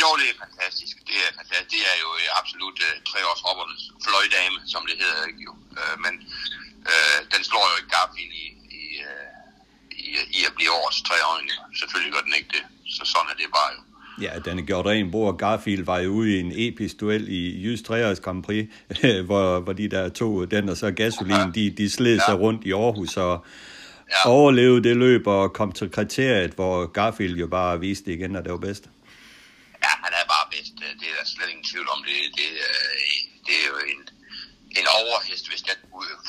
Jo, 0.00 0.06
det 0.16 0.24
er 0.34 0.46
fantastisk. 0.46 0.99
Det 1.10 1.18
er, 1.26 1.30
fantastisk. 1.40 1.70
Det 1.74 1.82
er 1.92 1.96
jo 2.04 2.08
absolut 2.40 2.78
uh, 2.86 2.94
treårshoppernes 3.08 3.82
fløjdame, 4.04 4.58
som 4.72 4.82
det 4.88 4.96
hedder. 5.02 5.22
Ikke, 5.30 5.42
jo. 5.48 5.52
Uh, 5.80 5.96
men 6.04 6.14
uh, 6.90 7.18
den 7.32 7.42
slår 7.48 7.64
jo 7.70 7.74
ikke 7.80 7.92
Garfield 7.96 8.34
i, 8.44 8.46
i, 8.82 8.84
uh, 9.08 9.28
i, 10.08 10.10
i 10.38 10.40
at 10.48 10.52
blive 10.58 10.72
årets 10.80 11.00
treåring. 11.08 11.48
Selvfølgelig 11.80 12.12
gør 12.16 12.24
den 12.28 12.34
ikke 12.38 12.50
det. 12.56 12.64
Så 12.96 13.02
sådan 13.12 13.28
er 13.32 13.36
det 13.40 13.48
bare 13.58 13.70
jo. 13.76 13.80
Ja, 14.20 14.38
den 14.44 14.58
er 14.58 14.62
gjort 14.62 14.86
ren 14.86 15.10
bror. 15.10 15.32
Garfield 15.32 15.84
var 15.84 15.98
jo 15.98 16.10
ude 16.10 16.36
i 16.36 16.40
en 16.40 16.52
episk 16.54 17.00
duel 17.00 17.28
i 17.28 17.62
Jysk 17.64 17.84
3 17.84 18.14
Grand 18.14 18.42
Prix, 18.42 18.68
hvor, 19.28 19.60
hvor 19.60 19.72
de 19.72 19.88
der 19.88 20.08
to, 20.08 20.44
den 20.44 20.68
og 20.68 20.76
så 20.76 20.90
gasolin, 20.90 21.32
ja. 21.32 21.50
de, 21.54 21.70
de 21.70 21.90
sled 21.90 22.14
ja. 22.14 22.24
sig 22.24 22.40
rundt 22.40 22.64
i 22.64 22.72
Aarhus 22.72 23.16
og 23.16 23.44
ja. 24.10 24.30
overlevede 24.30 24.82
det 24.88 24.96
løb 24.96 25.26
og 25.26 25.52
kom 25.52 25.72
til 25.72 25.90
kriteriet, 25.90 26.50
hvor 26.50 26.86
Garfield 26.86 27.36
jo 27.36 27.46
bare 27.46 27.80
viste 27.80 28.12
igen, 28.12 28.36
at 28.36 28.44
det 28.44 28.52
var 28.52 28.58
bedst. 28.58 28.84
Ja, 29.84 29.92
han 30.04 30.12
er 30.20 30.26
bare 30.34 30.46
bedst. 30.50 30.72
Det 31.00 31.06
er 31.12 31.16
der 31.20 31.26
slet 31.34 31.48
ingen 31.50 31.59
tvivl 31.70 31.88
om. 31.94 32.00
Det, 32.08 32.18
det, 32.38 32.48
det 33.46 33.54
er 33.62 33.66
jo 33.72 33.78
en, 33.92 34.00
en 34.78 34.86
overhest, 35.00 35.44
hvis 35.50 35.62
den 35.68 35.78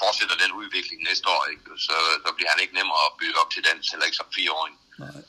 fortsætter 0.02 0.36
den 0.44 0.52
udvikling 0.62 1.00
næste 1.10 1.26
år. 1.36 1.42
Ikke? 1.54 1.64
Så, 1.88 1.96
så 2.24 2.30
bliver 2.38 2.52
han 2.54 2.60
ikke 2.64 2.76
nemmere 2.80 3.02
at 3.10 3.14
bygge 3.22 3.38
op 3.42 3.50
til 3.56 3.62
den, 3.68 3.78
heller 3.92 4.06
ikke 4.08 4.20
som 4.22 4.30
fireåring. 4.38 4.76
Nej. 5.04 5.22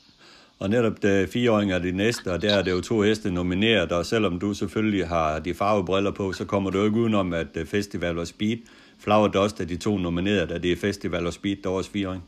Og 0.63 0.69
netop 0.69 1.01
det 1.01 1.29
fireåringer 1.29 1.75
er 1.75 1.79
de 1.79 1.91
næste, 1.91 2.31
og 2.33 2.41
der 2.41 2.55
er 2.57 2.61
det 2.61 2.71
jo 2.71 2.81
to 2.81 3.01
heste 3.01 3.31
nomineret, 3.31 3.91
og 3.91 4.05
selvom 4.05 4.39
du 4.39 4.53
selvfølgelig 4.53 5.07
har 5.07 5.39
de 5.39 5.53
farvebriller 5.53 6.11
på, 6.11 6.33
så 6.33 6.45
kommer 6.45 6.69
du 6.69 6.85
ikke 6.85 6.97
udenom, 6.97 7.33
at 7.33 7.47
øh, 7.55 7.67
Festival 7.67 8.19
og 8.19 8.27
Speed, 8.27 8.57
Flower 8.99 9.27
Dust 9.27 9.59
er 9.59 9.65
de 9.65 9.77
to 9.77 9.97
nomineret, 9.97 10.51
at 10.51 10.63
det 10.63 10.71
er 10.71 10.75
Festival 10.81 11.27
og 11.27 11.33
Speed, 11.33 11.57
der 11.63 11.69
er 11.69 11.73
også 11.73 11.91
fireåring. 11.91 12.23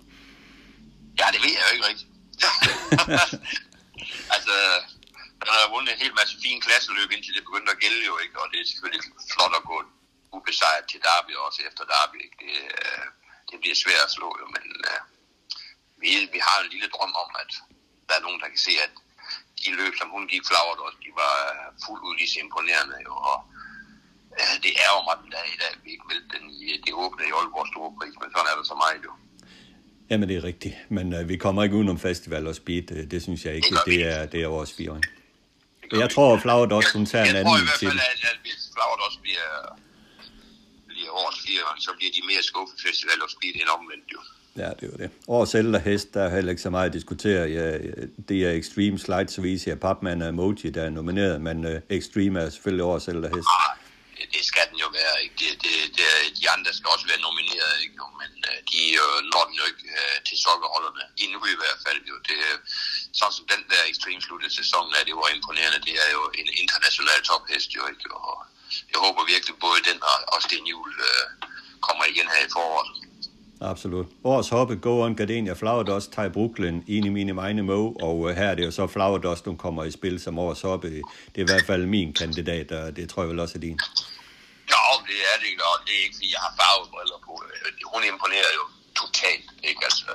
Ja, 1.20 1.26
det 1.34 1.42
ved 1.44 1.52
jeg 1.58 1.64
jo 1.70 1.74
ikke 1.76 1.88
rigtigt. 1.90 2.10
altså, 4.36 4.56
han 5.54 5.64
har 5.64 5.74
vundet 5.76 5.92
en 5.92 6.04
hel 6.06 6.14
masse 6.20 6.36
fine 6.46 6.62
klasseløb, 6.66 7.10
indtil 7.12 7.36
det 7.38 7.48
begyndte 7.48 7.74
at 7.74 7.82
gælde 7.84 8.02
jo, 8.10 8.14
ikke? 8.24 8.36
Og 8.42 8.48
det 8.52 8.58
er 8.60 8.68
selvfølgelig 8.72 9.04
flot 9.34 9.54
at 9.60 9.68
gå 9.72 9.78
ubesejret 10.38 10.86
til 10.92 11.00
Derby, 11.08 11.34
også 11.46 11.60
efter 11.68 11.84
Derby, 11.92 12.18
ikke? 12.26 12.38
Det, 12.44 12.56
øh, 12.80 13.06
det 13.50 13.58
bliver 13.62 13.78
svært 13.84 14.06
at 14.08 14.16
slå, 14.18 14.30
jo, 14.42 14.46
men 14.56 14.66
uh, 14.90 15.02
vi, 16.02 16.10
vi 16.36 16.40
har 16.48 16.58
en 16.60 16.72
lille 16.74 16.90
drøm 16.96 17.14
om, 17.24 17.30
at 17.44 17.52
der 18.08 18.16
er 18.18 18.26
nogen, 18.26 18.42
der 18.44 18.50
kan 18.54 18.62
se, 18.68 18.74
at 18.86 18.94
de 19.62 19.70
løb, 19.80 19.94
som 20.00 20.10
hun 20.16 20.24
gik 20.32 20.44
flagret 20.50 20.80
også, 20.86 20.98
de 21.06 21.12
var 21.24 21.36
øh, 21.54 21.68
fuldt 21.86 22.04
ud 22.08 22.16
lige 22.20 22.32
så 22.32 22.38
imponerende, 22.46 22.98
jo, 23.08 23.14
og 23.32 23.38
uh, 24.40 24.56
det 24.66 24.74
er 24.84 24.90
jo 24.94 25.00
mig 25.08 25.16
den 25.24 25.32
dag 25.36 25.46
i 25.56 25.60
dag, 25.64 25.74
vi 25.84 25.90
ikke 25.96 26.08
meldte 26.12 26.30
den 26.36 26.44
i 26.64 26.66
det 26.86 26.94
åbne 27.04 27.24
i 27.30 27.36
Aalborg 27.38 27.68
Store 27.72 27.92
Pris, 27.98 28.16
men 28.22 28.30
sådan 28.34 28.50
er 28.52 28.56
det 28.60 28.68
så 28.74 28.78
meget 28.84 29.00
jo. 29.08 29.14
Jamen 30.10 30.26
det 30.30 30.36
er 30.40 30.46
rigtigt, 30.52 30.76
men 30.96 31.08
uh, 31.18 31.22
vi 31.32 31.36
kommer 31.46 31.60
ikke 31.66 31.78
udenom 31.80 32.00
festival 32.10 32.44
og 32.52 32.56
speed, 32.62 32.88
det 33.14 33.20
synes 33.26 33.42
jeg 33.46 33.54
ikke, 33.58 33.72
det, 33.76 33.86
det 33.92 34.00
er, 34.14 34.22
det 34.34 34.40
er 34.46 34.50
vores 34.58 34.74
firing. 34.80 35.06
Jeg 35.92 36.10
tror, 36.10 36.36
at 36.36 36.42
Flower 36.42 36.68
også 36.80 36.94
hun 36.98 37.06
tager 37.06 37.26
en 37.26 37.36
anden. 37.36 37.38
Jeg 37.38 37.46
tror 37.46 37.58
i 37.58 37.68
hvert 37.70 37.80
fald, 37.80 38.00
at, 38.12 38.20
at 38.32 38.38
hvis 38.46 38.60
Flower 38.74 38.98
også 39.08 39.20
bliver, 39.26 39.50
bliver 40.88 41.12
årets 41.22 41.40
fire, 41.48 41.64
så 41.80 41.92
bliver 41.98 42.12
de 42.18 42.22
mere 42.32 42.44
skuffet 42.44 42.78
festival 42.88 43.18
og 43.26 43.30
speed 43.36 43.54
end 43.62 43.70
omvendt 43.78 44.08
jo. 44.14 44.20
Ja, 44.58 44.70
det 44.80 44.92
var 44.92 44.98
det. 44.98 45.10
Årets 45.28 45.56
ældre 45.56 45.80
hest, 45.80 46.14
der 46.14 46.24
er 46.24 46.36
heller 46.36 46.50
ikke 46.50 46.62
så 46.62 46.70
meget 46.70 46.88
at 46.88 46.94
diskutere. 46.94 47.50
Ja, 47.50 47.78
det 48.30 48.38
er 48.46 48.52
Extreme 48.52 49.00
Slide 49.00 49.30
Service, 49.30 49.70
ja, 49.70 49.76
Papman 49.76 50.22
og 50.22 50.30
Emoji, 50.30 50.70
der 50.70 50.84
er 50.84 50.90
nomineret, 50.90 51.42
men 51.42 51.66
uh, 51.66 51.72
Extreme 51.90 52.40
er 52.40 52.50
selvfølgelig 52.50 52.84
årets 52.84 53.08
ældre 53.08 53.30
hest. 53.36 53.48
Ah, 53.60 53.78
det, 54.34 54.44
skal 54.52 54.66
den 54.72 54.78
jo 54.86 54.90
være, 55.00 55.16
ikke? 55.24 55.36
Det, 55.42 55.52
det, 55.64 55.76
det, 55.98 56.08
de 56.40 56.46
andre 56.56 56.72
skal 56.74 56.94
også 56.96 57.08
være 57.12 57.26
nomineret, 57.28 57.76
ikke? 57.86 57.96
Men 58.22 58.32
øh, 58.50 58.58
de 58.72 58.82
øh, 59.04 59.18
når 59.32 59.44
den 59.48 59.56
jo 59.62 59.66
ikke 59.72 59.86
øh, 60.02 60.18
til 60.28 60.38
sokkerholderne, 60.46 61.04
endnu 61.24 61.40
i 61.56 61.60
hvert 61.62 61.80
fald. 61.86 62.00
Jo. 62.10 62.16
Det, 62.28 62.38
øh, 62.50 62.58
sådan 63.18 63.36
som 63.38 63.46
den 63.54 63.62
der 63.72 63.82
ekstrem 63.92 64.22
sluttede 64.22 64.54
sæson 64.60 64.86
er, 64.98 65.04
det 65.10 65.16
var 65.22 65.30
imponerende. 65.38 65.86
Det 65.88 65.96
er 66.06 66.10
jo 66.18 66.24
en 66.42 66.50
international 66.64 67.20
tophest, 67.30 67.70
jo 67.78 67.84
ikke? 67.92 68.08
Og 68.22 68.36
jeg 68.92 69.00
håber 69.06 69.32
virkelig 69.34 69.56
både 69.66 69.80
den 69.90 69.98
og, 70.12 70.18
og 70.34 70.40
Sten 70.46 70.66
Juhl 70.72 70.94
øh, 71.10 71.26
kommer 71.88 72.06
igen 72.12 72.28
her 72.34 72.42
i 72.48 72.54
foråret. 72.56 72.92
Absolut. 73.62 74.08
Årets 74.24 74.50
hoppe, 74.50 74.76
Go 74.76 75.02
on 75.02 75.16
Gardenia, 75.16 75.54
Flower 75.54 75.84
Dust, 75.84 76.12
Thai 76.12 76.30
Brooklyn, 76.30 76.84
Ine 76.88 77.10
Mine 77.10 77.34
Mine 77.34 77.62
Mo, 77.64 77.92
og 77.92 78.30
øh, 78.30 78.36
her 78.36 78.50
er 78.52 78.56
det 78.56 78.66
jo 78.66 78.72
så 78.72 78.88
Flower 78.88 79.18
Dust, 79.18 79.46
hun 79.46 79.58
kommer 79.58 79.84
i 79.84 79.92
spil 79.92 80.20
som 80.20 80.40
årets 80.40 80.62
hoppe. 80.62 80.88
Det 81.34 81.40
er 81.42 81.46
i 81.48 81.52
hvert 81.52 81.66
fald 81.66 81.86
min 81.86 82.14
kandidat, 82.14 82.72
og 82.72 82.96
det 82.96 83.10
tror 83.10 83.22
jeg 83.24 83.30
vel 83.30 83.40
også 83.40 83.58
er 83.58 83.64
din. 83.68 83.80
Ja, 84.74 84.84
det 85.10 85.20
er 85.32 85.38
det, 85.44 85.52
og 85.70 85.76
det 85.86 85.94
er 86.00 86.04
ikke, 86.06 86.18
fordi 86.20 86.32
jeg 86.36 86.42
har 86.46 86.54
farvebriller 86.62 87.20
på. 87.28 87.34
Øh, 87.46 87.72
hun 87.94 88.02
imponerer 88.12 88.52
jo 88.60 88.64
totalt, 89.02 89.48
ikke? 89.70 89.82
Altså, 89.90 90.10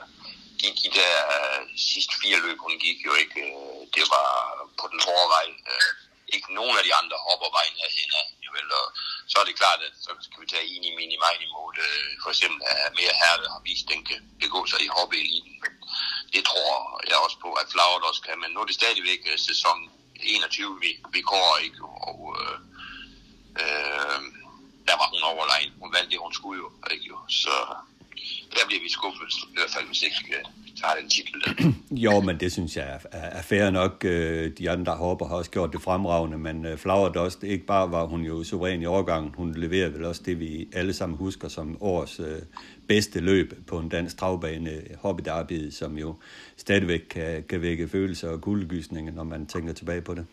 de, 0.60 0.66
de 0.82 0.88
der 0.98 1.14
uh, 1.36 1.60
sidste 1.90 2.14
fire 2.22 2.38
løb, 2.44 2.58
hun 2.66 2.74
gik 2.86 2.98
jo 3.08 3.12
ikke, 3.22 3.38
uh, 3.56 3.80
det 3.96 4.04
var 4.16 4.30
på 4.80 4.84
den 4.92 5.00
hårde 5.06 5.28
vej. 5.36 5.46
Uh, 5.72 5.90
ikke 6.34 6.48
nogen 6.58 6.74
af 6.80 6.84
de 6.88 6.92
andre 7.00 7.16
hopper 7.26 7.50
vejen 7.56 7.76
herhen 7.80 8.12
af 8.20 8.26
alligevel. 8.50 8.68
Og 8.80 8.86
så 9.30 9.36
er 9.40 9.46
det 9.46 9.60
klart, 9.62 9.80
at 9.88 9.94
så 10.04 10.10
skal 10.26 10.42
vi 10.42 10.46
tage 10.46 10.66
en 10.74 10.84
i 10.88 10.90
mini 10.98 11.16
mini 11.24 11.46
mod 11.56 11.74
øh, 11.86 12.10
for 12.22 12.30
eksempel 12.34 12.60
at 12.86 12.92
mere 12.98 13.14
herre 13.22 13.52
har 13.54 13.62
vist, 13.68 13.86
den 13.92 14.00
kan 14.08 14.20
begå 14.44 14.60
sig 14.70 14.80
i 14.86 14.94
hoppeeliten. 14.96 15.54
Det 16.34 16.42
tror 16.48 16.70
jeg 17.10 17.18
også 17.24 17.38
på, 17.44 17.50
at 17.60 17.70
Flower 17.72 18.08
også 18.10 18.22
kan, 18.26 18.40
men 18.42 18.50
nu 18.50 18.58
er 18.60 18.68
det 18.68 18.80
stadigvæk 18.82 19.22
øh, 19.32 19.38
sæson 19.38 19.78
21, 20.16 20.80
vi, 20.80 20.90
vi 21.16 21.20
går 21.32 21.58
ikke, 21.66 21.82
og 22.08 22.18
øh, 22.40 22.58
øh, 23.62 24.20
der 24.88 24.96
var 25.00 25.08
hun 25.14 25.22
overlegen. 25.32 25.72
Hun 25.82 25.92
valgte 25.94 26.10
det, 26.10 26.24
hun 26.26 26.34
skulle 26.38 26.58
jo, 26.62 26.68
ikke. 26.90 27.14
Så 27.28 27.54
der 28.50 28.64
bliver 28.68 28.82
vi 28.82 28.88
skuffet, 28.88 29.28
i 29.50 29.54
hvert 29.54 29.70
fald 29.74 29.86
hvis 29.86 30.02
ikke 30.02 30.34
øh, 30.38 30.44
tager 30.80 30.94
den 31.00 31.08
titel. 31.08 31.38
jo, 32.04 32.20
men 32.20 32.40
det 32.40 32.52
synes 32.52 32.76
jeg 32.76 33.00
er, 33.12 33.18
er 33.38 33.42
fair 33.42 33.70
nok. 33.70 34.04
Øh, 34.04 34.50
de 34.58 34.70
andre 34.70 34.92
hopper 34.92 35.26
har 35.26 35.34
også 35.34 35.50
gjort 35.50 35.72
det 35.72 35.82
fremragende, 35.82 36.38
men 36.38 36.66
øh, 36.66 36.78
Flower 36.78 37.08
Dust, 37.08 37.42
ikke 37.42 37.66
bare 37.66 37.90
var 37.90 38.06
hun 38.06 38.22
jo 38.22 38.44
suveræn 38.44 38.82
i 38.82 38.86
overgangen, 38.86 39.34
hun 39.36 39.54
leverer 39.54 39.88
vel 39.88 40.04
også 40.04 40.22
det, 40.26 40.40
vi 40.40 40.68
alle 40.72 40.92
sammen 40.92 41.18
husker 41.18 41.48
som 41.48 41.76
års 41.80 42.20
øh, 42.20 42.42
bedste 42.88 43.20
løb 43.20 43.66
på 43.66 43.78
en 43.78 43.88
dansk 43.88 44.18
travbane, 44.18 44.82
Hobby 45.00 45.22
Derby, 45.24 45.70
som 45.70 45.98
jo 45.98 46.14
stadigvæk 46.56 47.00
kan, 47.10 47.44
kan 47.48 47.62
vække 47.62 47.88
følelser 47.88 48.28
og 48.28 48.40
guldgysninger, 48.40 49.12
når 49.12 49.24
man 49.24 49.46
tænker 49.46 49.72
tilbage 49.72 50.00
på 50.00 50.14
det 50.14 50.26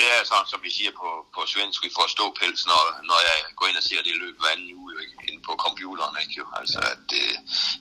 det 0.00 0.06
er 0.16 0.20
sådan, 0.30 0.48
som 0.52 0.60
vi 0.66 0.70
siger 0.78 0.92
på, 1.00 1.08
på 1.34 1.40
svensk, 1.52 1.78
vi 1.86 1.90
får 1.96 2.06
ståpels, 2.14 2.60
når, 2.70 2.82
når 3.10 3.18
jeg 3.28 3.36
går 3.58 3.66
ind 3.70 3.78
og 3.82 3.86
ser 3.88 4.00
det 4.06 4.14
løb 4.22 4.36
hver 4.40 4.52
anden 4.54 4.70
uge 4.80 4.92
ikke? 5.04 5.16
ind 5.28 5.38
på 5.48 5.52
computeren. 5.64 6.14
Ikke? 6.22 6.34
Jo? 6.40 6.44
Altså, 6.60 6.80
ja. 6.86 6.92
det, 7.12 7.24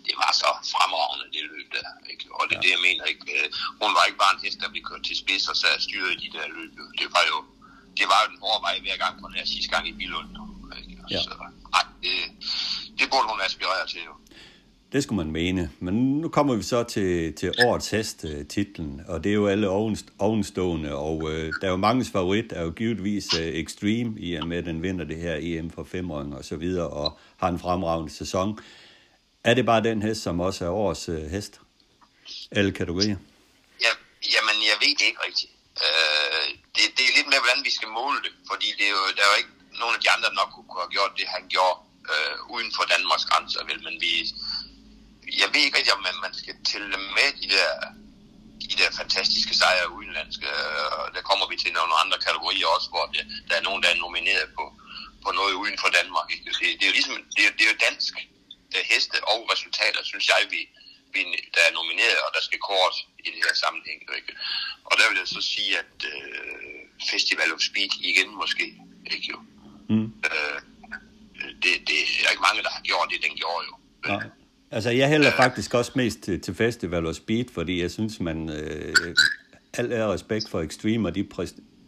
det 0.06 0.14
var 0.22 0.32
så 0.42 0.50
fremragende, 0.74 1.26
det 1.36 1.44
løb 1.54 1.68
der. 1.78 1.90
Ikke? 2.12 2.24
Og 2.38 2.42
det 2.48 2.56
er 2.56 2.60
ja. 2.60 2.64
det, 2.66 2.72
jeg 2.76 2.82
mener. 2.88 3.04
Ikke? 3.12 3.24
Øh, 3.36 3.46
hun 3.82 3.92
var 3.96 4.04
ikke 4.08 4.22
bare 4.24 4.34
en 4.36 4.44
hest, 4.46 4.58
der 4.62 4.70
blev 4.74 4.84
kørt 4.90 5.04
til 5.08 5.18
spids 5.24 5.46
og 5.52 5.56
så 5.62 5.68
styret 5.86 6.22
de 6.24 6.30
der 6.36 6.46
løb. 6.58 6.72
Det 7.02 7.08
var 7.16 7.26
jo 7.32 7.38
det 8.00 8.06
var 8.12 8.20
jo 8.24 8.28
den 8.32 8.40
hårde 8.44 8.62
vej 8.68 8.76
hver 8.86 8.98
gang 9.04 9.14
på 9.20 9.26
den 9.28 9.38
her 9.40 9.48
sidste 9.54 9.70
gang 9.74 9.84
i 9.88 9.94
Bilund. 10.00 10.30
Ikke? 10.80 11.04
Ja. 11.10 11.22
Så, 11.24 11.32
ej, 11.78 11.86
det, 12.04 12.16
det 13.00 13.06
burde 13.12 13.28
hun 13.32 13.42
aspirere 13.42 13.88
til. 13.88 14.02
Jo. 14.10 14.14
Det 14.92 15.04
skulle 15.04 15.18
man 15.24 15.32
mene. 15.32 15.72
Men 15.80 15.94
nu 16.22 16.30
kommer 16.30 16.56
vi 16.56 16.64
så 16.64 16.84
til, 16.84 17.36
til 17.36 17.54
årets 17.66 17.90
hest-titlen, 17.90 19.00
øh, 19.00 19.14
og 19.14 19.24
det 19.24 19.30
er 19.30 19.34
jo 19.34 19.48
alle 19.48 19.70
ovenstående, 20.20 20.96
og 20.96 21.32
øh, 21.32 21.54
der 21.62 21.68
er 21.68 21.72
jo 21.72 21.78
mange 21.78 22.06
favorit, 22.06 22.52
er 22.52 22.64
jo 22.64 22.72
givetvis 22.72 23.34
øh, 23.40 23.48
Extreme, 23.48 24.20
i 24.20 24.36
og 24.36 24.48
med 24.48 24.58
at 24.58 24.66
den 24.66 24.84
vinder 24.84 25.06
det 25.06 25.18
her 25.18 25.36
EM 25.40 25.70
for 25.72 25.84
femåringer 25.84 26.38
og 26.38 26.46
så 26.46 26.56
videre, 26.56 26.88
og 26.88 27.20
har 27.38 27.50
en 27.50 27.60
fremragende 27.60 28.14
sæson. 28.14 28.60
Er 29.44 29.54
det 29.54 29.66
bare 29.66 29.84
den 29.84 30.02
hest, 30.02 30.22
som 30.22 30.40
også 30.40 30.66
er 30.66 30.70
årets 30.70 31.10
øh, 31.10 31.32
hest? 31.36 31.62
Alle 32.52 32.72
kategorier? 32.72 33.18
Ja, 33.86 33.94
jamen, 34.34 34.58
jeg 34.70 34.76
ved 34.84 34.94
det 35.00 35.06
ikke 35.10 35.22
rigtigt. 35.28 35.52
Øh, 35.86 36.46
det, 36.76 36.84
det 36.98 37.04
er 37.10 37.14
lidt 37.18 37.30
med, 37.34 37.40
hvordan 37.44 37.62
vi 37.68 37.72
skal 37.78 37.90
måle 38.00 38.20
det, 38.26 38.34
fordi 38.52 38.68
det 38.78 38.86
er 38.90 38.94
jo, 39.00 39.04
der 39.18 39.24
er 39.26 39.32
jo 39.34 39.38
ikke 39.42 39.54
nogen 39.82 39.96
af 39.98 40.02
de 40.04 40.10
andre, 40.14 40.28
der 40.30 40.38
nok 40.42 40.50
kunne 40.54 40.84
have 40.84 40.96
gjort 40.98 41.14
det, 41.20 41.26
han 41.36 41.44
gjorde 41.56 41.78
øh, 42.14 42.36
uden 42.54 42.70
for 42.78 42.84
Danmarks 42.94 43.26
grænser, 43.30 43.62
vel, 43.70 43.80
men 43.88 43.96
vi, 44.04 44.12
jeg 45.40 45.48
ved 45.54 45.62
ikke 45.64 45.78
rigtig, 45.78 45.94
om 45.98 46.04
man, 46.08 46.16
man 46.26 46.34
skal 46.42 46.56
tælle 46.72 46.98
med 47.18 47.30
de 47.42 47.48
der, 47.56 47.72
de 48.72 48.76
der 48.82 48.90
fantastiske 49.02 49.54
sejre 49.62 49.92
udenlandske. 49.98 50.48
Og 50.98 51.06
der 51.16 51.22
kommer 51.30 51.46
vi 51.52 51.56
til 51.58 51.72
nogle 51.74 51.94
andre 52.04 52.18
kategorier 52.28 52.68
også, 52.76 52.90
hvor 52.94 53.06
det, 53.14 53.24
der 53.50 53.56
er 53.58 53.68
nogen, 53.68 53.84
der 53.84 53.90
er 53.90 54.04
nomineret 54.06 54.48
på, 54.58 54.66
på 55.24 55.30
noget 55.40 55.54
uden 55.62 55.78
for 55.84 55.90
Danmark. 56.00 56.28
Ikke? 56.34 56.46
Det, 56.46 56.56
det, 56.78 56.84
er 56.86 56.92
jo 56.92 56.98
ligesom, 57.00 57.16
det, 57.36 57.44
er, 57.48 57.52
det 57.58 57.64
er 57.66 57.72
jo 57.74 57.84
dansk 57.88 58.14
der 58.74 58.84
heste 58.92 59.18
og 59.34 59.40
resultater, 59.54 60.02
synes 60.04 60.28
jeg, 60.34 60.42
vi, 60.54 60.62
vi, 61.14 61.22
der 61.56 61.62
er 61.68 61.74
nomineret, 61.80 62.20
og 62.26 62.30
der 62.36 62.44
skal 62.48 62.60
kort 62.72 62.96
i 63.26 63.30
det 63.34 63.42
her 63.46 63.56
sammenhæng. 63.64 64.00
Ikke? 64.20 64.34
Og 64.90 64.94
der 65.00 65.06
vil 65.10 65.18
jeg 65.24 65.28
så 65.38 65.42
sige, 65.54 65.72
at 65.84 65.96
øh, 66.14 66.80
Festival 67.12 67.54
of 67.56 67.62
Speed 67.70 67.92
igen 68.12 68.30
måske, 68.42 68.66
ikke 69.14 69.28
jo? 69.34 69.40
Mm. 69.90 70.08
Øh, 70.28 70.60
det, 71.64 71.74
det 71.88 72.00
er 72.26 72.30
ikke 72.34 72.48
mange, 72.48 72.64
der 72.64 72.72
har 72.78 72.84
gjort 72.90 73.08
det, 73.12 73.24
den 73.28 73.36
gjorde 73.42 73.64
jo. 73.70 73.74
Ja. 74.08 74.20
Altså, 74.72 74.90
jeg 74.90 75.10
hælder 75.10 75.32
faktisk 75.32 75.74
også 75.74 75.92
mest 75.96 76.20
til, 76.20 76.42
til 76.42 76.56
Festival 76.56 77.06
og 77.06 77.16
Speed, 77.16 77.46
fordi 77.54 77.82
jeg 77.82 77.92
synes, 77.92 78.20
man... 78.20 78.50
Øh, 78.50 79.16
alt 79.74 79.94
er 79.94 80.14
respekt 80.14 80.50
for 80.50 80.60
Extreme 80.62 81.08
og 81.10 81.16
de 81.16 81.24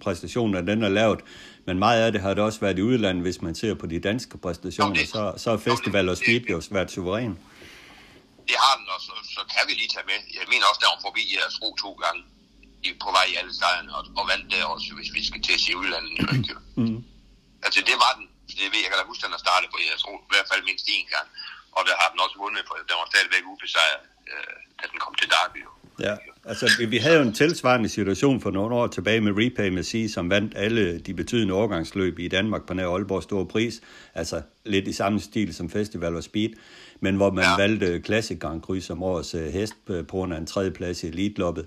præstationer, 0.03 0.61
den 0.61 0.84
er 0.84 0.89
lavet. 0.89 1.19
Men 1.65 1.79
meget 1.79 2.01
af 2.05 2.11
det 2.11 2.21
har 2.21 2.34
det 2.34 2.43
også 2.43 2.59
været 2.59 2.79
i 2.79 2.81
udlandet, 2.81 3.21
hvis 3.27 3.41
man 3.41 3.55
ser 3.55 3.73
på 3.81 3.86
de 3.93 3.99
danske 3.99 4.38
præstationer, 4.38 5.05
så, 5.13 5.21
så 5.43 5.47
er 5.55 5.57
Festival 5.57 6.09
og 6.09 6.17
Speed 6.17 6.43
jo 6.53 6.61
været 6.77 6.91
suveræn. 6.91 7.36
Det 8.49 8.57
har 8.65 8.75
den, 8.79 8.88
og 8.95 8.99
så, 9.07 9.13
så 9.36 9.41
kan 9.53 9.63
vi 9.67 9.73
lige 9.81 9.91
tage 9.95 10.07
med. 10.11 10.19
Jeg 10.39 10.45
mener 10.51 10.65
også, 10.69 10.81
der 10.84 10.89
var 10.93 11.01
forbi 11.07 11.23
jeres 11.36 11.55
ro 11.61 11.69
to 11.84 11.91
gange 12.03 12.21
på 13.03 13.09
vej 13.17 13.25
i 13.31 13.36
alle 13.39 13.53
sejrene, 13.61 13.91
og, 13.97 14.03
og 14.19 14.23
vandt 14.31 14.45
der 14.53 14.63
også, 14.73 14.88
hvis 14.99 15.11
vi 15.17 15.21
skal 15.29 15.41
til 15.47 15.53
at 15.57 15.61
se 15.65 15.71
udlandet. 15.81 16.11
Mm. 16.81 16.99
Altså, 17.65 17.79
det 17.89 17.97
var 18.03 18.11
den. 18.17 18.25
Det 18.59 18.67
ved 18.71 18.79
jeg, 18.79 18.86
jeg 18.86 18.91
kan 18.91 18.99
da 19.01 19.05
huske, 19.11 19.23
den 19.25 19.36
har 19.38 19.43
startet 19.47 19.67
på 19.73 19.77
jeres 19.88 20.03
ro, 20.07 20.13
i 20.27 20.31
hvert 20.34 20.47
fald 20.51 20.61
mindst 20.69 20.86
én 20.95 21.07
gang 21.15 21.27
og 21.78 21.82
der 21.88 21.95
har 22.01 22.09
den 22.13 22.19
også 22.26 22.38
vundet, 22.43 22.63
for 22.67 22.76
den 22.89 22.95
var 23.01 23.07
stadigvæk 23.13 23.43
ubesejret, 23.53 24.01
øh, 24.32 24.55
da 24.80 24.84
den 24.91 24.99
kom 25.03 25.13
til 25.21 25.28
Derby. 25.36 25.61
Ja, 25.99 26.15
altså 26.45 26.86
vi 26.89 26.97
havde 26.97 27.15
jo 27.15 27.21
en 27.21 27.34
tilsvarende 27.34 27.89
situation 27.89 28.41
for 28.41 28.51
nogle 28.51 28.76
år 28.76 28.88
tilbage 28.88 29.21
med 29.21 29.32
Repay 29.32 29.69
Messi, 29.69 30.07
som 30.07 30.30
vandt 30.30 30.53
alle 30.55 30.99
de 30.99 31.13
betydende 31.13 31.53
overgangsløb 31.53 32.19
i 32.19 32.28
Danmark 32.28 32.65
på 32.67 32.74
nær 32.74 32.88
Aalborg 32.88 33.24
Store 33.24 33.45
Pris, 33.45 33.82
altså 34.13 34.41
lidt 34.65 34.88
i 34.88 34.93
samme 34.93 35.19
stil 35.19 35.55
som 35.55 35.69
Festival 35.69 36.15
og 36.15 36.24
Speed, 36.24 36.49
men 36.99 37.15
hvor 37.15 37.32
man 37.32 37.43
ja. 37.43 37.55
valgte 37.57 38.01
Classic 38.05 38.39
Grand 38.39 38.61
Prix 38.61 38.84
som 38.84 39.03
årets 39.03 39.36
øh, 39.36 39.53
hest 39.53 39.74
på 39.86 40.03
grund 40.09 40.34
af 40.34 40.38
en 40.38 40.45
tredjeplads 40.45 41.03
i 41.03 41.07
Elite-loppet. 41.07 41.65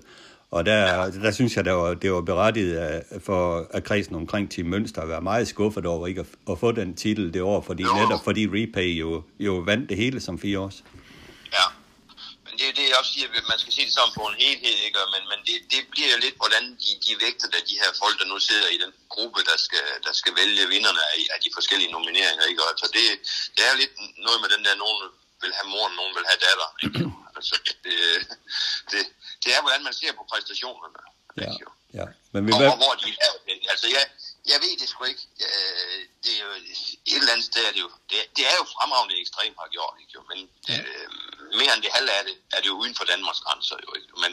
Og 0.51 0.65
der, 0.65 1.11
der 1.11 1.31
synes 1.31 1.55
jeg, 1.55 1.65
der 1.65 1.71
var, 1.71 1.93
det 1.93 2.11
var 2.11 2.21
berettiget 2.21 3.03
for 3.25 3.67
at 3.77 3.83
kredsen 3.83 4.15
omkring 4.15 4.51
Team 4.51 4.67
Mønster 4.67 5.01
at 5.01 5.09
være 5.13 5.21
meget 5.21 5.47
skuffet 5.47 5.85
over 5.85 6.07
ikke 6.07 6.21
at, 6.25 6.29
at 6.51 6.59
få 6.59 6.71
den 6.71 6.95
titel 6.95 7.33
det 7.33 7.41
år, 7.41 7.61
fordi 7.69 7.83
jo. 7.83 7.93
netop 8.01 8.23
fordi 8.23 8.43
Repay 8.55 8.89
jo, 9.03 9.23
jo 9.39 9.53
vandt 9.69 9.89
det 9.89 9.97
hele 10.03 10.19
som 10.27 10.35
fire 10.45 10.59
års. 10.59 10.77
Ja, 11.57 11.67
men 12.45 12.53
det 12.59 12.65
er 12.69 12.75
det, 12.79 12.85
jeg 12.89 12.97
også 13.01 13.13
siger, 13.15 13.27
at 13.41 13.47
man 13.53 13.59
skal 13.63 13.73
se 13.77 13.81
det 13.87 13.93
sammen 13.97 14.13
på 14.19 14.23
en 14.31 14.37
helhed, 14.43 14.77
ikke? 14.87 14.99
men, 15.15 15.23
men 15.31 15.39
det, 15.47 15.57
det 15.73 15.81
bliver 15.93 16.15
lidt, 16.25 16.37
hvordan 16.41 16.63
de, 16.83 16.89
de 17.05 17.11
vægter, 17.23 17.47
der 17.53 17.69
de 17.71 17.79
her 17.81 17.91
folk, 18.03 18.15
der 18.21 18.27
nu 18.33 18.37
sidder 18.49 18.69
i 18.75 18.77
den 18.83 18.91
gruppe, 19.13 19.39
der 19.49 19.57
skal, 19.65 19.85
der 20.07 20.13
skal 20.19 20.33
vælge 20.41 20.63
vinderne 20.73 21.03
af, 21.13 21.19
af 21.33 21.39
de 21.43 21.49
forskellige 21.57 21.91
nomineringer. 21.97 22.45
Ikke? 22.51 22.61
Og 22.63 22.69
altså 22.73 22.87
det, 22.97 23.05
det 23.55 23.63
er 23.69 23.73
lidt 23.81 23.93
noget 24.27 24.39
med 24.43 24.49
den 24.53 24.61
der, 24.67 24.75
nogen 24.85 24.99
vil 25.43 25.53
have 25.57 25.69
mor, 25.73 25.85
nogen 25.99 26.13
vil 26.17 26.25
have 26.31 26.41
datter. 26.47 26.69
Ikke? 26.85 26.99
altså, 27.37 27.55
det, 27.85 27.97
det, 28.91 29.03
det 29.43 29.51
er, 29.55 29.61
hvordan 29.61 29.83
man 29.87 29.93
ser 29.93 30.11
på 30.19 30.23
præstationerne. 30.31 30.99
Ja, 31.43 31.53
ja. 31.99 32.05
Men 32.33 32.41
vi 32.47 32.51
og, 32.53 32.59
og 32.73 32.77
hvor 32.81 32.93
de 33.03 33.09
er. 33.27 33.33
Altså, 33.73 33.87
jeg, 33.95 34.03
jeg 34.51 34.57
ved 34.63 34.73
det 34.79 34.87
sgu 34.89 35.03
ikke. 35.13 35.25
Det 36.23 36.31
er 36.37 36.43
jo, 36.45 36.51
et 37.11 37.19
eller 37.21 37.33
andet 37.33 37.47
sted 37.51 37.63
er 37.69 37.73
det 37.75 37.81
jo, 37.85 37.89
det, 38.09 38.19
det 38.37 38.43
er 38.51 38.55
jo 38.59 38.65
fremragende 38.75 39.15
ekstremt 39.23 39.57
har 39.61 39.69
gjort, 39.75 39.95
ikke 40.01 40.13
jo? 40.17 40.21
men 40.31 40.39
ja. 40.69 40.79
øh, 40.89 41.07
mere 41.59 41.71
end 41.75 41.81
det 41.85 41.91
halve 41.97 42.11
af 42.19 42.23
det, 42.29 42.35
er 42.55 42.59
det 42.61 42.67
jo 42.73 42.75
uden 42.81 42.95
for 42.99 43.05
Danmarks 43.13 43.41
grænser, 43.45 43.77
jo 43.85 43.89
ikke? 43.97 44.09
Men 44.23 44.31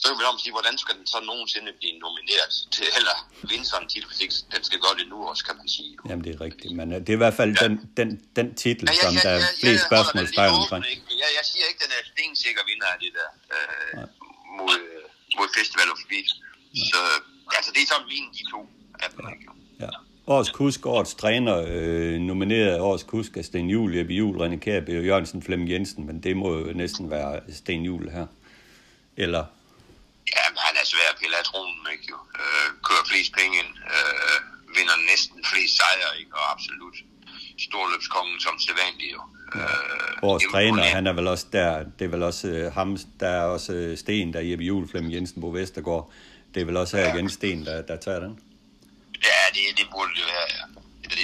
så 0.00 0.04
kan 0.08 0.16
vi 0.20 0.24
om 0.32 0.38
sige, 0.44 0.54
hvordan 0.56 0.76
skal 0.82 0.94
den 0.98 1.06
så 1.14 1.18
nogensinde 1.30 1.70
blive 1.80 1.94
nomineret 2.06 2.52
til, 2.74 2.86
eller 2.98 3.16
vinde 3.50 3.66
sådan 3.70 3.84
en 3.84 3.90
titel, 3.92 4.08
hvis 4.10 4.20
ikke 4.24 4.34
den 4.54 4.62
skal 4.68 4.78
gøre 4.84 4.96
det 5.00 5.06
nu 5.12 5.18
også, 5.30 5.42
kan 5.48 5.56
man 5.60 5.68
sige. 5.76 5.92
Jo. 5.96 6.02
Jamen 6.08 6.24
det 6.24 6.30
er 6.34 6.40
rigtigt, 6.48 6.72
men 6.80 6.86
øh, 6.94 6.98
det 7.04 7.10
er 7.14 7.18
i 7.20 7.22
hvert 7.24 7.38
fald 7.40 7.52
ja. 7.54 7.64
den, 7.64 7.74
den, 7.98 8.08
den 8.38 8.48
titel, 8.62 8.84
ja, 8.88 8.94
ja, 8.94 9.04
som 9.04 9.12
der 9.26 9.32
er 9.38 9.42
flest 9.62 9.84
spørgsmål 9.90 10.24
omkring. 10.74 10.84
Jeg, 11.22 11.30
jeg 11.38 11.44
siger 11.50 11.64
ikke, 11.70 11.80
den 11.84 11.92
er 11.98 12.02
stensikker 12.12 12.62
vinder 12.70 12.88
af 12.94 12.98
det 13.04 13.12
der. 13.18 13.28
Øh, 13.54 14.17
mod, 14.60 14.78
mod 15.38 15.48
Festival 15.58 15.88
of 15.92 15.98
Speed. 16.04 16.28
Så 16.90 17.00
altså, 17.56 17.70
det 17.74 17.80
er 17.82 17.88
sådan 17.92 18.08
min 18.12 18.26
de 18.38 18.44
to 18.52 18.60
af 19.02 19.08
dem, 19.10 19.20
ja. 19.80 19.84
ja. 19.84 19.90
Årets 20.26 20.50
kusk, 20.50 20.86
årets 20.86 21.14
træner, 21.14 21.56
øh, 21.68 22.20
nomineret 22.20 22.80
årets 22.80 23.04
kusk 23.04 23.36
af 23.36 23.44
Sten 23.44 23.70
Juhl, 23.70 23.96
Jeppe 23.96 24.14
Juhl, 24.14 24.36
René 24.42 24.56
Kjær, 24.64 24.80
Bjørn 24.80 25.04
Jørgensen, 25.04 25.42
Flemming 25.42 25.70
Jensen, 25.70 26.06
men 26.06 26.22
det 26.22 26.36
må 26.36 26.48
jo 26.58 26.72
næsten 26.72 27.10
være 27.10 27.40
Sten 27.60 27.82
Juhl 27.82 28.10
her. 28.10 28.26
Eller? 29.16 29.44
Ja, 30.36 30.44
men 30.52 30.58
han 30.66 30.74
er 30.80 30.86
svær 30.92 31.08
at 31.12 31.18
pille 31.20 31.36
af 31.40 31.44
tronen, 31.44 31.86
ikke 31.92 32.06
jo. 32.12 32.18
Øh, 32.40 32.68
kører 32.86 33.04
flest 33.10 33.32
penge 33.38 33.54
ind, 33.62 33.72
øh, 33.94 34.38
vinder 34.76 34.96
næsten 35.10 35.38
flest 35.50 35.74
sejre, 35.80 36.12
ikke? 36.20 36.32
Og 36.38 36.44
absolut 36.54 36.96
storløbskongen 37.66 38.40
som 38.40 38.54
sædvanligt 38.64 39.12
jo. 39.16 39.22
Øh, 39.54 40.22
Vores 40.22 40.44
træner, 40.52 40.82
han 40.82 41.06
er 41.06 41.12
vel 41.12 41.26
også 41.28 41.46
der, 41.52 41.84
det 41.98 42.04
er 42.04 42.08
vel 42.08 42.22
også 42.22 42.46
uh, 42.48 42.74
ham, 42.74 42.98
der 43.20 43.28
er 43.28 43.44
også 43.44 43.72
uh, 43.72 43.98
Sten, 43.98 44.32
der 44.32 44.38
er 44.38 44.44
Jeppe 44.50 44.64
Juhl, 44.64 44.88
Flemming 44.90 45.14
Jensen, 45.14 45.40
Bo 45.40 45.48
Vestergaard. 45.50 46.12
Det 46.54 46.60
er 46.60 46.64
vel 46.64 46.76
også 46.76 46.96
her 46.96 47.04
ja. 47.04 47.14
igen 47.14 47.30
Sten, 47.30 47.66
der, 47.66 47.82
der 47.82 47.96
tager 47.96 48.20
den? 48.20 48.40
Ja, 49.28 49.40
det, 49.54 49.62
det 49.78 49.86
burde 49.92 50.12
det 50.18 50.26
være, 50.34 50.48
ja. 50.56 50.64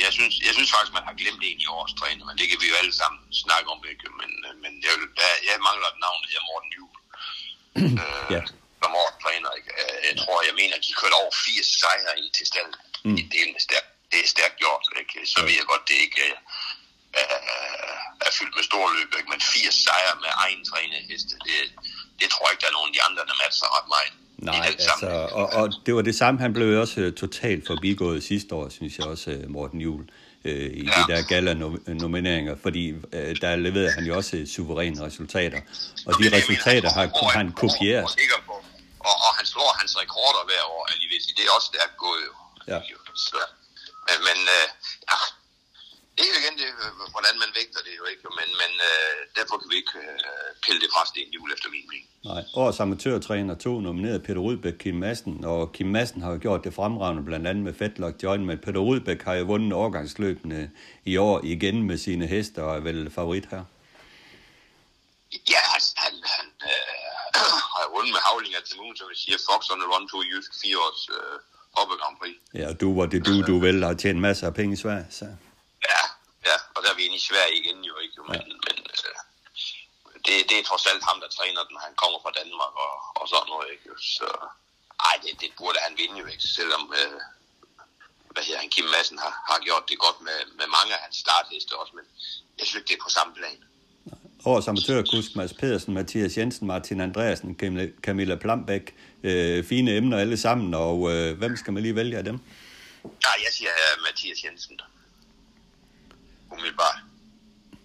Jeg 0.04 0.12
synes, 0.18 0.34
jeg 0.46 0.52
synes 0.56 0.70
faktisk, 0.74 0.94
man 0.98 1.06
har 1.08 1.14
glemt 1.20 1.42
en 1.48 1.60
i 1.64 1.66
årets 1.76 1.94
træner, 2.00 2.24
men 2.28 2.36
det 2.40 2.46
kan 2.50 2.58
vi 2.62 2.66
jo 2.72 2.76
alle 2.80 2.94
sammen 3.00 3.20
snakke 3.44 3.66
om, 3.74 3.80
ikke? 3.92 4.06
Men, 4.20 4.30
øh, 4.46 4.54
men 4.62 4.72
jeg, 4.84 4.92
jeg, 5.22 5.32
jeg 5.48 5.54
mangler 5.68 5.88
et 5.94 6.00
navn, 6.06 6.18
der 6.22 6.28
hedder 6.32 6.46
Morten 6.50 6.70
Juhl. 6.76 6.98
øh, 8.02 8.24
ja. 8.34 8.42
Som 8.80 8.90
årets 9.02 9.18
træner, 9.24 9.50
ikke? 9.58 9.70
Jeg 10.08 10.16
tror, 10.22 10.36
jeg 10.48 10.54
mener, 10.60 10.74
at 10.78 10.84
de 10.86 10.92
kørte 11.00 11.16
over 11.22 11.32
80 11.46 11.82
sejre 11.82 12.14
i 12.24 12.26
til 12.38 12.46
stedet. 12.52 12.76
Mm. 13.06 13.16
Det, 13.32 13.40
er 13.42 13.62
stærkt, 13.68 13.90
det 14.12 14.18
er 14.24 14.28
stærkt 14.34 14.56
gjort, 14.62 14.84
ikke? 15.02 15.16
Så 15.32 15.38
ja. 15.38 15.44
ved 15.46 15.54
jeg 15.60 15.66
godt, 15.72 15.84
det 15.90 15.98
ikke 16.06 16.20
er, 16.30 16.36
er, 17.22 17.28
er 18.26 18.30
fyldt 18.38 18.54
med 18.58 18.64
store 18.70 18.88
løb, 18.96 19.10
ikke? 19.18 19.30
men 19.32 19.40
80 19.40 19.74
sejre 19.86 20.14
med 20.24 20.30
egen 20.44 20.60
trænede 20.68 21.02
heste, 21.10 21.34
det, 21.46 21.58
det 22.20 22.26
tror 22.32 22.44
jeg 22.46 22.52
ikke, 22.52 22.62
der 22.64 22.70
er 22.72 22.78
nogen 22.78 22.90
af 22.90 22.94
de 22.96 23.02
andre, 23.08 23.22
der 23.28 23.36
matcher 23.42 23.68
ret 23.78 23.88
meget. 23.96 24.12
Nej, 24.38 24.66
altså, 24.66 25.28
og, 25.40 25.46
og 25.60 25.72
det 25.86 25.94
var 25.94 26.02
det 26.02 26.14
samme, 26.14 26.40
han 26.40 26.52
blev 26.52 26.80
også 26.80 27.00
uh, 27.00 27.12
totalt 27.12 27.66
forbigået 27.66 28.24
sidste 28.24 28.54
år, 28.54 28.68
synes 28.68 28.98
jeg 28.98 29.06
også, 29.06 29.30
uh, 29.30 29.50
Morten 29.50 29.80
Juhl, 29.80 30.04
uh, 30.44 30.50
i 30.50 30.84
ja. 30.84 30.92
de 30.98 31.12
der 31.12 31.22
gala-nomineringer, 31.32 32.56
fordi 32.62 32.92
uh, 32.92 33.00
der 33.42 33.56
leverede 33.56 33.92
han 33.92 34.04
jo 34.04 34.16
også 34.16 34.36
suveræne 34.54 35.06
resultater, 35.06 35.60
og 36.06 36.12
de 36.20 36.36
resultater 36.36 36.90
har 36.90 37.06
han 37.38 37.52
kopieret. 37.52 38.04
Og, 39.10 39.16
og, 39.26 39.32
han 39.38 39.46
slår 39.46 39.70
hans 39.80 39.92
rekorder 40.02 40.42
hver 40.50 40.64
år, 40.74 40.82
alligevel, 40.92 41.20
det 41.36 41.44
er 41.48 41.52
også 41.56 41.68
stærkt 41.74 41.96
gået 41.96 42.22
jo. 42.28 42.32
Ja. 42.72 42.80
Så, 43.14 43.40
men, 44.08 44.18
men 44.28 44.38
ja, 45.10 45.18
det 46.16 46.22
er 46.26 46.30
jo 46.32 46.38
igen 46.42 46.56
det, 46.62 46.68
hvordan 47.14 47.34
man 47.42 47.50
vægter 47.58 47.80
det 47.86 47.94
jo 48.00 48.04
ikke, 48.12 48.22
men, 48.38 48.48
men 48.62 48.72
øh, 48.90 49.14
derfor 49.38 49.54
kan 49.60 49.68
vi 49.72 49.76
ikke 49.82 49.96
øh, 50.04 50.48
pille 50.64 50.80
det 50.82 50.90
fra 50.94 51.02
sten 51.10 51.30
jul 51.36 51.52
efter 51.56 51.68
min 51.74 51.86
mening. 51.90 52.08
Nej, 52.30 52.42
årets 52.60 52.80
amatørtræner 52.80 53.54
to 53.54 53.80
nomineret 53.80 54.22
Peter 54.22 54.40
Rudbæk, 54.46 54.76
Kim 54.82 54.94
Madsen, 54.94 55.44
og 55.44 55.72
Kim 55.72 55.86
Madsen 55.86 56.22
har 56.22 56.30
jo 56.34 56.38
gjort 56.46 56.64
det 56.64 56.74
fremragende 56.74 57.22
blandt 57.22 57.46
andet 57.46 57.64
med 57.64 57.74
Fetlock 57.74 58.22
Join, 58.22 58.46
men 58.46 58.58
Peter 58.58 58.80
Rudbæk 58.80 59.22
har 59.22 59.34
jo 59.34 59.44
vundet 59.44 59.72
overgangsløbene 59.72 60.70
i 61.04 61.16
år 61.16 61.40
igen 61.44 61.82
med 61.82 61.98
sine 61.98 62.26
heste 62.26 62.62
og 62.62 62.76
er 62.76 62.80
vel 62.80 63.10
favorit 63.10 63.46
her. 63.50 63.64
Ja, 65.52 65.62
altså, 65.74 65.92
han, 65.96 66.12
han 66.36 66.46
øh, 66.70 66.94
har 67.76 67.86
vundet 67.94 68.12
med 68.16 68.22
havlinger 68.28 68.60
til 68.68 68.76
Moon, 68.80 68.96
som 68.96 69.06
vi 69.10 69.16
siger, 69.16 69.38
Fox 69.48 69.70
on 69.72 69.78
the 69.82 69.88
Run 69.92 70.08
to 70.08 70.18
Jysk, 70.30 70.50
fire 70.62 70.78
års 70.84 71.08
øh, 71.18 71.34
Hoppe 71.76 71.94
Grand 72.00 72.16
Prix. 72.20 72.36
Ja, 72.54 72.72
du 72.72 72.88
var 72.98 73.06
det 73.06 73.26
du, 73.26 73.42
du 73.50 73.58
vel 73.58 73.84
har 73.84 73.94
tjent 73.94 74.20
masser 74.20 74.46
af 74.46 74.54
penge 74.54 74.72
i 74.72 74.76
Sverige, 74.76 75.06
så... 75.10 75.26
Ja, 75.92 76.02
ja, 76.48 76.56
og 76.74 76.78
der 76.82 76.90
er 76.90 76.98
vi 76.98 77.04
inde 77.06 77.20
i 77.22 77.28
Sverige 77.28 77.56
igen 77.60 77.78
jo, 77.90 77.94
ikke? 78.04 78.18
Men, 78.28 78.40
ja. 78.40 78.46
men 78.66 78.76
øh, 79.06 79.18
det, 80.26 80.34
det 80.48 80.56
er 80.58 80.64
trods 80.70 80.86
alt 80.90 81.02
ham, 81.08 81.18
der 81.24 81.30
træner 81.38 81.62
den. 81.68 81.76
Han 81.86 81.94
kommer 82.02 82.18
fra 82.24 82.36
Danmark 82.40 82.74
og, 82.86 82.94
og 83.20 83.24
sådan 83.32 83.48
noget, 83.52 83.68
ikke? 83.74 83.88
Så 84.16 84.28
ej, 85.08 85.16
det, 85.22 85.32
det 85.42 85.50
burde 85.58 85.78
han 85.86 85.94
vinde 86.00 86.16
jo, 86.20 86.26
ikke? 86.32 86.44
Selvom, 86.58 86.84
øh, 87.00 87.20
hvad 88.34 88.42
hedder 88.46 88.60
han, 88.60 88.70
Kim 88.74 88.88
Madsen 88.94 89.18
har, 89.24 89.34
har 89.50 89.58
gjort 89.68 89.84
det 89.88 89.98
godt 89.98 90.18
med, 90.28 90.38
med 90.60 90.66
mange 90.76 90.92
af 90.96 91.00
hans 91.04 91.16
startheste 91.24 91.72
også, 91.80 91.92
men 91.98 92.06
jeg 92.58 92.66
synes 92.66 92.84
det 92.88 92.94
er 92.94 93.02
på 93.06 93.10
samme 93.18 93.32
plan. 93.34 93.58
års 94.44 94.68
amatørkusk, 94.68 95.30
Mads 95.36 95.52
Pedersen, 95.52 95.94
Mathias 95.94 96.36
Jensen, 96.38 96.66
Martin 96.66 97.00
Andreasen, 97.00 97.50
Camilla 98.02 98.36
Plambæk. 98.36 98.94
Øh, 99.22 99.64
fine 99.64 99.96
emner 99.96 100.18
alle 100.18 100.36
sammen, 100.36 100.74
og 100.74 101.12
øh, 101.12 101.38
hvem 101.38 101.56
skal 101.56 101.72
man 101.72 101.82
lige 101.82 101.96
vælge 101.96 102.16
af 102.18 102.24
dem? 102.24 102.38
Ja, 103.04 103.32
jeg 103.44 103.52
siger 103.52 103.70
uh, 103.70 104.02
Mathias 104.02 104.44
Jensen. 104.44 104.80
Umiddelbart. 106.54 107.00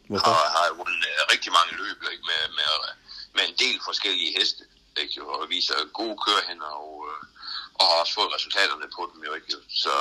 Hvorfor? 0.10 0.34
Har, 0.40 0.48
har 0.56 0.66
vundet 0.80 1.02
uh, 1.12 1.22
rigtig 1.34 1.52
mange 1.58 1.72
løb 1.82 2.00
ikke? 2.14 2.26
Med, 2.32 2.42
med, 2.60 2.70
med 3.36 3.44
en 3.50 3.56
del 3.64 3.78
forskellige 3.90 4.32
heste, 4.38 4.64
ikke? 5.02 5.18
og 5.34 5.50
viser 5.56 5.78
gode 6.00 6.18
kørehænder, 6.26 6.72
og, 6.84 6.94
uh, 7.10 7.22
og 7.80 7.84
har 7.90 7.96
også 8.02 8.14
fået 8.20 8.30
resultaterne 8.36 8.88
på 8.98 9.02
dem. 9.12 9.18
Jo, 9.28 9.32
ikke? 9.40 9.48
Så 9.84 9.94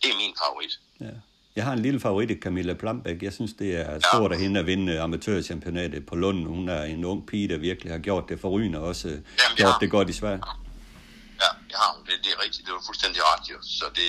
det 0.00 0.08
er 0.12 0.16
min 0.22 0.34
favorit. 0.42 0.74
Ja. 1.06 1.16
Jeg 1.56 1.64
har 1.64 1.72
en 1.72 1.82
lille 1.86 2.00
favorit 2.00 2.38
Camilla 2.42 2.74
Plambæk. 2.74 3.22
Jeg 3.22 3.32
synes, 3.32 3.52
det 3.52 3.70
er 3.76 4.00
stort 4.10 4.32
af 4.32 4.38
hende 4.38 4.60
at 4.60 4.66
vinde 4.66 5.00
amatørchampionatet 5.00 6.06
på 6.06 6.14
Lund. 6.14 6.46
Hun 6.46 6.68
er 6.68 6.82
en 6.82 7.04
ung 7.04 7.26
pige, 7.26 7.48
der 7.48 7.58
virkelig 7.58 7.92
har 7.92 7.98
gjort 7.98 8.24
det 8.28 8.40
forrygende 8.40 8.78
og 8.78 8.86
også 8.86 9.08
Jamen, 9.08 9.56
gjort 9.56 9.74
det 9.80 9.90
godt 9.90 10.08
i 10.08 10.12
Sverige. 10.12 10.42
Ja, 11.42 11.50
det 11.68 11.76
har 11.82 11.90
hun. 11.96 12.06
Det, 12.06 12.14
det 12.24 12.30
er 12.36 12.44
rigtigt. 12.44 12.66
Det 12.66 12.72
var 12.74 12.82
fuldstændig 12.86 13.20
ret, 13.22 13.50
jo. 13.50 13.58
Så 13.62 13.84
det, 13.94 14.08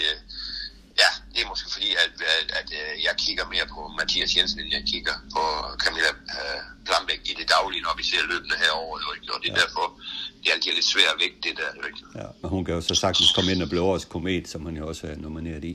ja, 1.03 1.10
det 1.34 1.40
er 1.44 1.48
måske 1.52 1.68
fordi, 1.76 1.90
at, 2.03 2.11
at, 2.40 2.48
at 2.60 2.69
øh, 2.80 2.94
jeg 3.07 3.14
kigger 3.26 3.45
mere 3.53 3.68
på 3.76 3.82
Mathias 3.99 4.32
Jensen, 4.38 4.60
end 4.64 4.72
jeg 4.78 4.84
kigger 4.94 5.15
på 5.36 5.44
Camilla 5.84 6.11
uh, 6.36 6.61
Plambæk 6.88 7.22
i 7.32 7.34
det 7.40 7.48
daglige, 7.56 7.82
når 7.88 7.94
vi 7.99 8.03
ser 8.11 8.22
løbende 8.32 8.56
herovre. 8.64 8.99
Ikke? 9.15 9.28
Og 9.34 9.38
det 9.41 9.49
er 9.52 9.56
ja. 9.57 9.61
derfor, 9.64 9.86
det 10.40 10.48
er 10.49 10.53
altid 10.57 10.72
lidt 10.80 10.90
svært 10.94 11.11
at 11.15 11.19
vægte 11.24 11.41
det 11.48 11.53
der. 11.61 11.72
Ikke? 11.90 11.99
Ja, 12.22 12.28
men 12.41 12.48
hun 12.53 12.61
kan 12.65 12.74
jo 12.78 12.82
så 12.90 12.95
sagtens 13.03 13.30
komme 13.36 13.49
ind 13.53 13.61
og 13.65 13.69
blive 13.72 13.84
årets 13.90 14.07
komet, 14.14 14.45
som 14.52 14.60
hun 14.68 14.76
jo 14.82 14.84
også 14.91 15.03
er 15.11 15.15
nomineret 15.26 15.64
i. 15.72 15.74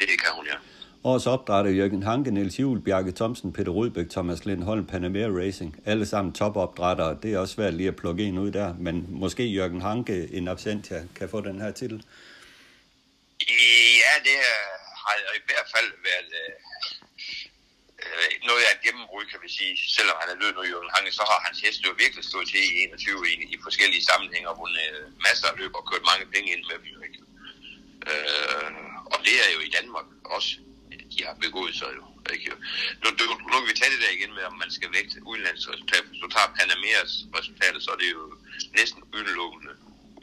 Det 0.00 0.16
kan 0.22 0.30
hun, 0.38 0.44
ja. 0.52 0.58
Årets 1.04 1.26
opdrætter 1.26 1.70
Jørgen 1.70 2.02
Hanke, 2.02 2.30
Niels 2.30 2.60
Juhl, 2.60 2.80
Bjarke 2.80 3.12
Thomsen, 3.12 3.52
Peter 3.52 3.72
Rudbæk, 3.72 4.10
Thomas 4.10 4.44
Lindholm, 4.44 4.86
Panamera 4.86 5.28
Racing. 5.28 5.76
Alle 5.84 6.06
sammen 6.06 6.32
topopdrættere. 6.32 7.16
Det 7.22 7.34
er 7.34 7.38
også 7.38 7.54
svært 7.54 7.74
lige 7.74 7.88
at 7.88 7.96
plukke 7.96 8.24
en 8.24 8.38
ud 8.38 8.50
der, 8.50 8.74
men 8.78 9.06
måske 9.08 9.46
Jørgen 9.46 9.80
Hanke, 9.80 10.34
en 10.34 10.48
absentia, 10.48 11.02
kan 11.14 11.28
få 11.28 11.40
den 11.40 11.60
her 11.60 11.70
titel. 11.70 12.02
Ja, 13.40 14.14
det 14.26 14.38
har 15.02 15.14
i 15.40 15.42
hvert 15.48 15.68
fald 15.74 15.90
været 16.08 16.30
øh, 16.42 16.54
øh, 18.04 18.30
noget 18.48 18.62
af 18.66 18.74
et 18.74 18.84
gennembrud, 18.86 19.24
kan 19.32 19.40
vi 19.44 19.50
sige. 19.58 19.74
Selvom 19.96 20.16
han 20.20 20.30
er 20.30 20.40
løbet 20.42 20.56
nu 20.56 20.62
Jørgen 20.72 20.94
Hange, 20.94 21.12
så 21.12 21.24
har 21.30 21.46
hans 21.46 21.60
hest 21.64 21.80
jo 21.86 21.90
virkelig 22.02 22.24
stået 22.24 22.48
til 22.48 22.60
i 22.68 22.70
21 22.84 23.30
i, 23.32 23.34
i 23.54 23.56
forskellige 23.66 24.04
sammenhænge, 24.10 24.48
og 24.48 24.58
vundet 24.60 24.82
øh, 24.90 25.04
masser 25.26 25.46
af 25.48 25.58
løb 25.60 25.74
og 25.74 25.84
kørt 25.90 26.04
mange 26.10 26.26
penge 26.34 26.48
ind 26.54 26.64
med 26.70 26.78
dem. 26.84 27.02
Ikke? 27.06 27.20
Øh, 28.10 28.70
og 29.12 29.18
det 29.26 29.34
er 29.44 29.50
jo 29.54 29.60
i 29.68 29.70
Danmark 29.78 30.06
også 30.36 30.50
de 31.12 31.24
har 31.28 31.36
begået 31.46 31.74
sig 31.80 31.90
jo. 31.98 32.04
Ikke? 32.34 32.50
Nu, 33.02 33.08
nu, 33.18 33.24
nu 33.50 33.54
kan 33.58 33.68
vi 33.70 33.78
tage 33.78 33.92
det 33.94 34.00
der 34.04 34.16
igen 34.18 34.32
med, 34.34 34.44
om 34.50 34.56
man 34.62 34.70
skal 34.76 34.90
vægte 34.96 35.26
udenlandsresultater. 35.30 36.06
Så 36.06 36.10
Hvis 36.10 36.20
du 36.24 36.28
tager 36.28 36.54
Panameras 36.56 37.12
resultater, 37.38 37.80
så 37.80 37.90
er 37.90 38.00
det 38.02 38.10
jo 38.16 38.24
næsten 38.78 39.00
udelukkende 39.14 39.72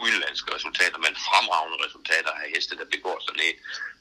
udenlandske 0.04 0.50
resultater, 0.58 1.00
men 1.06 1.14
fremragende 1.28 1.78
resultater 1.86 2.32
af 2.42 2.46
heste, 2.54 2.74
der 2.82 2.88
begår 2.96 3.18
sig 3.26 3.36
ned 3.42 3.54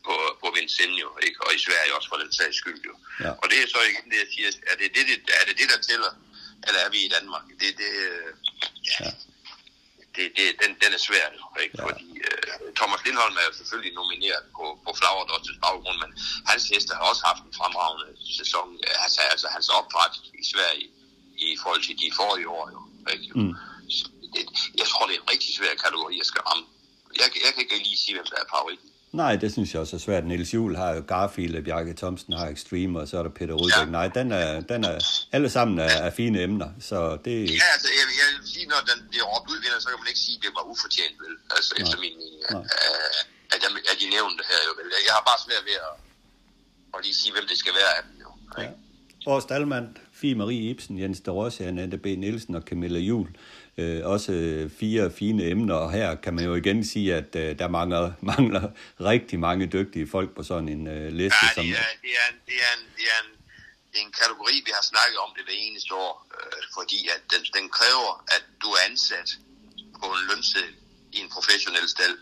på, 0.07 0.15
på 0.43 0.47
Vincennes, 0.57 1.11
ikke? 1.27 1.39
og 1.45 1.51
i 1.59 1.61
Sverige 1.67 1.95
også 1.97 2.09
for 2.13 2.19
den 2.23 2.33
sags 2.39 2.57
skyld. 2.63 2.81
Jo. 2.89 2.95
Ja. 3.25 3.31
Og 3.43 3.47
det 3.51 3.59
er 3.63 3.67
så 3.75 3.81
igen 3.91 4.07
det, 4.11 4.19
jeg 4.25 4.31
siger, 4.35 4.49
er 4.71 4.77
det 4.81 4.89
det, 4.97 5.05
det, 5.11 5.19
er 5.41 5.45
det, 5.49 5.55
det 5.61 5.69
der 5.73 5.81
tæller, 5.89 6.13
eller 6.67 6.81
er 6.87 6.91
vi 6.95 7.01
i 7.09 7.13
Danmark? 7.17 7.45
Det, 7.61 7.71
det, 7.81 7.91
ja. 8.91 8.99
ja. 9.05 9.11
Det, 10.17 10.27
det, 10.37 10.47
den, 10.63 10.71
den 10.83 10.91
er 10.97 11.03
svær, 11.09 11.27
jo, 11.39 11.45
ikke? 11.65 11.75
Ja. 11.79 11.85
fordi 11.87 12.09
Thomas 12.79 13.01
Lindholm 13.05 13.37
er 13.43 13.47
jo 13.51 13.55
selvfølgelig 13.61 13.95
nomineret 14.01 14.45
på, 14.57 14.65
på 14.85 14.91
Flower 14.99 15.25
baggrund, 15.67 15.99
men 16.05 16.11
hans 16.51 16.65
heste 16.73 16.91
har 16.99 17.05
også 17.11 17.23
haft 17.31 17.43
en 17.47 17.55
fremragende 17.59 18.09
sæson. 18.39 18.67
Altså, 19.05 19.21
altså 19.33 19.47
hans 19.57 19.69
opdræt 19.79 20.15
i 20.43 20.45
Sverige 20.53 20.87
i 21.37 21.57
forhold 21.63 21.83
til 21.83 21.97
de 22.03 22.09
forrige 22.21 22.49
år. 22.49 22.65
Jo, 22.75 22.81
ikke? 23.15 23.27
Mm. 23.41 23.55
Det, 24.35 24.43
jeg 24.81 24.87
tror, 24.91 25.03
det 25.07 25.15
er 25.17 25.21
en 25.25 25.31
rigtig 25.35 25.51
svær 25.59 25.75
kategori, 25.85 26.13
jeg 26.23 26.29
skal 26.33 26.41
ramme. 26.49 26.65
Jeg, 27.21 27.29
jeg 27.47 27.53
kan 27.55 27.63
ikke 27.63 27.89
lige 27.91 28.01
sige, 28.05 28.15
hvem 28.17 28.27
der 28.33 28.39
er 28.43 28.49
favoritten. 28.57 28.89
Nej, 29.23 29.33
det 29.43 29.49
synes 29.53 29.69
jeg 29.73 29.81
også 29.85 29.97
er 29.97 30.05
svært. 30.07 30.25
Niels 30.27 30.55
Juhl 30.55 30.77
har 30.83 30.91
jo 30.97 31.03
Garfield, 31.13 31.65
Bjarke 31.65 31.95
Thomsen 32.01 32.33
har 32.41 32.49
Extreme, 32.57 33.01
og 33.01 33.09
så 33.09 33.15
er 33.19 33.23
der 33.23 33.35
Peter 33.39 33.55
Rudbæk. 33.55 33.87
Ja. 33.87 33.97
Nej, 33.99 34.09
den 34.19 34.33
er, 34.33 34.61
den 34.73 34.81
er, 34.85 34.97
alle 35.37 35.51
sammen 35.57 35.79
er, 35.79 35.93
er 36.07 36.11
fine 36.21 36.43
emner, 36.47 36.71
så 36.91 36.99
det... 37.25 37.37
Ja, 37.61 37.69
altså, 37.75 37.89
jeg, 37.99 38.05
jeg 38.21 38.27
vil 38.35 38.49
sige, 38.55 38.67
når 38.73 38.81
den 38.91 38.99
bliver 39.11 39.27
råbt 39.33 39.49
ud 39.53 39.59
vinder, 39.65 39.79
så 39.85 39.89
kan 39.89 39.99
man 40.03 40.09
ikke 40.13 40.25
sige, 40.27 40.37
at 40.39 40.43
det 40.45 40.51
var 40.59 40.65
ufortjent, 40.73 41.17
vel? 41.25 41.35
Altså, 41.57 41.71
Nej. 41.75 41.83
efter 41.83 41.97
min 42.05 42.15
mening, 42.23 42.41
at, 42.51 42.63
at, 43.55 43.61
at, 43.91 43.97
de 44.03 44.07
nævnte 44.17 44.43
her, 44.51 44.61
jo, 44.67 44.73
vel? 44.79 44.87
Jeg 45.09 45.15
har 45.17 45.25
bare 45.31 45.41
svært 45.47 45.65
ved 45.69 45.77
at, 45.89 45.95
at 46.95 46.99
lige 47.05 47.17
sige, 47.21 47.33
hvem 47.37 47.47
det 47.51 47.59
skal 47.63 47.75
være 47.81 47.93
af 47.99 48.03
dem, 48.07 48.15
jo. 48.25 48.31
Ja. 48.63 48.69
Vores 49.31 49.45
Dalmand, 49.45 49.89
Fie 50.13 50.35
Marie 50.35 50.71
Ibsen, 50.71 50.95
Jens 51.03 51.21
Derossi, 51.27 51.63
Annette 51.63 51.99
B. 52.05 52.07
Nielsen 52.07 52.55
og 52.55 52.63
Camilla 52.69 52.99
Jul 52.99 53.29
øh, 53.79 54.07
også 54.07 54.33
fire 54.81 55.13
fine 55.19 55.43
emner, 55.45 55.75
og 55.75 55.93
her 55.93 56.15
kan 56.15 56.35
man 56.35 56.45
jo 56.45 56.55
igen 56.55 56.85
sige, 56.85 57.15
at 57.15 57.37
øh, 57.37 57.59
der 57.59 57.69
mangler, 57.69 58.13
mangler 58.33 58.65
rigtig 59.01 59.39
mange 59.41 59.67
dygtige 59.67 60.07
folk 60.15 60.31
på 60.37 60.43
sådan 60.43 60.69
en 60.69 60.87
øh, 60.87 61.13
liste. 61.13 61.47
Ja, 61.57 61.63
det 61.63 61.71
er, 61.71 61.87
det, 62.05 62.13
er 62.21 62.27
en, 62.33 62.39
det, 62.47 62.57
er 62.67 62.71
en, 62.77 62.85
det, 62.97 63.07
er 63.15 63.19
en, 63.25 63.31
det 63.91 63.97
er 64.01 64.05
en 64.09 64.15
kategori, 64.23 64.55
vi 64.67 64.73
har 64.79 64.85
snakket 64.93 65.19
om 65.25 65.31
det 65.37 65.45
hver 65.47 65.59
eneste 65.69 65.95
år, 65.95 66.15
øh, 66.37 66.63
fordi 66.77 67.01
at 67.15 67.21
den, 67.33 67.43
den 67.57 67.67
kræver, 67.79 68.13
at 68.37 68.45
du 68.63 68.69
er 68.77 68.81
ansat 68.91 69.29
på 70.01 70.07
en 70.15 70.21
lønseddel 70.29 70.75
i 71.13 71.19
en 71.25 71.29
professionel 71.37 71.89
stald. 71.89 72.17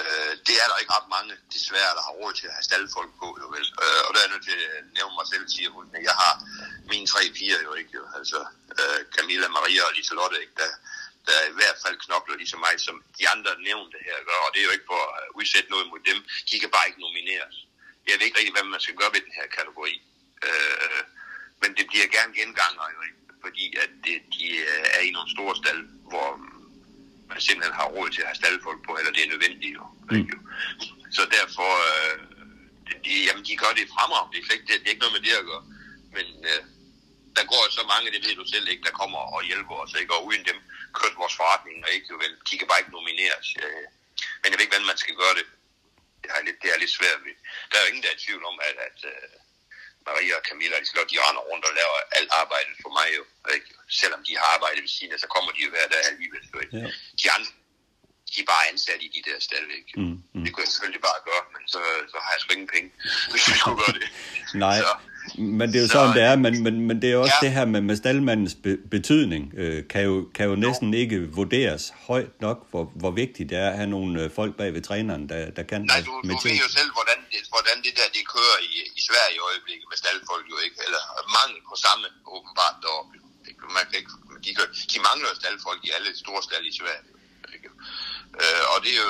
Øh, 0.00 0.32
det 0.46 0.54
er 0.62 0.66
der 0.68 0.76
ikke 0.80 0.94
ret 0.98 1.08
mange, 1.16 1.32
desværre, 1.56 1.96
der 1.96 2.02
har 2.08 2.14
råd 2.20 2.32
til 2.36 2.46
at 2.48 2.56
have 2.56 2.68
staldfolk 2.70 3.12
på, 3.22 3.28
jo 3.42 3.46
vel. 3.56 3.66
Øh, 3.82 4.00
og 4.06 4.10
der 4.12 4.18
er 4.20 4.26
jeg 4.26 4.32
nødt 4.34 4.46
til 4.50 4.58
at 4.76 4.84
nævne 4.98 5.14
mig 5.18 5.26
selv, 5.32 5.44
siger 5.54 5.70
hun. 5.76 5.84
Jeg 6.08 6.16
har 6.22 6.34
mine 6.92 7.06
tre 7.12 7.22
piger 7.36 7.60
jo 7.66 7.72
ikke, 7.80 7.92
jo. 7.98 8.04
Altså 8.18 8.38
øh, 8.80 9.00
Camilla, 9.14 9.48
Maria 9.58 9.82
og 9.88 9.92
Liselotte, 9.96 10.36
ikke? 10.44 10.56
Der, 10.62 10.70
der 11.28 11.38
i 11.52 11.54
hvert 11.58 11.78
fald 11.84 11.96
knokler 12.04 12.36
lige 12.36 12.52
så 12.54 12.58
meget, 12.64 12.80
som 12.88 12.96
de 13.18 13.24
andre 13.34 13.52
nævnte 13.68 13.98
her 14.08 14.18
gør. 14.28 14.38
Og 14.46 14.50
det 14.52 14.60
er 14.60 14.66
jo 14.68 14.76
ikke 14.76 14.90
for 14.94 15.02
at 15.18 15.26
udsætte 15.38 15.70
noget 15.74 15.86
mod 15.92 16.00
dem. 16.10 16.18
De 16.50 16.60
kan 16.60 16.70
bare 16.76 16.88
ikke 16.88 17.04
nomineres. 17.06 17.56
Jeg 18.06 18.14
ved 18.18 18.26
ikke 18.26 18.38
rigtig, 18.38 18.54
hvad 18.56 18.64
man 18.74 18.84
skal 18.84 18.98
gøre 19.00 19.14
ved 19.14 19.22
den 19.26 19.38
her 19.38 19.46
kategori. 19.58 19.94
Øh, 20.46 21.02
men 21.62 21.70
det 21.76 21.84
bliver 21.90 22.08
gerne 22.16 22.32
genganger, 22.38 22.86
jo 22.96 23.00
ikke? 23.08 23.20
Fordi 23.44 23.64
at 23.84 23.90
det, 24.06 24.16
de 24.34 24.46
er 24.96 25.02
i 25.08 25.10
nogle 25.16 25.30
store 25.36 25.54
stald, 25.62 25.82
hvor 26.10 26.28
man 27.32 27.40
simpelthen 27.46 27.80
har 27.80 27.88
råd 27.96 28.08
til 28.10 28.22
at 28.22 28.28
have 28.30 28.40
staldfolk 28.42 28.80
på, 28.86 28.92
eller 28.98 29.12
det 29.12 29.22
er 29.22 29.32
nødvendigt 29.34 29.74
jo. 29.78 29.84
Mm. 30.10 30.26
Så 31.16 31.22
derfor, 31.38 31.70
øh, 31.90 32.16
de, 33.04 33.12
jamen 33.26 33.44
de 33.48 33.54
gør 33.62 33.72
det 33.78 33.92
fremragende. 33.94 34.32
Det 34.32 34.38
er, 34.40 34.56
ikke, 34.56 34.68
det, 34.68 34.74
det 34.80 34.86
er 34.86 34.94
ikke 34.94 35.04
noget 35.04 35.16
med 35.16 35.24
det 35.26 35.40
at 35.40 35.48
gøre. 35.50 35.64
Men 36.16 36.26
øh, 36.50 36.62
der 37.36 37.44
går 37.52 37.62
så 37.78 37.82
mange, 37.92 38.12
det 38.14 38.20
ved 38.26 38.34
du 38.40 38.46
selv 38.54 38.66
ikke, 38.72 38.84
der 38.88 38.98
kommer 39.00 39.20
og 39.36 39.40
hjælper 39.50 39.76
os, 39.82 39.94
ikke? 40.00 40.14
Og 40.16 40.24
uden 40.28 40.44
dem 40.50 40.58
kørte 40.98 41.20
vores 41.22 41.36
forretning, 41.40 41.76
og 41.84 41.90
ikke 41.96 42.08
jo 42.12 42.16
vel, 42.24 42.32
de 42.48 42.58
kan 42.58 42.68
bare 42.68 42.80
ikke 42.82 42.96
nomineres. 42.98 43.48
Øh, 43.64 43.86
men 44.40 44.48
jeg 44.48 44.56
ved 44.56 44.64
ikke, 44.64 44.74
hvordan 44.74 44.92
man 44.92 45.02
skal 45.04 45.16
gøre 45.22 45.34
det. 45.38 45.46
Det 46.22 46.28
er 46.30 46.42
lidt, 46.48 46.58
det 46.62 46.68
er 46.70 46.78
lidt 46.82 46.96
svært 46.98 47.20
ved. 47.26 47.34
Der 47.68 47.74
er 47.76 47.82
jo 47.82 47.88
ingen, 47.90 48.02
der 48.04 48.10
er 48.10 48.18
i 48.18 48.24
tvivl 48.24 48.44
om, 48.50 48.56
at, 48.68 48.76
at 48.88 48.98
uh, 49.12 49.32
Maria 50.06 50.34
og 50.38 50.44
Camilla, 50.48 50.76
de, 50.82 50.86
slår, 50.90 51.04
de 51.12 51.22
render 51.26 51.42
rundt 51.50 51.64
og 51.68 51.74
laver 51.80 51.98
alt 52.18 52.30
arbejdet 52.40 52.74
for 52.82 52.90
mig 52.98 53.08
jo. 53.18 53.24
Ikke? 53.56 53.68
Selvom 54.00 54.20
de 54.28 54.32
har 54.40 54.46
arbejdet 54.54 54.80
ved 54.86 54.92
siden 54.96 55.12
af, 55.14 55.18
så 55.24 55.28
kommer 55.34 55.50
de 55.56 55.60
jo 55.66 55.70
hver 55.74 55.86
dag 55.92 56.02
alligevel. 56.10 56.44
Ja. 56.78 56.86
De 57.20 57.26
andre, 57.34 57.50
de 58.30 58.36
er 58.44 58.48
bare 58.54 58.64
ansat 58.72 59.00
i 59.06 59.08
de 59.16 59.20
der 59.28 59.36
stadigvæk. 59.48 59.86
Mm, 59.96 60.02
mm. 60.34 60.42
Det 60.44 60.48
kunne 60.52 60.64
jeg 60.66 60.72
selvfølgelig 60.74 61.04
bare 61.10 61.20
gøre, 61.28 61.42
men 61.54 61.62
så, 61.72 61.80
så 62.12 62.16
har 62.24 62.30
jeg 62.34 62.40
sgu 62.42 62.50
ingen 62.56 62.70
penge, 62.74 62.88
hvis 63.30 63.42
jeg 63.48 63.56
skulle 63.60 63.78
gøre 63.82 63.96
det. 64.00 64.08
Nej. 64.66 64.78
Så, 64.84 64.90
men 65.60 65.66
det 65.70 65.76
er 65.80 65.84
jo 65.86 65.92
så, 65.96 65.98
sådan, 65.98 66.14
det 66.16 66.22
er, 66.30 66.34
men, 66.44 66.54
men, 66.64 66.74
men 66.88 66.96
det 67.02 67.08
er 67.12 67.16
også 67.24 67.38
ja. 67.40 67.46
det 67.46 67.52
her 67.56 67.64
med, 67.74 67.80
med 67.88 67.96
staldmandens 68.02 68.54
be, 68.64 68.72
betydning, 68.94 69.42
øh, 69.62 69.88
kan, 69.92 70.02
jo, 70.08 70.14
kan 70.36 70.44
jo 70.50 70.54
næsten 70.66 70.88
ikke 71.02 71.18
vurderes 71.38 71.84
højt 72.08 72.34
nok, 72.46 72.58
hvor, 72.70 72.84
hvor 73.02 73.12
vigtigt 73.22 73.46
det 73.50 73.58
er 73.64 73.68
at 73.72 73.76
have 73.80 73.90
nogle 73.96 74.12
øh, 74.22 74.26
folk 74.38 74.52
bag 74.60 74.70
ved 74.76 74.82
træneren, 74.88 75.24
der, 75.32 75.40
der 75.56 75.64
kan 75.70 75.80
Nej, 75.80 76.00
du, 76.06 76.12
du 76.30 76.36
ved 76.46 76.56
jo 76.64 76.68
selv, 76.78 76.90
hvordan 76.98 77.18
det, 77.32 77.40
hvordan 77.54 77.76
det 77.84 77.92
der 77.98 78.08
det 78.16 78.22
kører 78.34 78.58
i, 78.70 78.72
i 78.98 79.00
Sverige 79.08 79.34
i 79.38 79.40
øjeblikket 79.48 79.86
med 79.90 79.98
staldfolk 80.02 80.46
jo 80.54 80.58
ikke, 80.64 80.76
eller 80.86 81.02
mangel 81.38 81.58
på 81.70 81.74
samme 81.84 82.04
åbenbart 82.36 82.76
deroppe. 82.84 83.12
Man 83.76 83.84
kan 83.88 83.98
ikke, 84.00 84.12
de, 84.44 84.54
gør, 84.54 84.66
de 84.92 84.98
mangler 85.08 85.34
staldfolk 85.34 85.80
i 85.84 85.90
alle 85.96 86.18
store 86.24 86.42
stald 86.42 86.64
i 86.66 86.76
Sverige. 86.78 87.10
Ikke? 87.54 87.68
Øh, 88.42 88.62
og 88.72 88.78
det 88.84 88.92
jo, 89.02 89.08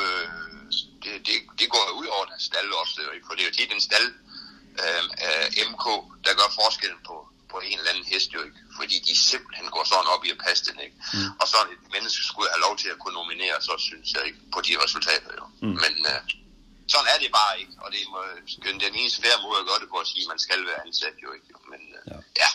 det, 1.03 1.13
det, 1.27 1.37
det 1.59 1.69
går 1.75 1.85
ud 2.01 2.07
over 2.07 2.25
den 2.25 2.41
stald 2.49 2.71
også, 2.83 2.95
for 3.27 3.35
det 3.35 3.43
er 3.43 3.49
jo 3.51 3.55
tit 3.59 3.73
en 3.73 3.81
stald, 3.91 4.09
øh, 4.83 5.03
MK, 5.71 5.87
der 6.25 6.33
gør 6.41 6.49
forskellen 6.61 7.01
på, 7.09 7.17
på 7.53 7.57
en 7.69 7.79
eller 7.79 7.91
anden 7.91 8.09
hest 8.13 8.29
jo 8.37 8.41
ikke, 8.47 8.61
fordi 8.79 8.97
de 9.09 9.15
simpelthen 9.31 9.69
går 9.75 9.85
sådan 9.85 10.13
op 10.15 10.25
i 10.25 10.31
at 10.37 10.43
passe 10.47 10.63
den, 10.69 10.79
ikke? 10.87 10.97
Mm. 11.15 11.31
Og 11.41 11.47
sådan 11.53 11.73
et 11.77 11.83
menneske 11.95 12.23
skulle 12.31 12.51
have 12.53 12.65
lov 12.67 12.75
til 12.83 12.89
at 12.95 12.99
kunne 12.99 13.17
nominere, 13.21 13.57
så 13.69 13.75
synes 13.89 14.09
jeg 14.15 14.23
ikke, 14.29 14.41
på 14.55 14.61
de 14.67 14.73
resultater 14.85 15.33
jo. 15.39 15.45
Mm. 15.65 15.77
Men 15.83 15.95
øh, 16.13 16.21
sådan 16.93 17.09
er 17.15 17.19
det 17.23 17.31
bare 17.41 17.55
ikke, 17.61 17.75
og 17.85 17.89
det 17.93 18.01
er, 18.03 18.89
den 18.89 18.97
eneste 19.01 19.23
færre 19.25 19.43
måde 19.47 19.59
at 19.63 19.67
gøre 19.69 19.81
det 19.83 19.89
på 19.95 19.99
at 20.05 20.09
sige, 20.11 20.23
at 20.25 20.31
man 20.33 20.41
skal 20.47 20.61
være 20.71 20.81
ansat 20.87 21.17
jo 21.25 21.29
ikke. 21.37 21.49
Men 21.73 21.83
øh, 21.99 22.03
ja. 22.11 22.19
ja, 22.43 22.49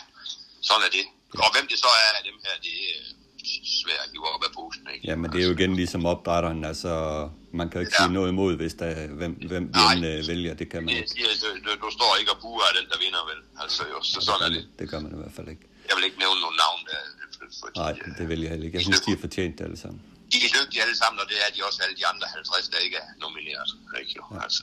sådan 0.68 0.84
er 0.88 0.92
det. 0.98 1.06
Og 1.44 1.48
hvem 1.54 1.66
det 1.70 1.78
så 1.84 1.90
er 2.04 2.10
af 2.18 2.24
dem 2.28 2.36
her, 2.44 2.54
det 2.66 2.76
er 2.92 3.00
svært 3.80 4.00
at 4.04 4.10
hive 4.12 4.26
op 4.34 4.42
af 4.48 4.52
posen. 4.58 4.84
Ikke? 4.94 5.06
Ja, 5.08 5.14
men 5.20 5.26
det 5.32 5.38
er 5.42 5.46
jo 5.48 5.52
igen 5.58 5.72
ligesom 5.82 6.00
opdrætteren, 6.12 6.60
altså 6.72 6.92
man 7.58 7.66
kan 7.68 7.76
jo 7.78 7.82
ikke 7.84 7.96
ja. 7.98 8.02
sige 8.02 8.12
noget 8.18 8.28
imod, 8.34 8.52
hvis 8.62 8.74
der, 8.80 8.90
hvem, 9.20 9.32
hvem 9.50 9.64
de 9.74 9.80
end 9.92 10.04
øh, 10.12 10.28
vælger, 10.32 10.54
det 10.60 10.66
kan 10.72 10.80
man 10.84 10.94
ikke. 10.96 11.10
Du, 11.42 11.48
du, 11.64 11.70
du 11.84 11.88
står 11.98 12.10
ikke 12.20 12.30
og 12.34 12.38
buer 12.44 12.66
af 12.70 12.74
den, 12.78 12.86
der 12.92 12.98
vinder 13.04 13.22
vel, 13.30 13.40
altså 13.62 13.82
jo, 13.92 13.98
så 14.12 14.18
sådan 14.20 14.40
ja, 14.40 14.46
er 14.46 14.52
det. 14.56 14.64
Det 14.78 14.86
gør 14.90 15.00
man 15.04 15.10
i 15.16 15.20
hvert 15.22 15.34
fald 15.38 15.48
ikke. 15.54 15.64
jeg 15.88 15.94
vil 15.96 16.04
ikke 16.08 16.18
nævne 16.24 16.40
nogen 16.44 16.58
navn. 16.64 16.80
Der, 16.90 17.00
fordi, 17.60 17.76
Nej, 17.84 17.92
det 18.18 18.24
vil 18.30 18.40
jeg 18.42 18.50
heller 18.52 18.66
ikke. 18.66 18.76
Jeg 18.78 18.84
synes, 18.88 19.00
de 19.06 19.10
er 19.16 19.20
fortjent 19.26 19.56
alle 19.66 19.78
sammen. 19.84 20.00
De 20.32 20.36
er 20.46 20.50
dygtige 20.58 20.80
alle 20.84 20.96
sammen, 21.02 21.18
og 21.22 21.26
det 21.30 21.38
er 21.44 21.48
de 21.54 21.60
også 21.68 21.78
alle 21.84 21.96
de 22.00 22.06
andre 22.12 22.26
50, 22.26 22.68
der 22.72 22.78
ikke 22.86 22.96
er 23.04 23.08
nomineret. 23.24 23.70
Ikke, 24.00 24.12
jo? 24.18 24.22
Ja. 24.34 24.42
Altså, 24.44 24.62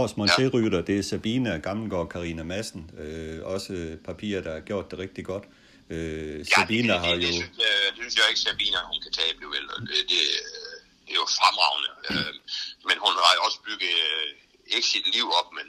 Års 0.00 0.16
monterrytter, 0.16 0.78
ja. 0.78 0.86
det 0.88 0.98
er 0.98 1.02
Sabine 1.02 1.60
Gammelgaard 1.66 2.08
Karina 2.14 2.42
Madsen. 2.42 2.82
Øh, 3.04 3.38
også 3.54 3.96
papirer, 4.08 4.40
der 4.46 4.52
har 4.52 4.64
gjort 4.70 4.90
det 4.90 4.98
rigtig 5.04 5.24
godt. 5.32 5.44
Øh, 5.90 6.38
ja, 6.38 6.44
Sabine 6.54 6.88
det, 6.88 6.94
det, 6.94 7.00
har 7.04 7.14
det, 7.14 7.22
jo... 7.22 7.26
Det 7.26 7.34
synes, 7.34 7.58
jeg, 7.64 7.74
det 7.94 8.00
synes 8.02 8.16
jeg 8.18 8.26
ikke, 8.30 8.42
Sabine 8.46 8.76
hun 8.92 9.00
kan 9.04 9.12
tabe 9.20 9.38
jo 9.44 9.48
vel. 9.56 9.64
Det, 9.88 10.00
det, 10.10 10.20
det 11.04 11.12
er 11.16 11.20
jo 11.22 11.26
fremragende. 11.40 11.90
Øh, 12.10 12.34
men 12.88 12.96
hun 13.04 13.12
har 13.24 13.32
jo 13.36 13.40
også 13.46 13.58
bygget 13.68 13.96
øh, 14.10 14.28
ikke 14.74 14.88
sit 14.94 15.06
liv 15.16 15.26
op, 15.40 15.48
men 15.58 15.68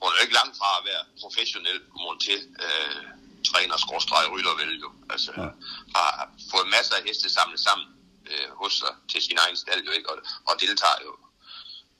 hun 0.00 0.08
er 0.10 0.16
jo 0.18 0.22
ikke 0.26 0.38
langt 0.40 0.54
fra 0.60 0.70
at 0.78 0.82
være 0.90 1.02
professionel 1.22 1.78
monter. 2.02 2.40
Øh, 2.64 3.02
træner 3.50 3.76
skråstreg 3.84 4.24
rytter 4.34 4.54
vel 4.62 4.72
jo. 4.84 4.90
Altså, 5.14 5.30
ja. 5.42 5.48
har 5.96 6.10
fået 6.52 6.66
masser 6.76 6.94
af 6.98 7.02
heste 7.08 7.28
samlet 7.38 7.60
sammen 7.68 7.86
øh, 8.30 8.48
hos 8.60 8.72
sig 8.82 8.92
til 9.10 9.20
sin 9.26 9.38
egen 9.44 9.56
stald 9.62 9.82
jo 9.88 9.92
ikke, 9.96 10.08
og, 10.12 10.16
og 10.48 10.54
deltager 10.64 11.00
jo 11.06 11.12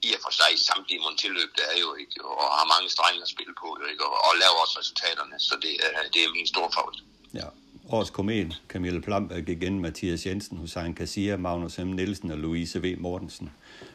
i 0.07 0.09
og 0.17 0.21
for 0.25 0.33
sig 0.41 0.53
samtlige 0.71 1.01
monteløb, 1.07 1.51
der 1.59 1.67
er 1.75 1.79
jo 1.85 1.91
ikke, 2.03 2.15
og 2.25 2.47
har 2.59 2.67
mange 2.75 2.89
strenge 2.97 3.23
at 3.23 3.31
spille 3.35 3.55
på, 3.63 3.69
jo 3.81 3.87
ikke, 3.93 4.05
og, 4.07 4.15
og 4.27 4.33
laver 4.43 4.59
også 4.65 4.77
resultaterne, 4.81 5.37
så 5.49 5.55
det 5.65 5.75
er, 5.87 6.09
det 6.13 6.21
er 6.25 6.29
min 6.37 6.47
store 6.47 6.71
favorit. 6.77 7.01
Ja, 7.35 7.47
årets 7.89 8.11
komet, 8.11 8.63
Camille 8.69 9.03
Plumberg 9.03 9.49
igen, 9.49 9.81
Mathias 9.81 10.27
Jensen, 10.27 10.57
Hussein 10.59 10.95
Kassia, 10.95 11.37
Magnus 11.37 11.79
M. 11.79 11.87
Nielsen 11.87 12.31
og 12.31 12.39
Louise 12.39 12.83
V. 12.83 12.97
Mortensen. 12.99 13.53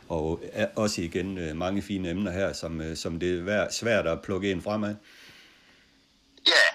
Og 0.09 0.43
også 0.75 1.01
igen 1.01 1.37
øh, 1.37 1.55
mange 1.55 1.81
fine 1.81 2.09
emner 2.09 2.31
her, 2.31 2.53
som, 2.53 2.81
øh, 2.81 2.97
som 2.97 3.19
det 3.19 3.49
er 3.49 3.71
svært 3.71 4.07
at 4.07 4.21
plukke 4.21 4.51
ind 4.51 4.61
fremad. 4.61 4.95
Ja, 6.47 6.65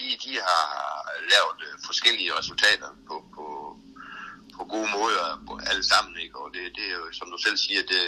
de, 0.00 0.06
de 0.24 0.34
har 0.48 0.64
lavet 1.32 1.58
øh, 1.68 1.74
forskellige 1.86 2.32
resultater 2.38 2.88
på, 3.08 3.24
på, 3.34 3.76
på 4.56 4.64
gode 4.64 4.88
måder 4.96 5.26
alle 5.70 5.84
sammen, 5.84 6.16
ikke? 6.22 6.38
og 6.38 6.50
det, 6.54 6.62
det 6.76 6.84
er 6.90 6.96
jo, 7.00 7.12
som 7.12 7.30
du 7.30 7.38
selv 7.38 7.56
siger, 7.56 7.82
det, 7.82 8.04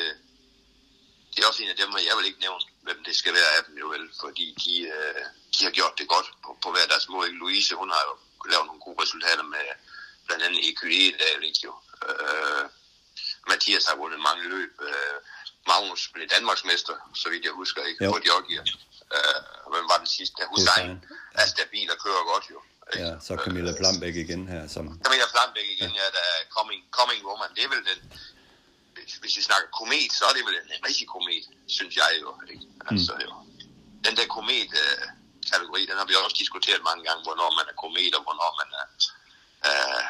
det 1.37 1.45
er 1.45 1.49
også 1.49 1.63
en 1.63 1.75
af 1.75 1.77
dem, 1.83 1.91
og 1.95 2.03
jeg 2.09 2.15
vil 2.17 2.27
ikke 2.27 2.41
nævne, 2.47 2.63
hvem 2.87 2.99
det 3.09 3.17
skal 3.17 3.33
være 3.39 3.51
af 3.57 3.63
dem 3.67 3.75
jo 3.83 3.87
vel, 3.95 4.05
fordi 4.21 4.47
de, 4.65 4.75
øh, 4.97 5.23
de 5.55 5.61
har 5.67 5.73
gjort 5.79 5.95
det 5.99 6.09
godt 6.15 6.29
på, 6.45 6.51
på 6.63 6.69
hver 6.75 6.87
deres 6.93 7.09
måde. 7.09 7.29
Louise, 7.43 7.75
hun 7.75 7.91
har 7.91 8.03
jo 8.09 8.15
lavet 8.51 8.67
nogle 8.67 8.81
gode 8.87 9.03
resultater 9.03 9.47
med 9.55 9.67
blandt 10.27 10.43
andet 10.47 10.61
EQE, 10.69 11.05
der 11.19 11.47
ikke 11.49 11.63
jo. 11.69 11.75
Øh, 12.09 12.65
Mathias 13.51 13.85
har 13.91 13.97
vundet 14.03 14.21
mange 14.29 14.45
løb. 14.55 14.73
Øh, 14.89 15.17
Magnus 15.71 16.03
blev 16.15 16.27
Danmarksmester, 16.35 16.95
så 17.15 17.27
vidt 17.31 17.45
jeg 17.45 17.53
husker, 17.53 17.83
ikke? 17.91 18.05
Jo. 18.05 18.11
På 18.13 18.19
Georgia. 18.27 18.63
Øh, 19.17 19.39
hvem 19.73 19.87
var 19.93 19.99
den 20.03 20.11
sidste? 20.19 20.41
Hussein 20.53 20.91
er 21.41 21.47
stabil 21.57 21.87
og 21.95 21.99
kører 22.05 22.25
godt 22.33 22.47
jo. 22.55 22.59
Ikke? 22.93 23.07
Ja, 23.07 23.11
så 23.27 23.33
Camilla 23.45 23.73
øh, 23.73 23.79
Plambæk 23.81 24.17
igen 24.25 24.43
her. 24.49 24.63
Som... 24.75 24.85
Camilla 25.05 25.27
Plambæk 25.35 25.69
igen, 25.77 25.93
ja, 26.01 26.07
der 26.17 26.25
er 26.35 26.39
coming, 26.57 26.83
coming 26.99 27.21
woman. 27.29 27.51
Det 27.57 27.63
er 27.65 27.71
vel 27.75 27.83
den, 27.91 28.01
hvis 29.23 29.37
vi 29.39 29.43
snakker 29.49 29.69
komet, 29.81 30.11
så 30.19 30.25
er 30.29 30.35
det 30.37 30.45
vel 30.49 30.57
en 30.77 30.87
rigtig 30.89 31.07
komet, 31.15 31.45
synes 31.77 31.95
jeg 32.03 32.11
jo. 32.23 32.31
Ikke? 32.53 32.67
Mm. 32.67 32.89
Altså, 32.91 33.13
jo. 33.25 33.31
Den 34.07 34.15
der 34.19 34.27
komet-kategori, 34.37 35.83
den 35.91 35.97
har 36.01 36.07
vi 36.11 36.15
også 36.15 36.39
diskuteret 36.45 36.83
mange 36.89 37.03
gange, 37.09 37.23
hvornår 37.27 37.51
man 37.59 37.67
er 37.71 37.77
komet, 37.83 38.13
og 38.19 38.23
hvornår 38.27 38.51
man 38.61 38.69
er, 38.81 38.87
øh, 39.69 40.03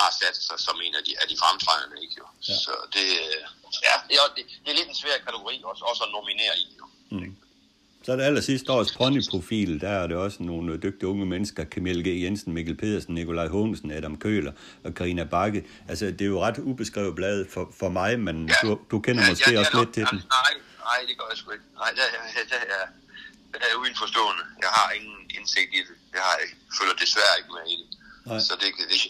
har 0.00 0.10
sat 0.20 0.36
sig 0.48 0.58
som 0.66 0.76
en 0.86 0.94
af 0.98 1.04
de, 1.06 1.12
af 1.22 1.26
de 1.30 1.36
fremtrædende. 1.42 1.96
Ikke, 2.04 2.14
jo? 2.22 2.26
Ja. 2.48 2.56
Så 2.64 2.72
det, 2.94 3.06
ja, 3.88 3.94
det, 4.08 4.14
er, 4.20 4.26
det, 4.36 4.42
det 4.62 4.68
er 4.72 4.78
lidt 4.78 4.88
en 4.88 5.00
svær 5.02 5.18
kategori 5.26 5.56
også, 5.70 5.82
også 5.90 6.02
at 6.06 6.10
nominere 6.16 6.54
i. 6.64 6.68
Jo. 6.80 6.86
Mm. 7.10 7.36
Så 8.04 8.12
er 8.12 8.16
det 8.16 8.24
aller 8.24 8.40
sidste 8.40 8.72
års 8.72 8.92
ponyprofil, 8.96 9.80
der 9.80 9.88
er 9.88 10.06
det 10.06 10.16
også 10.16 10.42
nogle 10.42 10.76
dygtige 10.76 11.08
unge 11.12 11.26
mennesker, 11.26 11.64
Camille 11.64 12.02
G. 12.02 12.22
Jensen, 12.22 12.52
Mikkel 12.52 12.76
Pedersen, 12.76 13.14
Nikolaj 13.14 13.48
Hånesen, 13.48 13.90
Adam 13.90 14.16
Køler 14.18 14.52
og 14.84 14.94
Karina 14.94 15.24
Bakke. 15.24 15.60
Altså, 15.88 16.04
det 16.06 16.20
er 16.20 16.32
jo 16.34 16.40
ret 16.46 16.58
ubeskrevet 16.58 17.14
blad 17.14 17.38
for, 17.54 17.64
for 17.80 17.88
mig, 17.88 18.20
men 18.20 18.36
ja. 18.48 18.54
du, 18.62 18.68
du 18.90 18.96
kender 19.06 19.22
ja, 19.24 19.30
måske 19.30 19.50
ja, 19.52 19.58
også 19.58 19.70
ja, 19.74 19.80
lidt 19.80 19.92
til 19.94 20.04
den. 20.10 20.18
Nej, 20.38 20.52
nej, 20.88 20.98
det 21.08 21.14
gør 21.18 21.26
jeg 21.30 21.38
sgu 21.40 21.50
ikke. 21.56 21.68
Nej, 21.82 21.90
det 21.96 22.02
er, 22.06 22.10
det 22.52 22.58
er, 22.78 22.86
det 23.52 23.66
er 23.72 23.76
uindforstående. 23.82 24.44
Jeg 24.64 24.72
har 24.78 24.88
ingen 24.98 25.18
indsigt 25.38 25.70
i 25.78 25.80
det. 25.88 25.96
Jeg, 26.16 26.22
har, 26.28 26.34
jeg 26.42 26.48
føler 26.78 26.94
desværre 27.04 27.34
ikke 27.40 27.52
med 27.56 27.64
i 27.74 27.76
det. 27.80 27.88
Nej. 28.26 28.38
Så 28.48 28.52
det, 28.62 28.68
det, 28.92 29.00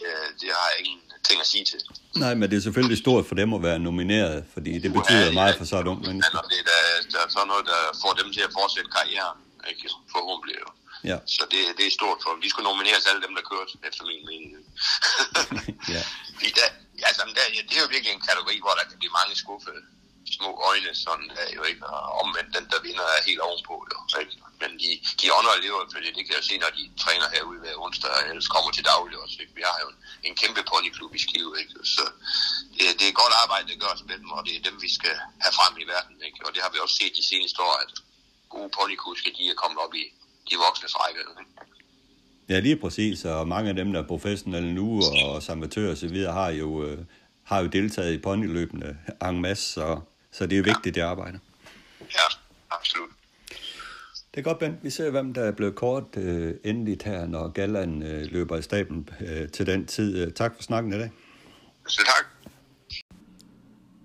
det 0.41 0.49
har 0.59 0.67
jeg 0.73 0.79
ingen 0.87 1.04
ting 1.27 1.37
at 1.45 1.49
sige 1.53 1.65
til. 1.71 1.79
Nej, 2.23 2.33
men 2.39 2.45
det 2.49 2.57
er 2.57 2.63
selvfølgelig 2.67 2.99
stort 3.05 3.23
for 3.29 3.35
dem 3.41 3.49
at 3.57 3.61
være 3.67 3.79
nomineret, 3.87 4.37
fordi 4.55 4.71
det 4.83 4.91
betyder 4.97 5.27
ja, 5.31 5.37
meget 5.39 5.55
for 5.59 5.65
så 5.71 5.75
et 5.83 5.87
ungt 5.93 6.03
menneske. 6.07 6.37
Det 6.53 6.59
er, 6.61 6.67
der, 6.71 6.79
der 7.13 7.19
er 7.25 7.29
sådan 7.35 7.47
noget, 7.51 7.65
der 7.71 7.79
får 8.03 8.13
dem 8.19 8.27
til 8.35 8.43
at 8.47 8.51
fortsætte 8.59 8.89
karrieren, 8.97 9.37
ikke? 9.69 9.85
forhåbentlig 10.15 10.55
jo. 10.63 10.69
Ja. 11.11 11.17
Så 11.35 11.43
det, 11.51 11.61
det 11.77 11.85
er 11.89 11.93
stort 11.99 12.17
for 12.23 12.29
dem. 12.33 12.39
De 12.45 12.49
skulle 12.51 12.67
nomineres 12.71 13.03
alle 13.09 13.21
dem, 13.25 13.33
der 13.37 13.43
kørte, 13.51 13.71
efter 13.89 14.03
min 14.09 14.23
mening. 14.31 14.51
ja. 15.95 16.03
Fordi 16.35 16.49
der, 16.59 16.67
altså, 17.09 17.21
der, 17.37 17.43
det 17.69 17.75
er 17.77 17.83
jo 17.85 17.89
virkelig 17.95 18.13
en 18.17 18.25
kategori, 18.29 18.55
hvor 18.65 18.73
der 18.79 18.85
kan 18.89 18.97
blive 19.01 19.13
mange 19.19 19.33
skuffede 19.43 19.81
små 20.37 20.51
øjne, 20.69 20.91
sådan 21.05 21.27
der 21.35 21.45
jo 21.57 21.61
ikke, 21.69 21.81
og 21.93 22.01
omvendt 22.21 22.51
den, 22.57 22.65
der 22.71 22.79
vinder, 22.87 23.05
er 23.15 23.21
helt 23.29 23.41
ovenpå, 23.47 23.75
jo, 23.91 23.97
ikke? 24.21 24.35
Men 24.61 24.71
de, 24.81 24.89
de 25.19 25.25
ånder 25.37 25.53
og 25.55 25.61
lever, 25.65 25.81
fordi 25.95 26.07
det 26.17 26.23
kan 26.25 26.35
jeg 26.37 26.45
se, 26.49 26.55
når 26.63 26.71
de 26.77 26.83
træner 27.03 27.27
herude 27.35 27.59
hver 27.63 27.75
onsdag, 27.85 28.11
og 28.17 28.21
ellers 28.29 28.49
kommer 28.55 28.71
til 28.73 28.85
daglig 28.93 29.15
også, 29.23 29.37
ikke? 29.43 29.53
Vi 29.59 29.63
har 29.69 29.77
jo 29.83 29.87
en, 29.93 29.97
en 30.27 30.33
kæmpe 30.41 30.61
ponyklub 30.71 31.11
i 31.17 31.21
Skive, 31.25 31.51
ikke? 31.61 31.73
Så 31.95 32.03
det, 32.77 32.85
det 32.99 33.05
er 33.07 33.21
godt 33.23 33.33
arbejde, 33.43 33.65
det 33.71 33.81
gørs 33.83 34.03
med 34.09 34.17
dem, 34.21 34.29
og 34.35 34.41
det 34.45 34.53
er 34.55 34.61
dem, 34.67 34.75
vi 34.85 34.89
skal 34.97 35.15
have 35.43 35.53
frem 35.59 35.73
i 35.83 35.85
verden, 35.93 36.15
ikke? 36.27 36.39
Og 36.45 36.49
det 36.53 36.59
har 36.63 36.71
vi 36.73 36.79
også 36.83 36.95
set 37.01 37.13
de 37.19 37.25
seneste 37.31 37.57
år, 37.67 37.75
at 37.83 37.91
gode 38.55 38.69
ponykuske, 38.77 39.29
de 39.37 39.43
er 39.51 39.57
kommet 39.61 39.79
op 39.85 39.93
i 40.01 40.03
de 40.49 40.55
voksne 40.65 40.87
række, 40.99 41.21
ikke? 41.43 41.53
Ja, 42.49 42.59
lige 42.59 42.77
præcis, 42.83 43.25
og 43.25 43.47
mange 43.47 43.69
af 43.69 43.75
dem, 43.75 43.93
der 43.93 43.99
er 44.03 44.07
professionelle 44.07 44.73
nu, 44.73 44.87
og 45.25 45.41
amatører 45.49 45.91
og 45.91 45.97
så 45.97 46.07
videre, 46.07 46.33
har 46.33 46.49
jo, 46.49 46.83
øh, 46.83 46.97
har 47.43 47.59
jo 47.59 47.67
deltaget 47.67 48.13
i 48.13 48.17
ponyløbende 48.17 48.97
en 49.21 49.41
masse, 49.41 49.73
så 49.73 49.99
så 50.37 50.45
det 50.45 50.57
er 50.57 50.63
vigtigt, 50.63 50.95
det 50.95 51.01
arbejde. 51.01 51.39
Ja, 52.01 52.27
absolut. 52.71 53.09
Det 54.35 54.39
er 54.39 54.41
godt, 54.41 54.59
Ben. 54.59 54.77
Vi 54.81 54.89
ser, 54.89 55.09
hvem 55.09 55.33
der 55.33 55.41
er 55.41 55.51
blevet 55.51 55.75
kort 55.75 56.03
øh, 56.17 56.53
endeligt 56.63 57.03
her, 57.03 57.27
når 57.27 57.47
Galland 57.47 58.03
øh, 58.03 58.25
løber 58.31 58.57
i 58.57 58.61
staben 58.61 59.09
øh, 59.21 59.49
til 59.49 59.65
den 59.65 59.85
tid. 59.85 60.31
Tak 60.31 60.55
for 60.55 60.63
snakken 60.63 60.93
i 60.93 60.97
dag. 60.97 61.11
Så 61.87 62.03
tak. 62.05 62.25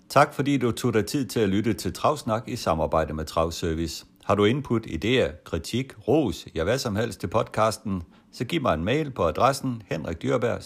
Tak 0.08 0.34
fordi 0.34 0.56
du 0.56 0.72
tog 0.72 0.94
dig 0.94 1.06
tid 1.06 1.26
til 1.26 1.40
at 1.40 1.48
lytte 1.48 1.72
til 1.72 1.92
Travsnak 1.92 2.42
i 2.46 2.56
samarbejde 2.56 3.14
med 3.14 3.24
Travservice. 3.24 4.06
Har 4.24 4.34
du 4.34 4.44
input, 4.44 4.86
idéer, 4.86 5.44
kritik, 5.44 5.92
ros, 6.08 6.46
ja 6.54 6.64
hvad 6.64 6.78
som 6.78 6.96
helst 6.96 7.20
til 7.20 7.26
podcasten, 7.26 8.02
så 8.32 8.44
giv 8.44 8.62
mig 8.62 8.74
en 8.74 8.84
mail 8.84 9.10
på 9.10 9.24
adressen 9.24 9.82
henrikdyrberg 9.86 10.62